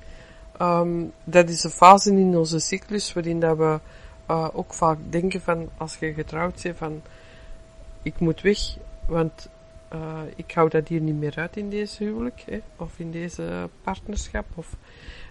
Um, 0.60 1.12
dat 1.24 1.48
is 1.48 1.64
een 1.64 1.70
fase 1.70 2.10
in 2.10 2.36
onze 2.36 2.58
cyclus 2.58 3.12
waarin 3.12 3.40
dat 3.40 3.56
we 3.56 3.80
uh, 4.30 4.48
ook 4.52 4.74
vaak 4.74 4.98
denken 5.08 5.40
van, 5.40 5.68
als 5.76 5.96
je 5.96 6.12
getrouwd 6.12 6.62
bent, 6.62 6.76
van, 6.76 7.02
ik 8.02 8.20
moet 8.20 8.40
weg, 8.40 8.58
want 9.06 9.48
uh, 9.92 10.20
ik 10.36 10.52
hou 10.52 10.68
dat 10.68 10.88
hier 10.88 11.00
niet 11.00 11.18
meer 11.18 11.36
uit 11.36 11.56
in 11.56 11.70
deze 11.70 12.04
huwelijk, 12.04 12.44
hè, 12.46 12.60
of 12.76 12.98
in 12.98 13.10
deze 13.10 13.68
partnerschap. 13.82 14.46
Of, 14.54 14.76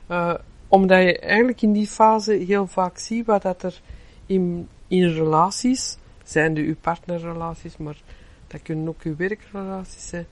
uh, 0.10 0.34
omdat 0.68 1.02
je 1.02 1.20
eigenlijk 1.20 1.62
in 1.62 1.74
die 1.74 1.88
fase 1.88 2.34
heel 2.34 2.68
vaak 2.68 2.98
ziet 2.98 3.26
wat 3.26 3.42
dat 3.42 3.64
er 3.64 3.82
in, 4.26 4.68
in 4.88 5.08
relaties, 5.08 5.98
zijn 6.24 6.54
de 6.54 6.62
uw 6.62 6.76
partnerrelaties, 6.82 7.78
maar 7.78 8.02
dat 8.48 8.62
kunnen 8.62 8.88
ook 8.88 9.02
uw 9.02 9.16
werkrelaties 9.16 10.08
zijn, 10.08 10.26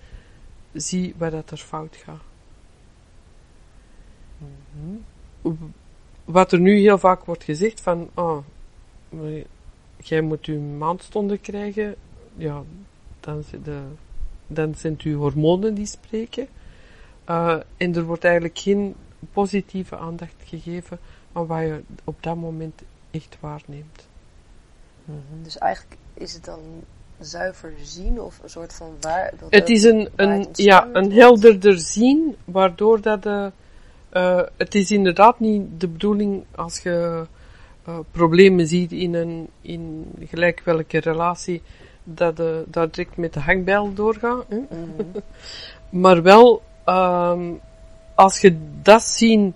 zie 0.74 1.14
wat 1.18 1.32
dat 1.32 1.52
er 1.52 1.58
fout 1.58 1.96
gaat. 1.96 2.22
Mhm. 5.42 5.56
Wat 6.26 6.52
er 6.52 6.60
nu 6.60 6.80
heel 6.80 6.98
vaak 6.98 7.26
wordt 7.26 7.44
gezegd 7.44 7.82
van, 7.82 8.10
oh, 8.14 8.38
jij 9.98 10.22
moet 10.22 10.46
uw 10.46 10.60
maandstonden 10.60 11.42
krijgen, 11.42 11.96
ja, 12.36 12.64
dan, 13.20 13.44
de, 13.64 13.82
dan 14.48 14.76
zijn 14.76 14.94
het 14.94 15.02
uw 15.02 15.18
hormonen 15.18 15.74
die 15.74 15.86
spreken. 15.86 16.48
Uh, 17.30 17.60
en 17.78 17.96
er 17.96 18.04
wordt 18.04 18.24
eigenlijk 18.24 18.58
geen 18.58 18.96
positieve 19.34 19.98
aandacht 19.98 20.36
gegeven 20.46 21.00
aan 21.32 21.46
wat 21.46 21.60
je 21.60 21.82
op 22.04 22.24
dat 22.24 22.36
moment 22.36 22.82
echt 23.12 23.38
waarneemt. 23.40 24.08
Mhm. 25.06 25.44
Dus 25.44 25.58
eigenlijk 25.58 25.98
is 26.14 26.34
het 26.34 26.46
dan 26.46 26.60
zuiver 27.20 27.74
zien 27.84 28.22
of 28.22 28.40
een 28.44 28.50
soort 28.50 28.74
van 28.74 28.96
waar? 29.02 29.34
Dat 29.40 29.52
Het 29.52 29.70
is 29.70 29.84
een, 29.84 30.10
een, 30.16 30.48
ja, 30.54 30.90
een 30.94 31.12
helderder 31.12 31.80
zien, 31.80 32.36
waardoor 32.46 33.02
dat 33.02 33.24
de, 33.24 33.52
uh, 34.14 34.42
het 34.58 34.76
is 34.76 34.92
inderdaad 34.92 35.40
niet 35.40 35.62
de 35.78 35.88
bedoeling 35.88 36.44
als 36.56 36.80
je 36.80 37.26
uh, 37.88 38.00
problemen 38.12 38.68
ziet 38.68 38.92
in 38.92 39.14
een, 39.14 39.48
in 39.62 40.12
gelijk 40.20 40.62
welke 40.64 41.00
relatie, 41.00 41.62
dat 42.04 42.38
de, 42.38 42.64
dat 42.68 42.94
direct 42.94 43.18
met 43.18 43.34
de 43.34 43.40
hangbijl. 43.40 43.94
Hè? 43.96 44.30
Mm 44.30 44.68
-hmm. 44.70 45.12
maar 46.02 46.22
wel, 46.22 46.62
um, 46.86 47.60
als 48.16 48.42
je 48.42 48.58
dat 48.82 49.04
zien, 49.04 49.56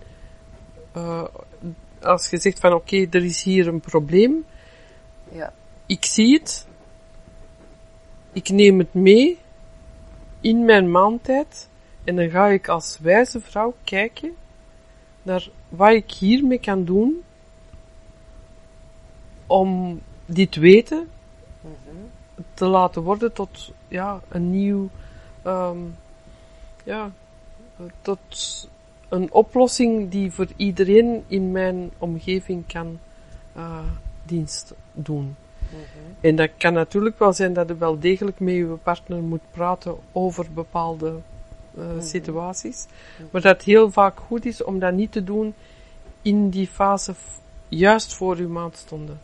uh, 0.97 1.23
als 2.01 2.29
je 2.29 2.37
zegt 2.37 2.59
van 2.59 2.73
oké, 2.73 2.95
okay, 2.95 3.07
er 3.11 3.25
is 3.25 3.43
hier 3.43 3.67
een 3.67 3.79
probleem, 3.79 4.45
ja. 5.31 5.53
ik 5.85 6.05
zie 6.05 6.33
het, 6.33 6.67
ik 8.33 8.49
neem 8.49 8.79
het 8.79 8.93
mee 8.93 9.37
in 10.41 10.65
mijn 10.65 10.91
maandtijd 10.91 11.69
en 12.03 12.15
dan 12.15 12.29
ga 12.29 12.47
ik 12.47 12.67
als 12.67 12.99
wijze 13.01 13.39
vrouw 13.39 13.73
kijken 13.83 14.35
naar 15.21 15.49
wat 15.69 15.91
ik 15.91 16.11
hiermee 16.11 16.59
kan 16.59 16.83
doen 16.83 17.23
om 19.47 20.01
dit 20.25 20.55
weten 20.55 21.09
te 22.53 22.65
laten 22.65 23.01
worden 23.01 23.33
tot 23.33 23.71
ja, 23.87 24.19
een 24.29 24.49
nieuw, 24.49 24.89
ehm, 25.41 25.77
ja, 26.83 27.11
tot 28.01 28.67
een 29.09 29.31
oplossing 29.31 30.09
die 30.09 30.31
voor 30.31 30.47
iedereen 30.55 31.23
in 31.27 31.51
mijn 31.51 31.91
omgeving 31.97 32.67
kan 32.67 32.99
uh, 33.57 33.79
dienst 34.23 34.73
doen. 34.93 35.35
En 36.21 36.35
dat 36.35 36.49
kan 36.57 36.73
natuurlijk 36.73 37.19
wel 37.19 37.33
zijn 37.33 37.53
dat 37.53 37.67
je 37.67 37.77
wel 37.77 37.99
degelijk 37.99 38.39
met 38.39 38.53
je 38.53 38.77
partner 38.83 39.21
moet 39.21 39.51
praten 39.51 39.95
over 40.11 40.45
bepaalde 40.53 41.15
uh, 41.77 41.83
situaties. 41.99 42.85
Maar 43.31 43.41
dat 43.41 43.53
het 43.53 43.63
heel 43.63 43.91
vaak 43.91 44.19
goed 44.19 44.45
is 44.45 44.63
om 44.63 44.79
dat 44.79 44.93
niet 44.93 45.11
te 45.11 45.23
doen 45.23 45.53
in 46.21 46.49
die 46.49 46.67
fase 46.67 47.13
juist 47.67 48.13
voor 48.13 48.37
je 48.37 48.47
maandstonden. 48.47 49.19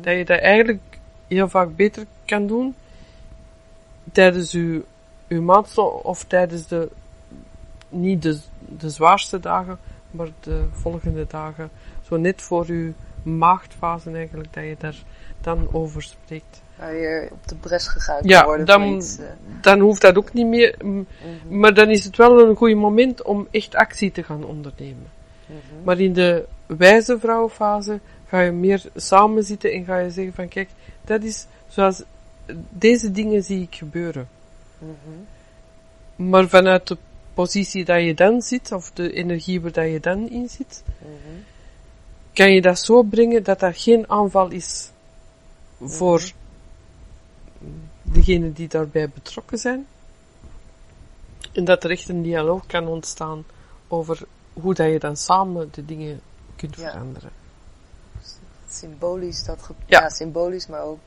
Dat 0.00 0.16
je 0.16 0.24
dat 0.24 0.38
eigenlijk 0.38 0.80
heel 1.32 1.48
vaak 1.48 1.76
beter 1.76 2.06
kan 2.24 2.46
doen 2.46 2.74
tijdens 4.12 4.52
uw, 4.52 4.82
uw 5.28 5.42
maandstond 5.42 6.02
of 6.02 6.24
tijdens 6.24 6.66
de, 6.66 6.88
niet 7.88 8.22
de, 8.22 8.40
de 8.78 8.90
zwaarste 8.90 9.40
dagen, 9.40 9.78
maar 10.10 10.28
de 10.40 10.64
volgende 10.72 11.26
dagen. 11.26 11.70
Zo 12.02 12.16
net 12.16 12.42
voor 12.42 12.64
uw 12.68 12.92
maagdfase 13.22 14.10
eigenlijk, 14.10 14.52
dat 14.52 14.64
je 14.64 14.76
daar 14.78 15.02
dan 15.40 15.68
over 15.72 16.02
spreekt. 16.02 16.62
Waar 16.76 16.94
je 16.94 17.28
op 17.30 17.48
de 17.48 17.54
bres 17.54 17.88
gegaan 17.88 18.20
ja, 18.22 18.44
worden 18.44 18.66
dan, 18.66 18.82
uh... 18.82 19.00
dan 19.60 19.80
hoeft 19.80 20.00
dat 20.00 20.16
ook 20.16 20.32
niet 20.32 20.46
meer. 20.46 20.74
Mm 20.82 21.06
-hmm. 21.20 21.58
Maar 21.58 21.74
dan 21.74 21.88
is 21.90 22.04
het 22.04 22.16
wel 22.16 22.40
een 22.40 22.56
goed 22.56 22.74
moment 22.74 23.22
om 23.22 23.48
echt 23.50 23.74
actie 23.74 24.12
te 24.12 24.22
gaan 24.22 24.44
ondernemen. 24.44 25.10
Mm 25.46 25.56
-hmm. 25.68 25.84
Maar 25.84 26.00
in 26.00 26.12
de 26.12 26.44
wijze 26.66 27.18
vrouwenfase 27.18 28.00
ga 28.26 28.40
je 28.40 28.50
meer 28.50 28.82
samen 28.94 29.42
zitten 29.42 29.72
en 29.72 29.84
ga 29.84 29.98
je 29.98 30.10
zeggen 30.10 30.34
van 30.34 30.48
kijk, 30.48 30.68
dat 31.04 31.22
is 31.22 31.46
zoals 31.68 32.02
deze 32.70 33.10
dingen 33.10 33.42
zie 33.42 33.62
ik 33.62 33.74
gebeuren. 33.74 34.28
Mm 34.78 34.96
-hmm. 35.04 35.26
Maar 36.28 36.48
vanuit 36.48 36.88
de 36.88 36.96
positie 37.34 37.84
dat 37.84 38.02
je 38.02 38.14
dan 38.14 38.42
zit, 38.42 38.72
of 38.72 38.90
de 38.90 39.12
energie 39.12 39.60
waar 39.60 39.72
dat 39.72 39.90
je 39.90 40.00
dan 40.00 40.28
in 40.30 40.48
zit, 40.48 40.82
kan 42.32 42.52
je 42.52 42.60
dat 42.60 42.78
zo 42.78 43.02
brengen 43.02 43.42
dat 43.42 43.60
dat 43.60 43.76
geen 43.76 44.10
aanval 44.10 44.50
is 44.50 44.90
voor 45.80 46.32
degenen 48.02 48.52
die 48.52 48.68
daarbij 48.68 49.08
betrokken 49.08 49.58
zijn. 49.58 49.86
En 51.52 51.64
dat 51.64 51.84
er 51.84 51.90
echt 51.90 52.08
een 52.08 52.22
dialoog 52.22 52.66
kan 52.66 52.86
ontstaan 52.86 53.44
over 53.88 54.22
hoe 54.52 54.74
dat 54.74 54.90
je 54.90 54.98
dan 54.98 55.16
samen 55.16 55.68
de 55.72 55.84
dingen 55.84 56.20
kunt 56.56 56.76
Ja. 56.76 56.90
veranderen. 56.90 57.30
Symbolisch, 58.72 59.44
dat 59.44 59.58
Ja. 59.86 60.00
ja. 60.00 60.08
symbolisch, 60.08 60.66
maar 60.66 60.82
ook 60.82 60.98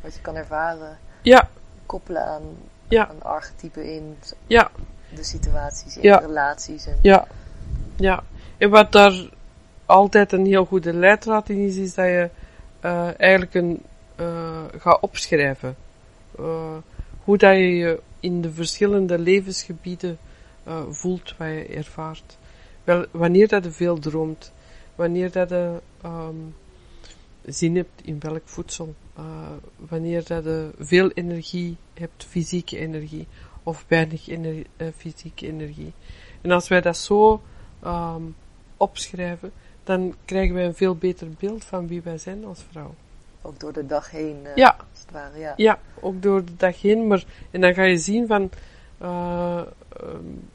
wat 0.00 0.14
je 0.14 0.20
kan 0.20 0.34
ervaren, 0.36 0.98
Ja, 1.22 1.48
koppelen 1.86 2.24
aan, 2.26 2.42
Ja. 2.88 3.08
aan 3.08 3.22
archetypen 3.22 3.92
in 3.94 4.16
ja, 4.46 4.70
de 5.14 5.24
situaties, 5.24 5.96
in 5.96 6.02
Ja. 6.02 6.18
de 6.18 6.26
relaties. 6.26 6.86
En, 6.86 6.98
ja, 7.02 7.26
ja. 7.96 8.22
En 8.58 8.70
wat 8.70 8.92
daar 8.92 9.28
altijd 9.86 10.32
een 10.32 10.46
heel 10.46 10.64
goede 10.64 10.92
leidraad 10.92 11.48
in 11.48 11.58
is, 11.66 11.76
is 11.76 11.94
dat 11.94 12.04
je 12.06 12.30
eh, 12.80 13.20
eigenlijk 13.20 13.54
een, 13.54 13.82
eh, 14.16 14.62
gaat 14.78 15.00
opschrijven. 15.00 15.76
Eh, 16.38 16.76
hoe 17.24 17.36
dat 17.38 17.54
je 17.56 17.76
je 17.76 18.00
in 18.20 18.40
de 18.40 18.52
verschillende 18.52 19.18
levensgebieden 19.18 20.18
eh, 20.64 20.82
voelt, 20.90 21.34
wat 21.36 21.48
je 21.48 21.66
ervaart. 21.66 22.36
Wel, 22.84 23.06
wanneer 23.10 23.48
dat 23.48 23.64
je 23.64 23.70
veel 23.70 23.98
droomt, 23.98 24.52
wanneer 24.94 25.32
dat 25.32 25.48
je 25.48 25.80
ehm, 26.02 26.34
zin 27.46 27.76
hebt 27.76 28.00
in 28.04 28.20
welk 28.20 28.42
voedsel, 28.44 28.94
eh, 29.16 29.24
wanneer 29.76 30.24
dat 30.26 30.44
je 30.44 30.70
veel 30.78 31.10
energie 31.10 31.76
hebt, 31.94 32.24
fysieke 32.24 32.78
energie, 32.78 33.26
of 33.62 33.84
weinig 33.88 34.28
ener- 34.28 34.66
eh, 34.76 34.86
fysieke 34.96 35.46
energie. 35.46 35.92
En 36.40 36.50
als 36.50 36.68
wij 36.68 36.80
dat 36.80 36.96
zo 36.96 37.42
ehm, 37.82 38.22
opschrijven, 38.76 39.52
dan 39.84 40.14
krijgen 40.24 40.54
wij 40.54 40.64
een 40.66 40.74
veel 40.74 40.94
beter 40.96 41.28
beeld 41.38 41.64
van 41.64 41.86
wie 41.86 42.02
wij 42.02 42.18
zijn 42.18 42.44
als 42.44 42.64
vrouw. 42.70 42.94
Ook 43.42 43.60
door 43.60 43.72
de 43.72 43.86
dag 43.86 44.10
heen, 44.10 44.36
eh, 44.46 44.56
Ja. 44.56 44.76
als 44.90 45.00
het 45.00 45.10
ware. 45.10 45.38
Ja. 45.38 45.54
Ja, 45.56 45.78
ook 46.00 46.22
door 46.22 46.44
de 46.44 46.56
dag 46.56 46.80
heen, 46.80 47.06
maar 47.06 47.24
en 47.50 47.60
dan 47.60 47.74
ga 47.74 47.82
je 47.82 47.98
zien 47.98 48.26
van 48.26 48.50
ehm, 48.98 49.64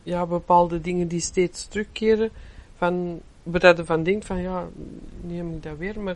ja, 0.03 0.25
bepaalde 0.25 0.81
dingen 0.81 1.07
die 1.07 1.19
steeds 1.19 1.67
terugkeren, 1.67 2.29
van 2.77 3.21
waar 3.43 3.75
je 3.77 3.85
van 3.85 4.03
denkt 4.03 4.25
van 4.25 4.41
ja, 4.41 4.67
heb 5.27 5.45
ik 5.45 5.63
dat 5.63 5.77
weer, 5.77 5.99
maar 5.99 6.15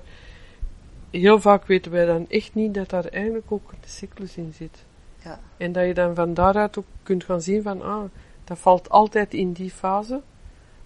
heel 1.19 1.41
vaak 1.41 1.65
weten 1.65 1.91
wij 1.91 2.06
dan 2.06 2.26
echt 2.30 2.53
niet 2.53 2.73
dat 2.73 2.90
daar 2.90 3.06
eigenlijk 3.06 3.52
ook 3.52 3.72
een 3.72 3.90
cyclus 3.90 4.38
in 4.38 4.53
zit. 4.53 4.85
Ja. 5.23 5.40
En 5.57 5.72
dat 5.72 5.85
je 5.85 5.94
dan 5.94 6.15
van 6.15 6.34
daaruit 6.34 6.77
ook 6.77 6.85
kunt 7.03 7.23
gaan 7.23 7.41
zien 7.41 7.61
van 7.61 7.81
ah, 7.81 8.03
dat 8.44 8.60
valt 8.60 8.90
altijd 8.90 9.34
in 9.34 9.52
die 9.52 9.69
fase. 9.72 10.22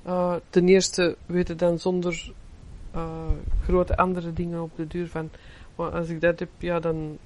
Eh, 0.04 0.36
ten 0.49 0.68
eerste 0.68 1.16
weten 1.26 1.58
dan 1.58 1.80
zonder 1.80 2.32
eh, 2.91 3.30
grote 3.64 3.98
andere 3.98 4.34
dingen 4.34 4.62
op 4.62 4.72
de 4.76 4.88
duur 4.88 5.08
van, 5.08 5.30
maar 5.76 5.91
als 5.91 6.10
ik 6.10 6.22
dat 6.22 6.40
heb, 6.40 6.49
ja 6.58 6.80
dan 6.80 7.18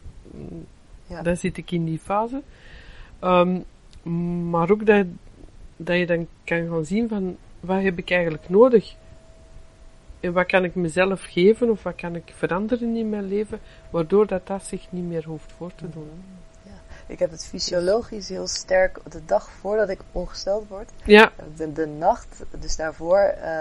Ja. 1.08 1.22
dan 1.22 1.38
zit 1.38 1.58
ik 1.58 1.72
in 1.72 1.86
die 1.86 2.00
fase. 2.00 2.42
Ehm, 3.20 3.60
maar 4.50 4.72
ook 4.72 4.86
dat, 4.86 5.06
dat 5.78 5.98
je 5.98 6.06
dan 6.06 6.28
kan 6.44 6.68
gaan 6.68 6.86
zien 6.86 7.08
van 7.08 7.38
wat 7.60 7.82
heb 7.82 7.98
ik 7.98 8.12
eigenlijk 8.12 8.50
nodig? 8.50 8.96
En 10.22 10.34
wat 10.34 10.46
kan 10.46 10.64
ik 10.64 10.76
mezelf 10.76 11.22
geven 11.24 11.70
of 11.70 11.84
wat 11.84 11.96
kan 11.96 12.16
ik 12.16 12.32
veranderen 12.36 12.96
in 12.96 13.10
mijn 13.10 13.28
leven, 13.28 13.60
waardoor 13.90 14.28
dat, 14.28 14.48
dat 14.48 14.64
zich 14.64 14.88
niet 14.90 15.04
meer 15.08 15.24
hoeft 15.26 15.52
voor 15.58 15.72
te 15.76 15.90
doen. 15.90 16.24
Ik 17.08 17.20
heb 17.20 17.32
het 17.32 17.46
fysiologisch 17.46 18.30
heel 18.30 18.48
sterk 18.48 19.00
de 19.10 19.26
dag 19.26 19.50
voordat 19.60 19.90
ik 19.90 20.00
ongesteld 20.12 20.68
word. 20.68 20.90
Ja, 21.06 21.32
De, 21.56 21.74
de 21.74 21.86
nacht, 21.88 22.44
dus 22.60 22.76
daarvoor, 22.76 23.18
eh, 23.20 23.52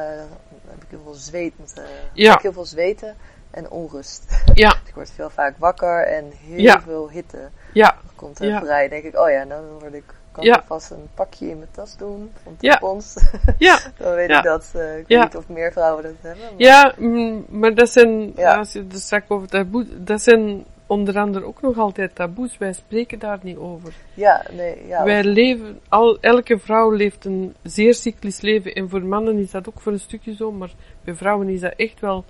heb 0.69 0.83
ik 0.83 0.87
heel 0.89 1.01
veel 1.05 1.15
zweet, 1.15 1.53
uh, 1.79 1.85
Ja. 2.13 2.35
ik 2.35 2.41
heel 2.43 2.53
veel 2.53 2.65
zweten 2.65 3.17
en 3.51 3.71
onrust. 3.71 4.25
ja, 4.55 4.77
ik 4.89 4.95
word 4.95 5.11
veel 5.11 5.31
vaak 5.31 5.57
wakker 5.59 6.07
en 6.07 6.25
heel 6.31 6.59
Ja. 6.59 6.81
veel 6.81 7.11
hitte 7.11 7.49
ja, 7.73 7.97
komt 8.15 8.39
er 8.39 8.47
Ja. 8.47 8.61
vrij. 8.61 8.89
Denk 8.89 9.05
ik, 9.05 9.17
oh 9.19 9.31
ja, 9.31 9.45
dan 9.45 9.79
word 9.79 9.95
ik, 9.95 10.15
kan 10.41 10.49
Ja. 10.49 10.63
vast 10.67 10.91
een 10.91 11.09
pakje 11.15 11.49
in 11.49 11.57
mijn 11.59 11.71
tas 11.71 11.97
doen 11.97 12.31
van 12.43 12.55
Ja. 12.61 12.77
tampons. 12.77 13.17
ja. 13.59 13.79
dan 13.99 14.15
weet 14.15 14.29
Ja. 14.29 14.39
ik 14.39 14.45
dat, 14.45 14.71
eh, 14.75 14.99
ik 14.99 15.09
Ja. 15.09 15.19
weet 15.21 15.33
niet 15.33 15.37
of 15.43 15.49
meer 15.49 15.73
vrouwen 15.73 16.03
dat 16.03 16.13
hebben. 16.21 16.45
maar- 16.45 16.55
Ja, 16.67 16.95
mm, 16.99 17.45
maar 17.49 17.75
dat 17.75 17.89
zijn, 17.91 18.33
Ja. 18.37 18.57
als 18.57 18.73
je 18.73 18.79
het 18.79 19.01
straks 19.01 19.29
over 19.29 19.49
taboe, 19.49 19.87
dat 20.05 20.21
zijn 20.23 20.65
onder 20.87 21.19
andere 21.19 21.45
ook 21.45 21.61
nog 21.63 21.79
altijd 21.79 22.15
taboes. 22.15 22.59
Wij 22.59 22.73
spreken 22.73 23.19
daar 23.19 23.39
niet 23.43 23.57
over. 23.57 23.93
ja, 24.15 24.45
nee, 24.53 24.87
ja. 24.87 25.05
Wij 25.05 25.25
leven, 25.25 25.81
al, 25.89 26.19
elke 26.21 26.59
vrouw 26.59 26.91
leeft 26.91 27.25
een 27.25 27.55
zeer 27.63 27.95
cyclisch 27.95 28.41
leven. 28.41 28.73
En 28.75 28.89
voor 28.89 29.05
mannen 29.05 29.39
is 29.39 29.51
dat 29.51 29.69
ook 29.69 29.81
voor 29.81 29.93
een 29.93 30.01
stukje 30.01 30.35
zo, 30.35 30.53
maar 30.53 30.71
bij 31.05 31.15
vrouwen 31.15 31.49
is 31.49 31.61
dat 31.61 31.73
echt 31.77 32.01
wel 32.01 32.25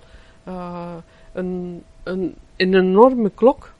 uh, 0.47 0.93
een, 1.33 1.83
een, 2.03 2.35
een 2.57 2.73
enorme 2.73 3.29
klok. 3.29 3.73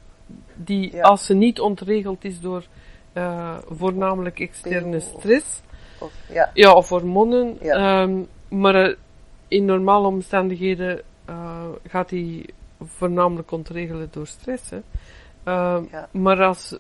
Die, 0.56 0.96
Ja. 0.96 1.02
als 1.02 1.26
ze 1.26 1.34
niet 1.34 1.60
ontregeld 1.60 2.24
is 2.26 2.40
door 2.40 2.64
uh, 3.14 3.58
voornamelijk 3.70 4.40
externe 4.40 4.96
of- 4.98 5.04
stress, 5.18 5.62
Of, 6.00 6.14
ja, 6.34 6.52
ja, 6.54 6.74
of 6.74 6.90
hormonen. 6.90 7.58
Ja. 7.62 8.02
ehm, 8.04 8.20
maar 8.60 8.90
uh, 8.90 8.96
in 9.48 9.66
normale 9.66 10.08
omstandigheden 10.08 11.02
uh, 11.30 11.66
gaat 11.88 12.10
die 12.10 12.54
voornamelijk 12.84 13.52
ontregelen 13.52 14.08
door 14.12 14.28
stress. 14.28 14.70
Hè. 14.70 14.80
Ehm, 15.44 15.84
Ja. 15.92 16.08
Maar 16.12 16.44
als 16.44 16.78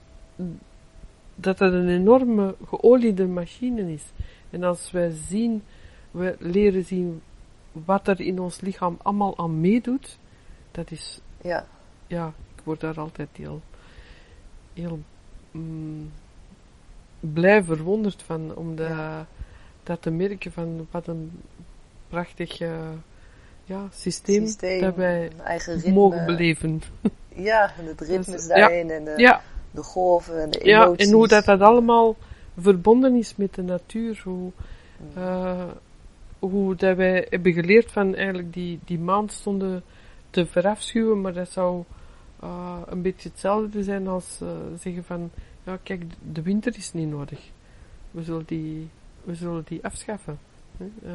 dat 1.35 1.59
het 1.59 1.73
een 1.73 1.89
enorme 1.89 2.55
geoliede 2.67 3.27
machine 3.27 3.93
is. 3.93 4.03
En 4.49 4.63
als 4.63 4.91
wij 4.91 5.09
zien, 5.27 5.63
we 6.11 6.35
leren 6.39 6.85
zien 6.85 7.21
wat 7.71 8.07
er 8.07 8.19
in 8.21 8.39
ons 8.39 8.61
lichaam 8.61 8.97
allemaal 9.01 9.37
aan 9.37 9.59
meedoet, 9.61 10.17
dat 10.71 10.91
is, 10.91 11.19
ja, 11.41 11.65
ja, 12.07 12.33
ik 12.55 12.61
word 12.63 12.79
daar 12.79 12.99
altijd 12.99 13.29
heel, 13.33 13.61
heel 14.73 14.99
mm, 15.51 16.11
blij 17.21 17.63
verwonderd 17.63 18.21
van, 18.23 18.55
om 18.55 18.75
de, 18.75 18.83
Ja. 18.83 19.27
dat 19.83 20.01
te 20.01 20.09
merken 20.11 20.51
van 20.51 20.87
wat 20.91 21.07
een 21.07 21.31
prachtig 22.07 22.59
eh, 22.61 22.69
ja, 23.63 23.87
systeem, 23.93 24.45
systeem, 24.45 24.81
dat 24.81 24.95
wij 24.95 25.25
een 25.25 25.41
eigen 25.41 25.73
ritme. 25.73 25.91
mogen 25.91 26.25
beleven. 26.25 26.81
Ja, 27.35 27.71
en 27.79 27.85
het 27.85 28.01
ritme 28.01 28.33
Dus, 28.35 28.47
daarin 28.47 28.89
en 28.89 29.03
de, 29.03 29.13
Ja, 29.17 29.41
de 29.71 29.83
golven 29.83 30.41
en 30.41 30.49
de 30.49 30.59
ja, 30.63 30.83
emoties. 30.83 31.07
en 31.07 31.13
hoe 31.13 31.27
dat, 31.27 31.45
dat 31.45 31.61
allemaal 31.61 32.15
verbonden 32.57 33.15
is 33.15 33.35
met 33.35 33.53
de 33.53 33.61
natuur, 33.61 34.21
hoe, 34.23 34.51
Mm. 35.15 35.23
eh, 35.23 35.63
hoe 36.39 36.75
dat 36.75 36.95
wij 36.97 37.27
hebben 37.29 37.53
geleerd 37.53 37.91
van 37.91 38.15
eigenlijk 38.15 38.53
die, 38.53 38.79
die 38.85 38.99
maandstonden 38.99 39.83
te 40.29 40.45
verafschuwen, 40.45 41.21
maar 41.21 41.33
dat 41.33 41.49
zou 41.49 41.83
uh, 42.43 42.77
een 42.85 43.01
beetje 43.01 43.29
hetzelfde 43.29 43.83
zijn 43.83 44.07
als 44.07 44.39
uh, 44.43 44.49
zeggen 44.79 45.03
van, 45.03 45.31
ja 45.63 45.77
kijk, 45.83 46.03
de 46.31 46.41
winter 46.41 46.77
is 46.77 46.93
niet 46.93 47.09
nodig. 47.09 47.39
We 48.11 48.23
zullen 48.23 48.45
die, 48.45 48.89
we 49.23 49.35
zullen 49.35 49.63
die 49.65 49.83
afschaffen. 49.83 50.39
Hè? 50.77 50.85
Uh, 51.03 51.11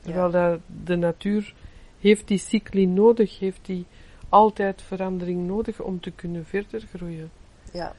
terwijl 0.00 0.30
ja. 0.30 0.58
de 0.84 0.96
natuur 0.96 1.54
heeft 2.00 2.28
die 2.28 2.38
cycli 2.38 2.86
nodig, 2.86 3.38
heeft 3.38 3.66
die 3.66 3.86
altijd 4.28 4.82
verandering 4.82 5.46
nodig 5.46 5.80
om 5.80 6.00
te 6.00 6.10
kunnen 6.10 6.46
verder 6.46 6.80
groeien. 6.94 7.30
Ja. 7.72 7.94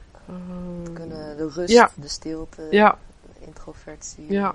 te 0.82 0.92
kunnen 0.92 1.36
de 1.36 1.48
rust, 1.48 1.72
ja. 1.72 1.90
de 1.94 2.08
stilte, 2.08 2.66
ja. 2.70 2.98
de 3.22 3.46
introvertie. 3.46 4.32
Ja. 4.32 4.54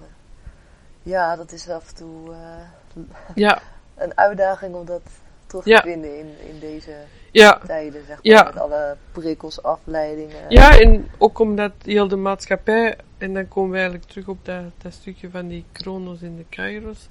Ja, 1.03 1.35
dat 1.35 1.51
is 1.51 1.69
af 1.69 1.89
en 1.89 1.95
toe 1.95 2.35
ja. 3.35 3.61
een 3.95 4.17
uitdaging 4.17 4.75
om 4.75 4.85
dat 4.85 5.01
terug 5.45 5.65
Ja. 5.65 5.81
te 5.81 5.87
vinden 5.87 6.17
in, 6.17 6.27
in 6.49 6.59
deze 6.59 6.95
ja. 7.31 7.61
tijden, 7.65 8.05
zeg 8.05 8.07
maar. 8.07 8.19
Ja. 8.21 8.43
Met 8.43 8.57
alle 8.57 8.97
prikkels, 9.11 9.63
afleidingen. 9.63 10.49
Ja, 10.49 10.79
en 10.79 11.07
ook 11.17 11.39
omdat 11.39 11.71
heel 11.81 12.07
de 12.07 12.15
maatschappij, 12.15 12.97
en 13.17 13.33
dan 13.33 13.47
komen 13.47 13.69
we 13.71 13.77
eigenlijk 13.77 14.07
terug 14.07 14.27
op 14.27 14.45
dat, 14.45 14.63
dat 14.77 14.93
stukje 14.93 15.29
van 15.29 15.47
die 15.47 15.65
chronos 15.73 16.21
en 16.21 16.35
de 16.35 16.45
kairos. 16.49 17.09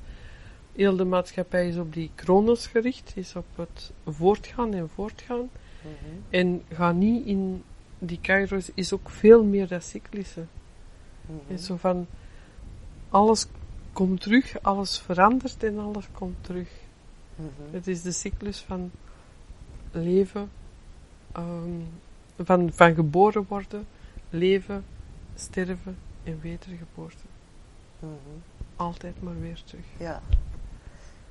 Heel 0.73 0.97
de 0.97 1.05
maatschappij 1.05 1.69
is 1.69 1.77
op 1.77 1.93
die 1.93 2.11
chronos 2.17 2.67
gericht, 2.67 3.13
is 3.15 3.37
op 3.37 3.47
het 3.55 3.93
voortgaan 4.07 4.75
en 4.75 4.89
voortgaan. 4.95 5.51
Mhm. 5.81 5.91
En 6.31 6.63
ga 6.73 6.93
niet 6.93 7.27
in 7.27 7.63
die 7.99 8.19
kairos, 8.21 8.71
is 8.75 8.93
ook 8.93 9.11
veel 9.11 9.45
meer 9.45 9.69
dat 9.69 9.85
cyclische. 9.85 10.45
Mhm. 11.27 11.53
En 11.53 11.59
zo 11.59 11.77
van, 11.77 12.07
alles 13.09 13.47
komt 13.93 14.21
terug, 14.21 14.63
alles 14.63 14.99
verandert 14.99 15.63
en 15.63 15.79
alles 15.79 16.07
komt 16.13 16.37
terug. 16.41 16.69
Mhm. 17.37 17.75
Het 17.75 17.87
is 17.87 18.03
de 18.03 18.13
cyclus 18.13 18.59
van 18.61 18.91
leven, 19.91 20.51
ehm, 21.33 21.81
van, 22.43 22.73
van 22.73 22.95
geboren 22.95 23.45
worden, 23.49 23.87
leven, 24.31 24.85
sterven 25.35 25.99
en 26.25 26.41
wedergeboorte. 26.43 27.25
Mhm. 27.99 28.13
Altijd 28.77 29.23
maar 29.23 29.41
weer 29.41 29.63
terug. 29.65 29.85
Ja. 29.99 30.23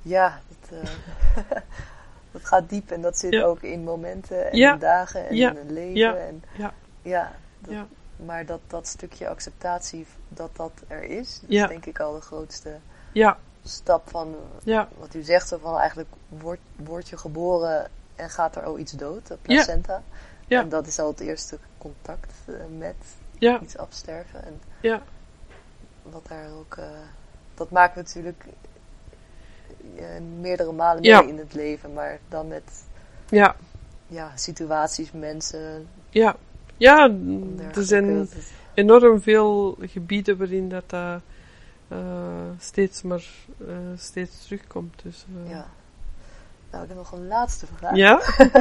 Ja, 0.02 0.40
dat, 0.48 0.78
eh, 0.78 0.90
dat 2.32 2.44
gaat 2.44 2.68
diep 2.68 2.90
en 2.90 3.00
dat 3.02 3.18
zit 3.18 3.32
Ja. 3.32 3.42
ook 3.42 3.62
in 3.62 3.84
momenten 3.84 4.50
en 4.50 4.58
Ja. 4.58 4.72
in 4.72 4.78
dagen 4.78 5.28
en 5.28 5.36
Ja. 5.36 5.50
in 5.50 5.56
het 5.56 5.70
leven. 5.70 5.94
Ja. 5.98 6.16
En, 6.16 6.42
Ja. 6.56 6.74
ja, 7.02 7.32
dat- 7.60 7.72
Ja. 7.72 7.86
Maar 8.24 8.46
dat, 8.46 8.60
dat 8.66 8.86
stukje 8.86 9.28
acceptatie, 9.28 10.06
dat 10.28 10.56
dat 10.56 10.72
er 10.86 11.02
is, 11.02 11.40
dat 11.40 11.50
is 11.50 11.68
denk 11.68 11.86
ik 11.86 12.00
al 12.00 12.14
de 12.14 12.20
grootste 12.20 12.76
Ja, 13.12 13.38
stap 13.64 14.10
van 14.10 14.34
ja, 14.62 14.88
wat 14.98 15.14
u 15.14 15.22
zegt, 15.22 15.56
van 15.60 15.78
eigenlijk 15.78 16.08
word, 16.28 16.60
word 16.76 17.08
je 17.08 17.16
geboren 17.16 17.90
en 18.16 18.30
gaat 18.30 18.56
er 18.56 18.62
al 18.62 18.78
iets 18.78 18.92
dood, 18.92 19.26
de 19.26 19.36
placenta. 19.42 20.02
Ja. 20.46 20.60
En 20.60 20.68
dat 20.68 20.86
is 20.86 20.98
al 20.98 21.08
het 21.08 21.20
eerste 21.20 21.58
contact 21.78 22.32
eh, 22.46 22.54
met 22.78 22.96
ja, 23.38 23.60
iets 23.60 23.76
afsterven. 23.76 24.44
En 24.44 24.60
ja, 24.80 25.02
wat 26.02 26.26
daar 26.28 26.50
ook, 26.58 26.76
eh, 26.76 26.84
dat 27.54 27.70
maken 27.70 27.94
we 27.94 28.00
natuurlijk 28.00 28.44
eh, 29.96 30.04
meerdere 30.40 30.72
malen 30.72 31.02
mee 31.02 31.28
in 31.28 31.38
het 31.38 31.54
leven, 31.54 31.92
maar 31.92 32.18
dan 32.28 32.48
met 32.48 32.84
ja, 33.28 33.56
ja, 34.06 34.36
situaties, 34.36 35.12
mensen. 35.12 35.88
ja. 36.10 36.36
Ja, 36.76 37.10
er 37.74 37.84
zijn 37.84 38.28
enorm 38.74 39.22
veel 39.22 39.76
gebieden 39.80 40.36
waarin 40.38 40.68
dat, 40.68 40.90
dat 40.90 41.20
eh, 41.88 41.98
steeds 42.58 43.02
maar 43.02 43.24
eh, 43.68 43.76
steeds 43.96 44.42
terugkomt. 44.44 45.02
Dus, 45.02 45.24
eh, 45.44 45.50
ja. 45.50 45.66
Nou, 46.70 46.82
ik 46.82 46.88
heb 46.88 46.98
nog 46.98 47.12
een 47.12 47.26
laatste 47.26 47.66
vraag. 47.66 47.94
ja? 47.96 48.16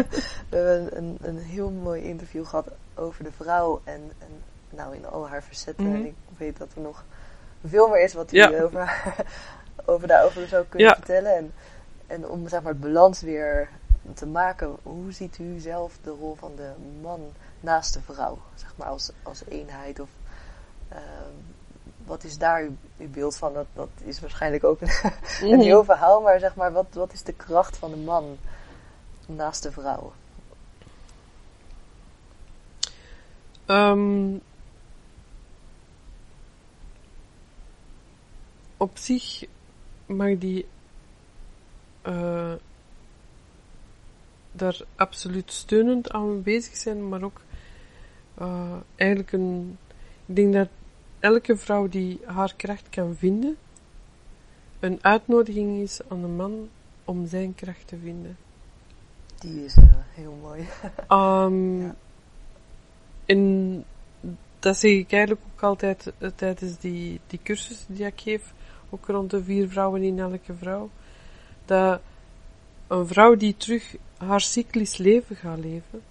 We 0.49 0.57
hebben 0.57 0.97
een, 0.97 1.17
een 1.21 1.37
heel 1.37 1.69
mooi 1.69 2.03
interview 2.03 2.45
gehad 2.45 2.67
over 2.95 3.23
de 3.23 3.31
vrouw 3.31 3.81
en, 3.83 4.11
en 4.19 4.41
nou 4.69 4.95
in 4.95 5.05
al 5.05 5.27
haar 5.29 5.43
verzetten. 5.43 5.85
Mhm. 5.85 5.95
En 5.95 6.05
ik 6.05 6.15
weet 6.37 6.57
dat 6.57 6.67
er 6.75 6.81
nog 6.81 7.03
veel 7.65 7.87
meer 7.89 8.03
is 8.03 8.13
wat 8.13 8.31
u 8.33 8.37
Ja. 8.37 8.61
over, 8.61 8.79
haar- 8.79 9.25
over 9.85 10.07
daarover 10.07 10.47
zou 10.47 10.65
kunnen 10.69 10.87
Ja. 10.87 10.95
vertellen. 10.95 11.35
En, 11.35 11.53
en 12.07 12.27
om 12.27 12.47
zeg 12.47 12.61
maar 12.61 12.71
het 12.71 12.81
balans 12.81 13.21
weer 13.21 13.69
te 14.13 14.25
maken, 14.25 14.75
hoe 14.83 15.11
ziet 15.11 15.37
u 15.39 15.59
zelf 15.59 15.97
de 16.03 16.09
rol 16.09 16.35
van 16.35 16.51
de 16.55 16.71
man 17.01 17.21
naast 17.59 17.93
de 17.93 18.01
vrouw? 18.01 18.37
Zeg 18.55 18.73
maar 18.75 18.87
als, 18.87 19.11
als 19.23 19.41
eenheid 19.47 19.99
of 19.99 20.09
ehm, 20.89 21.01
wat 22.05 22.23
is 22.23 22.37
daar 22.37 22.61
uw, 22.61 22.75
uw 22.97 23.09
beeld 23.09 23.35
van? 23.37 23.53
Dat, 23.53 23.65
dat 23.73 23.89
is 24.03 24.19
waarschijnlijk 24.19 24.63
ook 24.63 24.81
een, 24.81 24.89
een 25.41 25.49
Mhm. 25.49 25.59
heel 25.59 25.83
verhaal, 25.83 26.21
maar 26.21 26.39
zeg 26.39 26.55
maar, 26.55 26.71
wat, 26.71 26.85
wat 26.93 27.13
is 27.13 27.23
de 27.23 27.33
kracht 27.33 27.77
van 27.77 27.89
de 27.89 27.97
man 27.97 28.37
naast 29.25 29.63
de 29.63 29.71
vrouw? 29.71 30.13
Ehm, 33.65 34.35
op 38.77 38.97
zich 38.97 39.45
mag 40.05 40.37
die 40.37 40.65
eh, 42.01 42.53
daar 44.51 44.79
absoluut 44.95 45.51
steunend 45.51 46.11
aan 46.11 46.41
bezig 46.41 46.75
zijn, 46.75 47.09
maar 47.09 47.23
ook 47.23 47.41
eh, 48.35 48.73
eigenlijk 48.95 49.31
een. 49.31 49.77
Ik 50.25 50.35
denk 50.35 50.53
dat 50.53 50.67
elke 51.23 51.57
vrouw 51.57 51.87
die 51.87 52.19
haar 52.25 52.53
kracht 52.55 52.89
kan 52.89 53.15
vinden, 53.15 53.57
een 54.79 54.99
uitnodiging 55.01 55.81
is 55.81 55.99
aan 56.07 56.23
een 56.23 56.35
man 56.35 56.69
om 57.05 57.27
zijn 57.27 57.55
kracht 57.55 57.87
te 57.87 57.97
vinden. 57.97 58.37
Die 59.39 59.65
is 59.65 59.75
eh, 59.75 59.83
heel 60.13 60.37
mooi. 60.41 60.67
Ja. 61.07 61.95
En 63.25 63.83
dat 64.59 64.77
zeg 64.77 64.91
ik 64.91 65.11
eigenlijk 65.11 65.41
ook 65.53 65.63
altijd 65.63 66.11
eh, 66.17 66.29
tijdens 66.35 66.79
die, 66.79 67.19
die 67.27 67.39
cursus 67.43 67.85
die 67.87 68.05
ik 68.05 68.21
geef, 68.21 68.53
ook 68.89 69.05
rond 69.05 69.29
de 69.29 69.43
vier 69.43 69.69
vrouwen 69.69 70.03
in 70.03 70.19
elke 70.19 70.53
vrouw. 70.53 70.89
Dat 71.65 72.01
een 72.87 73.07
vrouw 73.07 73.35
die 73.35 73.57
terug 73.57 73.95
haar 74.17 74.41
cyclisch 74.41 74.97
leven 74.97 75.35
gaat 75.35 75.59
leven, 75.59 76.01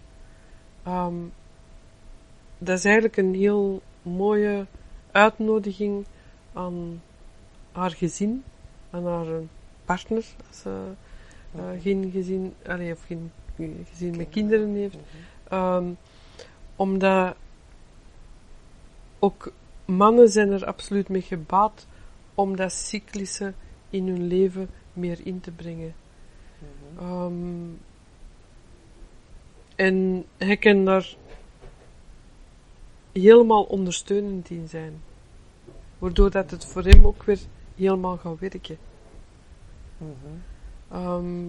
ehm, 0.82 1.14
dat 2.58 2.78
is 2.78 2.84
eigenlijk 2.84 3.16
een 3.16 3.34
heel 3.34 3.82
mooie 4.02 4.66
uitnodiging 5.12 6.04
aan 6.52 7.02
haar 7.72 7.90
gezin, 7.90 8.44
aan 8.90 9.06
haar 9.06 9.26
partner, 9.84 10.24
als 10.48 10.60
ze 10.60 10.92
eh, 11.54 11.64
geen 11.80 12.10
gezin, 12.10 12.54
allee, 12.66 12.92
of 12.92 13.04
geen 13.06 13.30
gezin 13.90 14.16
met 14.16 14.28
kinderen 14.28 14.74
heeft. 14.74 14.98
Ehm, 15.48 15.84
omdat 16.76 17.36
ook 19.18 19.52
mannen 19.84 20.28
zijn 20.28 20.50
er 20.50 20.66
absoluut 20.66 21.08
mee 21.08 21.22
gebaat 21.22 21.86
om 22.34 22.56
dat 22.56 22.72
cyclische 22.72 23.52
in 23.90 24.06
hun 24.06 24.26
leven 24.26 24.68
meer 24.92 25.18
in 25.24 25.40
te 25.40 25.50
brengen. 25.50 25.94
Mhm. 26.58 27.04
Ehm, 27.04 27.70
en 29.76 30.24
hij 30.36 30.56
kan 30.56 30.84
daar 30.84 31.16
helemaal 33.12 33.62
ondersteunend 33.62 34.50
in 34.50 34.68
zijn. 34.68 35.02
Waardoor 35.98 36.30
dat 36.30 36.50
het 36.50 36.64
voor 36.64 36.82
hem 36.84 37.06
ook 37.06 37.22
weer 37.22 37.38
helemaal 37.76 38.16
gaat 38.16 38.38
werken. 38.38 38.78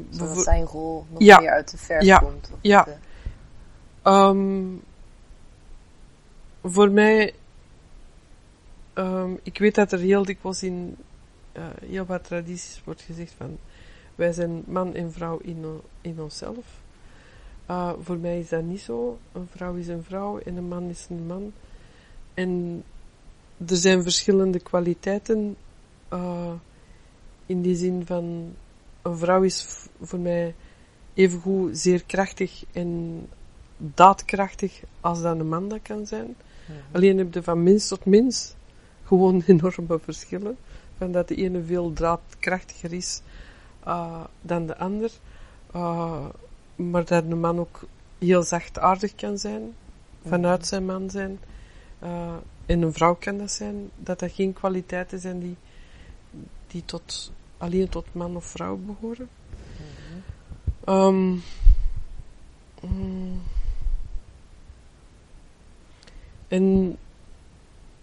Zodat 0.09 0.27
bijvo- 0.27 0.41
zijn 0.41 0.63
rol 0.65 1.05
nog 1.09 1.21
Ja. 1.21 1.39
meer 1.39 1.49
uit 1.49 1.71
de 1.71 1.77
verf 1.77 2.03
Ja. 2.03 2.17
komt. 2.17 2.49
Of 2.53 2.59
Ja. 2.61 2.83
de- 2.83 2.95
Ehm, 4.01 4.65
voor 6.63 6.91
mij, 6.91 7.33
ehm, 8.93 9.31
ik 9.43 9.57
weet 9.57 9.75
dat 9.75 9.91
er 9.91 9.99
heel 9.99 10.23
dikwijls 10.25 10.63
in 10.63 10.97
eh, 11.51 11.63
heel 11.85 12.05
wat 12.05 12.23
tradities 12.23 12.81
wordt 12.85 13.01
gezegd 13.01 13.33
van 13.37 13.57
wij 14.15 14.31
zijn 14.31 14.63
man 14.67 14.93
en 14.93 15.11
vrouw 15.11 15.37
in, 15.37 15.65
in 16.01 16.21
onszelf. 16.21 16.65
Eh, 17.65 17.91
voor 18.01 18.17
mij 18.17 18.39
is 18.39 18.49
dat 18.49 18.63
niet 18.63 18.81
zo. 18.81 19.17
Een 19.31 19.47
vrouw 19.51 19.75
is 19.75 19.87
een 19.87 20.03
vrouw 20.03 20.39
en 20.39 20.55
een 20.55 20.67
man 20.67 20.89
is 20.89 21.07
een 21.09 21.25
man. 21.25 21.53
En 22.33 22.83
er 23.67 23.75
zijn 23.75 24.03
verschillende 24.03 24.59
kwaliteiten 24.59 25.55
eh, 26.07 26.53
in 27.45 27.61
die 27.61 27.75
zin 27.75 28.05
van 28.05 28.53
een 29.01 29.17
vrouw 29.17 29.41
is 29.41 29.87
voor 30.01 30.19
mij 30.19 30.55
evengoed 31.13 31.77
zeer 31.77 32.03
krachtig 32.03 32.63
en 32.71 33.21
daadkrachtig 33.77 34.81
als 35.01 35.21
dat 35.21 35.39
een 35.39 35.47
man 35.47 35.67
dat 35.67 35.81
kan 35.81 36.05
zijn. 36.05 36.35
Mhm. 36.65 36.77
Alleen 36.91 37.17
heb 37.17 37.33
je 37.33 37.43
van 37.43 37.63
mens 37.63 37.87
tot 37.87 38.05
mens 38.05 38.55
gewoon 39.03 39.43
enorme 39.47 39.99
verschillen. 39.99 40.57
Van 40.97 41.11
dat 41.11 41.27
de 41.27 41.35
ene 41.35 41.63
veel 41.63 41.93
daadkrachtiger 41.93 42.93
is 42.93 43.21
eh, 43.83 44.23
dan 44.41 44.65
de 44.65 44.77
ander. 44.77 45.11
Maar 46.75 47.05
dat 47.05 47.23
een 47.23 47.39
man 47.39 47.59
ook 47.59 47.81
heel 48.17 48.43
zachtaardig 48.43 49.15
kan 49.15 49.37
zijn. 49.37 49.75
Vanuit 50.25 50.67
zijn 50.67 50.85
man 50.85 51.09
zijn. 51.09 51.39
Eh, 51.99 52.35
en 52.65 52.81
een 52.81 52.93
vrouw 52.93 53.15
kan 53.15 53.37
dat 53.37 53.51
zijn. 53.51 53.89
Dat 53.97 54.19
dat 54.19 54.31
geen 54.31 54.53
kwaliteiten 54.53 55.19
zijn 55.19 55.39
die, 55.39 55.55
die 56.67 56.85
tot, 56.85 57.31
alleen 57.57 57.89
tot 57.89 58.13
man 58.13 58.35
of 58.35 58.45
vrouw 58.45 58.77
behoren. 58.77 59.29
Mm. 60.85 61.41
En 66.47 66.97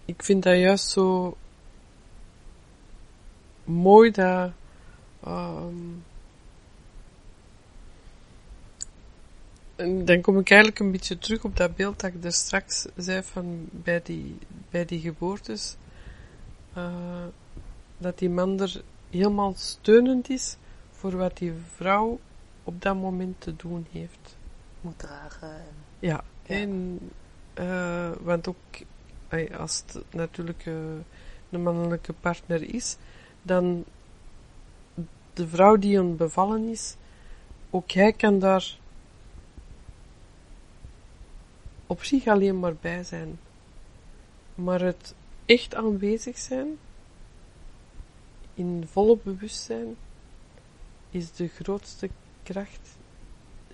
ik 0.05 0.23
vind 0.23 0.43
dat 0.43 0.57
juist 0.59 0.89
zo 0.89 1.37
mooi 3.65 4.11
dat. 4.11 4.51
ehm, 5.25 5.75
dan 10.05 10.21
kom 10.21 10.39
ik 10.39 10.51
eigenlijk 10.51 10.81
een 10.81 10.91
beetje 10.91 11.19
terug 11.19 11.45
op 11.45 11.57
dat 11.57 11.77
beeld 11.77 12.01
dat 12.01 12.13
ik 12.15 12.25
er 12.25 12.33
straks 12.33 12.87
zei 12.97 13.23
van 13.23 13.69
bij 13.71 14.01
die, 14.05 14.39
bij 14.71 14.85
die 14.85 15.01
geboortes. 15.01 15.77
eh, 16.75 17.25
dat 17.99 18.19
die 18.19 18.31
man 18.31 18.61
er 18.61 18.83
helemaal 19.11 19.55
steunend 19.57 20.31
is 20.31 20.57
voor 20.91 21.17
wat 21.17 21.37
die 21.37 21.53
vrouw 21.75 22.19
op 22.65 22.83
dat 22.83 22.95
moment 22.97 23.41
te 23.41 23.57
doen 23.57 23.87
heeft. 23.93 24.37
Moet 24.81 24.99
dragen. 24.99 25.49
En, 25.49 25.65
Ja, 25.99 26.25
Ja. 26.47 26.55
en 26.57 26.99
eh, 27.55 28.11
want 28.21 28.49
ook 28.49 28.57
ey, 29.29 29.57
als 29.57 29.83
het 29.87 30.05
natuurlijk 30.11 30.67
eh, 30.67 30.75
een 31.51 31.63
mannelijke 31.63 32.13
partner 32.13 32.75
is, 32.75 32.97
dan 33.43 33.85
de 35.35 35.49
vrouw 35.49 35.77
die 35.77 35.99
een 35.99 36.17
bevallen 36.17 36.69
is, 36.69 36.97
ook 37.71 37.91
hij 37.91 38.13
kan 38.13 38.39
daar 38.39 38.79
op 41.91 42.05
zich 42.05 42.27
alleen 42.27 42.59
maar 42.59 42.75
bij 42.75 43.05
zijn. 43.05 43.39
Maar 44.55 44.81
het 44.81 45.15
echt 45.45 45.75
aanwezig 45.75 46.39
zijn, 46.39 46.79
in 48.55 48.87
volle 48.87 49.19
bewustzijn, 49.23 49.97
is 51.11 51.33
de 51.33 51.49
grootste 51.49 52.11
kracht 52.43 52.97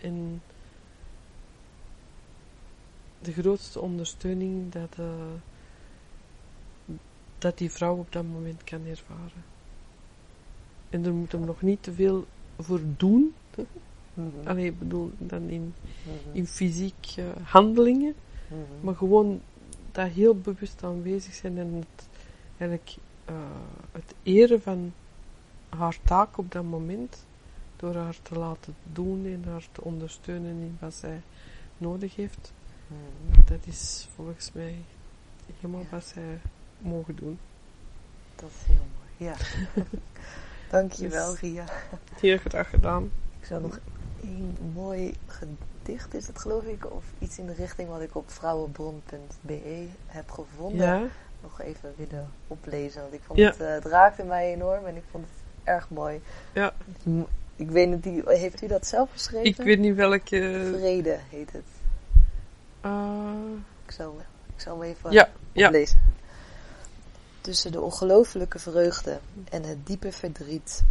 en 0.00 0.42
de 3.20 3.32
grootste 3.32 3.80
ondersteuning 3.80 4.72
dat, 4.72 4.98
eh, 4.98 5.34
dat 7.38 7.58
die 7.58 7.70
vrouw 7.70 7.96
op 7.96 8.12
dat 8.12 8.24
moment 8.24 8.64
kan 8.64 8.84
ervaren. 8.86 9.44
En 10.90 11.04
er 11.04 11.12
moet 11.12 11.32
hem 11.32 11.44
nog 11.44 11.62
niet 11.62 11.82
te 11.82 11.92
veel 11.92 12.26
voor 12.58 12.80
doen. 12.96 13.34
Mhm. 14.16 14.48
Allee, 14.48 14.64
ik 14.66 14.78
bedoel, 14.78 15.12
dan 15.18 15.42
in, 15.48 15.74
Mhm. 16.02 16.36
in 16.36 16.46
fysiek 16.46 17.14
eh, 17.16 17.24
handelingen. 17.42 18.14
Mhm. 18.48 18.60
Maar 18.80 18.94
gewoon 18.96 19.40
dat 19.92 20.08
heel 20.08 20.34
bewust 20.40 20.84
aanwezig 20.84 21.34
zijn 21.34 21.58
en 21.58 21.72
het, 21.74 22.08
eigenlijk, 22.58 22.96
eh, 23.24 23.34
het 23.92 24.14
eren 24.22 24.62
van 24.62 24.92
haar 25.68 25.96
taak 26.04 26.38
op 26.38 26.52
dat 26.52 26.64
moment. 26.64 27.24
Door 27.76 27.94
haar 27.94 28.16
te 28.22 28.38
laten 28.38 28.74
doen 28.92 29.26
en 29.26 29.44
haar 29.50 29.66
te 29.72 29.82
ondersteunen 29.84 30.50
in 30.50 30.76
wat 30.80 30.94
zij 30.94 31.20
nodig 31.78 32.16
heeft. 32.16 32.52
Dat 33.44 33.58
is 33.66 34.08
volgens 34.14 34.50
mij 34.52 34.74
helemaal 35.56 35.80
Ja. 35.80 35.86
wat 35.90 36.04
zij 36.04 36.38
mogen 36.78 37.16
doen. 37.16 37.38
Dat 38.36 38.50
is 38.50 38.66
heel 38.66 38.76
mooi. 38.98 39.30
Ja. 39.30 39.36
Dankjewel, 40.70 41.30
Dus- 41.30 41.40
Ria. 41.40 41.64
Heel 42.20 42.38
graag 42.38 42.70
gedaan. 42.70 43.10
Ik 43.40 43.46
zou 43.46 43.62
nog 43.62 43.78
één 44.22 44.56
mooi 44.74 45.14
gedicht, 45.26 46.14
is 46.14 46.26
het 46.26 46.38
geloof 46.38 46.64
ik, 46.64 46.92
of 46.92 47.04
iets 47.18 47.38
in 47.38 47.46
de 47.46 47.52
richting 47.54 47.88
wat 47.88 48.00
ik 48.00 48.14
op 48.16 48.30
vrouwenbron.be 48.30 49.86
heb 50.06 50.30
gevonden. 50.30 50.86
Ja, 50.86 51.02
Nog 51.42 51.60
even 51.60 51.94
willen 51.96 52.28
oplezen, 52.46 53.00
want 53.00 53.12
ik 53.14 53.20
vond 53.26 53.38
Ja. 53.38 53.46
het, 53.50 53.60
eh, 53.60 53.68
het 53.72 53.84
raakte 53.84 54.24
mij 54.24 54.52
enorm 54.52 54.84
en 54.86 54.96
ik 54.96 55.02
vond 55.10 55.24
het 55.24 55.42
erg 55.64 55.90
mooi. 55.90 56.20
Ja. 56.52 56.72
Ik 57.56 57.70
weet 57.70 57.88
niet, 57.88 58.02
die, 58.02 58.22
heeft 58.26 58.62
u 58.62 58.66
dat 58.66 58.86
zelf 58.86 59.10
geschreven? 59.12 59.46
ik 59.46 59.56
weet 59.56 59.78
niet 59.78 59.94
welke. 59.94 60.70
Vrede 60.78 61.18
heet 61.30 61.52
het. 61.52 61.64
eh, 62.80 63.32
Ik 63.86 63.90
zal, 63.92 64.16
ik 64.56 64.60
zal 64.60 64.80
hem 64.80 64.88
even 64.88 65.12
ja. 65.12 65.28
oplezen. 65.54 65.98
Tussen 67.40 67.72
de 67.72 67.80
ongelooflijke 67.80 68.58
vreugde 68.58 69.18
en 69.50 69.62
het 69.62 69.86
diepe 69.86 70.12
verdriet 70.12 70.84